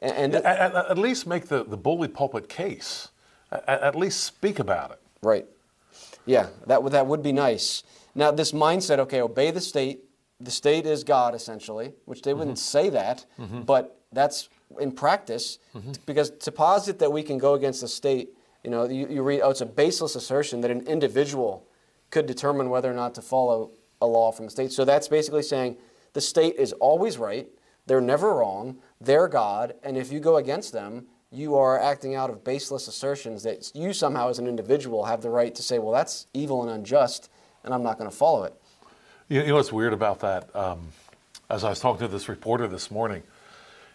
And, 0.00 0.34
and 0.34 0.44
At, 0.46 0.74
at- 0.74 0.90
at 0.90 0.98
least 0.98 1.26
make 1.26 1.48
the, 1.48 1.64
the 1.64 1.76
bully 1.76 2.08
pulpit 2.08 2.48
case. 2.48 3.08
At, 3.52 3.68
at 3.68 3.94
least 3.94 4.24
speak 4.24 4.58
about 4.58 4.90
it. 4.92 5.00
right, 5.22 5.46
yeah, 6.24 6.48
that 6.66 6.82
would 6.82 6.92
that 6.92 7.06
would 7.06 7.22
be 7.22 7.30
nice. 7.32 7.84
Now 8.16 8.30
this 8.30 8.52
mindset, 8.52 8.98
okay, 9.00 9.20
obey 9.20 9.50
the 9.50 9.60
state. 9.60 10.00
The 10.40 10.50
state 10.50 10.86
is 10.86 11.04
God 11.04 11.34
essentially, 11.34 11.94
which 12.04 12.22
they 12.22 12.34
wouldn't 12.34 12.56
mm-hmm. 12.56 12.86
say 12.86 12.90
that, 12.90 13.24
mm-hmm. 13.38 13.62
but 13.62 14.00
that's 14.12 14.48
in 14.80 14.92
practice 14.92 15.58
mm-hmm. 15.74 15.92
because 16.06 16.30
to 16.30 16.52
posit 16.52 16.98
that 16.98 17.12
we 17.12 17.22
can 17.22 17.38
go 17.38 17.54
against 17.54 17.80
the 17.82 17.88
state, 17.88 18.30
you 18.64 18.70
know, 18.70 18.88
you, 18.88 19.06
you 19.08 19.22
read, 19.22 19.40
oh, 19.42 19.50
it's 19.50 19.60
a 19.60 19.66
baseless 19.66 20.16
assertion 20.16 20.60
that 20.62 20.70
an 20.70 20.86
individual 20.86 21.66
could 22.10 22.26
determine 22.26 22.70
whether 22.70 22.90
or 22.90 22.94
not 22.94 23.14
to 23.14 23.22
follow 23.22 23.70
a 24.00 24.06
law 24.06 24.32
from 24.32 24.46
the 24.46 24.50
state. 24.50 24.72
So 24.72 24.84
that's 24.84 25.08
basically 25.08 25.42
saying 25.42 25.76
the 26.12 26.20
state 26.20 26.56
is 26.56 26.72
always 26.74 27.18
right, 27.18 27.48
they're 27.86 28.00
never 28.00 28.34
wrong, 28.34 28.78
they're 29.00 29.28
God, 29.28 29.74
and 29.82 29.96
if 29.96 30.12
you 30.12 30.20
go 30.20 30.36
against 30.36 30.72
them, 30.72 31.06
you 31.30 31.56
are 31.56 31.80
acting 31.80 32.14
out 32.14 32.30
of 32.30 32.44
baseless 32.44 32.88
assertions 32.88 33.42
that 33.42 33.70
you 33.74 33.92
somehow 33.92 34.28
as 34.28 34.38
an 34.38 34.46
individual 34.46 35.04
have 35.04 35.22
the 35.22 35.30
right 35.30 35.54
to 35.54 35.62
say, 35.62 35.78
well, 35.78 35.92
that's 35.92 36.26
evil 36.32 36.62
and 36.62 36.70
unjust, 36.70 37.30
and 37.66 37.74
I'm 37.74 37.82
not 37.82 37.98
going 37.98 38.08
to 38.08 38.16
follow 38.16 38.44
it. 38.44 38.54
You, 39.28 39.44
know 39.44 39.56
what's 39.56 39.72
weird 39.72 39.92
about 39.92 40.20
that? 40.20 40.54
Um, 40.56 40.88
as 41.50 41.64
I 41.64 41.68
was 41.68 41.80
talking 41.80 42.06
to 42.06 42.08
this 42.10 42.28
reporter 42.28 42.66
this 42.68 42.90
morning, 42.90 43.22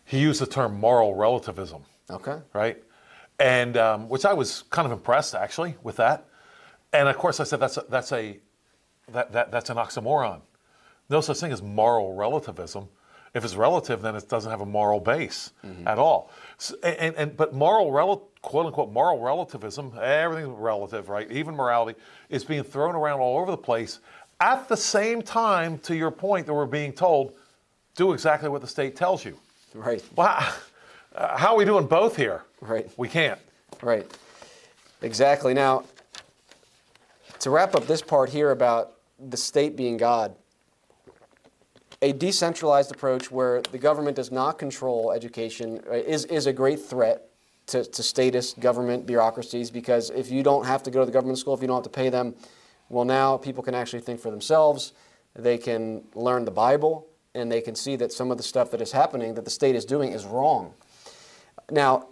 he 0.05 0.19
used 0.19 0.41
the 0.41 0.45
term 0.45 0.80
moral 0.80 1.15
relativism, 1.15 1.84
Okay? 2.09 2.38
right? 2.53 2.78
And 3.39 3.78
um, 3.78 4.09
which 4.09 4.26
I 4.26 4.34
was 4.34 4.63
kind 4.69 4.86
of 4.86 4.91
impressed 4.91 5.34
actually 5.34 5.76
with 5.82 5.95
that. 5.95 6.28
And 6.93 7.07
of 7.07 7.17
course, 7.17 7.39
I 7.39 7.45
said 7.45 7.59
that's 7.59 7.78
a, 7.78 7.86
that's 7.89 8.11
a 8.11 8.38
that, 9.13 9.32
that 9.32 9.51
that's 9.51 9.69
an 9.69 9.78
oxymoron. 9.78 10.41
No 11.09 11.22
such 11.22 11.39
thing 11.39 11.51
as 11.51 11.61
moral 11.61 12.13
relativism. 12.13 12.89
If 13.34 13.45
it's 13.45 13.55
relative, 13.55 14.01
then 14.01 14.15
it 14.15 14.28
doesn't 14.28 14.51
have 14.51 14.59
a 14.61 14.65
moral 14.65 14.99
base 14.99 15.53
at 15.88 15.97
all. 15.97 16.30
S 16.59 16.74
and, 16.84 17.15
and 17.15 17.38
but 17.38 17.53
moral 17.53 17.91
rel- 17.91 18.28
quote 18.42 18.66
unquote 18.66 18.92
moral 18.92 19.20
relativism, 19.20 19.94
everything's 20.02 20.58
relative, 20.58 21.10
right? 21.10 21.30
Even 21.32 21.56
morality 21.56 22.00
is 22.30 22.44
being 22.44 22.64
thrown 22.64 22.96
around 22.96 23.20
all 23.20 23.39
over 23.39 23.52
the 23.52 23.58
place. 23.58 24.00
At 24.39 24.68
the 24.68 24.78
same 24.78 25.22
time, 25.22 25.78
to 25.80 25.96
your 25.96 26.12
point, 26.12 26.48
that 26.48 26.54
we're 26.54 26.66
being 26.66 26.94
told, 26.94 27.34
do 27.96 28.14
exactly 28.14 28.50
what 28.50 28.62
the 28.62 28.68
state 28.68 28.96
tells 28.96 29.24
you. 29.24 29.38
Right, 29.74 30.04
Well, 30.16 30.54
uh, 31.16 31.38
how 31.38 31.54
are 31.54 31.58
we 31.58 31.66
doing 31.66 31.86
both 31.88 32.16
here? 32.18 32.44
Right. 32.60 32.89
We 32.98 33.08
can't. 33.08 33.39
right. 33.82 34.06
Exactly. 35.02 35.54
Now, 35.54 35.86
to 37.39 37.50
wrap 37.50 37.74
up 37.76 37.88
this 37.88 38.02
part 38.02 38.30
here 38.30 38.52
about 38.52 38.94
the 39.20 39.38
state 39.38 39.76
being 39.76 39.98
God, 39.98 40.36
a 42.02 42.12
decentralized 42.12 42.92
approach 42.92 43.32
where 43.32 43.62
the 43.62 43.78
government 43.78 44.16
does 44.16 44.32
not 44.32 44.60
control 44.60 45.12
education 45.12 45.82
uh, 45.89 45.94
is, 45.94 46.26
is 46.26 46.48
a 46.48 46.54
great 46.54 46.80
threat 46.80 47.31
to, 47.72 47.84
to 47.84 48.59
government 48.59 49.05
bureaucracies 49.05 49.72
because 49.72 50.09
if 50.11 50.30
you 50.30 50.43
don't 50.43 50.65
have 50.65 50.84
to 50.84 50.91
go 50.91 50.99
to 50.99 51.05
the 51.05 51.11
government 51.11 51.38
school, 51.38 51.53
if 51.53 51.61
you 51.61 51.67
don't 51.67 51.78
have 51.78 51.84
to 51.84 51.89
pay 51.89 52.09
them, 52.09 52.36
well, 52.89 53.05
now 53.05 53.38
people 53.38 53.63
can 53.63 53.74
actually 53.74 54.01
think 54.01 54.19
for 54.19 54.32
themselves. 54.32 54.93
They 55.34 55.57
can 55.57 56.03
learn 56.13 56.45
the 56.45 56.51
Bible 56.51 57.07
and 57.34 57.51
they 57.51 57.61
can 57.61 57.76
see 57.76 57.95
that 57.95 58.11
some 58.11 58.32
of 58.32 58.38
the 58.38 58.43
stuff 58.43 58.72
that 58.72 58.82
is 58.82 58.91
happening 58.91 59.34
that 59.36 59.45
the 59.45 59.51
state 59.51 59.76
is 59.76 59.86
doing 59.86 60.11
is 60.11 60.26
wrong. 60.26 60.74
Now, 61.69 62.07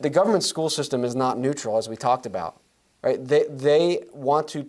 the 0.00 0.10
government 0.10 0.44
school 0.44 0.68
system 0.68 1.04
is 1.04 1.14
not 1.14 1.38
neutral, 1.38 1.78
as 1.78 1.88
we 1.88 1.96
talked 1.96 2.26
about. 2.26 2.60
Right? 3.02 3.24
They, 3.26 3.44
they 3.48 4.04
want 4.12 4.48
to 4.48 4.68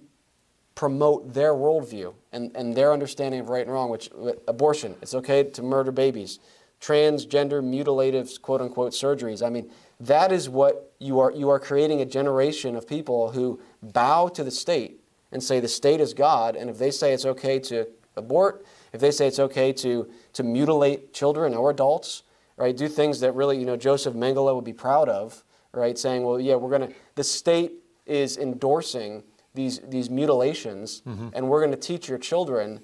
promote 0.76 1.34
their 1.34 1.54
worldview 1.54 2.14
and, 2.32 2.56
and 2.56 2.76
their 2.76 2.94
understanding 2.94 3.40
of 3.42 3.50
right 3.50 3.66
and 3.66 3.72
wrong, 3.72 3.90
which 3.90 4.10
abortion, 4.48 4.96
it's 5.02 5.14
okay 5.16 5.44
to 5.44 5.64
murder 5.64 5.92
babies, 5.92 6.40
transgender 6.82 7.64
mutilative 7.64 8.42
quote 8.42 8.62
unquote 8.62 8.94
surgeries. 8.94 9.46
I 9.46 9.50
mean, 9.50 9.72
that 10.00 10.32
is 10.32 10.50
what 10.50 10.94
you 11.00 11.20
are 11.20 11.32
you 11.32 11.50
are 11.50 11.60
creating 11.60 12.02
a 12.02 12.06
generation 12.06 12.76
of 12.76 12.88
people 12.88 13.32
who 13.32 13.60
bow 13.82 14.28
to 14.30 14.44
the 14.44 14.52
state 14.52 15.00
and 15.32 15.44
say 15.44 15.60
the 15.60 15.68
state 15.68 16.00
is 16.00 16.14
God, 16.14 16.56
and 16.56 16.70
if 16.70 16.78
they 16.78 16.92
say 16.92 17.14
it's 17.14 17.26
okay 17.26 17.60
to 17.60 17.88
abort, 18.16 18.66
if 18.94 19.02
they 19.02 19.12
say 19.12 19.28
it's 19.28 19.40
okay 19.40 19.74
to 19.74 20.10
to 20.34 20.44
mutilate 20.44 21.14
children 21.14 21.54
or 21.54 21.72
adults, 21.72 22.24
right, 22.58 22.76
do 22.76 22.88
things 22.88 23.20
that 23.22 23.34
really, 23.34 23.58
you 23.58 23.66
know, 23.66 23.78
Joseph 23.78 24.14
Mengele 24.14 24.54
would 24.56 24.66
be 24.66 24.74
proud 24.74 25.10
of, 25.10 25.44
right, 25.74 25.98
saying, 25.98 26.24
well, 26.24 26.40
yeah, 26.40 26.56
we're 26.56 26.72
gonna 26.72 26.90
the 27.16 27.24
state 27.24 27.74
is 28.06 28.38
endorsing 28.38 29.24
these 29.54 29.80
these 29.80 30.10
mutilations, 30.10 31.02
mm-hmm. 31.08 31.30
and 31.34 31.50
we're 31.50 31.60
going 31.60 31.72
to 31.72 31.78
teach 31.78 32.08
your 32.08 32.18
children 32.18 32.82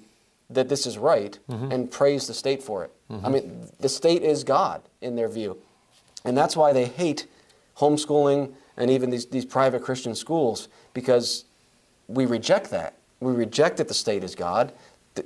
that 0.54 0.68
this 0.68 0.86
is 0.86 0.98
right 0.98 1.38
mm-hmm. 1.50 1.70
and 1.72 1.90
praise 1.90 2.26
the 2.26 2.34
state 2.34 2.62
for 2.62 2.84
it. 2.84 2.92
I 3.10 3.14
mm-hmm. 3.14 3.32
mean, 3.32 3.68
the 3.80 3.88
state 3.88 4.22
is 4.22 4.44
God 4.44 4.82
in 5.00 5.16
their 5.16 5.28
view, 5.28 5.58
and 6.24 6.36
that's 6.36 6.56
why 6.56 6.72
they 6.72 6.86
hate 6.86 7.26
homeschooling 7.76 8.52
and 8.76 8.90
even 8.90 9.10
these 9.10 9.26
these 9.26 9.44
private 9.44 9.82
Christian 9.82 10.14
schools 10.14 10.68
because 10.94 11.44
we 12.08 12.26
reject 12.26 12.70
that. 12.70 12.94
We 13.20 13.32
reject 13.32 13.76
that 13.76 13.88
the 13.88 13.94
state 13.94 14.24
is 14.24 14.34
God. 14.34 14.72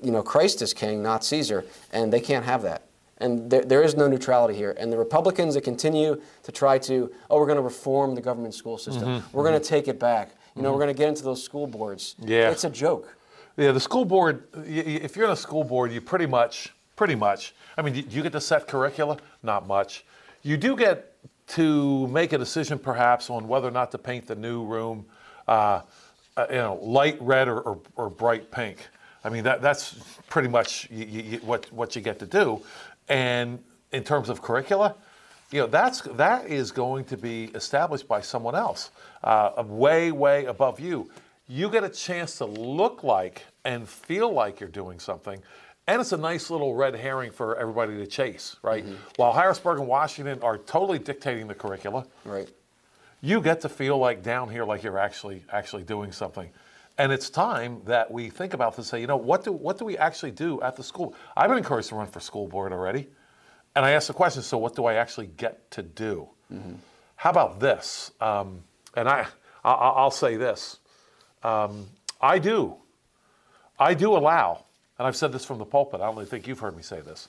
You 0.02 0.10
know, 0.10 0.22
Christ 0.22 0.62
is 0.62 0.74
king, 0.74 1.02
not 1.02 1.24
Caesar, 1.24 1.64
and 1.92 2.12
they 2.12 2.20
can't 2.20 2.44
have 2.44 2.62
that. 2.62 2.82
And 3.18 3.48
there, 3.48 3.62
there 3.62 3.82
is 3.82 3.96
no 3.96 4.08
neutrality 4.08 4.54
here. 4.54 4.74
And 4.78 4.92
the 4.92 4.98
Republicans 4.98 5.54
that 5.54 5.62
continue 5.62 6.20
to 6.42 6.52
try 6.52 6.78
to, 6.80 7.10
oh, 7.30 7.38
we're 7.38 7.46
going 7.46 7.56
to 7.56 7.62
reform 7.62 8.14
the 8.14 8.20
government 8.20 8.54
school 8.54 8.76
system. 8.76 9.08
Mm-hmm. 9.08 9.36
We're 9.36 9.44
going 9.44 9.58
to 9.60 9.66
take 9.66 9.88
it 9.88 9.98
back. 9.98 10.32
You 10.54 10.62
know, 10.62 10.72
we're 10.72 10.78
going 10.78 10.94
to 10.94 10.98
get 10.98 11.08
into 11.08 11.22
those 11.22 11.42
school 11.42 11.66
boards. 11.66 12.14
Yeah. 12.18 12.50
It's 12.50 12.64
a 12.64 12.70
joke. 12.70 13.14
Yeah, 13.56 13.72
the 13.72 13.80
school 13.80 14.04
board. 14.04 14.44
If 14.66 15.16
you're 15.16 15.26
on 15.26 15.32
a 15.32 15.36
school 15.36 15.64
board, 15.64 15.90
you 15.90 16.00
pretty 16.00 16.26
much, 16.26 16.74
pretty 16.94 17.14
much. 17.14 17.54
I 17.78 17.82
mean, 17.82 17.94
do 17.94 18.00
you 18.16 18.22
get 18.22 18.32
to 18.32 18.40
set 18.40 18.68
curricula? 18.68 19.16
Not 19.42 19.66
much. 19.66 20.04
You 20.42 20.56
do 20.58 20.76
get 20.76 21.14
to 21.48 22.06
make 22.08 22.32
a 22.32 22.38
decision, 22.38 22.78
perhaps, 22.78 23.30
on 23.30 23.48
whether 23.48 23.66
or 23.66 23.70
not 23.70 23.90
to 23.92 23.98
paint 23.98 24.26
the 24.26 24.34
new 24.34 24.64
room, 24.64 25.06
uh, 25.48 25.80
uh, 26.36 26.46
you 26.50 26.56
know, 26.56 26.78
light 26.82 27.16
red 27.20 27.48
or, 27.48 27.60
or, 27.60 27.80
or 27.96 28.10
bright 28.10 28.50
pink. 28.50 28.88
I 29.24 29.30
mean, 29.30 29.44
that, 29.44 29.62
that's 29.62 29.94
pretty 30.28 30.48
much 30.48 30.88
y- 30.92 31.08
y- 31.10 31.24
y- 31.32 31.40
what 31.42 31.72
what 31.72 31.96
you 31.96 32.02
get 32.02 32.18
to 32.18 32.26
do. 32.26 32.62
And 33.08 33.58
in 33.92 34.04
terms 34.04 34.28
of 34.28 34.42
curricula, 34.42 34.94
you 35.50 35.60
know, 35.60 35.66
that's 35.66 36.02
that 36.02 36.46
is 36.46 36.72
going 36.72 37.04
to 37.06 37.16
be 37.16 37.44
established 37.54 38.06
by 38.06 38.20
someone 38.20 38.54
else, 38.54 38.90
uh, 39.24 39.62
way, 39.66 40.12
way 40.12 40.44
above 40.44 40.78
you. 40.78 41.10
You 41.48 41.70
get 41.70 41.84
a 41.84 41.88
chance 41.88 42.38
to 42.38 42.44
look 42.44 43.04
like 43.04 43.44
and 43.64 43.88
feel 43.88 44.32
like 44.32 44.58
you're 44.60 44.68
doing 44.68 44.98
something, 44.98 45.40
and 45.86 46.00
it's 46.00 46.12
a 46.12 46.16
nice 46.16 46.50
little 46.50 46.74
red 46.74 46.96
herring 46.96 47.30
for 47.30 47.56
everybody 47.56 47.96
to 47.98 48.06
chase, 48.06 48.56
right? 48.62 48.84
While 49.16 49.32
Harrisburg 49.32 49.78
and 49.78 49.86
Washington 49.86 50.40
are 50.42 50.58
totally 50.58 50.98
dictating 50.98 51.46
the 51.46 51.54
curricula, 51.54 52.04
Right. 52.24 52.48
you 53.20 53.40
get 53.40 53.60
to 53.60 53.68
feel 53.68 53.96
like 53.98 54.22
down 54.24 54.48
here 54.48 54.64
like 54.64 54.82
you're 54.82 54.98
actually 54.98 55.44
actually 55.52 55.84
doing 55.84 56.10
something. 56.12 56.50
And 56.98 57.12
it's 57.12 57.28
time 57.30 57.82
that 57.84 58.10
we 58.10 58.30
think 58.30 58.54
about 58.54 58.74
this 58.76 58.86
say 58.88 59.00
you 59.00 59.06
know 59.06 59.18
what 59.18 59.44
do 59.44 59.52
what 59.52 59.78
do 59.78 59.84
we 59.84 59.98
actually 59.98 60.30
do 60.32 60.60
at 60.62 60.74
the 60.76 60.82
school? 60.82 61.14
I've 61.36 61.48
been 61.48 61.58
encouraged 61.58 61.90
to 61.90 61.94
run 61.94 62.06
for 62.06 62.20
school 62.20 62.48
board 62.48 62.72
already 62.72 63.06
and 63.74 63.84
i 63.84 63.90
asked 63.90 64.08
the 64.08 64.14
question 64.14 64.42
so 64.42 64.56
what 64.56 64.74
do 64.74 64.86
i 64.86 64.94
actually 64.94 65.26
get 65.36 65.70
to 65.72 65.82
do? 65.82 66.26
How 67.16 67.30
about 67.30 67.60
this? 67.60 68.10
Um, 68.20 68.62
and 68.94 69.08
I, 69.08 69.26
I 69.62 69.72
i'll 69.72 70.10
say 70.10 70.36
this 70.36 70.78
um, 71.42 71.86
i 72.20 72.38
do 72.38 72.74
i 73.78 73.94
do 73.94 74.16
allow 74.16 74.64
and 74.98 75.06
i've 75.06 75.16
said 75.16 75.32
this 75.32 75.44
from 75.44 75.58
the 75.58 75.64
pulpit 75.64 76.00
i 76.00 76.06
don't 76.06 76.14
really 76.16 76.26
think 76.26 76.46
you've 76.46 76.60
heard 76.60 76.76
me 76.76 76.82
say 76.82 77.00
this 77.00 77.28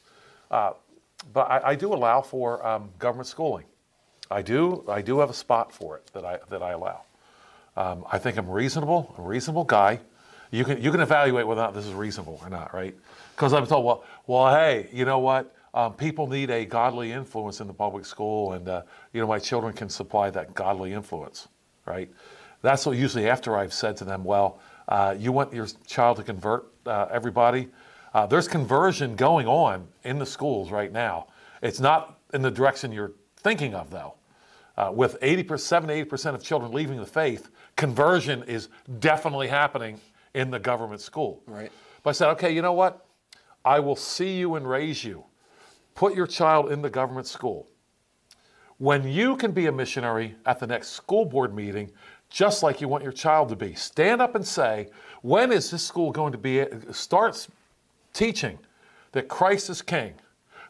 uh, 0.52 0.72
but 1.34 1.50
I, 1.50 1.72
I 1.72 1.76
do 1.76 1.94
allow 1.94 2.22
for 2.22 2.66
um, 2.66 2.90
government 3.00 3.28
schooling 3.28 3.66
I 4.30 4.42
do. 4.42 4.84
I 4.88 5.02
do 5.02 5.20
have 5.20 5.30
a 5.30 5.34
spot 5.34 5.72
for 5.72 5.98
it 5.98 6.08
that 6.14 6.26
I 6.26 6.40
that 6.50 6.62
I 6.62 6.72
allow. 6.72 7.02
Um, 7.76 8.06
I 8.12 8.18
think 8.18 8.38
I'm 8.38 8.50
reasonable. 8.50 9.14
A 9.18 9.22
reasonable 9.22 9.64
guy. 9.64 10.00
You 10.52 10.64
can 10.66 10.82
you 10.82 10.92
can 10.92 11.02
evaluate 11.02 11.48
whether 11.48 11.62
or 11.62 11.66
not 11.66 11.74
this 11.74 11.86
is 11.86 11.94
reasonable 11.94 12.40
or 12.42 12.50
not, 12.50 12.74
right? 12.74 12.96
Because 13.36 13.54
I'm 13.54 13.66
told, 13.68 13.86
well, 13.86 14.04
well, 14.26 14.54
hey, 14.54 14.90
you 14.92 15.06
know 15.06 15.20
what? 15.20 15.54
Um, 15.74 15.94
people 15.94 16.28
need 16.28 16.50
a 16.50 16.66
godly 16.66 17.12
influence 17.12 17.60
in 17.60 17.68
the 17.68 17.74
public 17.74 18.06
school, 18.06 18.54
and 18.54 18.68
uh, 18.68 18.82
you 19.14 19.22
know 19.22 19.28
my 19.28 19.40
children 19.40 19.74
can 19.74 19.90
supply 19.90 20.30
that 20.32 20.54
godly 20.56 20.94
influence, 20.94 21.48
right? 21.86 22.10
That's 22.68 22.86
what 22.86 22.98
usually 22.98 23.30
after 23.30 23.56
I've 23.56 23.72
said 23.72 23.96
to 23.98 24.04
them, 24.04 24.26
well, 24.26 24.60
uh, 24.90 25.16
you 25.18 25.32
want 25.32 25.54
your 25.54 25.68
child 25.86 26.18
to 26.18 26.24
convert 26.24 26.70
uh, 26.86 27.08
everybody? 27.10 27.70
Uh, 28.14 28.26
there's 28.26 28.50
conversion 28.50 29.16
going 29.16 29.48
on 29.48 29.88
in 30.04 30.20
the 30.20 30.26
schools 30.26 30.70
right 30.70 30.92
now. 30.92 31.28
It's 31.62 31.80
not 31.80 32.20
in 32.34 32.42
the 32.42 32.52
direction 32.52 32.92
you're 32.92 33.14
thinking 33.38 33.74
of, 33.74 33.90
though. 33.90 34.16
Uh, 34.76 34.92
with 34.94 35.18
80%, 35.22 35.58
70 35.58 36.04
80% 36.04 36.36
of 36.36 36.44
children 36.44 36.74
leaving 36.74 36.98
the 36.98 37.06
faith, 37.06 37.52
conversion 37.78 38.44
is 38.44 38.68
definitely 39.00 39.48
happening 39.48 40.02
in 40.34 40.52
the 40.52 40.60
government 40.60 41.00
school. 41.00 41.44
Right. 41.48 41.72
But 42.04 42.10
I 42.10 42.14
said, 42.14 42.30
okay, 42.32 42.52
you 42.52 42.62
know 42.62 42.74
what? 42.74 43.06
I 43.64 43.80
will 43.80 43.96
see 43.96 44.38
you 44.38 44.56
and 44.56 44.70
raise 44.70 45.06
you. 45.06 45.24
Put 45.96 46.16
your 46.16 46.28
child 46.28 46.70
in 46.70 46.82
the 46.82 46.90
government 46.90 47.28
school. 47.28 47.70
When 48.78 49.08
you 49.08 49.38
can 49.38 49.54
be 49.54 49.66
a 49.66 49.72
missionary 49.72 50.36
at 50.46 50.60
the 50.60 50.68
next 50.68 50.90
school 50.90 51.26
board 51.26 51.56
meeting, 51.56 51.92
just 52.30 52.64
like 52.64 52.82
you 52.82 52.88
want 52.88 53.04
your 53.04 53.14
child 53.14 53.50
to 53.50 53.56
be, 53.56 53.74
stand 53.74 54.22
up 54.22 54.36
and 54.36 54.46
say, 54.46 54.90
when 55.22 55.52
is 55.52 55.72
this 55.72 55.84
school 55.84 56.12
going 56.12 56.32
to 56.32 56.38
be 56.38 56.66
starts 56.92 57.48
teaching 58.14 58.60
that 59.14 59.28
Christ 59.28 59.70
is 59.70 59.82
king, 59.82 60.14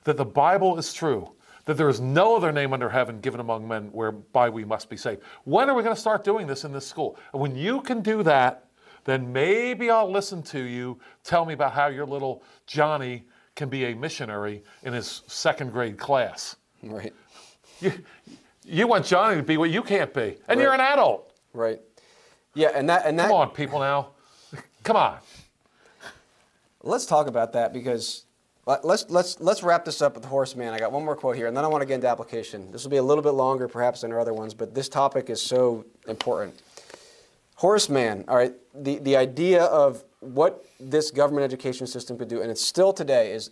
that 0.04 0.18
the 0.18 0.26
Bible 0.26 0.78
is 0.78 0.94
true, 0.94 1.32
that 1.66 1.76
there 1.76 1.90
is 1.90 2.00
no 2.00 2.36
other 2.36 2.52
name 2.52 2.74
under 2.74 2.90
heaven 2.90 3.20
given 3.20 3.40
among 3.40 3.68
men 3.68 3.90
whereby 3.92 4.50
we 4.50 4.64
must 4.64 4.90
be 4.90 4.96
saved. 4.96 5.22
When 5.44 5.70
are 5.70 5.76
we 5.76 5.84
going 5.84 5.96
to 5.96 6.00
start 6.00 6.24
doing 6.24 6.48
this 6.48 6.64
in 6.64 6.72
this 6.72 6.88
school? 6.88 7.18
And 7.34 7.42
when 7.42 7.56
you 7.56 7.82
can 7.82 8.02
do 8.02 8.24
that, 8.24 8.66
then 9.04 9.32
maybe 9.32 9.90
I'll 9.90 10.12
listen 10.12 10.44
to 10.44 10.60
you 10.60 11.00
tell 11.24 11.46
me 11.46 11.54
about 11.54 11.74
how 11.74 11.88
your 11.88 12.06
little 12.06 12.44
Johnny 12.68 13.24
can 13.56 13.70
be 13.70 13.86
a 13.86 13.96
missionary 13.96 14.64
in 14.84 14.94
his 14.94 15.24
second 15.28 15.72
grade 15.72 15.98
class. 15.98 16.56
Right. 16.84 17.14
You, 17.80 17.94
you 18.64 18.88
want 18.88 19.06
Johnny 19.06 19.38
to 19.38 19.44
be 19.44 19.58
what 19.58 19.70
you 19.70 19.82
can't 19.82 20.14
be, 20.14 20.38
and 20.48 20.58
right. 20.58 20.60
you're 20.60 20.74
an 20.74 20.80
adult. 20.80 21.27
Right. 21.58 21.82
Yeah, 22.54 22.70
and 22.76 22.88
that 22.90 23.06
and 23.06 23.18
that. 23.18 23.30
Come 23.30 23.36
on, 23.36 23.50
people 23.50 23.80
now. 23.80 24.10
Come 24.84 24.96
on. 24.96 25.18
Let's 26.84 27.08
talk 27.08 27.26
about 27.26 27.54
that 27.54 27.74
because 27.74 28.26
let's 28.84 29.10
let's 29.10 29.40
let's 29.40 29.64
wrap 29.64 29.84
this 29.84 30.02
up 30.02 30.16
with 30.16 30.24
Horace 30.24 30.56
Mann. 30.56 30.74
I 30.74 30.80
got 30.80 30.92
one 30.92 31.04
more 31.04 31.16
quote 31.16 31.36
here, 31.36 31.48
and 31.48 31.58
then 31.58 31.66
I 31.66 31.68
want 31.68 31.82
to 31.82 31.88
get 31.88 31.96
into 31.96 32.08
application. 32.08 32.72
This 32.72 32.84
will 32.84 32.92
be 32.92 32.98
a 32.98 33.04
little 33.04 33.24
bit 33.24 33.32
longer, 33.32 33.68
perhaps, 33.68 34.02
than 34.02 34.12
our 34.12 34.20
other 34.20 34.36
ones, 34.36 34.54
but 34.54 34.76
this 34.76 34.88
topic 34.88 35.32
is 35.32 35.42
so 35.42 35.84
important. 36.08 36.54
Horace 37.56 37.90
Mann. 37.90 38.24
All 38.28 38.36
right. 38.36 38.54
The 38.76 39.00
the 39.00 39.16
idea 39.16 39.64
of 39.64 40.04
what 40.20 40.64
this 40.80 41.10
government 41.10 41.44
education 41.44 41.88
system 41.88 42.20
could 42.20 42.28
do, 42.28 42.42
and 42.42 42.52
it's 42.52 42.64
still 42.64 42.94
today, 42.94 43.32
is 43.32 43.50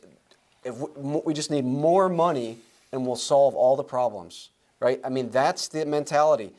if 0.64 0.78
we, 0.78 1.22
we 1.26 1.34
just 1.34 1.50
need 1.50 1.66
more 1.66 2.08
money 2.08 2.60
and 2.92 3.06
we'll 3.06 3.16
solve 3.16 3.56
all 3.56 3.76
the 3.76 3.84
problems, 3.84 4.52
right? 4.80 5.02
I 5.04 5.10
mean, 5.10 5.32
that's 5.32 5.68
the 5.68 5.86
mentality. 5.86 6.54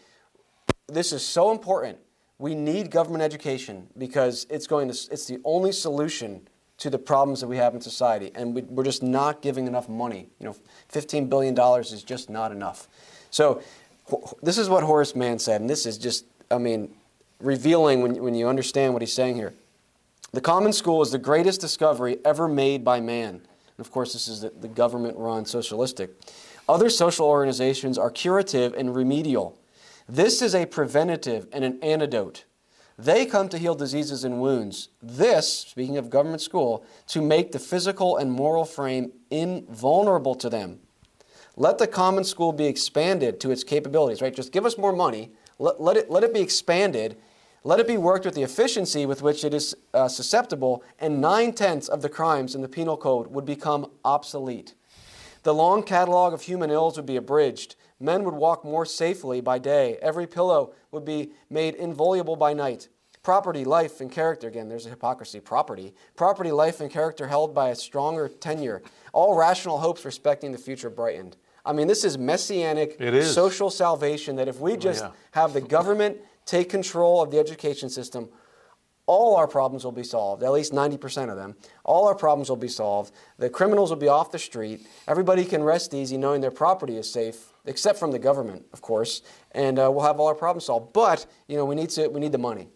This 0.89 1.13
is 1.13 1.25
so 1.25 1.51
important. 1.51 1.99
We 2.39 2.55
need 2.55 2.91
government 2.91 3.23
education 3.23 3.89
because 3.99 4.47
it's 4.51 4.67
going 4.67 4.91
to, 4.91 5.09
it's 5.11 5.27
the 5.27 5.39
only 5.45 5.73
solution 5.73 6.47
to 6.79 6.91
the 6.91 6.99
problems 6.99 7.41
that 7.41 7.47
we 7.47 7.57
have 7.57 7.75
in 7.75 7.81
society, 7.81 8.31
and 8.35 8.55
we, 8.55 8.63
we're 8.63 8.85
just 8.85 9.03
not 9.03 9.41
giving 9.41 9.67
enough 9.67 9.89
money. 9.89 10.29
You 10.39 10.47
know, 10.47 10.57
$15 10.93 11.29
billion 11.31 11.59
is 11.81 12.03
just 12.03 12.29
not 12.29 12.53
enough. 12.53 12.89
So, 13.31 13.63
this 14.43 14.59
is 14.59 14.69
what 14.69 14.85
Horace 14.85 15.17
Mann 15.17 15.39
said, 15.39 15.61
and 15.61 15.69
this 15.69 15.87
is 15.87 15.99
just, 15.99 16.27
I 16.51 16.59
mean, 16.59 16.95
revealing 17.41 18.03
when, 18.03 18.23
when 18.23 18.35
you 18.35 18.47
understand 18.47 18.93
what 18.93 19.03
he's 19.03 19.13
saying 19.13 19.37
here. 19.37 19.53
The 20.33 20.41
common 20.41 20.73
school 20.73 21.03
is 21.03 21.11
the 21.11 21.19
greatest 21.19 21.61
discovery 21.61 22.19
ever 22.25 22.47
made 22.47 22.85
by 22.85 23.01
man. 23.01 23.35
And 23.35 23.87
of 23.87 23.91
course, 23.91 24.13
this 24.13 24.29
is 24.29 24.43
the, 24.43 24.51
the 24.51 24.69
government 24.69 25.17
run 25.17 25.45
socialistic. 25.45 26.11
Other 26.69 26.91
social 26.91 27.27
organizations 27.27 27.99
are 27.99 28.11
curative 28.11 28.75
and 28.75 28.95
remedial. 28.95 29.59
This 30.09 30.43
is 30.43 30.55
a 30.55 30.67
preventative 30.67 31.49
and 31.53 31.65
an 31.65 31.79
antidote. 31.83 32.45
They 32.99 33.27
come 33.27 33.49
to 33.51 33.59
heal 33.59 33.75
diseases 33.75 34.25
and 34.25 34.41
wounds. 34.41 34.89
This, 35.03 35.53
speaking 35.53 35.99
of 35.99 36.09
government 36.09 36.41
school, 36.41 36.85
to 37.09 37.21
make 37.21 37.53
the 37.53 37.59
physical 37.59 38.17
and 38.17 38.33
moral 38.33 38.65
frame 38.65 39.13
invulnerable 39.31 40.35
to 40.37 40.49
them. 40.49 40.81
Let 41.57 41.79
the 41.79 41.87
common 41.87 42.25
school 42.25 42.53
be 42.53 42.67
expanded 42.67 43.41
to 43.41 43.51
its 43.51 43.65
capabilities, 43.65 44.23
right? 44.23 44.35
Just 44.35 44.53
give 44.53 44.65
us 44.65 44.79
more 44.79 44.93
money. 44.93 45.33
Let, 45.59 45.81
let, 45.81 45.97
it, 45.97 46.11
let 46.11 46.23
it 46.23 46.33
be 46.33 46.41
expanded 46.41 47.17
let 47.67 47.81
it 47.81 47.89
be 47.89 47.97
worked 47.97 48.25
with 48.25 48.37
the 48.37 48.45
efficiency 48.45 49.07
with 49.07 49.23
which 49.23 49.43
it 49.43 49.53
is 49.53 49.75
uh, 49.93 50.07
susceptible, 50.07 50.85
and 51.01 51.21
nine 51.21 51.53
tenths 51.53 51.89
of 51.89 52.01
the 52.01 52.09
crimes 52.09 52.55
in 52.55 52.63
the 52.63 52.69
penal 52.69 52.97
code 52.97 53.27
would 53.33 53.45
become 53.45 53.91
obsolete. 54.05 54.75
The 55.43 55.53
long 55.53 55.83
catalog 55.83 56.33
of 56.33 56.43
human 56.43 56.71
ills 56.71 56.97
would 56.97 57.07
be 57.07 57.17
abridged. 57.17 57.75
Men 57.99 58.25
would 58.25 58.35
walk 58.35 58.65
more 58.65 58.85
safely 58.85 59.41
by 59.41 59.59
day. 59.59 59.99
Every 60.03 60.27
pillow 60.27 60.75
would 60.91 61.05
be 61.05 61.33
made 61.49 61.75
inviolable 61.75 62.37
by 62.37 62.53
night. 62.53 62.89
Property, 63.23 63.65
life, 63.65 64.01
and 64.01 64.11
character 64.11 64.47
again, 64.47 64.69
there's 64.69 64.87
a 64.87 64.91
hypocrisy. 64.91 65.41
Property. 65.41 65.95
Property, 66.15 66.53
life, 66.53 66.81
and 66.81 66.91
character 66.91 67.27
held 67.27 67.55
by 67.55 67.71
a 67.71 67.75
stronger 67.75 68.29
tenure. 68.29 68.83
All 69.13 69.35
rational 69.35 69.79
hopes 69.79 70.05
respecting 70.05 70.53
the 70.53 70.59
future 70.59 70.91
brightened. 70.91 71.37
I 71.65 71.73
mean, 71.73 71.89
this 71.89 72.05
is 72.05 72.17
messianic 72.17 72.97
is. 73.01 73.35
social 73.35 73.71
salvation 73.71 74.37
that 74.37 74.47
if 74.47 74.61
we 74.61 74.75
oh, 74.75 74.77
just 74.77 75.03
yeah. 75.03 75.11
have 75.33 75.53
the 75.53 75.61
government 75.61 76.19
take 76.45 76.69
control 76.71 77.21
of 77.21 77.33
the 77.33 77.41
education 77.41 77.91
system, 77.91 78.29
all 79.07 79.37
our 79.37 79.47
problems 79.47 79.85
will 79.85 79.93
be 79.93 80.03
solved, 80.03 80.43
at 80.43 80.53
least 80.53 80.73
90% 80.73 81.31
of 81.31 81.37
them. 81.37 81.55
All 81.85 82.07
our 82.09 82.15
problems 82.15 82.49
will 82.49 82.57
be 82.57 82.69
solved. 82.69 83.13
The 83.39 83.49
criminals 83.49 83.91
will 83.91 83.97
be 83.97 84.09
off 84.09 84.33
the 84.33 84.39
street. 84.39 84.87
Everybody 85.07 85.45
can 85.45 85.63
rest 85.63 85.95
easy 85.95 86.17
knowing 86.17 86.41
their 86.41 86.51
property 86.51 86.97
is 86.97 87.11
safe, 87.11 87.53
except 87.65 87.99
from 87.99 88.11
the 88.11 88.19
government, 88.19 88.67
of 88.73 88.83
course, 88.83 89.23
and 89.53 89.79
uh, 89.79 89.91
we'll 89.93 90.05
have 90.05 90.19
all 90.19 90.27
our 90.27 90.35
problems 90.35 90.67
solved. 90.67 90.93
But, 90.93 91.27
you 91.47 91.57
know, 91.57 91.65
we 91.65 91.77
need, 91.77 91.91
to, 91.91 92.09
we 92.09 92.21
need 92.21 92.33
the 92.33 92.39
money. 92.39 92.69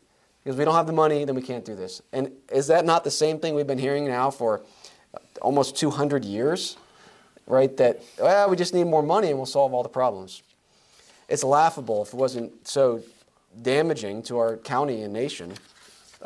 Because 0.42 0.56
we 0.56 0.64
don't 0.64 0.74
have 0.74 0.86
the 0.86 0.92
money, 0.92 1.24
then 1.24 1.34
we 1.34 1.42
can't 1.42 1.64
do 1.64 1.74
this. 1.74 2.00
And 2.12 2.32
is 2.50 2.68
that 2.68 2.86
not 2.86 3.04
the 3.04 3.10
same 3.10 3.38
thing 3.40 3.54
we've 3.54 3.66
been 3.66 3.78
hearing 3.78 4.06
now 4.06 4.30
for 4.30 4.62
almost 5.42 5.76
200 5.76 6.24
years? 6.24 6.76
Right? 7.46 7.76
That, 7.76 8.02
well, 8.18 8.48
we 8.48 8.56
just 8.56 8.72
need 8.72 8.84
more 8.84 9.02
money 9.02 9.28
and 9.28 9.36
we'll 9.36 9.46
solve 9.46 9.74
all 9.74 9.82
the 9.82 9.88
problems. 9.88 10.42
It's 11.28 11.44
laughable 11.44 12.02
if 12.02 12.08
it 12.08 12.16
wasn't 12.16 12.66
so 12.66 13.02
damaging 13.60 14.22
to 14.24 14.38
our 14.38 14.56
county 14.56 15.02
and 15.02 15.12
nation. 15.12 15.54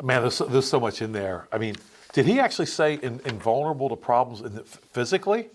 Man, 0.01 0.21
there's, 0.21 0.39
there's 0.39 0.67
so 0.67 0.79
much 0.79 1.01
in 1.01 1.11
there. 1.11 1.47
I 1.51 1.57
mean, 1.57 1.75
did 2.13 2.25
he 2.25 2.39
actually 2.39 2.65
say 2.65 2.95
in, 2.95 3.21
invulnerable 3.25 3.89
to 3.89 3.95
problems 3.95 4.41
in 4.41 4.55
the, 4.55 4.63
physically? 4.63 5.49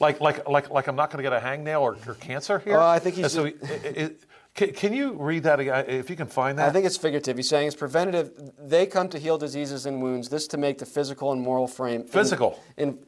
Like, 0.00 0.20
like, 0.20 0.46
like, 0.48 0.70
like 0.70 0.86
I'm 0.86 0.96
not 0.96 1.10
going 1.10 1.24
to 1.24 1.30
get 1.30 1.36
a 1.36 1.44
hangnail 1.44 1.80
or, 1.80 1.96
or 2.06 2.14
cancer 2.14 2.58
here? 2.58 2.78
Uh, 2.78 2.88
I 2.88 2.98
think 2.98 3.16
he's. 3.16 3.32
So 3.32 3.44
it, 3.44 3.56
it, 3.62 4.20
can, 4.54 4.72
can, 4.72 4.92
you 4.92 5.12
read 5.12 5.42
that 5.42 5.60
again, 5.60 5.84
if 5.88 6.10
you 6.10 6.16
can 6.16 6.26
find 6.26 6.58
that? 6.58 6.68
I 6.68 6.72
think 6.72 6.86
it's 6.86 6.96
figurative. 6.96 7.36
He's 7.36 7.48
saying 7.48 7.68
it's 7.68 7.76
preventative. 7.76 8.32
They 8.58 8.86
come 8.86 9.08
to 9.10 9.18
heal 9.18 9.38
diseases 9.38 9.86
and 9.86 10.02
wounds. 10.02 10.28
This 10.28 10.46
to 10.48 10.56
make 10.56 10.78
the 10.78 10.86
physical 10.86 11.32
and 11.32 11.40
moral 11.40 11.66
frame. 11.66 12.04
Physical. 12.04 12.62
In, 12.76 12.88
in, 12.88 12.98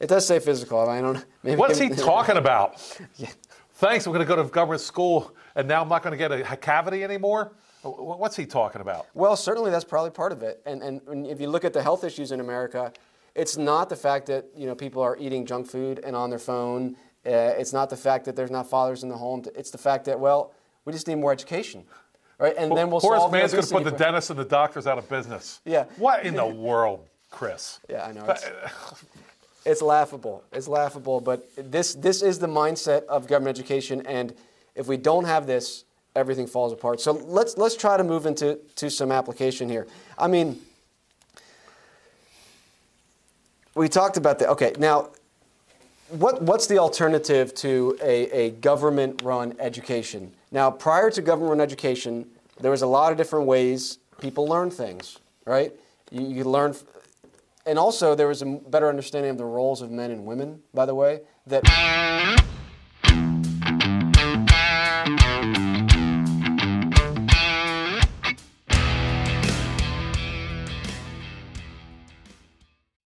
it 0.00 0.08
does 0.08 0.26
say 0.26 0.38
physical. 0.38 0.78
I 0.88 1.00
don't. 1.00 1.24
Maybe 1.42 1.56
What's 1.56 1.78
he 1.80 1.88
talking 1.88 2.36
about? 2.36 3.00
yeah. 3.16 3.28
Thanks. 3.74 4.06
I'm 4.06 4.12
going 4.12 4.26
to 4.26 4.28
go 4.28 4.42
to 4.42 4.48
government 4.48 4.80
school, 4.80 5.34
and 5.54 5.68
now 5.68 5.82
I'm 5.82 5.88
not 5.88 6.02
going 6.02 6.12
to 6.12 6.18
get 6.18 6.32
a 6.32 6.56
cavity 6.56 7.04
anymore. 7.04 7.52
What's 7.82 8.36
he 8.36 8.46
talking 8.46 8.80
about? 8.80 9.06
Well, 9.14 9.36
certainly 9.36 9.70
that's 9.70 9.84
probably 9.84 10.10
part 10.10 10.32
of 10.32 10.42
it. 10.42 10.60
And, 10.66 10.82
and 10.82 11.26
if 11.26 11.40
you 11.40 11.48
look 11.48 11.64
at 11.64 11.72
the 11.72 11.82
health 11.82 12.02
issues 12.04 12.32
in 12.32 12.40
America, 12.40 12.92
it's 13.34 13.56
not 13.56 13.88
the 13.88 13.96
fact 13.96 14.26
that 14.26 14.46
you 14.56 14.66
know 14.66 14.74
people 14.74 15.02
are 15.02 15.16
eating 15.16 15.46
junk 15.46 15.68
food 15.68 16.00
and 16.04 16.16
on 16.16 16.28
their 16.28 16.38
phone. 16.38 16.96
Uh, 17.24 17.30
it's 17.30 17.72
not 17.72 17.88
the 17.90 17.96
fact 17.96 18.24
that 18.24 18.34
there's 18.36 18.50
not 18.50 18.68
fathers 18.68 19.02
in 19.02 19.08
the 19.08 19.16
home. 19.16 19.44
It's 19.54 19.70
the 19.70 19.78
fact 19.78 20.06
that 20.06 20.18
well, 20.18 20.52
we 20.84 20.92
just 20.92 21.06
need 21.06 21.16
more 21.16 21.32
education, 21.32 21.84
right? 22.38 22.54
And 22.58 22.70
well, 22.70 22.76
then 22.76 22.90
we'll 22.90 23.00
Horace 23.00 23.20
solve. 23.20 23.32
Mann's 23.32 23.52
going 23.52 23.64
to 23.64 23.74
put 23.74 23.84
the 23.84 23.92
dentists 23.92 24.30
and 24.30 24.38
the 24.38 24.44
doctors 24.44 24.86
out 24.86 24.98
of 24.98 25.08
business. 25.08 25.60
Yeah. 25.64 25.84
What 25.96 26.24
in 26.24 26.34
the 26.34 26.46
world, 26.46 27.06
Chris? 27.30 27.78
Yeah, 27.88 28.06
I 28.06 28.12
know. 28.12 28.24
It's, 28.28 28.50
it's 29.64 29.82
laughable. 29.82 30.42
It's 30.52 30.68
laughable. 30.68 31.20
But 31.20 31.48
this 31.56 31.94
this 31.94 32.22
is 32.22 32.40
the 32.40 32.48
mindset 32.48 33.04
of 33.04 33.28
government 33.28 33.56
education, 33.56 34.04
and 34.06 34.34
if 34.74 34.88
we 34.88 34.96
don't 34.96 35.24
have 35.24 35.46
this, 35.46 35.84
everything 36.18 36.46
falls 36.46 36.72
apart. 36.72 37.00
So 37.00 37.12
let's 37.12 37.56
let's 37.56 37.76
try 37.76 37.96
to 37.96 38.04
move 38.04 38.26
into 38.26 38.58
to 38.76 38.90
some 38.90 39.12
application 39.12 39.68
here. 39.68 39.86
I 40.18 40.26
mean, 40.26 40.60
we 43.74 43.88
talked 43.88 44.16
about 44.16 44.38
the 44.38 44.48
okay 44.50 44.72
now. 44.78 45.10
What, 46.10 46.40
what's 46.40 46.66
the 46.66 46.78
alternative 46.78 47.54
to 47.56 47.98
a, 48.02 48.30
a 48.30 48.50
government 48.52 49.20
run 49.22 49.54
education? 49.58 50.32
Now, 50.50 50.70
prior 50.70 51.10
to 51.10 51.20
government 51.20 51.50
run 51.50 51.60
education, 51.60 52.26
there 52.60 52.70
was 52.70 52.80
a 52.80 52.86
lot 52.86 53.12
of 53.12 53.18
different 53.18 53.44
ways 53.44 53.98
people 54.18 54.46
learn 54.48 54.70
things, 54.70 55.18
right? 55.44 55.70
You, 56.10 56.22
you 56.26 56.44
learn, 56.44 56.74
and 57.66 57.78
also 57.78 58.14
there 58.14 58.28
was 58.28 58.40
a 58.40 58.46
better 58.46 58.88
understanding 58.88 59.30
of 59.30 59.36
the 59.36 59.44
roles 59.44 59.82
of 59.82 59.90
men 59.90 60.10
and 60.10 60.24
women, 60.24 60.62
by 60.72 60.86
the 60.86 60.94
way, 60.94 61.20
that. 61.46 61.62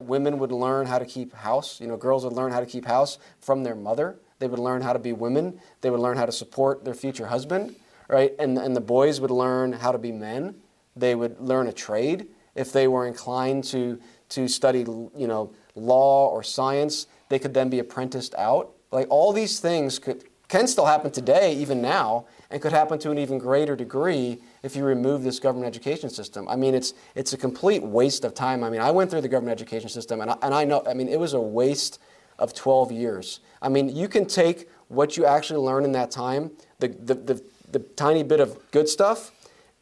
Women 0.08 0.40
would 0.40 0.52
learn 0.52 0.86
how 0.86 1.00
to 1.00 1.06
keep 1.06 1.34
house. 1.34 1.80
You 1.80 1.88
know, 1.88 1.98
girls 1.98 2.24
would 2.24 2.34
learn 2.34 2.52
how 2.52 2.60
to 2.60 2.66
keep 2.66 2.86
house 2.86 3.18
from 3.42 3.64
their 3.64 3.76
mother. 3.76 4.20
They 4.40 4.48
would 4.48 4.60
learn 4.60 4.82
how 4.82 4.94
to 4.94 5.00
be 5.00 5.14
women. 5.14 5.60
They 5.82 5.90
would 5.90 6.00
learn 6.00 6.18
how 6.18 6.26
to 6.26 6.32
support 6.32 6.86
their 6.86 6.94
future 6.94 7.28
husband, 7.28 7.76
right? 8.08 8.34
And, 8.40 8.58
and 8.58 8.76
the 8.76 8.82
boys 8.82 9.20
would 9.20 9.32
learn 9.32 9.74
how 9.74 9.92
to 9.92 9.98
be 9.98 10.12
men. 10.12 10.56
They 10.96 11.16
would 11.16 11.40
learn 11.40 11.68
a 11.68 11.74
trade 11.74 12.28
if 12.56 12.72
they 12.72 12.88
were 12.88 13.06
inclined 13.08 13.64
to, 13.66 14.00
to 14.30 14.48
study, 14.48 14.80
you 14.80 15.28
know, 15.28 15.54
law 15.76 16.30
or 16.30 16.44
science. 16.44 17.08
They 17.30 17.40
could 17.40 17.54
then 17.54 17.70
be 17.70 17.80
apprenticed 17.80 18.34
out. 18.36 18.74
Like 18.92 19.08
all 19.10 19.34
these 19.34 19.60
things 19.60 20.00
could, 20.00 20.24
can 20.48 20.68
still 20.68 20.86
happen 20.86 21.12
today, 21.12 21.54
even 21.56 21.82
now, 21.82 22.26
and 22.50 22.62
could 22.62 22.72
happen 22.72 23.00
to 23.00 23.12
an 23.12 23.18
even 23.18 23.38
greater 23.38 23.76
degree 23.76 24.40
if 24.68 24.76
you 24.76 24.84
remove 24.84 25.23
this 25.23 25.39
government 25.39 25.65
education 25.65 26.10
system. 26.10 26.48
I 26.48 26.56
mean, 26.56 26.76
it's, 26.76 26.94
it's 27.15 27.34
a 27.34 27.38
complete 27.38 27.81
waste 27.81 28.23
of 28.26 28.35
time. 28.35 28.64
I 28.64 28.69
mean, 28.69 28.81
I 28.81 28.91
went 28.91 29.10
through 29.10 29.22
the 29.22 29.30
government 29.30 29.60
education 29.60 29.89
system, 29.89 30.22
and 30.22 30.30
I, 30.30 30.38
and 30.44 30.53
I 30.53 30.65
know, 30.65 30.84
I 30.85 30.94
mean, 30.94 31.07
it 31.07 31.19
was 31.19 31.34
a 31.34 31.39
waste 31.39 31.99
of 32.38 32.53
12 32.53 32.91
years. 32.91 33.39
I 33.61 33.69
mean, 33.69 33.95
you 33.95 34.07
can 34.07 34.26
take 34.26 34.69
what 34.89 35.18
you 35.18 35.26
actually 35.26 35.60
learn 35.60 35.85
in 35.85 35.94
that 35.94 36.11
time, 36.11 36.52
the, 36.80 36.89
the, 36.89 37.15
the, 37.15 37.44
the 37.72 37.80
tiny 37.80 38.23
bit 38.23 38.39
of 38.39 38.60
good 38.72 38.88
stuff, 38.88 39.31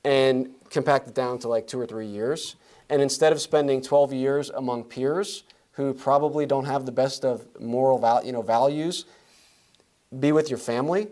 and 0.06 0.50
compact 0.70 1.08
it 1.10 1.16
down 1.16 1.40
to 1.40 1.48
like 1.48 1.68
two 1.68 1.80
or 1.80 1.88
three 1.88 2.08
years. 2.08 2.56
And 2.90 3.02
instead 3.02 3.34
of 3.34 3.42
spending 3.42 3.82
12 3.82 4.14
years 4.14 4.52
among 4.52 4.86
peers 4.86 5.44
who 5.72 5.94
probably 5.94 6.46
don't 6.46 6.66
have 6.66 6.86
the 6.86 6.92
best 6.92 7.26
of 7.26 7.46
moral 7.60 7.98
val- 7.98 8.24
you 8.24 8.32
know, 8.32 8.44
values, 8.44 9.06
be 10.20 10.32
with 10.32 10.50
your 10.50 10.60
family 10.60 11.08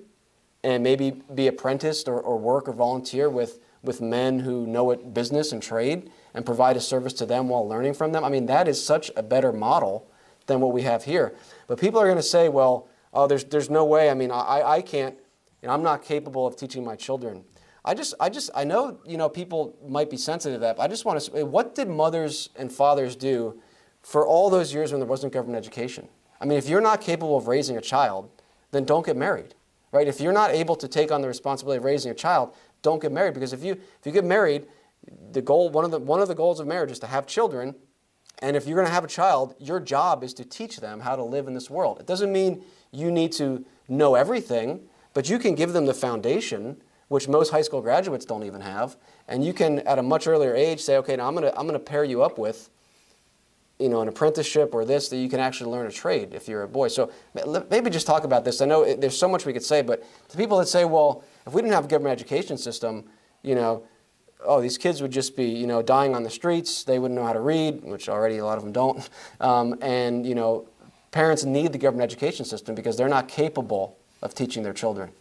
and 0.64 0.84
maybe 0.84 1.22
be 1.34 1.48
apprenticed 1.48 2.08
or, 2.08 2.20
or 2.20 2.38
work 2.38 2.70
or 2.70 2.74
volunteer 2.74 3.30
with, 3.30 3.60
with 3.84 4.02
men 4.02 4.40
who 4.40 4.66
know 4.66 4.90
it 4.92 5.14
business 5.14 5.52
and 5.52 5.62
trade 5.62 6.10
and 6.34 6.46
provide 6.46 6.78
a 6.78 6.82
service 6.82 7.14
to 7.14 7.26
them 7.26 7.50
while 7.50 7.68
learning 7.68 7.94
from 7.94 8.14
them. 8.14 8.24
I 8.24 8.30
mean, 8.30 8.46
that 8.48 8.68
is 8.68 8.84
such 8.84 9.12
a 9.16 9.22
better 9.22 9.52
model 9.52 10.10
than 10.48 10.62
what 10.62 10.74
we 10.74 10.82
have 10.84 11.04
here. 11.04 11.36
But 11.68 11.80
people 11.80 12.00
are 12.00 12.06
going 12.06 12.18
to 12.18 12.24
say, 12.24 12.50
well, 12.50 12.88
oh, 13.14 13.28
there's, 13.28 13.44
there's 13.44 13.70
no 13.70 13.86
way. 13.86 14.10
I 14.10 14.14
mean, 14.14 14.32
I, 14.32 14.62
I 14.64 14.82
can't, 14.82 15.16
know, 15.62 15.70
I'm 15.70 15.84
not 15.84 16.04
capable 16.04 16.48
of 16.48 16.56
teaching 16.56 16.84
my 16.84 16.96
children. 16.96 17.44
I 17.86 17.94
just, 17.94 18.14
I 18.20 18.30
just, 18.30 18.50
I 18.56 18.64
know, 18.64 19.00
you 19.06 19.18
know, 19.18 19.28
people 19.28 19.76
might 19.86 20.10
be 20.10 20.18
sensitive 20.18 20.56
to 20.56 20.60
that, 20.62 20.78
but 20.78 20.84
I 20.84 20.88
just 20.88 21.04
want 21.04 21.20
to 21.20 21.26
say, 21.26 21.40
eh, 21.40 21.44
what 21.44 21.76
did 21.76 21.90
mothers 21.90 22.50
and 22.56 22.72
fathers 22.72 23.16
do 23.16 23.60
for 24.02 24.26
all 24.26 24.50
those 24.50 24.74
years 24.74 24.92
when 24.92 25.02
there 25.02 25.08
wasn't 25.08 25.34
government 25.34 25.58
education? 25.58 26.08
I 26.40 26.46
mean, 26.46 26.58
if 26.58 26.70
you're 26.70 26.82
not 26.82 27.02
capable 27.02 27.38
of 27.38 27.48
raising 27.48 27.78
a 27.78 27.82
child, 27.82 28.30
then 28.72 28.86
don't 28.86 29.06
get 29.06 29.18
married, 29.18 29.56
right? 29.92 30.08
If 30.08 30.22
you're 30.22 30.34
not 30.34 30.52
able 30.52 30.76
to 30.78 30.88
take 30.88 31.12
on 31.12 31.22
the 31.22 31.28
responsibility 31.28 31.78
of 31.78 31.84
raising 31.84 32.12
a 32.12 32.16
child, 32.16 32.54
don't 32.84 33.02
get 33.02 33.12
married 33.12 33.34
because 33.34 33.54
if 33.54 33.64
you 33.64 33.72
if 33.74 34.06
you 34.06 34.12
get 34.12 34.24
married, 34.24 34.68
the 35.32 35.42
goal 35.42 35.70
one 35.72 35.84
of 35.84 35.92
the 35.92 35.98
one 35.98 36.22
of 36.22 36.28
the 36.28 36.36
goals 36.36 36.60
of 36.60 36.68
marriage 36.68 36.92
is 36.92 37.00
to 37.00 37.08
have 37.08 37.26
children, 37.26 37.74
and 38.40 38.56
if 38.56 38.68
you're 38.68 38.76
going 38.76 38.88
to 38.88 38.94
have 38.94 39.04
a 39.04 39.08
child, 39.08 39.56
your 39.58 39.80
job 39.80 40.24
is 40.24 40.34
to 40.36 40.46
teach 40.46 40.78
them 40.78 41.00
how 41.00 41.16
to 41.16 41.24
live 41.24 41.48
in 41.48 41.56
this 41.56 41.70
world. 41.70 42.00
It 42.00 42.06
doesn't 42.06 42.32
mean 42.32 42.64
you 42.92 43.10
need 43.10 43.32
to 43.34 43.66
know 43.88 44.14
everything, 44.14 44.82
but 45.16 45.30
you 45.30 45.40
can 45.40 45.56
give 45.56 45.74
them 45.74 45.88
the 45.88 45.94
foundation, 45.94 46.78
which 47.08 47.28
most 47.28 47.50
high 47.50 47.64
school 47.64 47.82
graduates 47.82 48.26
don't 48.26 48.44
even 48.44 48.62
have, 48.62 48.98
and 49.28 49.44
you 49.44 49.54
can 49.54 49.80
at 49.80 49.98
a 49.98 50.04
much 50.04 50.28
earlier 50.28 50.56
age 50.56 50.80
say, 50.80 50.98
okay, 50.98 51.16
now 51.16 51.28
I'm 51.28 51.36
going 51.36 51.52
to 51.52 51.58
I'm 51.58 51.66
going 51.68 51.80
to 51.80 51.84
pair 51.84 52.04
you 52.04 52.22
up 52.22 52.38
with 52.38 52.70
you 53.80 53.90
know, 53.90 54.02
an 54.02 54.08
apprenticeship 54.08 54.74
or 54.74 54.86
this 54.86 55.10
that 55.10 55.18
you 55.18 55.28
can 55.28 55.40
actually 55.40 55.70
learn 55.70 55.86
a 55.88 55.92
trade 55.92 56.34
if 56.34 56.48
you're 56.48 56.64
a 56.64 56.68
boy. 56.68 56.88
So 56.88 57.12
maybe 57.70 57.90
just 57.90 58.08
talk 58.08 58.24
about 58.24 58.46
this. 58.46 58.62
I 58.62 58.66
know 58.66 58.96
there's 58.96 59.18
so 59.18 59.28
much 59.28 59.46
we 59.46 59.52
could 59.52 59.64
say, 59.64 59.82
but 59.82 60.04
to 60.30 60.38
people 60.38 60.58
that 60.60 60.68
say, 60.68 60.86
well, 60.86 61.24
if 61.46 61.54
we 61.54 61.62
didn't 61.62 61.74
have 61.74 61.86
a 61.86 61.88
government 61.88 62.14
education 62.14 62.58
system, 62.58 63.06
you 63.42 63.56
know, 63.56 63.84
oh, 64.46 64.62
these 64.62 64.78
kids 64.78 65.02
would 65.02 65.12
just 65.12 65.36
be, 65.36 65.46
you 65.46 65.68
know, 65.68 65.82
dying 65.82 66.16
on 66.16 66.24
the 66.24 66.30
streets. 66.30 66.84
They 66.84 67.00
wouldn't 67.00 67.20
know 67.20 67.26
how 67.26 67.34
to 67.34 67.40
read, 67.40 67.84
which 67.84 68.10
already 68.10 68.38
a 68.38 68.46
lot 68.46 68.58
of 68.58 68.64
them 68.64 68.74
don't. 68.74 69.10
Um, 69.40 69.76
and, 69.82 70.26
you 70.26 70.36
know, 70.36 70.70
parents 71.12 71.44
need 71.44 71.74
the 71.74 71.78
government 71.78 72.10
education 72.10 72.46
system 72.46 72.76
because 72.76 72.96
they're 72.96 73.10
not 73.10 73.28
capable 73.28 73.98
of 74.22 74.34
teaching 74.34 74.64
their 74.64 74.74
children. 74.74 75.12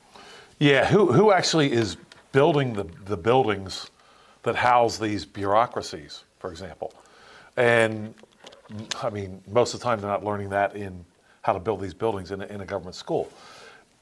Yeah, 0.59 0.87
who, 0.87 1.11
who 1.11 1.33
actually 1.33 1.73
is 1.73 1.97
building 2.31 2.73
the, 2.73 2.85
the 3.07 3.17
buildings 3.17 3.91
that 4.45 4.55
house 4.55 4.99
these 4.99 5.25
bureaucracies, 5.25 6.25
for 6.39 6.51
example? 6.51 6.95
And 7.57 8.15
I 9.03 9.11
mean, 9.11 9.43
most 9.51 9.75
of 9.75 9.81
the 9.81 9.85
time 9.85 10.01
they're 10.01 10.11
not 10.11 10.25
learning 10.25 10.51
that 10.51 10.77
in 10.77 11.05
how 11.43 11.53
to 11.53 11.61
build 11.61 11.81
these 11.81 11.95
buildings 11.95 12.31
in 12.31 12.43
a, 12.43 12.47
in 12.47 12.61
a 12.61 12.67
government 12.67 12.95
school. 12.95 13.29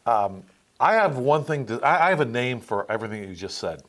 Um, 0.04 0.42
I 0.80 0.94
have 0.94 1.18
one 1.18 1.44
thing 1.44 1.66
to, 1.66 1.80
I, 1.82 2.06
I 2.06 2.08
have 2.08 2.20
a 2.20 2.24
name 2.24 2.58
for 2.60 2.90
everything 2.90 3.22
you 3.22 3.34
just 3.34 3.58
said. 3.58 3.82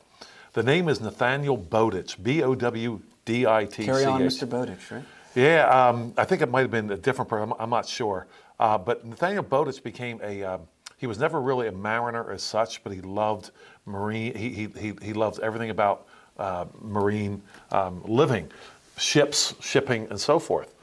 The 0.52 0.62
name 0.62 0.90
is 0.90 1.00
Nathaniel 1.00 1.56
Bowditch, 1.56 2.22
B 2.22 2.42
O 2.42 2.54
W 2.54 3.00
D 3.24 3.46
I 3.46 3.64
T 3.64 3.76
C 3.76 3.82
H. 3.82 3.86
Carry 3.86 4.04
on, 4.04 4.20
Mr. 4.20 4.48
Bowditch, 4.48 4.90
right? 4.90 5.02
Yeah, 5.34 5.66
um, 5.66 6.12
I 6.18 6.24
think 6.24 6.42
it 6.42 6.50
might 6.50 6.60
have 6.60 6.70
been 6.70 6.90
a 6.90 6.96
different 6.96 7.30
person. 7.30 7.50
I'm, 7.50 7.58
I'm 7.58 7.70
not 7.70 7.86
sure. 7.86 8.26
Uh, 8.60 8.76
but 8.76 9.06
Nathaniel 9.06 9.42
Bowditch 9.42 9.82
became 9.82 10.20
a, 10.22 10.42
um, 10.42 10.60
he 10.98 11.06
was 11.06 11.18
never 11.18 11.40
really 11.40 11.68
a 11.68 11.72
mariner 11.72 12.30
as 12.30 12.42
such, 12.42 12.84
but 12.84 12.92
he 12.92 13.00
loved 13.00 13.50
marine, 13.86 14.36
he, 14.36 14.50
he, 14.50 14.66
he, 14.78 14.92
he 15.00 15.12
loved 15.14 15.40
everything 15.40 15.70
about 15.70 16.06
uh, 16.38 16.66
marine 16.80 17.40
um, 17.70 18.02
living 18.04 18.50
ships, 18.98 19.54
shipping, 19.60 20.06
and 20.10 20.20
so 20.20 20.38
forth. 20.38 20.74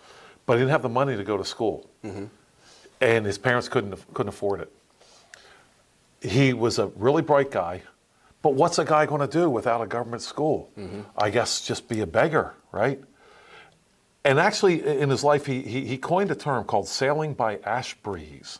But 0.47 0.53
he 0.53 0.59
didn't 0.59 0.71
have 0.71 0.81
the 0.81 0.89
money 0.89 1.15
to 1.15 1.23
go 1.23 1.37
to 1.37 1.45
school, 1.45 1.87
mm-hmm. 2.03 2.25
and 3.01 3.25
his 3.25 3.37
parents 3.37 3.69
couldn't 3.69 3.95
couldn't 4.15 4.29
afford 4.29 4.61
it. 4.61 4.71
He 6.21 6.53
was 6.53 6.79
a 6.79 6.87
really 6.95 7.21
bright 7.21 7.51
guy, 7.51 7.83
but 8.41 8.53
what's 8.53 8.79
a 8.79 8.85
guy 8.85 9.05
going 9.05 9.21
to 9.21 9.27
do 9.27 9.49
without 9.49 9.81
a 9.81 9.87
government 9.87 10.21
school? 10.21 10.71
Mm-hmm. 10.77 11.01
I 11.17 11.29
guess 11.29 11.61
just 11.61 11.87
be 11.87 12.01
a 12.01 12.07
beggar, 12.07 12.53
right? 12.71 13.01
And 14.23 14.39
actually, 14.39 14.85
in 14.85 15.09
his 15.09 15.23
life, 15.23 15.45
he, 15.45 15.61
he, 15.61 15.85
he 15.85 15.97
coined 15.97 16.29
a 16.29 16.35
term 16.35 16.65
called 16.65 16.87
sailing 16.87 17.33
by 17.33 17.57
ash 17.63 17.95
breeze. 17.95 18.59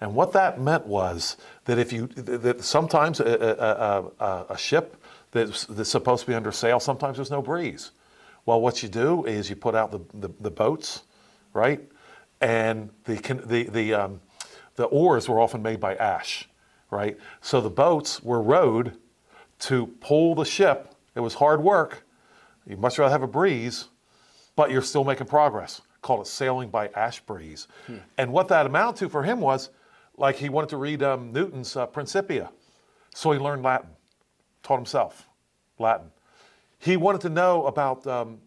And 0.00 0.14
what 0.14 0.32
that 0.32 0.60
meant 0.60 0.86
was 0.86 1.36
that 1.64 1.78
if 1.78 1.92
you, 1.92 2.06
that 2.06 2.62
sometimes 2.64 3.20
a, 3.20 3.24
a, 3.24 4.24
a, 4.24 4.46
a 4.50 4.58
ship 4.58 4.96
that's, 5.32 5.64
that's 5.66 5.90
supposed 5.90 6.24
to 6.24 6.30
be 6.30 6.34
under 6.34 6.52
sail, 6.52 6.80
sometimes 6.80 7.16
there's 7.18 7.30
no 7.30 7.42
breeze. 7.42 7.90
Well, 8.44 8.60
what 8.60 8.82
you 8.82 8.88
do 8.88 9.24
is 9.24 9.48
you 9.48 9.56
put 9.56 9.74
out 9.74 9.92
the, 9.92 10.00
the, 10.14 10.34
the 10.40 10.50
boats, 10.50 11.02
right? 11.52 11.80
And 12.40 12.90
the, 13.04 13.14
the, 13.46 13.64
the, 13.64 13.94
um, 13.94 14.20
the 14.74 14.84
oars 14.84 15.28
were 15.28 15.40
often 15.40 15.62
made 15.62 15.78
by 15.78 15.94
ash, 15.94 16.48
right? 16.92 17.18
So 17.40 17.60
the 17.60 17.70
boats 17.70 18.22
were 18.22 18.42
rowed 18.42 18.96
to 19.60 19.86
pull 20.00 20.34
the 20.34 20.44
ship. 20.44 20.94
It 21.16 21.20
was 21.20 21.34
hard 21.34 21.62
work. 21.62 22.04
You'd 22.66 22.78
much 22.78 22.98
rather 22.98 23.10
have 23.10 23.22
a 23.22 23.26
breeze, 23.26 23.86
but 24.54 24.70
you're 24.70 24.82
still 24.82 25.02
making 25.02 25.26
progress. 25.26 25.80
Called 26.02 26.20
it 26.20 26.26
sailing 26.26 26.68
by 26.68 26.88
ash 26.88 27.20
breeze. 27.20 27.66
Hmm. 27.86 27.96
And 28.18 28.32
what 28.32 28.48
that 28.48 28.66
amounted 28.66 28.98
to 28.98 29.08
for 29.08 29.22
him 29.22 29.40
was 29.40 29.70
like 30.16 30.36
he 30.36 30.48
wanted 30.48 30.70
to 30.70 30.76
read 30.76 31.02
um, 31.02 31.32
Newton's 31.32 31.76
uh, 31.76 31.86
Principia. 31.86 32.50
So 33.14 33.32
he 33.32 33.38
learned 33.38 33.62
Latin, 33.62 33.90
taught 34.62 34.76
himself 34.76 35.28
Latin. 35.78 36.10
He 36.78 36.96
wanted 36.96 37.20
to 37.22 37.28
know 37.30 37.66
about 37.66 38.06
um, 38.06 38.38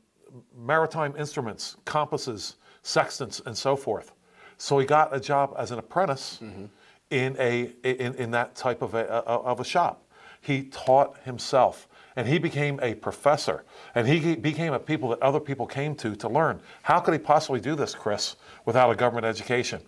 maritime 0.55 1.15
instruments, 1.17 1.77
compasses, 1.85 2.57
sextants, 2.83 3.41
and 3.45 3.57
so 3.57 3.75
forth. 3.75 4.11
So 4.57 4.77
he 4.77 4.85
got 4.85 5.15
a 5.15 5.19
job 5.19 5.55
as 5.57 5.71
an 5.71 5.79
apprentice 5.79 6.39
mm-hmm. 6.41 6.65
In, 7.09 7.35
a, 7.39 7.71
in, 7.83 8.15
in 8.15 8.31
that 8.31 8.55
type 8.55 8.81
of 8.81 8.95
a, 8.95 9.07
of 9.07 9.59
a 9.59 9.63
shop. 9.63 10.03
He 10.41 10.63
taught 10.63 11.17
himself 11.23 11.87
and 12.15 12.27
he 12.27 12.37
became 12.37 12.79
a 12.81 12.95
professor 12.95 13.63
and 13.95 14.07
he 14.07 14.35
became 14.35 14.73
a 14.73 14.79
people 14.79 15.09
that 15.09 15.21
other 15.21 15.39
people 15.39 15.65
came 15.65 15.95
to 15.95 16.15
to 16.15 16.29
learn. 16.29 16.61
How 16.83 16.99
could 16.99 17.13
he 17.13 17.19
possibly 17.19 17.59
do 17.59 17.75
this, 17.75 17.95
Chris, 17.95 18.35
without 18.65 18.91
a 18.91 18.95
government 18.95 19.25
education? 19.25 19.81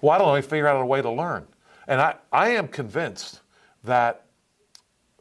Well, 0.00 0.12
I 0.12 0.18
don't 0.18 0.28
know. 0.28 0.34
He 0.36 0.42
figured 0.42 0.66
out 0.66 0.80
a 0.80 0.86
way 0.86 1.02
to 1.02 1.10
learn. 1.10 1.46
And 1.88 2.00
I, 2.00 2.14
I 2.32 2.50
am 2.50 2.68
convinced 2.68 3.40
that 3.84 4.24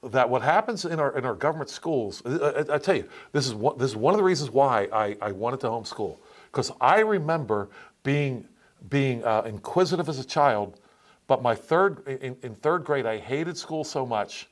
that 0.04 0.30
what 0.30 0.42
happens 0.42 0.86
in 0.86 1.00
our 1.00 1.18
in 1.18 1.26
our 1.26 1.34
government 1.34 1.70
schools, 1.70 2.22
I, 2.26 2.66
I, 2.74 2.78
tell 2.78 2.96
you, 2.96 3.10
this 3.32 3.48
is 3.48 3.56
one, 3.56 3.78
this 3.78 3.90
is 3.90 3.96
one 3.96 4.14
of 4.14 4.18
the 4.18 4.24
reasons 4.24 4.52
why 4.52 4.88
I, 4.94 5.18
I 5.22 5.32
wanted 5.32 5.60
to 5.62 5.68
homeschool 5.68 6.18
because 6.52 6.72
I 6.80 7.00
remember 7.00 7.70
being 8.04 8.48
being 8.90 9.24
uh, 9.24 9.42
inquisitive 9.46 10.08
as 10.08 10.20
a 10.20 10.24
child, 10.24 10.80
but 11.28 11.42
my 11.42 11.56
third 11.56 12.08
in, 12.08 12.38
in 12.42 12.56
third 12.56 12.84
grade 12.84 13.06
I 13.06 13.18
hated 13.18 13.58
school 13.58 13.84
so 13.84 14.06
much, 14.06 14.50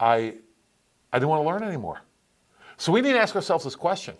I 0.00 0.34
I 1.12 1.18
didn't 1.18 1.28
want 1.28 1.42
to 1.42 1.48
learn 1.48 1.62
anymore. 1.62 2.00
So 2.76 2.92
we 2.92 3.00
need 3.00 3.12
to 3.12 3.20
ask 3.20 3.36
ourselves 3.36 3.64
this 3.64 3.76
question: 3.76 4.16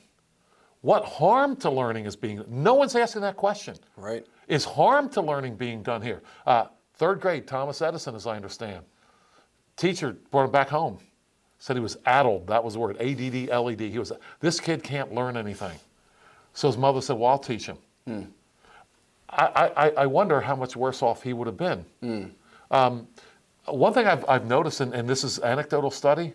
What 0.83 1.05
harm 1.05 1.57
to 1.57 1.71
learning 1.71 2.07
is 2.07 2.17
being? 2.17 2.45
No 2.49 2.75
one's 2.75 2.95
asking 2.95 3.23
that 3.23 3.37
question. 3.37 3.77
Right? 3.97 4.27
Is 4.49 4.65
harm 4.65 5.09
to 5.11 5.23
learning 5.23 5.57
being 5.57 5.83
done 5.83 6.03
here? 6.03 6.23
Uh, 6.47 6.67
third 6.95 7.21
grade, 7.21 7.47
Thomas 7.47 7.83
Edison, 7.83 8.15
as 8.15 8.27
I 8.27 8.37
understand 8.37 8.85
Teacher 9.77 10.17
brought 10.31 10.45
him 10.45 10.51
back 10.51 10.69
home. 10.69 10.99
Said 11.59 11.77
he 11.77 11.83
was 11.83 11.97
addled. 12.07 12.47
That 12.49 12.63
was 12.63 12.75
the 12.75 12.81
word. 12.81 12.97
A 13.01 13.15
D 13.15 13.31
D 13.31 13.51
L 13.51 13.71
E 13.71 13.77
D. 13.77 13.91
He 13.91 13.99
was. 13.99 14.13
This 14.41 14.61
kid 14.61 14.83
can't 14.83 15.15
learn 15.15 15.37
anything. 15.37 15.79
So 16.55 16.69
his 16.69 16.77
mother 16.77 17.01
said, 17.01 17.19
"Well, 17.19 17.31
I'll 17.31 17.39
teach 17.39 17.67
him." 17.67 17.79
Mm. 18.09 18.29
I, 19.33 19.71
I, 19.77 19.91
I, 19.91 20.07
wonder 20.07 20.41
how 20.41 20.55
much 20.55 20.77
worse 20.77 21.03
off 21.03 21.23
he 21.23 21.33
would 21.33 21.47
have 21.47 21.57
been. 21.57 21.85
Mm. 22.03 22.31
Um, 22.71 23.09
one 23.67 23.95
thing 23.95 24.07
I've, 24.07 24.29
I've 24.29 24.47
noticed, 24.47 24.81
and, 24.81 24.93
and, 24.93 25.09
this 25.09 25.25
is 25.25 25.39
anecdotal 25.39 25.91
study, 25.91 26.35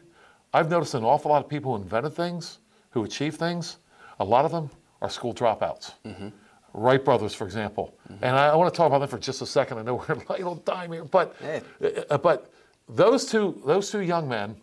I've 0.53 0.69
noticed 0.69 0.95
an 0.95 1.03
awful 1.03 1.29
lot 1.29 1.43
of 1.43 1.49
people 1.49 1.75
who 1.75 1.83
invented 1.83 2.13
things, 2.13 2.57
who 2.89 3.03
achieved 3.03 3.37
things, 3.37 3.77
a 4.19 4.25
lot 4.25 4.45
of 4.45 4.51
them 4.51 4.71
are 5.01 5.09
school 5.09 5.33
dropouts. 5.33 5.93
Mm-hmm. 6.05 6.29
Wright 6.73 7.03
brothers, 7.03 7.35
for 7.35 7.45
example. 7.45 7.95
Mm-hmm. 8.11 8.25
And 8.25 8.35
I, 8.35 8.47
I, 8.47 8.55
want 8.55 8.73
to 8.73 8.77
talk 8.77 8.87
about 8.87 8.99
them 8.99 9.09
for 9.09 9.19
just 9.19 9.41
a 9.41 9.45
second. 9.45 9.77
I 9.77 9.83
know 9.83 9.95
we're 10.09 10.15
a 10.15 10.31
little 10.31 10.57
time 10.57 10.91
here, 10.91 11.05
but, 11.05 11.35
hey. 11.39 11.61
uh, 12.09 12.17
but 12.17 12.51
those 12.89 13.25
two 13.25 13.61
those 13.65 13.91
two 13.91 14.01
young 14.01 14.27
men 14.27 14.55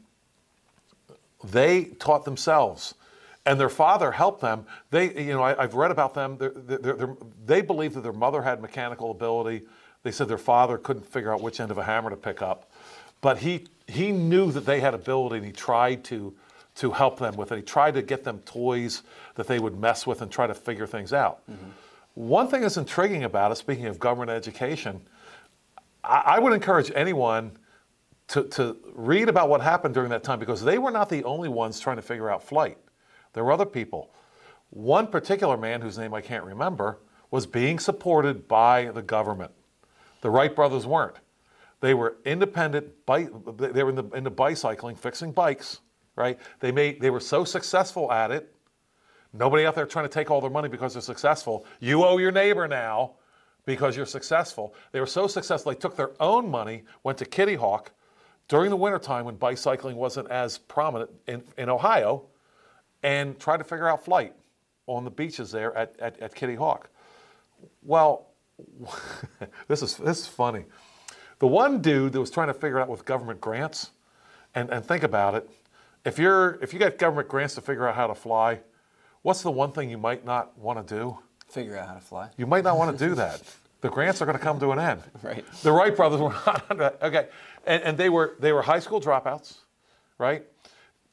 they 1.44 1.84
taught 1.84 2.24
themselves 2.24 2.94
and 3.46 3.60
their 3.60 3.68
father 3.68 4.12
helped 4.12 4.40
them 4.40 4.66
they 4.90 5.12
you 5.22 5.32
know 5.32 5.42
I, 5.42 5.60
have 5.60 5.74
read 5.74 5.90
about 5.90 6.14
them. 6.14 6.36
They're, 6.38 6.52
they're, 6.54 6.78
they're, 6.94 7.16
they 7.44 7.60
believe 7.60 7.94
that 7.94 8.02
their 8.02 8.12
mother 8.12 8.42
had 8.42 8.60
mechanical 8.60 9.10
ability. 9.10 9.62
They 10.02 10.10
said 10.10 10.28
their 10.28 10.38
father 10.38 10.78
couldn't 10.78 11.06
figure 11.06 11.32
out 11.32 11.40
which 11.40 11.60
end 11.60 11.70
of 11.70 11.78
a 11.78 11.84
hammer 11.84 12.10
to 12.10 12.16
pick 12.16 12.42
up. 12.42 12.70
But 13.20 13.38
he 13.38 13.66
he 13.86 14.12
knew 14.12 14.52
that 14.52 14.66
they 14.66 14.80
had 14.80 14.94
ability 14.94 15.36
and 15.36 15.44
he 15.44 15.52
tried 15.52 16.04
to 16.04 16.34
to 16.76 16.90
help 16.90 17.18
them 17.18 17.36
with 17.36 17.52
it. 17.52 17.56
He 17.56 17.62
tried 17.62 17.94
to 17.94 18.02
get 18.02 18.24
them 18.24 18.40
toys 18.40 19.02
that 19.36 19.46
they 19.46 19.58
would 19.58 19.78
mess 19.78 20.06
with 20.06 20.22
and 20.22 20.30
try 20.30 20.46
to 20.46 20.54
figure 20.54 20.86
things 20.86 21.12
out. 21.12 21.40
Mm-hmm. 21.50 21.70
one 22.14 22.48
thing 22.48 22.62
that's 22.62 22.76
intriguing 22.76 23.24
about 23.24 23.52
it 23.52 23.56
speaking 23.56 23.86
of 23.86 23.98
government 23.98 24.30
education 24.30 25.00
I, 26.04 26.22
I 26.26 26.38
would 26.38 26.52
encourage 26.52 26.90
anyone 26.94 27.52
to, 28.28 28.44
to 28.44 28.76
read 28.94 29.28
about 29.28 29.48
what 29.48 29.60
happened 29.60 29.94
during 29.94 30.10
that 30.10 30.22
time 30.22 30.38
because 30.38 30.62
they 30.62 30.78
were 30.78 30.90
not 30.90 31.08
the 31.08 31.24
only 31.24 31.48
ones 31.48 31.80
trying 31.80 31.96
to 31.96 32.02
figure 32.02 32.30
out 32.30 32.42
flight. 32.42 32.78
There 33.34 33.44
were 33.44 33.52
other 33.52 33.66
people. 33.66 34.10
One 34.70 35.06
particular 35.06 35.56
man, 35.56 35.82
whose 35.82 35.98
name 35.98 36.14
I 36.14 36.20
can't 36.20 36.44
remember, 36.44 36.98
was 37.30 37.46
being 37.46 37.78
supported 37.78 38.48
by 38.48 38.86
the 38.86 39.02
government. 39.02 39.52
The 40.22 40.30
Wright 40.30 40.54
brothers 40.54 40.86
weren't. 40.86 41.16
They 41.80 41.92
were 41.92 42.16
independent. 42.24 42.86
They 43.06 43.24
were 43.82 43.90
in 43.90 43.96
the, 43.96 44.04
into 44.14 44.30
bicycling, 44.30 44.96
fixing 44.96 45.32
bikes. 45.32 45.80
Right? 46.16 46.38
They 46.60 46.72
made. 46.72 47.00
They 47.00 47.10
were 47.10 47.20
so 47.20 47.44
successful 47.44 48.10
at 48.10 48.30
it. 48.30 48.54
Nobody 49.32 49.66
out 49.66 49.74
there 49.74 49.84
trying 49.84 50.04
to 50.04 50.08
take 50.08 50.30
all 50.30 50.40
their 50.40 50.50
money 50.50 50.68
because 50.68 50.94
they're 50.94 51.02
successful. 51.02 51.66
You 51.80 52.04
owe 52.04 52.18
your 52.18 52.30
neighbor 52.30 52.68
now 52.68 53.16
because 53.66 53.96
you're 53.96 54.06
successful. 54.06 54.74
They 54.92 55.00
were 55.00 55.06
so 55.06 55.26
successful 55.26 55.72
they 55.72 55.78
took 55.78 55.96
their 55.96 56.12
own 56.20 56.48
money, 56.48 56.84
went 57.02 57.18
to 57.18 57.24
Kitty 57.24 57.56
Hawk, 57.56 57.90
during 58.46 58.70
the 58.70 58.76
wintertime 58.76 59.24
when 59.24 59.34
bicycling 59.36 59.96
wasn't 59.96 60.30
as 60.30 60.58
prominent 60.58 61.10
in, 61.26 61.42
in 61.58 61.68
Ohio 61.68 62.26
and 63.04 63.38
try 63.38 63.56
to 63.56 63.62
figure 63.62 63.86
out 63.86 64.04
flight 64.04 64.32
on 64.86 65.04
the 65.04 65.10
beaches 65.10 65.52
there 65.52 65.76
at, 65.76 65.94
at, 66.00 66.18
at 66.20 66.34
Kitty 66.34 66.54
Hawk. 66.54 66.88
Well, 67.82 68.26
this 69.68 69.82
is, 69.82 69.96
this 69.98 70.20
is 70.20 70.26
funny. 70.26 70.64
The 71.38 71.46
one 71.46 71.82
dude 71.82 72.14
that 72.14 72.20
was 72.20 72.30
trying 72.30 72.48
to 72.48 72.54
figure 72.54 72.80
out 72.80 72.88
with 72.88 73.04
government 73.04 73.40
grants, 73.40 73.90
and, 74.54 74.70
and 74.70 74.84
think 74.84 75.02
about 75.02 75.34
it, 75.34 75.48
if 76.04 76.18
you're 76.18 76.58
if 76.62 76.72
you 76.72 76.78
get 76.78 76.98
government 76.98 77.28
grants 77.28 77.54
to 77.54 77.60
figure 77.60 77.88
out 77.88 77.94
how 77.94 78.06
to 78.06 78.14
fly, 78.14 78.60
what's 79.22 79.42
the 79.42 79.50
one 79.50 79.72
thing 79.72 79.90
you 79.90 79.98
might 79.98 80.24
not 80.24 80.56
want 80.58 80.86
to 80.86 80.94
do? 80.94 81.18
Figure 81.48 81.76
out 81.76 81.88
how 81.88 81.94
to 81.94 82.00
fly. 82.00 82.30
You 82.36 82.46
might 82.46 82.64
not 82.64 82.76
want 82.76 82.96
to 82.96 83.08
do 83.08 83.14
that. 83.16 83.42
the 83.80 83.90
grants 83.90 84.22
are 84.22 84.26
going 84.26 84.38
to 84.38 84.42
come 84.42 84.60
to 84.60 84.70
an 84.72 84.78
end. 84.78 85.02
Right. 85.22 85.44
The 85.62 85.72
Wright 85.72 85.94
brothers 85.94 86.20
were 86.20 86.30
not 86.74 87.02
okay, 87.02 87.28
and, 87.66 87.82
and 87.82 87.98
they 87.98 88.08
were 88.08 88.36
they 88.38 88.52
were 88.52 88.62
high 88.62 88.80
school 88.80 89.00
dropouts, 89.00 89.56
right? 90.18 90.44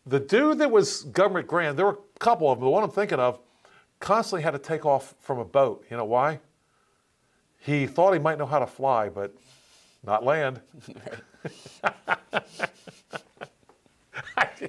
The 0.06 0.20
dude 0.20 0.58
that 0.60 0.72
was 0.72 1.04
government 1.04 1.48
grant, 1.48 1.78
there 1.78 1.86
were 1.86 2.00
a 2.16 2.20
couple 2.20 2.52
of 2.52 2.60
them. 2.60 2.66
The 2.66 2.72
one 2.72 2.84
I'm 2.84 2.90
thinking 2.90 3.20
of, 3.20 3.40
constantly 4.00 4.42
had 4.42 4.52
to 4.52 4.60
take 4.60 4.86
off 4.86 5.16
from 5.22 5.40
a 5.40 5.46
boat. 5.46 5.86
You 5.90 5.98
know 5.98 6.06
why? 6.06 6.40
He 7.60 7.86
thought 7.86 8.14
he 8.14 8.20
might 8.20 8.38
know 8.40 8.48
how 8.48 8.60
to 8.60 8.68
fly, 8.68 9.10
but 9.10 9.36
not 10.04 10.26
land. 10.26 10.60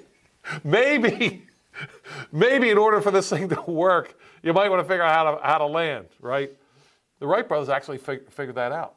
maybe, 0.65 1.47
maybe 2.31 2.71
in 2.71 2.77
order 2.77 3.01
for 3.01 3.11
this 3.11 3.31
thing 3.31 3.49
to 3.49 3.63
work, 3.63 4.19
you 4.43 4.53
might 4.53 4.69
want 4.69 4.81
to 4.81 4.89
figure 4.89 5.03
out 5.03 5.15
how 5.15 5.35
to 5.35 5.47
how 5.47 5.59
to 5.59 5.67
land, 5.67 6.07
right? 6.21 6.51
The 7.21 7.27
Wright 7.27 7.49
brothers 7.49 7.69
actually 7.69 7.99
fig- 7.99 8.31
figured 8.31 8.57
that 8.57 8.73
out. 8.73 8.97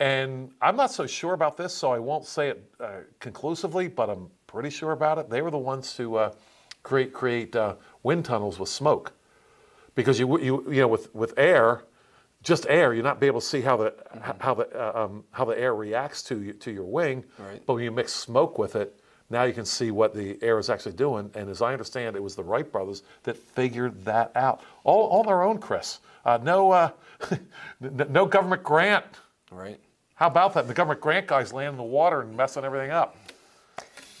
And 0.00 0.50
I'm 0.62 0.76
not 0.76 0.90
so 0.90 1.06
sure 1.06 1.34
about 1.34 1.58
this, 1.58 1.74
so 1.74 1.92
I 1.92 1.98
won't 1.98 2.24
say 2.24 2.48
it 2.48 2.64
uh, 2.80 3.00
conclusively, 3.18 3.86
but 3.86 4.08
I'm 4.08 4.30
pretty 4.50 4.70
sure 4.70 4.90
about 4.90 5.16
it. 5.18 5.30
They 5.30 5.42
were 5.42 5.50
the 5.50 5.58
ones 5.58 5.94
to 5.94 6.16
uh, 6.16 6.32
create, 6.82 7.12
create 7.12 7.54
uh, 7.54 7.76
wind 8.02 8.24
tunnels 8.24 8.58
with 8.58 8.68
smoke. 8.68 9.12
Because 9.94 10.18
you, 10.18 10.38
you, 10.40 10.64
you 10.68 10.80
know, 10.80 10.88
with, 10.88 11.14
with 11.14 11.34
air, 11.36 11.84
just 12.42 12.66
air, 12.68 12.92
you're 12.92 13.04
not 13.04 13.20
be 13.20 13.28
able 13.28 13.40
to 13.40 13.46
see 13.46 13.60
how 13.60 13.76
the, 13.76 13.90
mm-hmm. 13.90 14.40
how 14.40 14.54
the, 14.54 14.68
uh, 14.74 15.04
um, 15.04 15.24
how 15.30 15.44
the 15.44 15.58
air 15.58 15.74
reacts 15.74 16.22
to, 16.24 16.42
you, 16.42 16.52
to 16.54 16.72
your 16.72 16.84
wing. 16.84 17.24
Right. 17.38 17.62
But 17.64 17.74
when 17.74 17.84
you 17.84 17.92
mix 17.92 18.12
smoke 18.12 18.58
with 18.58 18.74
it, 18.74 18.98
now 19.30 19.44
you 19.44 19.52
can 19.52 19.64
see 19.64 19.92
what 19.92 20.14
the 20.14 20.36
air 20.42 20.58
is 20.58 20.68
actually 20.68 20.94
doing. 20.96 21.30
And 21.34 21.48
as 21.48 21.62
I 21.62 21.72
understand, 21.72 22.16
it 22.16 22.22
was 22.22 22.34
the 22.34 22.42
Wright 22.42 22.70
brothers 22.70 23.04
that 23.22 23.36
figured 23.36 24.04
that 24.04 24.32
out. 24.34 24.62
All, 24.82 25.06
all 25.06 25.22
their 25.22 25.44
own, 25.44 25.58
Chris. 25.58 26.00
Uh, 26.24 26.40
no, 26.42 26.72
uh, 26.72 26.90
no 27.80 28.26
government 28.26 28.64
grant. 28.64 29.04
Right. 29.52 29.78
How 30.16 30.26
about 30.26 30.54
that? 30.54 30.66
The 30.66 30.74
government 30.74 31.00
grant 31.00 31.28
guys 31.28 31.52
land 31.52 31.70
in 31.70 31.76
the 31.76 31.82
water 31.84 32.22
and 32.22 32.36
messing 32.36 32.64
everything 32.64 32.90
up. 32.90 33.16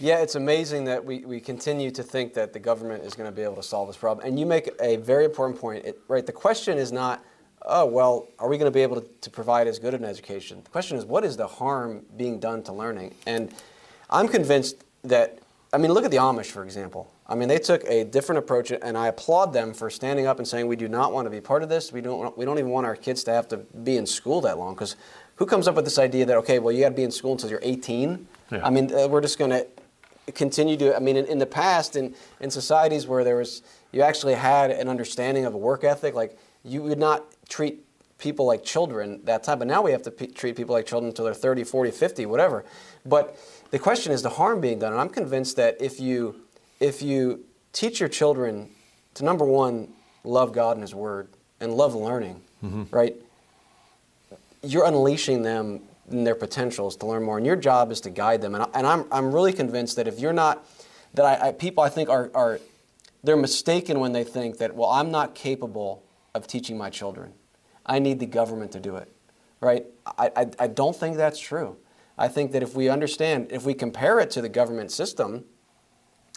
Yeah, 0.00 0.20
it's 0.20 0.34
amazing 0.34 0.84
that 0.84 1.04
we, 1.04 1.26
we 1.26 1.40
continue 1.40 1.90
to 1.90 2.02
think 2.02 2.32
that 2.32 2.54
the 2.54 2.58
government 2.58 3.04
is 3.04 3.12
going 3.12 3.28
to 3.28 3.36
be 3.36 3.42
able 3.42 3.56
to 3.56 3.62
solve 3.62 3.86
this 3.86 3.98
problem. 3.98 4.26
And 4.26 4.40
you 4.40 4.46
make 4.46 4.70
a 4.80 4.96
very 4.96 5.26
important 5.26 5.60
point. 5.60 5.84
It, 5.84 6.00
right, 6.08 6.24
the 6.24 6.32
question 6.32 6.78
is 6.78 6.90
not, 6.90 7.22
oh, 7.66 7.84
well, 7.84 8.28
are 8.38 8.48
we 8.48 8.56
going 8.56 8.70
to 8.70 8.74
be 8.74 8.80
able 8.80 9.02
to, 9.02 9.06
to 9.20 9.28
provide 9.30 9.66
as 9.68 9.78
good 9.78 9.92
an 9.92 10.02
education? 10.04 10.62
The 10.64 10.70
question 10.70 10.96
is, 10.96 11.04
what 11.04 11.22
is 11.22 11.36
the 11.36 11.46
harm 11.46 12.06
being 12.16 12.40
done 12.40 12.62
to 12.62 12.72
learning? 12.72 13.14
And 13.26 13.52
I'm 14.08 14.26
convinced 14.26 14.84
that, 15.04 15.38
I 15.70 15.76
mean, 15.76 15.92
look 15.92 16.06
at 16.06 16.10
the 16.10 16.16
Amish, 16.16 16.46
for 16.46 16.64
example. 16.64 17.12
I 17.26 17.34
mean, 17.34 17.48
they 17.48 17.58
took 17.58 17.84
a 17.84 18.04
different 18.04 18.38
approach, 18.38 18.72
and 18.72 18.96
I 18.96 19.08
applaud 19.08 19.52
them 19.52 19.74
for 19.74 19.90
standing 19.90 20.26
up 20.26 20.38
and 20.38 20.48
saying, 20.48 20.66
we 20.66 20.76
do 20.76 20.88
not 20.88 21.12
want 21.12 21.26
to 21.26 21.30
be 21.30 21.42
part 21.42 21.62
of 21.62 21.68
this. 21.68 21.92
We 21.92 22.00
don't, 22.00 22.36
we 22.38 22.46
don't 22.46 22.58
even 22.58 22.70
want 22.70 22.86
our 22.86 22.96
kids 22.96 23.22
to 23.24 23.32
have 23.32 23.48
to 23.48 23.58
be 23.58 23.98
in 23.98 24.06
school 24.06 24.40
that 24.40 24.56
long 24.58 24.72
because 24.72 24.96
who 25.36 25.44
comes 25.44 25.68
up 25.68 25.74
with 25.74 25.84
this 25.84 25.98
idea 25.98 26.24
that 26.24 26.38
okay, 26.38 26.58
well, 26.58 26.72
you 26.72 26.80
got 26.80 26.88
to 26.88 26.94
be 26.94 27.04
in 27.04 27.10
school 27.10 27.32
until 27.32 27.50
you're 27.50 27.60
18? 27.62 28.26
Yeah. 28.50 28.66
I 28.66 28.70
mean, 28.70 28.92
uh, 28.94 29.06
we're 29.06 29.20
just 29.20 29.38
going 29.38 29.50
to 29.50 29.66
continue 30.34 30.76
to. 30.78 30.96
I 30.96 30.98
mean, 31.00 31.16
in, 31.16 31.26
in, 31.26 31.38
the 31.38 31.46
past, 31.46 31.96
in 31.96 32.14
in 32.40 32.50
societies 32.50 33.06
where 33.06 33.24
there 33.24 33.36
was, 33.36 33.62
you 33.92 34.02
actually 34.02 34.34
had 34.34 34.70
an 34.70 34.88
understanding 34.88 35.44
of 35.44 35.54
a 35.54 35.58
work 35.58 35.84
ethic, 35.84 36.14
like 36.14 36.38
you 36.64 36.82
would 36.82 36.98
not 36.98 37.24
treat 37.48 37.84
people 38.18 38.46
like 38.46 38.64
children 38.64 39.20
that 39.24 39.42
time. 39.42 39.58
But 39.58 39.68
now 39.68 39.82
we 39.82 39.92
have 39.92 40.02
to 40.02 40.10
p- 40.10 40.26
treat 40.26 40.56
people 40.56 40.74
like 40.74 40.86
children 40.86 41.08
until 41.08 41.24
they're 41.24 41.34
30, 41.34 41.64
40, 41.64 41.90
50, 41.90 42.26
whatever. 42.26 42.64
But 43.04 43.38
the 43.70 43.78
question 43.78 44.12
is 44.12 44.22
the 44.22 44.30
harm 44.30 44.60
being 44.60 44.78
done, 44.78 44.92
and 44.92 45.00
I'm 45.00 45.08
convinced 45.08 45.56
that 45.56 45.80
if 45.80 46.00
you 46.00 46.42
if 46.80 47.02
you 47.02 47.44
teach 47.72 48.00
your 48.00 48.08
children 48.08 48.70
to 49.14 49.24
number 49.24 49.44
one 49.44 49.88
love 50.24 50.52
God 50.52 50.76
and 50.76 50.82
His 50.82 50.94
Word 50.94 51.28
and 51.60 51.74
love 51.74 51.94
learning, 51.94 52.40
mm-hmm. 52.62 52.84
right? 52.90 53.16
you're 54.62 54.84
unleashing 54.84 55.42
them 55.42 55.80
and 56.10 56.26
their 56.26 56.34
potentials 56.34 56.96
to 56.96 57.06
learn 57.06 57.22
more, 57.22 57.36
and 57.36 57.46
your 57.46 57.56
job 57.56 57.90
is 57.90 58.00
to 58.02 58.10
guide 58.10 58.40
them. 58.40 58.54
And, 58.54 58.64
I, 58.64 58.68
and 58.74 58.86
I'm, 58.86 59.04
I'm 59.10 59.32
really 59.32 59.52
convinced 59.52 59.96
that 59.96 60.08
if 60.08 60.18
you're 60.18 60.32
not, 60.32 60.66
that 61.14 61.24
I, 61.24 61.48
I, 61.48 61.52
people 61.52 61.82
I 61.82 61.88
think 61.88 62.08
are, 62.08 62.30
are, 62.34 62.60
they're 63.22 63.36
mistaken 63.36 64.00
when 64.00 64.12
they 64.12 64.24
think 64.24 64.58
that, 64.58 64.74
well, 64.74 64.90
I'm 64.90 65.10
not 65.10 65.34
capable 65.34 66.04
of 66.34 66.46
teaching 66.46 66.78
my 66.78 66.90
children. 66.90 67.32
I 67.84 67.98
need 67.98 68.20
the 68.20 68.26
government 68.26 68.72
to 68.72 68.80
do 68.80 68.96
it, 68.96 69.12
right? 69.60 69.86
I, 70.18 70.30
I, 70.36 70.46
I 70.58 70.66
don't 70.66 70.94
think 70.94 71.16
that's 71.16 71.38
true. 71.38 71.76
I 72.16 72.28
think 72.28 72.52
that 72.52 72.62
if 72.62 72.74
we 72.74 72.88
understand, 72.88 73.48
if 73.50 73.64
we 73.64 73.74
compare 73.74 74.20
it 74.20 74.30
to 74.32 74.42
the 74.42 74.48
government 74.48 74.92
system, 74.92 75.44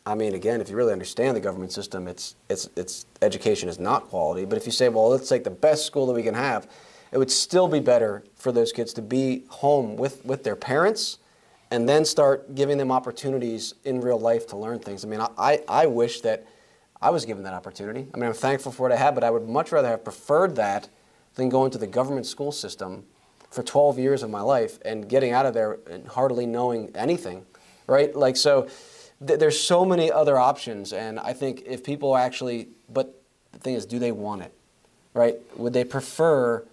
I 0.06 0.16
mean, 0.16 0.34
again, 0.34 0.62
if 0.62 0.70
you 0.70 0.76
really 0.76 0.94
understand 0.94 1.36
the 1.36 1.42
government 1.42 1.72
system, 1.72 2.08
it's, 2.08 2.36
it's, 2.50 2.70
it's 2.76 3.06
education 3.22 3.70
is 3.70 3.80
not 3.80 4.10
quality. 4.10 4.46
But 4.46 4.58
if 4.58 4.66
you 4.66 4.72
say, 4.72 4.90
well, 4.90 5.10
let's 5.10 5.30
take 5.30 5.44
the 5.44 5.50
best 5.50 5.86
school 5.86 6.06
that 6.08 6.14
we 6.14 6.24
can 6.24 6.34
have, 6.34 6.68
it 7.14 7.20
would 7.20 7.32
still 7.32 7.68
be 7.68 7.80
better 7.80 8.24
for 8.36 8.52
those 8.52 8.72
kids 8.72 8.92
to 8.94 9.02
be 9.02 9.44
home 9.48 9.96
with, 9.96 10.26
with 10.26 10.44
their 10.44 10.56
parents 10.56 11.20
and 11.70 11.88
then 11.88 12.06
start 12.06 12.56
giving 12.56 12.80
them 12.80 12.92
opportunities 12.92 13.76
in 13.84 14.02
real 14.02 14.20
life 14.20 14.48
to 14.48 14.58
learn 14.58 14.80
things. 14.80 15.06
I 15.06 15.08
mean, 15.08 15.22
I, 15.38 15.62
I 15.68 15.86
wish 15.86 16.22
that 16.22 16.48
I 17.00 17.12
was 17.12 17.26
given 17.26 17.44
that 17.44 17.54
opportunity. 17.54 18.08
I 18.14 18.18
mean, 18.18 18.26
I'm 18.26 18.34
thankful 18.34 18.72
for 18.72 18.84
what 18.84 18.92
I 18.92 18.96
had, 18.96 19.14
but 19.14 19.24
I 19.24 19.30
would 19.30 19.48
much 19.48 19.72
rather 19.72 19.90
have 19.90 20.04
preferred 20.04 20.56
that 20.56 20.90
than 21.36 21.50
going 21.50 21.70
to 21.72 21.78
the 21.78 21.86
government 21.86 22.26
school 22.26 22.52
system 22.52 23.06
for 23.52 23.62
12 23.62 24.00
years 24.00 24.24
of 24.24 24.32
my 24.32 24.42
life 24.42 24.80
and 24.84 25.08
getting 25.08 25.34
out 25.34 25.46
of 25.46 25.54
there 25.54 25.78
and 25.90 26.08
hardly 26.08 26.48
knowing 26.48 26.90
anything, 26.96 27.46
right? 27.86 28.16
Like, 28.16 28.38
so 28.38 28.68
th- 29.26 29.40
there's 29.40 29.60
so 29.60 29.86
many 29.86 30.12
other 30.12 30.40
options, 30.40 30.94
and 30.94 31.20
I 31.20 31.34
think 31.34 31.62
if 31.68 31.84
people 31.84 32.18
actually, 32.18 32.70
but 32.90 33.22
the 33.52 33.60
thing 33.60 33.76
is, 33.76 33.86
do 33.86 34.00
they 34.00 34.12
want 34.12 34.42
it, 34.42 34.54
right? 35.14 35.36
Would 35.58 35.74
they 35.74 35.84
prefer 35.84 36.66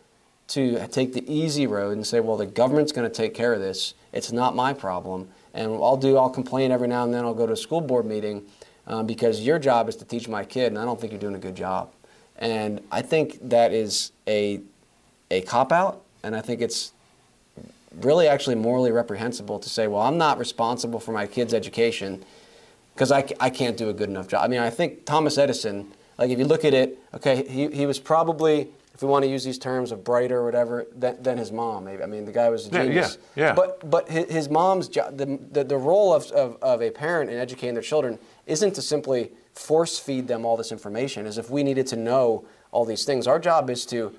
to 0.51 0.86
take 0.89 1.12
the 1.12 1.24
easy 1.32 1.66
road 1.66 1.93
and 1.93 2.06
say, 2.06 2.18
well, 2.18 2.36
the 2.36 2.47
government's 2.47 2.90
going 2.93 3.09
to 3.09 3.14
take 3.14 3.35
care 3.35 3.55
of 3.55 3.60
this. 3.60 3.94
It's 4.12 4.32
not 4.32 4.56
my 4.56 4.72
problem. 4.72 5.28
And 5.55 5.72
I'll 5.72 5.97
do, 5.97 6.16
I'll 6.16 6.31
complain 6.31 6.72
every 6.72 6.89
now 6.89 7.05
and 7.05 7.14
then. 7.14 7.24
I'll 7.24 7.35
go 7.35 7.47
to 7.47 7.52
a 7.52 7.56
school 7.56 7.81
board 7.81 8.05
meeting 8.05 8.47
um, 8.86 9.06
because 9.06 9.40
your 9.40 9.59
job 9.60 9.89
is 9.89 9.97
to 9.97 10.05
teach 10.05 10.28
my 10.28 10.44
kid, 10.44 10.66
and 10.66 10.78
I 10.78 10.85
don't 10.85 11.01
think 11.01 11.12
you're 11.12 11.20
doing 11.20 11.36
a 11.36 11.40
good 11.40 11.55
job. 11.55 11.93
And 12.36 12.81
I 12.90 13.02
think 13.02 13.39
that 13.48 13.72
is 13.72 14.10
a, 14.27 14.60
a 15.31 15.43
cop 15.43 15.70
out, 15.70 16.02
and 16.24 16.35
I 16.35 16.40
think 16.40 16.60
it's 16.60 16.93
really 18.01 18.27
actually 18.27 18.56
morally 18.56 18.90
reprehensible 18.90 19.59
to 19.60 19.68
say, 19.68 19.86
well, 19.86 20.02
I'm 20.02 20.18
not 20.18 20.39
responsible 20.39 21.01
for 21.01 21.12
my 21.12 21.27
kid's 21.27 21.55
education 21.55 22.24
because 22.94 23.12
I, 23.12 23.24
I 23.39 23.51
can't 23.51 23.77
do 23.77 23.89
a 23.89 23.93
good 23.93 24.09
enough 24.09 24.27
job. 24.27 24.44
I 24.44 24.48
mean, 24.48 24.60
I 24.60 24.70
think 24.70 25.05
Thomas 25.05 25.39
Edison, 25.39 25.93
like 26.18 26.31
if 26.31 26.39
you 26.39 26.44
look 26.44 26.64
at 26.64 26.74
it, 26.74 26.98
okay, 27.14 27.47
he, 27.48 27.68
he 27.68 27.86
was 27.86 27.98
probably 27.98 28.68
if 29.01 29.05
we 29.05 29.09
want 29.09 29.24
to 29.24 29.31
use 29.31 29.44
these 29.44 29.59
terms 29.59 29.93
of 29.93 30.05
brighter 30.05 30.40
or 30.40 30.44
whatever, 30.44 30.86
than, 30.94 31.22
than 31.22 31.39
his 31.39 31.51
mom. 31.51 31.86
Maybe 31.86 32.02
I 32.02 32.06
mean 32.06 32.27
the 32.27 32.32
guy 32.32 32.51
was 32.51 32.66
a 32.66 32.70
Yeah, 32.70 32.82
yeah, 32.82 32.85
genius. 32.85 33.18
yeah. 33.35 33.52
But 33.55 33.89
but 33.89 34.10
his, 34.10 34.31
his 34.31 34.48
mom's 34.51 34.89
job, 34.89 35.16
the, 35.16 35.39
the 35.52 35.64
the 35.64 35.78
role 35.78 36.12
of, 36.12 36.31
of 36.32 36.59
of 36.60 36.82
a 36.82 36.90
parent 36.90 37.31
in 37.31 37.39
educating 37.39 37.72
their 37.72 37.82
children 37.82 38.18
isn't 38.44 38.74
to 38.74 38.82
simply 38.82 39.31
force 39.55 39.98
feed 39.98 40.28
them 40.28 40.44
all 40.44 40.55
this 40.59 40.70
information. 40.70 41.24
As 41.24 41.39
if 41.39 41.48
we 41.48 41.62
needed 41.62 41.86
to 41.86 41.97
know 41.97 42.44
all 42.72 42.85
these 42.85 43.06
things. 43.06 43.27
Our 43.27 43.39
job 43.39 43.70
is 43.70 43.86
to 43.86 44.12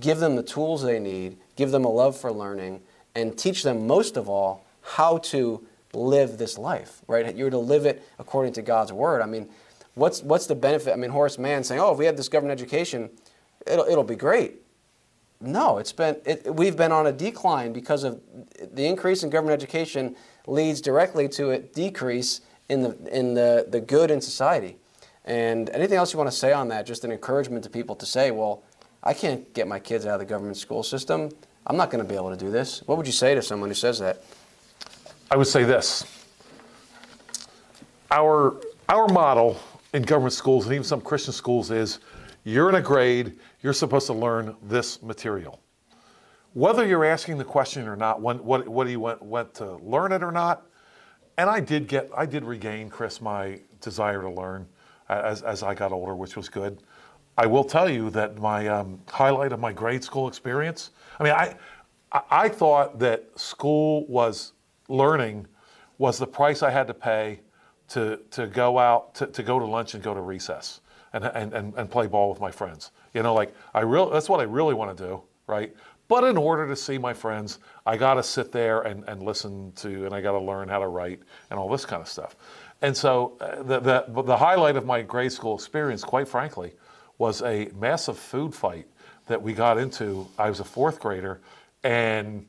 give 0.00 0.18
them 0.18 0.34
the 0.34 0.42
tools 0.42 0.82
they 0.82 0.98
need, 0.98 1.36
give 1.54 1.70
them 1.70 1.84
a 1.84 1.88
love 1.88 2.16
for 2.18 2.32
learning, 2.32 2.80
and 3.14 3.38
teach 3.38 3.62
them 3.62 3.86
most 3.86 4.16
of 4.16 4.28
all 4.28 4.64
how 4.82 5.18
to 5.18 5.64
live 5.92 6.38
this 6.38 6.58
life. 6.58 7.02
Right? 7.06 7.36
You're 7.36 7.50
to 7.50 7.58
live 7.58 7.86
it 7.86 8.02
according 8.18 8.54
to 8.54 8.62
God's 8.62 8.92
word. 8.92 9.22
I 9.22 9.26
mean, 9.26 9.48
what's 9.94 10.24
what's 10.24 10.46
the 10.46 10.56
benefit? 10.56 10.92
I 10.92 10.96
mean, 10.96 11.10
Horace 11.10 11.38
Mann 11.38 11.62
saying, 11.62 11.80
"Oh, 11.80 11.92
if 11.92 11.98
we 11.98 12.04
had 12.04 12.16
this 12.16 12.28
government 12.28 12.60
education, 12.60 13.10
it'll 13.66 13.86
it'll 13.86 14.04
be 14.04 14.16
great." 14.16 14.60
No, 15.40 15.78
it's 15.78 15.92
been 15.92 16.16
it, 16.24 16.54
we've 16.54 16.76
been 16.76 16.92
on 16.92 17.06
a 17.06 17.12
decline 17.12 17.72
because 17.72 18.04
of 18.04 18.20
the 18.72 18.86
increase 18.86 19.22
in 19.22 19.30
government 19.30 19.60
education 19.60 20.16
leads 20.46 20.80
directly 20.80 21.28
to 21.28 21.50
a 21.50 21.58
decrease 21.58 22.40
in 22.68 22.82
the 22.82 22.96
in 23.10 23.34
the, 23.34 23.66
the 23.68 23.80
good 23.80 24.10
in 24.10 24.20
society. 24.20 24.76
And 25.24 25.70
anything 25.70 25.96
else 25.96 26.12
you 26.12 26.18
want 26.18 26.30
to 26.30 26.36
say 26.36 26.52
on 26.52 26.68
that? 26.68 26.86
Just 26.86 27.04
an 27.04 27.10
encouragement 27.10 27.64
to 27.64 27.70
people 27.70 27.96
to 27.96 28.06
say, 28.06 28.30
well, 28.30 28.62
I 29.02 29.14
can't 29.14 29.52
get 29.54 29.66
my 29.66 29.78
kids 29.78 30.04
out 30.06 30.14
of 30.14 30.20
the 30.20 30.26
government 30.26 30.56
school 30.56 30.82
system. 30.82 31.30
I'm 31.66 31.76
not 31.76 31.90
going 31.90 32.04
to 32.04 32.08
be 32.08 32.14
able 32.14 32.30
to 32.30 32.36
do 32.36 32.50
this. 32.50 32.82
What 32.86 32.98
would 32.98 33.06
you 33.06 33.12
say 33.12 33.34
to 33.34 33.40
someone 33.40 33.70
who 33.70 33.74
says 33.74 33.98
that? 34.00 34.22
I 35.30 35.36
would 35.36 35.46
say 35.46 35.64
this. 35.64 36.04
Our, 38.10 38.60
our 38.88 39.08
model 39.08 39.58
in 39.94 40.02
government 40.02 40.34
schools 40.34 40.66
and 40.66 40.74
even 40.74 40.84
some 40.84 41.00
Christian 41.00 41.32
schools 41.32 41.70
is 41.70 42.00
you're 42.44 42.68
in 42.68 42.74
a 42.74 42.82
grade, 42.82 43.38
you're 43.64 43.72
supposed 43.72 44.06
to 44.06 44.12
learn 44.12 44.54
this 44.62 45.02
material. 45.02 45.58
Whether 46.52 46.86
you're 46.86 47.04
asking 47.04 47.38
the 47.38 47.44
question 47.44 47.88
or 47.88 47.96
not, 47.96 48.20
when, 48.20 48.44
what, 48.44 48.68
what 48.68 48.86
you 48.88 49.00
want, 49.00 49.22
want 49.22 49.54
to 49.54 49.76
learn 49.76 50.12
it 50.12 50.22
or 50.22 50.30
not? 50.30 50.66
And 51.38 51.48
I 51.48 51.60
did 51.60 51.88
get, 51.88 52.10
I 52.14 52.26
did 52.26 52.44
regain, 52.44 52.90
Chris, 52.90 53.22
my 53.22 53.58
desire 53.80 54.20
to 54.20 54.28
learn 54.28 54.68
as, 55.08 55.40
as 55.40 55.62
I 55.62 55.74
got 55.74 55.92
older, 55.92 56.14
which 56.14 56.36
was 56.36 56.50
good. 56.50 56.82
I 57.38 57.46
will 57.46 57.64
tell 57.64 57.88
you 57.88 58.10
that 58.10 58.38
my 58.38 58.68
um, 58.68 59.00
highlight 59.08 59.50
of 59.50 59.60
my 59.60 59.72
grade 59.72 60.04
school 60.04 60.28
experience, 60.28 60.90
I 61.18 61.24
mean, 61.24 61.32
I, 61.32 61.56
I, 62.12 62.20
I 62.30 62.48
thought 62.50 62.98
that 62.98 63.30
school 63.34 64.06
was 64.08 64.52
learning 64.88 65.46
was 65.96 66.18
the 66.18 66.26
price 66.26 66.62
I 66.62 66.68
had 66.68 66.86
to 66.88 66.94
pay 66.94 67.40
to, 67.88 68.20
to 68.32 68.46
go 68.46 68.78
out, 68.78 69.14
to, 69.14 69.26
to 69.28 69.42
go 69.42 69.58
to 69.58 69.64
lunch 69.64 69.94
and 69.94 70.02
go 70.02 70.12
to 70.12 70.20
recess 70.20 70.82
and, 71.14 71.24
and, 71.24 71.54
and, 71.54 71.74
and 71.76 71.90
play 71.90 72.06
ball 72.06 72.28
with 72.28 72.40
my 72.40 72.50
friends. 72.50 72.90
You 73.14 73.22
know, 73.22 73.32
like 73.32 73.54
I 73.72 73.80
really, 73.80 74.12
that's 74.12 74.28
what 74.28 74.40
I 74.40 74.42
really 74.42 74.74
want 74.74 74.94
to 74.96 75.06
do, 75.06 75.22
right? 75.46 75.74
But 76.08 76.24
in 76.24 76.36
order 76.36 76.66
to 76.66 76.76
see 76.76 76.98
my 76.98 77.14
friends, 77.14 77.60
I 77.86 77.96
got 77.96 78.14
to 78.14 78.22
sit 78.22 78.52
there 78.52 78.82
and, 78.82 79.04
and 79.08 79.22
listen 79.22 79.72
to, 79.76 80.04
and 80.04 80.14
I 80.14 80.20
got 80.20 80.32
to 80.32 80.40
learn 80.40 80.68
how 80.68 80.80
to 80.80 80.88
write 80.88 81.20
and 81.48 81.58
all 81.58 81.70
this 81.70 81.86
kind 81.86 82.02
of 82.02 82.08
stuff. 82.08 82.36
And 82.82 82.94
so 82.94 83.38
uh, 83.40 83.62
the, 83.62 83.80
the, 83.80 84.22
the 84.22 84.36
highlight 84.36 84.76
of 84.76 84.84
my 84.84 85.00
grade 85.00 85.32
school 85.32 85.54
experience, 85.54 86.02
quite 86.02 86.28
frankly, 86.28 86.72
was 87.16 87.40
a 87.42 87.70
massive 87.78 88.18
food 88.18 88.54
fight 88.54 88.86
that 89.28 89.40
we 89.40 89.54
got 89.54 89.78
into. 89.78 90.26
I 90.38 90.50
was 90.50 90.60
a 90.60 90.64
fourth 90.64 91.00
grader, 91.00 91.40
and 91.84 92.44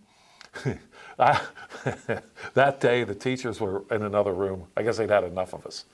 I, 1.20 1.40
that 2.56 2.82
day 2.82 3.04
the 3.04 3.16
teachers 3.16 3.62
were 3.62 3.84
in 3.92 4.02
another 4.02 4.34
room. 4.34 4.66
I 4.76 4.84
guess 4.84 4.98
they'd 4.98 5.10
had 5.10 5.24
enough 5.24 5.54
of 5.54 5.66
us. 5.66 5.86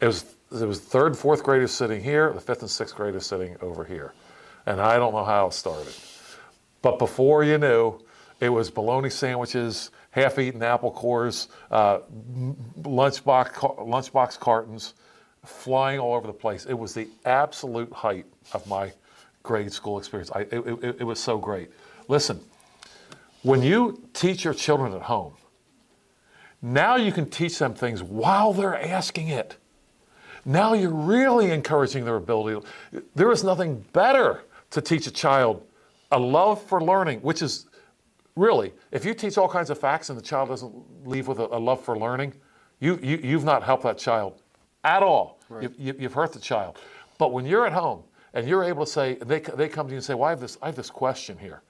It 0.00 0.06
was 0.06 0.24
it 0.50 0.66
was 0.66 0.80
third, 0.80 1.16
fourth 1.16 1.42
graders 1.42 1.72
sitting 1.72 2.02
here, 2.02 2.32
the 2.32 2.40
fifth 2.40 2.62
and 2.62 2.70
sixth 2.70 2.94
graders 2.94 3.26
sitting 3.26 3.56
over 3.60 3.84
here, 3.84 4.14
and 4.64 4.80
I 4.80 4.96
don't 4.96 5.12
know 5.12 5.24
how 5.24 5.48
it 5.48 5.52
started. 5.52 5.94
But 6.80 6.98
before 6.98 7.44
you 7.44 7.58
knew, 7.58 8.00
it 8.40 8.48
was 8.48 8.70
bologna 8.70 9.10
sandwiches, 9.10 9.90
half-eaten 10.10 10.62
apple 10.62 10.92
cores, 10.92 11.48
uh, 11.70 11.98
lunchbox 12.80 13.52
lunchbox 13.78 14.38
cartons, 14.38 14.94
flying 15.44 15.98
all 15.98 16.14
over 16.14 16.26
the 16.26 16.32
place. 16.32 16.64
It 16.64 16.78
was 16.78 16.94
the 16.94 17.08
absolute 17.26 17.92
height 17.92 18.24
of 18.54 18.66
my 18.66 18.92
grade 19.42 19.72
school 19.72 19.98
experience. 19.98 20.30
I, 20.34 20.40
it, 20.40 20.54
it, 20.54 20.96
it 21.00 21.04
was 21.04 21.20
so 21.20 21.36
great. 21.36 21.70
Listen, 22.08 22.40
when 23.42 23.62
you 23.62 24.02
teach 24.14 24.44
your 24.44 24.54
children 24.54 24.94
at 24.94 25.02
home, 25.02 25.34
now 26.62 26.96
you 26.96 27.12
can 27.12 27.28
teach 27.28 27.58
them 27.58 27.74
things 27.74 28.02
while 28.02 28.54
they're 28.54 28.80
asking 28.80 29.28
it. 29.28 29.57
Now 30.44 30.74
you're 30.74 30.90
really 30.90 31.50
encouraging 31.50 32.04
their 32.04 32.16
ability. 32.16 32.66
There 33.14 33.30
is 33.30 33.44
nothing 33.44 33.84
better 33.92 34.42
to 34.70 34.80
teach 34.80 35.06
a 35.06 35.10
child 35.10 35.62
a 36.10 36.18
love 36.18 36.62
for 36.62 36.80
learning, 36.80 37.20
which 37.20 37.42
is 37.42 37.66
really, 38.36 38.72
if 38.92 39.04
you 39.04 39.14
teach 39.14 39.36
all 39.36 39.48
kinds 39.48 39.70
of 39.70 39.78
facts 39.78 40.10
and 40.10 40.18
the 40.18 40.22
child 40.22 40.48
doesn't 40.48 40.74
leave 41.06 41.28
with 41.28 41.38
a, 41.38 41.46
a 41.46 41.58
love 41.58 41.82
for 41.82 41.98
learning, 41.98 42.32
you, 42.80 42.98
you, 43.02 43.18
you've 43.22 43.44
not 43.44 43.62
helped 43.62 43.82
that 43.82 43.98
child 43.98 44.40
at 44.84 45.02
all. 45.02 45.38
Right. 45.48 45.70
You, 45.78 45.94
you, 45.98 46.02
have 46.04 46.14
hurt 46.14 46.32
the 46.32 46.38
child. 46.38 46.78
But 47.18 47.32
when 47.32 47.44
you're 47.44 47.66
at 47.66 47.72
home 47.72 48.04
and 48.34 48.48
you're 48.48 48.64
able 48.64 48.84
to 48.84 48.90
say, 48.90 49.14
they, 49.14 49.40
they 49.40 49.68
come 49.68 49.86
to 49.86 49.92
you 49.92 49.96
and 49.96 50.04
say, 50.04 50.14
well, 50.14 50.24
I 50.24 50.30
have, 50.30 50.40
this, 50.40 50.56
I 50.62 50.66
have 50.66 50.76
this 50.76 50.90
question 50.90 51.36
here. 51.36 51.62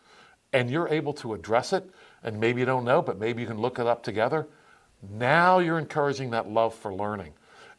And 0.52 0.70
you're 0.70 0.88
able 0.88 1.12
to 1.14 1.34
address 1.34 1.72
it, 1.72 1.88
and 2.22 2.38
maybe 2.38 2.60
you 2.60 2.66
don't 2.66 2.84
know, 2.84 3.02
but 3.02 3.18
maybe 3.18 3.42
you 3.42 3.48
can 3.48 3.58
look 3.58 3.78
it 3.78 3.86
up 3.86 4.02
together. 4.02 4.46
Now 5.10 5.58
you're 5.58 5.78
encouraging 5.78 6.30
that 6.30 6.48
love 6.48 6.74
for 6.74 6.92
learning. 6.94 7.34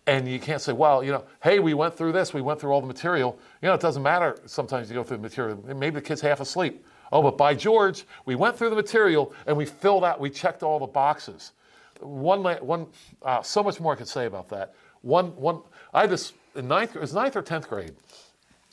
And 0.09 0.27
you 0.27 0.39
can't 0.39 0.59
say, 0.59 0.73
well, 0.73 1.03
you 1.03 1.11
know, 1.11 1.23
hey, 1.43 1.59
we 1.59 1.75
went 1.75 1.95
through 1.95 2.13
this, 2.13 2.33
we 2.33 2.41
went 2.41 2.59
through 2.59 2.71
all 2.71 2.81
the 2.81 2.87
material. 2.87 3.37
You 3.61 3.67
know, 3.67 3.75
it 3.75 3.79
doesn't 3.79 4.01
matter 4.01 4.39
sometimes 4.47 4.89
you 4.89 4.95
go 4.95 5.03
through 5.03 5.17
the 5.17 5.23
material. 5.23 5.63
Maybe 5.67 5.91
the 5.91 6.01
kid's 6.01 6.19
half 6.19 6.39
asleep. 6.39 6.83
Oh, 7.11 7.21
but 7.21 7.37
by 7.37 7.53
George, 7.53 8.05
we 8.25 8.33
went 8.33 8.57
through 8.57 8.71
the 8.71 8.75
material 8.75 9.31
and 9.45 9.55
we 9.55 9.65
filled 9.65 10.03
out, 10.03 10.19
we 10.19 10.31
checked 10.31 10.63
all 10.63 10.79
the 10.79 10.87
boxes. 10.87 11.51
One, 11.99 12.43
one 12.43 12.87
uh, 13.21 13.43
so 13.43 13.61
much 13.61 13.79
more 13.79 13.93
I 13.93 13.97
could 13.97 14.07
say 14.07 14.25
about 14.25 14.49
that. 14.49 14.73
One, 15.01 15.27
one, 15.35 15.61
I 15.93 16.07
this 16.07 16.33
in 16.55 16.67
ninth, 16.67 16.95
it 16.95 17.01
was 17.01 17.13
ninth 17.13 17.35
or 17.35 17.43
10th 17.43 17.67
grade, 17.67 17.93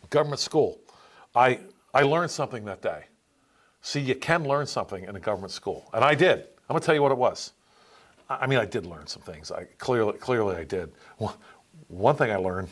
government 0.08 0.40
school. 0.40 0.80
I, 1.34 1.60
I 1.92 2.04
learned 2.04 2.30
something 2.30 2.64
that 2.64 2.80
day. 2.80 3.04
See, 3.82 4.00
you 4.00 4.14
can 4.14 4.44
learn 4.44 4.64
something 4.64 5.04
in 5.04 5.16
a 5.16 5.20
government 5.20 5.52
school. 5.52 5.90
And 5.92 6.02
I 6.02 6.14
did. 6.14 6.38
I'm 6.38 6.72
going 6.72 6.80
to 6.80 6.86
tell 6.86 6.94
you 6.94 7.02
what 7.02 7.12
it 7.12 7.18
was. 7.18 7.52
I 8.28 8.46
mean, 8.46 8.58
I 8.58 8.64
did 8.64 8.86
learn 8.86 9.06
some 9.06 9.22
things. 9.22 9.52
I 9.52 9.64
clearly, 9.78 10.14
clearly 10.18 10.56
I 10.56 10.64
did. 10.64 10.92
One, 11.88 12.16
thing 12.16 12.30
I 12.30 12.36
learned, 12.36 12.68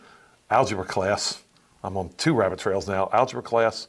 algebra 0.50 0.84
class. 0.84 1.42
I'm 1.82 1.96
on 1.96 2.10
two 2.16 2.34
rabbit 2.34 2.58
trails 2.58 2.86
now. 2.86 3.08
Algebra 3.12 3.42
class. 3.42 3.88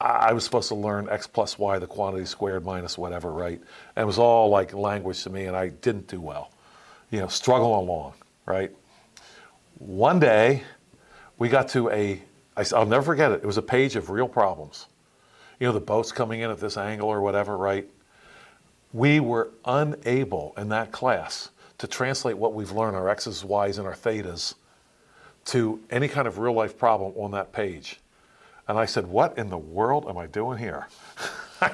I 0.00 0.32
was 0.32 0.44
supposed 0.44 0.68
to 0.68 0.76
learn 0.76 1.08
x 1.08 1.26
plus 1.26 1.58
y, 1.58 1.78
the 1.78 1.86
quantity 1.86 2.24
squared 2.24 2.64
minus 2.64 2.96
whatever, 2.96 3.32
right? 3.32 3.60
And 3.96 4.02
it 4.02 4.06
was 4.06 4.18
all 4.18 4.48
like 4.48 4.72
language 4.72 5.22
to 5.24 5.30
me, 5.30 5.46
and 5.46 5.56
I 5.56 5.68
didn't 5.68 6.06
do 6.06 6.20
well. 6.20 6.52
You 7.10 7.20
know, 7.20 7.28
struggle 7.28 7.78
along, 7.80 8.12
right? 8.46 8.70
One 9.78 10.20
day, 10.20 10.62
we 11.38 11.48
got 11.48 11.68
to 11.70 11.90
a. 11.90 12.22
I'll 12.74 12.86
never 12.86 13.02
forget 13.02 13.32
it. 13.32 13.42
It 13.42 13.46
was 13.46 13.56
a 13.56 13.62
page 13.62 13.96
of 13.96 14.10
real 14.10 14.28
problems. 14.28 14.86
You 15.58 15.66
know, 15.66 15.72
the 15.72 15.80
boat's 15.80 16.12
coming 16.12 16.40
in 16.40 16.50
at 16.50 16.60
this 16.60 16.76
angle 16.76 17.08
or 17.08 17.20
whatever, 17.20 17.56
right? 17.56 17.88
We 18.92 19.20
were 19.20 19.50
unable 19.64 20.54
in 20.56 20.68
that 20.70 20.92
class 20.92 21.50
to 21.78 21.86
translate 21.86 22.36
what 22.36 22.54
we've 22.54 22.72
learned, 22.72 22.96
our 22.96 23.08
x's, 23.08 23.44
y's, 23.44 23.78
and 23.78 23.86
our 23.86 23.94
thetas, 23.94 24.54
to 25.46 25.80
any 25.90 26.08
kind 26.08 26.26
of 26.26 26.38
real 26.38 26.52
life 26.52 26.76
problem 26.76 27.12
on 27.16 27.30
that 27.30 27.52
page. 27.52 28.00
And 28.66 28.78
I 28.78 28.84
said, 28.84 29.06
What 29.06 29.38
in 29.38 29.48
the 29.48 29.58
world 29.58 30.06
am 30.08 30.18
I 30.18 30.26
doing 30.26 30.58
here? 30.58 30.88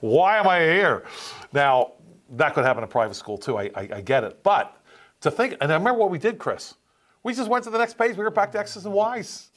Why 0.00 0.38
am 0.38 0.48
I 0.48 0.60
here? 0.60 1.04
Now, 1.52 1.92
that 2.30 2.54
could 2.54 2.64
happen 2.64 2.82
in 2.82 2.88
private 2.88 3.14
school 3.14 3.38
too. 3.38 3.58
I, 3.58 3.70
I, 3.74 3.88
I, 3.94 4.00
get 4.00 4.24
it. 4.24 4.42
But 4.42 4.76
to 5.20 5.30
think, 5.30 5.56
and 5.60 5.70
I 5.72 5.76
remember 5.76 5.98
what 6.00 6.10
we 6.10 6.18
did, 6.18 6.38
Chris. 6.38 6.74
We 7.22 7.34
just 7.34 7.48
went 7.48 7.64
to 7.64 7.70
the 7.70 7.78
next 7.78 7.98
page. 7.98 8.16
We 8.16 8.24
were 8.24 8.30
back 8.30 8.52
to 8.52 8.58
X's 8.58 8.84
and 8.86 8.94
Y's. 8.94 9.48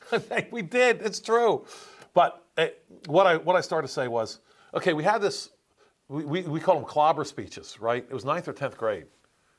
we 0.50 0.62
did. 0.62 1.02
It's 1.02 1.20
true. 1.20 1.64
But 2.14 2.44
it, 2.56 2.82
eh, 2.90 2.94
what 3.06 3.26
I 3.26 3.36
what 3.36 3.56
I 3.56 3.60
started 3.60 3.88
to 3.88 3.92
say 3.92 4.08
was, 4.08 4.40
okay, 4.74 4.92
we 4.92 5.02
had 5.02 5.20
this 5.20 5.50
we, 6.08 6.24
we, 6.24 6.42
we 6.42 6.60
call 6.60 6.76
them 6.76 6.84
clobber 6.84 7.24
speeches, 7.24 7.78
right? 7.80 8.04
It 8.08 8.14
was 8.14 8.24
ninth 8.24 8.48
or 8.48 8.52
10th 8.52 8.76
grade, 8.76 9.06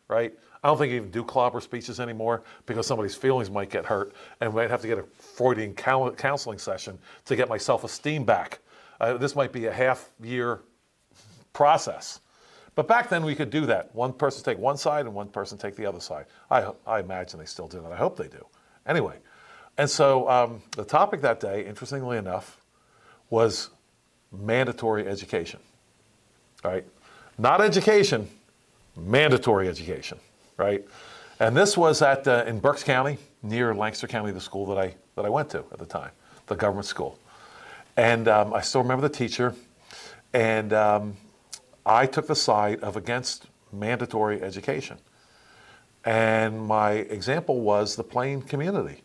right? 0.08 0.34
I 0.64 0.68
don't 0.68 0.78
think 0.78 0.92
you 0.92 0.98
even 0.98 1.12
do 1.12 1.24
clobber 1.24 1.62
speeches 1.62 2.00
anymore 2.00 2.44
because 2.66 2.88
somebody's 2.88 3.16
feelings 3.16 3.52
might 3.52 3.70
get 3.70 3.86
hurt 3.86 4.14
and 4.40 4.54
might 4.54 4.70
have 4.70 4.82
to 4.82 4.88
get 4.88 4.98
a 4.98 5.04
Freudian 5.04 5.74
counseling 5.74 6.58
session 6.58 6.98
to 7.26 7.36
get 7.36 7.50
my 7.50 7.58
self 7.58 7.84
esteem 7.84 8.24
back. 8.24 8.60
Uh, 9.00 9.18
this 9.18 9.36
might 9.36 9.52
be 9.52 9.66
a 9.66 9.74
half 9.74 10.10
year 10.24 10.62
process. 11.54 12.22
But 12.76 12.88
back 12.88 13.10
then 13.10 13.26
we 13.26 13.36
could 13.36 13.50
do 13.50 13.66
that. 13.66 13.94
One 13.94 14.14
person 14.14 14.44
take 14.44 14.58
one 14.58 14.78
side 14.78 15.06
and 15.06 15.14
one 15.14 15.30
person 15.30 15.58
take 15.58 15.76
the 15.76 15.86
other 15.86 16.00
side. 16.00 16.26
I, 16.50 16.72
I 16.86 17.00
imagine 17.00 17.40
they 17.40 17.46
still 17.46 17.68
do 17.68 17.82
that. 17.82 17.92
I 17.92 17.96
hope 17.96 18.18
they 18.18 18.28
do. 18.28 18.46
Anyway, 18.86 19.18
and 19.78 19.90
so 19.90 20.30
um, 20.30 20.62
the 20.76 20.86
topic 20.86 21.22
that 21.22 21.40
day, 21.40 21.66
interestingly 21.66 22.18
enough, 22.18 22.62
was 23.30 23.70
mandatory 24.32 25.08
education 25.08 25.60
right? 26.68 26.86
Not 27.38 27.62
education, 27.62 28.28
mandatory 28.96 29.68
education, 29.70 30.20
right? 30.58 30.84
And 31.40 31.56
this 31.56 31.78
was 31.78 32.02
at 32.02 32.28
uh, 32.28 32.44
in 32.48 32.60
Berks 32.60 32.84
County, 32.84 33.18
near 33.44 33.74
Lancaster 33.74 34.08
County, 34.08 34.32
the 34.32 34.42
school 34.42 34.66
that 34.68 34.78
I 34.78 34.96
that 35.16 35.26
I 35.26 35.30
went 35.30 35.50
to 35.52 35.60
at 35.72 35.80
the 35.80 35.86
time. 35.86 36.12
the 36.48 36.56
government 36.56 36.86
school. 36.86 37.20
And 37.96 38.28
um, 38.28 38.54
I 38.54 38.62
still 38.62 38.82
remember 38.82 39.08
the 39.08 39.14
teacher, 39.14 39.54
and 40.34 40.74
um, 40.74 41.18
I 41.86 42.06
took 42.06 42.28
the 42.28 42.36
side 42.36 42.80
of 42.82 42.96
against 42.96 43.48
mandatory 43.72 44.42
education. 44.42 44.98
And 46.06 46.62
my 46.62 46.92
example 46.92 47.62
was 47.62 47.96
the 47.96 48.04
plain 48.04 48.42
community. 48.42 49.02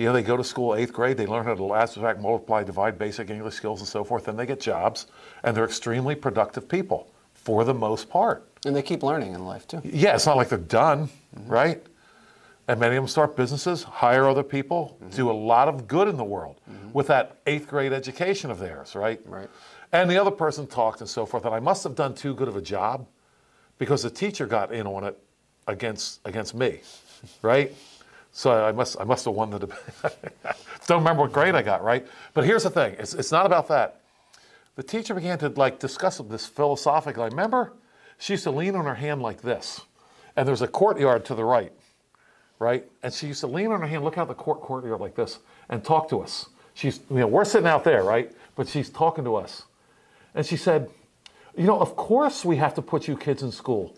You 0.00 0.06
know, 0.06 0.14
they 0.14 0.22
go 0.22 0.34
to 0.34 0.42
school 0.42 0.74
eighth 0.74 0.94
grade, 0.94 1.18
they 1.18 1.26
learn 1.26 1.44
how 1.44 1.54
to 1.54 1.74
add, 1.74 1.90
subtract, 1.90 2.20
multiply, 2.20 2.64
divide, 2.64 2.98
basic 2.98 3.28
English 3.28 3.52
skills, 3.52 3.80
and 3.80 3.86
so 3.86 4.02
forth. 4.02 4.24
Then 4.24 4.34
they 4.34 4.46
get 4.46 4.58
jobs, 4.58 5.08
and 5.42 5.54
they're 5.54 5.66
extremely 5.66 6.14
productive 6.14 6.66
people 6.66 7.12
for 7.34 7.64
the 7.64 7.74
most 7.74 8.08
part. 8.08 8.48
And 8.64 8.74
they 8.74 8.80
keep 8.80 9.02
learning 9.02 9.34
in 9.34 9.44
life 9.44 9.68
too. 9.68 9.82
Yeah, 9.84 10.14
it's 10.14 10.24
not 10.24 10.38
like 10.38 10.48
they're 10.48 10.56
done, 10.56 11.10
mm-hmm. 11.36 11.52
right? 11.52 11.86
And 12.66 12.80
many 12.80 12.96
of 12.96 13.02
them 13.02 13.08
start 13.08 13.36
businesses, 13.36 13.82
hire 13.82 14.26
other 14.26 14.42
people, 14.42 14.96
mm-hmm. 15.02 15.14
do 15.14 15.30
a 15.30 15.32
lot 15.32 15.68
of 15.68 15.86
good 15.86 16.08
in 16.08 16.16
the 16.16 16.24
world 16.24 16.58
mm-hmm. 16.70 16.92
with 16.94 17.08
that 17.08 17.36
eighth 17.46 17.68
grade 17.68 17.92
education 17.92 18.50
of 18.50 18.58
theirs, 18.58 18.94
right? 18.94 19.20
Right. 19.26 19.50
And 19.92 20.10
the 20.10 20.18
other 20.18 20.30
person 20.30 20.66
talked 20.66 21.02
and 21.02 21.10
so 21.10 21.26
forth, 21.26 21.44
and 21.44 21.54
I 21.54 21.60
must 21.60 21.84
have 21.84 21.94
done 21.94 22.14
too 22.14 22.34
good 22.34 22.48
of 22.48 22.56
a 22.56 22.62
job 22.62 23.06
because 23.76 24.02
the 24.02 24.10
teacher 24.10 24.46
got 24.46 24.72
in 24.72 24.86
on 24.86 25.04
it 25.04 25.22
against 25.66 26.20
against 26.24 26.54
me, 26.54 26.80
right? 27.42 27.74
So 28.32 28.64
I 28.64 28.72
must 28.72 28.96
I 29.00 29.04
must 29.04 29.24
have 29.24 29.34
won 29.34 29.50
the 29.50 29.58
debate. 29.58 29.78
Don't 30.86 30.98
remember 30.98 31.22
what 31.22 31.32
grade 31.32 31.54
I 31.54 31.62
got, 31.62 31.82
right? 31.82 32.06
But 32.34 32.44
here's 32.44 32.62
the 32.62 32.70
thing: 32.70 32.96
it's 32.98 33.14
it's 33.14 33.32
not 33.32 33.46
about 33.46 33.68
that. 33.68 34.00
The 34.76 34.82
teacher 34.82 35.14
began 35.14 35.38
to 35.40 35.48
like 35.48 35.78
discuss 35.78 36.18
this 36.18 36.46
philosophically. 36.46 37.24
I 37.24 37.26
Remember, 37.26 37.72
she 38.18 38.34
used 38.34 38.44
to 38.44 38.50
lean 38.50 38.76
on 38.76 38.84
her 38.84 38.94
hand 38.94 39.20
like 39.20 39.42
this, 39.42 39.82
and 40.36 40.46
there's 40.46 40.62
a 40.62 40.68
courtyard 40.68 41.24
to 41.26 41.34
the 41.34 41.44
right, 41.44 41.72
right? 42.58 42.84
And 43.02 43.12
she 43.12 43.26
used 43.26 43.40
to 43.40 43.48
lean 43.48 43.72
on 43.72 43.80
her 43.80 43.86
hand, 43.86 44.04
look 44.04 44.16
out 44.16 44.28
the 44.28 44.34
court 44.34 44.60
courtyard 44.60 45.00
like 45.00 45.16
this, 45.16 45.40
and 45.68 45.84
talk 45.84 46.08
to 46.10 46.20
us. 46.20 46.48
She's 46.74 47.00
you 47.10 47.16
know 47.16 47.26
we're 47.26 47.44
sitting 47.44 47.68
out 47.68 47.84
there, 47.84 48.04
right? 48.04 48.30
But 48.54 48.68
she's 48.68 48.90
talking 48.90 49.24
to 49.24 49.34
us, 49.34 49.64
and 50.34 50.46
she 50.46 50.56
said, 50.56 50.88
"You 51.56 51.66
know, 51.66 51.80
of 51.80 51.96
course 51.96 52.44
we 52.44 52.56
have 52.56 52.74
to 52.74 52.82
put 52.82 53.08
you 53.08 53.16
kids 53.16 53.42
in 53.42 53.50
school." 53.50 53.96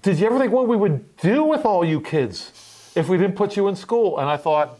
did 0.00 0.18
you 0.18 0.26
ever 0.26 0.38
think 0.38 0.52
what 0.52 0.66
we 0.66 0.76
would 0.76 1.16
do 1.18 1.44
with 1.44 1.66
all 1.66 1.84
you 1.84 2.00
kids 2.00 2.71
if 2.94 3.08
we 3.08 3.16
didn't 3.16 3.36
put 3.36 3.56
you 3.56 3.68
in 3.68 3.76
school? 3.76 4.18
And 4.18 4.28
I 4.28 4.36
thought, 4.36 4.78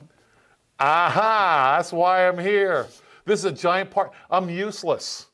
aha, 0.79 1.77
that's 1.77 1.93
why 1.93 2.29
I'm 2.29 2.39
here. 2.39 2.87
This 3.25 3.41
is 3.41 3.45
a 3.45 3.53
giant 3.53 3.91
part. 3.91 4.13
I'm 4.31 4.51
useless. 4.51 5.27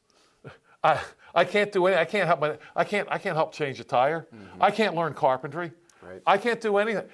I, 0.84 1.00
I 1.34 1.44
can't 1.44 1.72
do 1.72 1.86
any. 1.86 1.96
I 1.96 2.05
can't 2.05 2.26
help. 2.26 2.40
My, 2.40 2.59
I 2.76 2.84
can't. 2.84 3.09
I 3.10 3.18
can't 3.18 3.36
help 3.36 3.52
change 3.52 3.80
a 3.80 3.84
tire. 3.84 4.28
Mm-hmm. 4.34 4.62
I 4.62 4.70
can't 4.70 4.94
learn 4.94 5.14
carpentry. 5.14 5.72
Right. 6.02 6.22
I 6.26 6.38
can't 6.38 6.60
do 6.60 6.76
anything. 6.76 7.05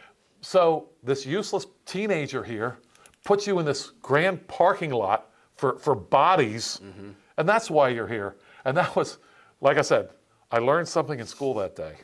So 0.41 0.91
this 1.03 1.25
useless 1.25 1.67
teenager 1.87 2.43
here 2.43 2.79
puts 3.25 3.47
you 3.47 3.59
in 3.59 3.65
this 3.65 3.93
grand 4.03 4.47
parking 4.49 4.91
lot 4.91 5.31
for 5.57 5.79
for 5.79 5.95
bodies, 5.95 6.81
mm-hmm. 6.85 7.11
and 7.39 7.49
that's 7.49 7.71
why 7.71 7.89
you're 7.89 8.09
here. 8.09 8.37
And 8.65 8.77
that 8.77 8.95
was, 8.97 9.19
like 9.61 9.79
I 9.79 9.83
said, 9.83 10.11
I 10.51 10.59
learned 10.59 10.89
something 10.89 11.19
in 11.21 11.27
school 11.27 11.55
that 11.55 11.77
day. 11.77 11.95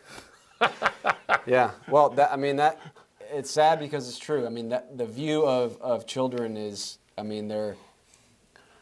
Yeah. 1.47 1.70
Well, 1.89 2.11
that, 2.11 2.32
I 2.32 2.37
mean 2.37 2.57
that 2.57 2.78
it's 3.32 3.51
sad 3.51 3.78
because 3.78 4.09
it's 4.09 4.19
true. 4.19 4.47
I 4.47 4.48
mean 4.48 4.69
that 4.70 4.97
the 4.97 5.07
view 5.07 5.47
of, 5.47 5.81
of 5.81 6.07
children 6.07 6.57
is, 6.57 6.98
I 7.16 7.23
mean 7.23 7.48
they're 7.48 7.77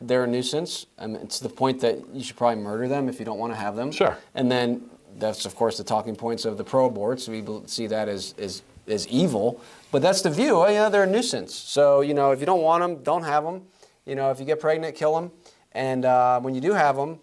they're 0.01 0.25
a 0.25 0.27
nuisance. 0.29 0.87
I 0.97 1.09
mean, 1.09 1.17
it's 1.17 1.41
the 1.41 1.49
point 1.49 1.81
that 1.81 1.99
you 2.15 2.23
should 2.23 2.37
probably 2.37 2.63
murder 2.63 2.87
them 2.87 3.09
if 3.09 3.19
you 3.19 3.25
don't 3.25 3.39
want 3.39 3.53
to 3.53 3.59
have 3.59 3.75
them. 3.75 3.91
Sure. 3.91 4.17
And 4.35 4.51
then 4.51 4.89
that's 5.19 5.45
of 5.45 5.55
course 5.57 5.79
the 5.79 5.85
talking 5.85 6.15
points 6.15 6.45
of 6.45 6.57
the 6.57 6.65
pro-aborts. 6.65 7.29
We 7.29 7.67
see 7.67 7.87
that 7.89 8.09
as 8.09 8.35
as 8.39 8.63
as 8.87 9.07
evil, 9.09 9.61
but 9.91 10.03
that's 10.03 10.23
the 10.23 10.31
view. 10.31 10.57
Oh 10.57 10.69
yeah, 10.69 10.89
they're 10.89 11.05
a 11.05 11.07
nuisance. 11.07 11.55
So 11.55 12.01
you 12.01 12.15
know 12.15 12.31
if 12.33 12.41
you 12.41 12.47
don't 12.47 12.63
want 12.63 12.83
them, 12.83 13.03
don't 13.03 13.25
have 13.25 13.45
them. 13.45 13.63
You 14.07 14.15
know 14.15 14.31
if 14.31 14.39
you 14.39 14.47
get 14.47 14.61
pregnant, 14.61 14.95
kill 14.95 15.15
them. 15.15 15.31
And 15.73 16.05
uh, 16.05 16.41
when 16.41 16.55
you 16.55 16.61
do 16.61 16.73
have 16.73 16.97
them, 16.97 17.21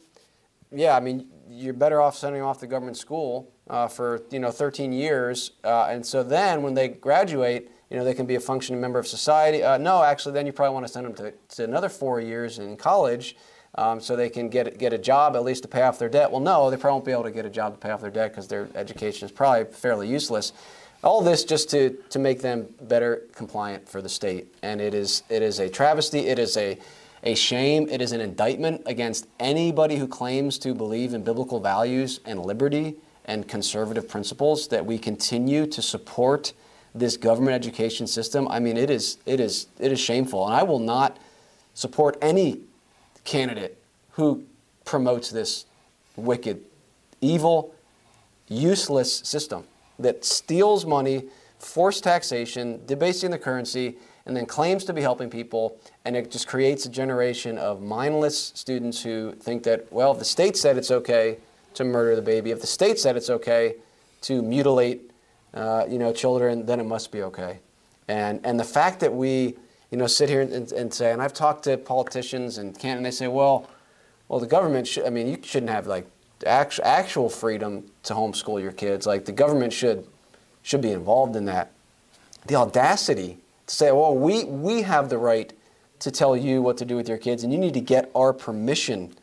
yeah, 0.72 0.96
I 0.96 1.00
mean, 1.00 1.28
you're 1.50 1.74
better 1.74 2.00
off 2.00 2.16
sending 2.16 2.42
them 2.42 2.48
off 2.48 2.60
to 2.60 2.68
government 2.68 2.98
school 2.98 3.52
uh, 3.70 3.88
for 3.88 4.24
you 4.32 4.40
know 4.40 4.52
13 4.52 4.92
years, 4.92 5.52
uh, 5.64 5.88
and 5.90 6.06
so 6.06 6.24
then 6.24 6.62
when 6.62 6.74
they 6.74 6.88
graduate, 6.88 7.72
you 7.90 7.98
know 7.98 8.04
they 8.04 8.14
can 8.14 8.26
be 8.26 8.36
a 8.36 8.40
functioning 8.40 8.80
member 8.80 9.00
of 9.00 9.08
society. 9.08 9.64
Uh, 9.64 9.78
no, 9.78 10.04
actually, 10.04 10.34
then 10.34 10.46
you 10.46 10.54
probably 10.54 10.74
want 10.74 10.86
to 10.86 10.92
send 10.92 11.06
them 11.06 11.14
to, 11.16 11.34
to 11.56 11.64
another 11.64 11.90
four 11.90 12.20
years 12.20 12.60
in 12.60 12.78
college, 12.78 13.36
um, 13.76 14.00
so 14.00 14.16
they 14.16 14.30
can 14.30 14.50
get 14.50 14.78
get 14.78 14.94
a 14.94 14.98
job 14.98 15.36
at 15.36 15.44
least 15.44 15.64
to 15.64 15.68
pay 15.68 15.82
off 15.82 15.98
their 15.98 16.10
debt. 16.10 16.30
Well, 16.32 16.42
no, 16.42 16.70
they 16.70 16.78
probably 16.78 16.96
won't 16.96 17.06
be 17.06 17.12
able 17.12 17.24
to 17.24 17.32
get 17.32 17.46
a 17.46 17.50
job 17.50 17.74
to 17.74 17.80
pay 17.80 17.90
off 17.90 18.02
their 18.02 18.12
debt 18.12 18.32
because 18.32 18.48
their 18.48 18.70
education 18.76 19.26
is 19.26 19.32
probably 19.32 19.66
fairly 19.66 20.08
useless. 20.08 20.54
All 21.04 21.22
this 21.22 21.44
just 21.44 21.70
to, 21.70 21.92
to 22.10 22.18
make 22.18 22.42
them 22.42 22.68
better 22.82 23.28
compliant 23.36 23.88
for 23.88 24.02
the 24.02 24.10
state, 24.10 24.56
and 24.64 24.80
it 24.80 24.94
is 24.94 25.24
it 25.30 25.42
is 25.42 25.60
a 25.60 25.70
travesty. 25.70 26.28
It 26.28 26.40
is 26.40 26.56
a 26.58 26.78
a 27.24 27.34
shame. 27.34 27.88
It 27.90 28.02
is 28.02 28.12
an 28.12 28.22
indictment 28.22 28.84
against 28.86 29.28
anybody 29.40 29.96
who 29.98 30.08
claims 30.08 30.60
to 30.60 30.76
believe 30.76 31.16
in 31.16 31.24
biblical 31.24 31.60
values 31.60 32.20
and 32.26 32.40
liberty 32.40 32.98
and 33.26 33.48
conservative 33.48 34.08
principles 34.08 34.68
that 34.70 34.86
we 34.86 34.98
continue 34.98 35.66
to 35.68 35.82
support 35.82 36.54
this 36.94 37.18
government 37.18 37.54
education 37.54 38.08
system. 38.08 38.48
I 38.48 38.60
mean, 38.60 38.78
it 38.78 38.90
is 38.90 39.18
it 39.26 39.40
is 39.40 39.68
it 39.80 39.92
is 39.92 40.00
shameful, 40.00 40.46
and 40.46 40.56
I 40.56 40.64
will 40.64 40.80
not 40.80 41.18
support 41.74 42.18
any 42.22 42.62
candidate 43.26 43.78
who 44.12 44.46
promotes 44.86 45.30
this 45.30 45.66
wicked, 46.16 46.62
evil, 47.20 47.76
useless 48.48 49.14
system 49.14 49.66
that 50.00 50.24
steals 50.24 50.86
money, 50.86 51.26
forced 51.60 52.04
taxation, 52.04 52.82
debasing 52.86 53.32
the 53.32 53.40
currency, 53.40 53.98
and 54.26 54.36
then 54.36 54.46
claims 54.46 54.86
to 54.86 54.94
be 54.94 55.02
helping 55.02 55.30
people. 55.30 55.78
And 56.06 56.16
it 56.16 56.32
just 56.32 56.48
creates 56.48 56.86
a 56.86 56.90
generation 56.90 57.58
of 57.58 57.82
mindless 57.82 58.54
students 58.56 59.02
who 59.02 59.34
think 59.34 59.64
that, 59.64 59.92
well, 59.92 60.12
if 60.14 60.20
the 60.20 60.26
state 60.26 60.56
said 60.56 60.78
it's 60.78 60.92
okay 60.92 61.38
to 61.76 61.84
murder 61.84 62.16
the 62.16 62.22
baby, 62.22 62.52
if 62.52 62.62
the 62.62 62.68
state 62.68 63.00
said 63.00 63.16
it's 63.16 63.30
okay 63.30 63.76
to 64.22 64.42
mutilate, 64.42 65.12
uh, 65.54 65.86
you 65.88 65.98
know, 65.98 66.12
children, 66.12 66.66
then 66.66 66.80
it 66.80 66.86
must 66.86 67.12
be 67.12 67.22
okay. 67.24 67.60
And 68.08 68.40
and 68.44 68.60
the 68.60 68.66
fact 68.66 69.00
that 69.00 69.14
we, 69.14 69.56
you 69.92 69.98
know, 69.98 70.08
sit 70.08 70.30
here 70.30 70.42
and, 70.42 70.72
and 70.72 70.94
say, 70.94 71.12
and 71.12 71.22
I've 71.22 71.34
talked 71.34 71.64
to 71.64 71.78
politicians 71.78 72.58
and 72.58 72.78
can't, 72.78 72.98
and 72.98 73.06
they 73.06 73.12
say, 73.12 73.28
well, 73.28 73.70
well, 74.28 74.40
the 74.40 74.48
government 74.48 74.88
should. 74.88 75.06
I 75.06 75.10
mean, 75.10 75.28
you 75.28 75.38
shouldn't 75.44 75.72
have 75.72 75.88
like 75.88 76.08
actual, 76.46 76.86
actual 76.86 77.30
freedom 77.30 77.92
to 78.04 78.14
homeschool 78.14 78.62
your 78.62 78.72
kids. 78.72 79.06
Like 79.06 79.26
the 79.26 79.32
government 79.32 79.74
should 79.74 80.08
should 80.64 80.82
be 80.82 80.92
involved 80.92 81.36
in 81.36 81.46
that. 81.46 81.72
The 82.48 82.56
audacity 82.56 83.38
to 83.68 83.76
say, 83.76 83.92
well, 83.92 84.16
we 84.16 84.44
we 84.44 84.84
have 84.84 85.10
the 85.10 85.18
right 85.18 85.54
to 86.00 86.12
tell 86.12 86.36
you 86.36 86.62
what 86.62 86.78
to 86.78 86.86
do 86.86 86.96
with 86.96 87.08
your 87.08 87.18
kids, 87.18 87.44
and 87.44 87.54
you 87.54 87.60
need 87.60 87.74
to 87.74 87.82
get 87.82 88.12
our 88.14 88.34
permission 88.34 89.16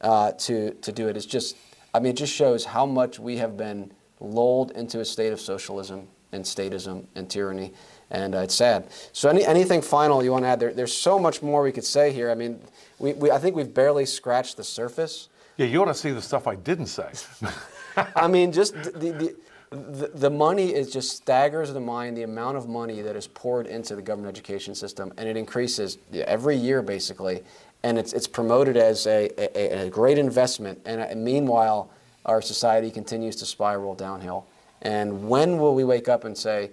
uh, 0.00 0.32
to 0.32 0.70
to 0.72 0.92
do 0.92 1.08
it. 1.08 1.16
It's 1.16 1.26
just, 1.26 1.56
I 1.94 2.00
mean, 2.00 2.10
it 2.10 2.16
just 2.16 2.34
shows 2.34 2.64
how 2.64 2.84
much 2.84 3.20
we 3.20 3.36
have 3.36 3.56
been 3.56 3.92
lulled 4.18 4.72
into 4.72 4.98
a 4.98 5.04
state 5.04 5.32
of 5.32 5.40
socialism 5.40 6.08
and 6.32 6.44
statism 6.44 7.06
and 7.14 7.30
tyranny, 7.30 7.72
and 8.10 8.34
uh, 8.34 8.38
it's 8.38 8.56
sad. 8.56 8.88
So, 9.12 9.28
any 9.28 9.44
anything 9.46 9.80
final 9.80 10.22
you 10.22 10.32
want 10.32 10.44
to 10.44 10.48
add? 10.48 10.58
There, 10.58 10.74
there's 10.74 10.92
so 10.92 11.20
much 11.20 11.40
more 11.40 11.62
we 11.62 11.70
could 11.70 11.84
say 11.84 12.12
here. 12.12 12.32
I 12.32 12.34
mean, 12.34 12.60
we, 12.98 13.12
we 13.12 13.30
I 13.30 13.38
think 13.38 13.54
we've 13.54 13.72
barely 13.72 14.06
scratched 14.06 14.56
the 14.56 14.64
surface. 14.64 15.28
Yeah, 15.56 15.66
you 15.66 15.80
ought 15.80 15.86
to 15.86 15.94
see 15.94 16.10
the 16.10 16.20
stuff 16.20 16.48
I 16.48 16.56
didn't 16.56 16.86
say. 16.86 17.10
I 18.16 18.26
mean, 18.26 18.50
just 18.50 18.74
the, 18.74 18.90
the, 18.90 19.36
the, 19.70 20.10
the 20.12 20.30
money 20.30 20.74
is 20.74 20.92
just 20.92 21.16
staggers 21.16 21.72
the 21.72 21.80
mind, 21.80 22.16
the 22.16 22.24
amount 22.24 22.56
of 22.56 22.68
money 22.68 23.02
that 23.02 23.14
is 23.14 23.28
poured 23.28 23.68
into 23.68 23.94
the 23.94 24.02
government 24.02 24.36
education 24.36 24.74
system, 24.74 25.12
and 25.16 25.28
it 25.28 25.36
increases 25.36 25.98
every 26.12 26.56
year 26.56 26.82
basically. 26.82 27.44
And 27.84 27.98
it's, 27.98 28.14
it's 28.14 28.26
promoted 28.26 28.78
as 28.78 29.06
a, 29.06 29.28
a, 29.38 29.86
a 29.86 29.90
great 29.90 30.16
investment. 30.16 30.80
And, 30.86 31.02
uh, 31.02 31.14
meanwhile, 31.14 31.90
our 32.24 32.40
society 32.40 32.90
continues 32.90 33.36
to 33.36 33.46
spiral 33.46 33.94
downhill. 33.94 34.46
And 34.80 35.28
when 35.28 35.58
will 35.58 35.74
we 35.74 35.84
wake 35.84 36.08
up 36.08 36.24
and 36.24 36.36
say, 36.36 36.70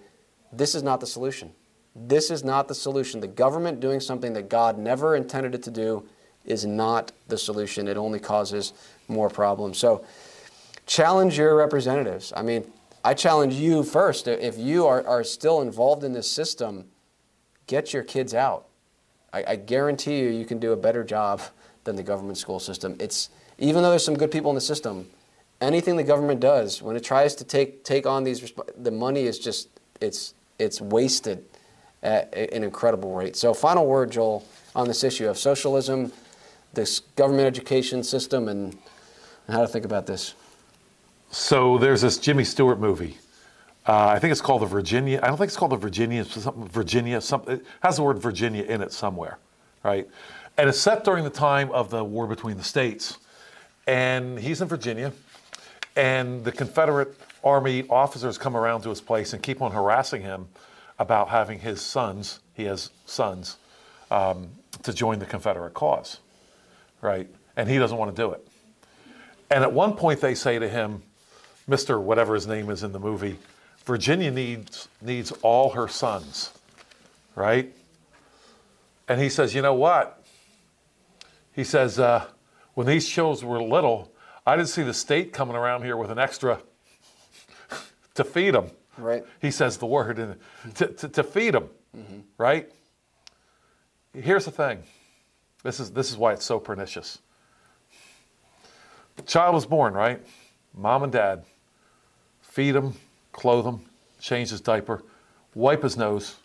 this 0.54 0.74
is 0.74 0.84
not 0.84 1.02
the 1.02 1.06
solution? 1.06 1.52
This 1.94 2.32
is 2.32 2.46
not 2.46 2.70
the 2.70 2.76
solution. 2.76 3.20
The 3.20 3.28
government 3.28 3.82
doing 3.82 4.00
something 4.00 4.32
that 4.34 4.48
God 4.48 4.78
never 4.78 5.18
intended 5.18 5.54
it 5.54 5.64
to 5.64 5.72
do 5.72 6.08
is 6.46 6.66
not 6.66 7.12
the 7.28 7.38
solution. 7.38 7.90
It 7.90 7.98
only 7.98 8.20
causes 8.20 8.72
more 9.10 9.30
problems. 9.30 9.78
So, 9.78 10.06
challenge 10.86 11.38
your 11.38 11.56
representatives. 11.58 12.32
I 12.36 12.42
mean, 12.42 12.72
I 13.04 13.14
challenge 13.14 13.56
you 13.56 13.84
first. 13.84 14.30
If 14.30 14.58
you 14.58 14.88
are, 14.88 15.06
are 15.06 15.26
still 15.26 15.62
involved 15.62 16.06
in 16.06 16.14
this 16.14 16.30
system, 16.30 16.86
get 17.68 17.94
your 17.94 18.04
kids 18.04 18.34
out. 18.34 18.68
I, 19.34 19.44
I 19.48 19.56
guarantee 19.56 20.20
you, 20.20 20.30
you 20.30 20.45
can 20.45 20.60
do 20.60 20.72
a 20.72 20.78
better 20.78 21.03
job 21.03 21.41
than 21.84 21.95
the 21.95 22.03
government 22.03 22.38
school 22.38 22.60
system. 22.60 22.95
It's 22.99 23.30
even 23.58 23.84
though 23.84 23.90
there's 23.90 24.06
some 24.06 24.18
good 24.18 24.32
people 24.32 24.52
in 24.52 24.56
the 24.56 24.62
system, 24.62 25.08
anything 25.60 25.95
the 25.95 26.03
government 26.03 26.40
does 26.40 26.82
when 26.82 26.95
it 26.95 27.03
tries 27.03 27.36
to 27.36 27.44
take 27.44 27.84
take 27.84 28.06
on 28.06 28.24
these, 28.24 28.53
the 28.78 28.91
money 28.91 29.24
is 29.24 29.40
just 29.40 29.70
it's 29.99 30.34
it's 30.60 30.82
wasted 30.82 31.45
at 32.03 32.34
an 32.34 32.64
incredible 32.64 33.14
rate. 33.14 33.36
So, 33.36 33.53
final 33.53 33.86
word, 33.86 34.12
Joel, 34.12 34.45
on 34.76 34.88
this 34.88 35.03
issue 35.03 35.30
of 35.30 35.38
socialism, 35.38 36.12
this 36.74 36.99
government 37.16 37.48
education 37.48 38.03
system, 38.03 38.48
and, 38.48 38.74
and 39.48 39.56
how 39.56 39.62
to 39.62 39.68
think 39.68 39.86
about 39.86 40.08
this. 40.08 40.34
So 41.30 41.78
there's 41.78 42.02
this 42.02 42.18
Jimmy 42.18 42.44
Stewart 42.44 42.80
movie 42.80 43.18
Uh, 43.88 44.08
I 44.08 44.20
think 44.20 44.32
it's 44.32 44.41
called 44.41 44.62
the 44.62 44.68
Virginia. 44.68 45.20
I 45.24 45.28
don't 45.28 45.38
think 45.38 45.48
it's 45.48 45.58
called 45.58 45.72
the 45.72 45.78
Virginia. 45.78 46.24
Something 46.24 46.68
Virginia. 46.68 47.20
Something 47.20 47.56
it 47.56 47.66
has 47.82 47.98
the 47.98 48.03
word 48.03 48.20
Virginia 48.20 48.64
in 48.64 48.82
it 48.82 48.91
somewhere, 48.91 49.40
right? 49.84 50.08
And 50.58 50.70
it's 50.70 50.80
set 50.80 51.03
during 51.03 51.24
the 51.24 51.32
time 51.32 51.72
of 51.72 51.90
the 51.90 52.03
war 52.03 52.28
between 52.28 52.58
the 52.58 52.64
states. 52.64 53.18
And 53.88 54.38
he's 54.38 54.62
in 54.62 54.68
Virginia, 54.68 55.12
and 55.95 56.44
the 56.44 56.52
Confederate 56.52 57.16
Army 57.44 57.84
officers 57.90 58.38
come 58.38 58.56
around 58.56 58.82
to 58.84 58.90
his 58.90 59.02
place 59.02 59.34
and 59.34 59.41
keep 59.41 59.62
on 59.62 59.72
harassing 59.72 60.22
him 60.22 60.48
about 60.99 61.30
having 61.30 61.60
his 61.60 61.82
sons. 61.82 62.41
He 62.53 62.66
has 62.66 62.91
sons 63.08 63.58
um, 64.12 64.49
to 64.84 64.94
join 64.94 65.18
the 65.18 65.26
Confederate 65.26 65.74
cause, 65.74 66.20
right? 67.02 67.28
And 67.58 67.68
he 67.68 67.80
doesn't 67.80 67.98
want 67.98 68.16
to 68.16 68.22
do 68.22 68.32
it. 68.32 68.48
And 69.49 69.64
at 69.64 69.74
one 69.74 69.94
point, 69.94 70.22
they 70.22 70.36
say 70.36 70.60
to 70.60 70.70
him, 70.70 71.02
Mr. 71.68 71.99
whatever 71.99 72.36
his 72.36 72.45
name 72.45 72.70
is 72.70 72.84
in 72.84 72.91
the 72.91 72.99
movie, 72.99 73.38
Virginia 73.91 74.31
needs, 74.31 74.88
needs 75.01 75.34
all 75.41 75.72
her 75.72 75.85
sons, 75.85 76.53
right? 77.35 77.76
And 79.09 79.19
he 79.19 79.27
says, 79.27 79.53
You 79.53 79.61
know 79.61 79.73
what? 79.73 80.23
He 81.51 81.65
says, 81.65 81.99
uh, 81.99 82.27
When 82.73 82.88
these 82.88 83.05
children 83.05 83.51
were 83.51 83.61
little, 83.61 84.13
I 84.47 84.55
didn't 84.55 84.69
see 84.69 84.84
the 84.84 84.93
state 84.93 85.34
coming 85.34 85.57
around 85.57 85.84
here 85.84 85.97
with 85.97 86.09
an 86.09 86.19
extra 86.19 86.61
to 88.13 88.23
feed 88.23 88.53
them. 88.53 88.72
Right. 88.97 89.26
He 89.41 89.51
says 89.51 89.76
the 89.76 89.88
word 89.88 90.19
in, 90.19 90.38
to, 90.76 90.88
to, 90.88 91.09
to 91.09 91.22
feed 91.22 91.53
them, 91.53 91.68
right? 92.38 92.72
Here's 94.13 94.45
the 94.45 94.51
thing 94.51 94.84
this 95.63 95.81
is, 95.81 95.91
this 95.91 96.09
is 96.09 96.15
why 96.15 96.31
it's 96.31 96.45
so 96.45 96.61
pernicious. 96.61 97.19
The 99.18 99.23
child 99.23 99.53
was 99.53 99.65
born, 99.65 99.93
right? 99.93 100.26
Mom 100.73 101.03
and 101.03 101.11
dad 101.11 101.43
feed 102.41 102.73
him, 102.73 102.93
clothe 103.32 103.66
him, 103.66 103.82
change 104.20 104.49
his 104.49 104.62
diaper, 104.62 105.03
wipe 105.56 105.84
his 105.84 105.98
nose, 105.98 106.36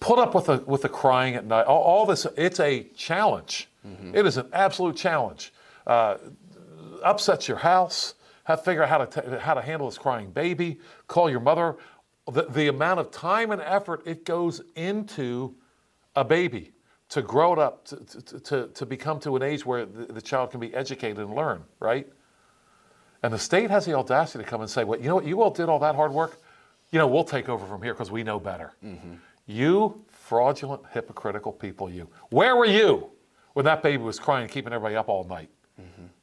put 0.00 0.18
up 0.18 0.34
with 0.34 0.46
the, 0.46 0.58
with 0.66 0.82
the 0.82 0.88
crying 0.88 1.34
at 1.34 1.44
night. 1.46 1.66
All, 1.66 1.82
all 1.82 2.06
this, 2.06 2.26
it's 2.36 2.60
a 2.60 2.84
challenge. 2.96 3.68
It 4.14 4.26
is 4.26 4.36
an 4.36 4.48
absolute 4.52 4.96
challenge. 4.96 5.52
Uh, 5.86 6.18
upsets 7.02 7.48
your 7.48 7.56
house, 7.56 8.14
have 8.44 8.58
to 8.58 8.64
figure 8.64 8.82
out 8.82 8.88
how 8.88 8.98
to, 9.04 9.22
t- 9.22 9.38
how 9.38 9.54
to 9.54 9.62
handle 9.62 9.88
this 9.88 9.98
crying 9.98 10.30
baby, 10.30 10.78
call 11.06 11.30
your 11.30 11.40
mother. 11.40 11.76
The, 12.30 12.42
the 12.42 12.68
amount 12.68 13.00
of 13.00 13.10
time 13.10 13.50
and 13.50 13.62
effort 13.62 14.02
it 14.06 14.24
goes 14.24 14.60
into 14.76 15.54
a 16.14 16.24
baby 16.24 16.72
to 17.08 17.22
grow 17.22 17.52
it 17.52 17.58
up, 17.58 17.84
to, 17.86 17.96
to, 17.96 18.40
to, 18.40 18.66
to 18.68 18.86
become 18.86 19.18
to 19.20 19.34
an 19.36 19.42
age 19.42 19.66
where 19.66 19.84
the, 19.86 20.12
the 20.12 20.22
child 20.22 20.50
can 20.50 20.60
be 20.60 20.72
educated 20.74 21.18
and 21.18 21.34
learn, 21.34 21.64
right? 21.80 22.06
And 23.22 23.32
the 23.32 23.38
state 23.38 23.70
has 23.70 23.84
the 23.84 23.94
audacity 23.94 24.44
to 24.44 24.48
come 24.50 24.60
and 24.60 24.70
say, 24.70 24.84
well, 24.84 24.98
you 24.98 25.08
know 25.08 25.16
what, 25.16 25.26
you 25.26 25.42
all 25.42 25.50
did 25.50 25.68
all 25.68 25.78
that 25.80 25.94
hard 25.94 26.12
work. 26.12 26.38
You 26.90 26.98
know, 26.98 27.06
we'll 27.06 27.24
take 27.24 27.48
over 27.48 27.66
from 27.66 27.82
here 27.82 27.92
because 27.94 28.10
we 28.10 28.22
know 28.22 28.40
better. 28.40 28.72
You 29.46 30.02
fraudulent, 30.10 30.82
hypocritical 30.92 31.52
people, 31.52 31.90
you. 31.90 32.08
Where 32.30 32.56
were 32.56 32.66
you 32.66 33.10
when 33.52 33.64
that 33.64 33.82
baby 33.82 34.02
was 34.02 34.18
crying 34.18 34.42
and 34.44 34.50
keeping 34.50 34.72
everybody 34.72 34.96
up 34.96 35.08
all 35.08 35.24
night? 35.24 35.50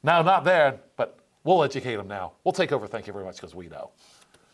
Now, 0.03 0.21
not 0.21 0.43
there, 0.43 0.79
but 0.95 1.19
we'll 1.43 1.63
educate 1.63 1.95
them 1.95 2.07
now. 2.07 2.33
We'll 2.43 2.53
take 2.53 2.71
over, 2.71 2.87
thank 2.87 3.07
you 3.07 3.13
very 3.13 3.25
much, 3.25 3.35
because 3.35 3.55
we 3.55 3.67
know. 3.67 3.89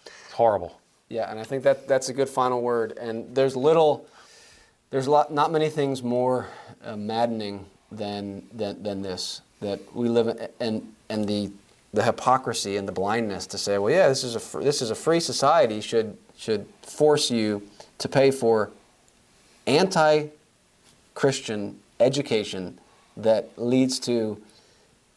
It's 0.05 0.33
horrible. 0.33 0.79
Yeah, 1.09 1.29
and 1.29 1.39
I 1.39 1.43
think 1.43 1.63
that 1.63 1.87
that's 1.87 2.09
a 2.09 2.13
good 2.13 2.29
final 2.29 2.61
word. 2.61 2.97
And 2.97 3.35
there's 3.35 3.55
little, 3.55 4.07
there's 4.89 5.07
a 5.07 5.11
lot, 5.11 5.31
not 5.31 5.51
many 5.51 5.69
things 5.69 6.01
more 6.01 6.47
uh, 6.83 6.95
maddening 6.95 7.65
than, 7.91 8.47
than 8.53 8.81
than 8.81 9.01
this. 9.01 9.41
That 9.59 9.79
we 9.95 10.09
live 10.09 10.27
in, 10.27 10.47
and 10.59 10.93
and 11.09 11.27
the 11.27 11.51
the 11.93 12.03
hypocrisy 12.03 12.77
and 12.77 12.87
the 12.87 12.91
blindness 12.91 13.45
to 13.47 13.57
say, 13.57 13.77
well, 13.77 13.93
yeah, 13.93 14.07
this 14.07 14.23
is 14.23 14.35
a 14.35 14.39
fr- 14.39 14.61
this 14.61 14.81
is 14.81 14.89
a 14.89 14.95
free 14.95 15.19
society 15.19 15.81
should 15.81 16.17
should 16.35 16.65
force 16.81 17.29
you 17.29 17.61
to 17.99 18.09
pay 18.09 18.31
for 18.31 18.71
anti-Christian 19.67 21.79
education 21.99 22.79
that 23.15 23.49
leads 23.57 23.99
to 23.99 24.41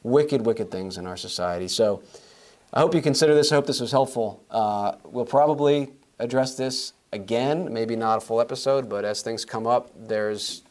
wicked, 0.02 0.44
wicked 0.44 0.70
things 0.70 0.98
in 0.98 1.06
our 1.06 1.16
society. 1.16 1.66
So 1.66 2.02
I 2.72 2.80
hope 2.80 2.94
you 2.94 3.02
consider 3.02 3.34
this. 3.34 3.50
I 3.50 3.54
hope 3.54 3.66
this 3.66 3.80
was 3.80 3.90
helpful. 3.90 4.42
Uh, 4.50 4.96
we'll 5.04 5.24
probably 5.24 5.90
address 6.18 6.56
this 6.56 6.92
again, 7.12 7.72
maybe 7.72 7.96
not 7.96 8.18
a 8.18 8.20
full 8.20 8.40
episode, 8.40 8.88
but 8.88 9.04
as 9.04 9.22
things 9.22 9.44
come 9.44 9.66
up, 9.66 9.90
there's 9.96 10.62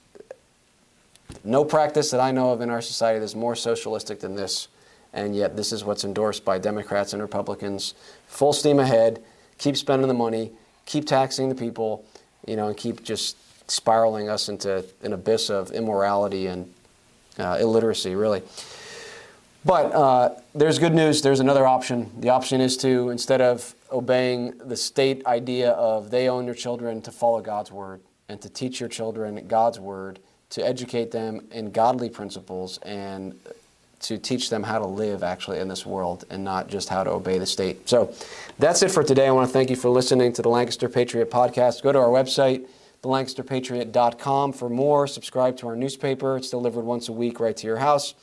no 1.43 1.65
practice 1.65 2.11
that 2.11 2.19
I 2.19 2.31
know 2.31 2.51
of 2.51 2.61
in 2.61 2.69
our 2.69 2.81
society 2.81 3.19
that's 3.19 3.35
more 3.35 3.55
socialistic 3.55 4.19
than 4.19 4.35
this. 4.35 4.67
And 5.15 5.35
yet, 5.35 5.55
this 5.55 5.71
is 5.71 5.83
what's 5.83 6.03
endorsed 6.03 6.45
by 6.45 6.59
Democrats 6.59 7.13
and 7.13 7.21
Republicans. 7.21 7.95
Full 8.27 8.53
steam 8.53 8.79
ahead, 8.79 9.23
keep 9.57 9.77
spending 9.77 10.09
the 10.09 10.13
money, 10.13 10.51
keep 10.85 11.07
taxing 11.07 11.49
the 11.49 11.55
people, 11.55 12.05
you 12.45 12.57
know, 12.57 12.67
and 12.67 12.75
keep 12.75 13.01
just 13.01 13.37
spiraling 13.71 14.29
us 14.29 14.49
into 14.49 14.85
an 15.01 15.13
abyss 15.13 15.49
of 15.49 15.71
immorality 15.71 16.47
and 16.47 16.71
uh, 17.39 17.57
illiteracy, 17.59 18.13
really. 18.13 18.43
But 19.63 19.93
uh, 19.93 20.35
there's 20.53 20.77
good 20.77 20.93
news. 20.93 21.21
There's 21.21 21.39
another 21.39 21.65
option. 21.65 22.11
The 22.19 22.29
option 22.29 22.61
is 22.61 22.77
to, 22.77 23.09
instead 23.09 23.41
of 23.41 23.73
obeying 23.91 24.57
the 24.57 24.75
state 24.75 25.25
idea 25.25 25.71
of 25.71 26.11
they 26.11 26.29
own 26.29 26.45
your 26.45 26.53
children, 26.53 27.01
to 27.01 27.11
follow 27.11 27.41
God's 27.41 27.71
word 27.71 28.01
and 28.29 28.39
to 28.41 28.49
teach 28.49 28.79
your 28.79 28.89
children 28.89 29.47
God's 29.47 29.79
word, 29.79 30.19
to 30.51 30.65
educate 30.65 31.11
them 31.11 31.47
in 31.51 31.71
godly 31.71 32.09
principles 32.09 32.77
and 32.79 33.39
to 34.07 34.17
teach 34.17 34.49
them 34.49 34.63
how 34.63 34.77
to 34.77 34.85
live 34.85 35.23
actually 35.23 35.59
in 35.59 35.67
this 35.67 35.85
world 35.85 36.25
and 36.29 36.43
not 36.43 36.67
just 36.67 36.89
how 36.89 37.03
to 37.03 37.09
obey 37.09 37.39
the 37.39 37.45
state. 37.45 37.89
So 37.89 38.13
that's 38.59 38.83
it 38.83 38.91
for 38.91 39.03
today. 39.03 39.27
I 39.27 39.31
want 39.31 39.47
to 39.47 39.53
thank 39.53 39.69
you 39.69 39.75
for 39.75 39.89
listening 39.89 40.31
to 40.33 40.41
the 40.41 40.49
Lancaster 40.49 40.87
Patriot 40.87 41.31
podcast. 41.31 41.81
Go 41.81 41.91
to 41.91 41.99
our 41.99 42.09
website, 42.09 42.67
thelancasterpatriot.com 43.01 44.53
for 44.53 44.69
more. 44.69 45.07
Subscribe 45.07 45.57
to 45.57 45.67
our 45.67 45.75
newspaper. 45.75 46.37
It's 46.37 46.49
delivered 46.49 46.85
once 46.85 47.09
a 47.09 47.13
week 47.13 47.39
right 47.39 47.57
to 47.57 47.67
your 47.67 47.77
house. 47.77 48.13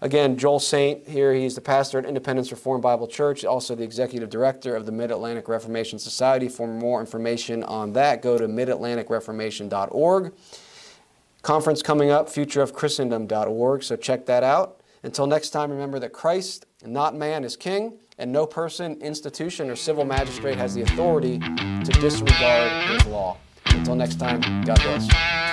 Again, 0.00 0.36
Joel 0.36 0.60
Saint 0.60 1.08
here. 1.08 1.34
He's 1.34 1.56
the 1.56 1.60
pastor 1.60 1.98
at 1.98 2.04
Independence 2.04 2.52
Reformed 2.52 2.82
Bible 2.82 3.08
Church, 3.08 3.44
also 3.44 3.74
the 3.74 3.82
executive 3.82 4.30
director 4.30 4.76
of 4.76 4.86
the 4.86 4.92
Mid 4.92 5.10
Atlantic 5.10 5.48
Reformation 5.48 5.98
Society. 5.98 6.48
For 6.48 6.68
more 6.68 7.00
information 7.00 7.64
on 7.64 7.94
that, 7.94 8.22
go 8.22 8.38
to 8.38 8.46
midatlanticreformation.org. 8.46 10.32
Conference 11.42 11.82
coming 11.82 12.10
up, 12.10 12.28
futureofchristendom.org, 12.28 13.82
so 13.82 13.96
check 13.96 14.26
that 14.26 14.44
out. 14.44 14.77
Until 15.02 15.26
next 15.26 15.50
time, 15.50 15.70
remember 15.70 15.98
that 16.00 16.12
Christ, 16.12 16.66
not 16.84 17.14
man, 17.14 17.44
is 17.44 17.56
king, 17.56 17.98
and 18.18 18.32
no 18.32 18.46
person, 18.46 19.00
institution, 19.00 19.70
or 19.70 19.76
civil 19.76 20.04
magistrate 20.04 20.56
has 20.56 20.74
the 20.74 20.82
authority 20.82 21.38
to 21.38 21.92
disregard 22.00 22.90
his 22.90 23.06
law. 23.06 23.36
Until 23.66 23.94
next 23.94 24.16
time, 24.16 24.40
God 24.64 24.80
bless. 24.82 25.47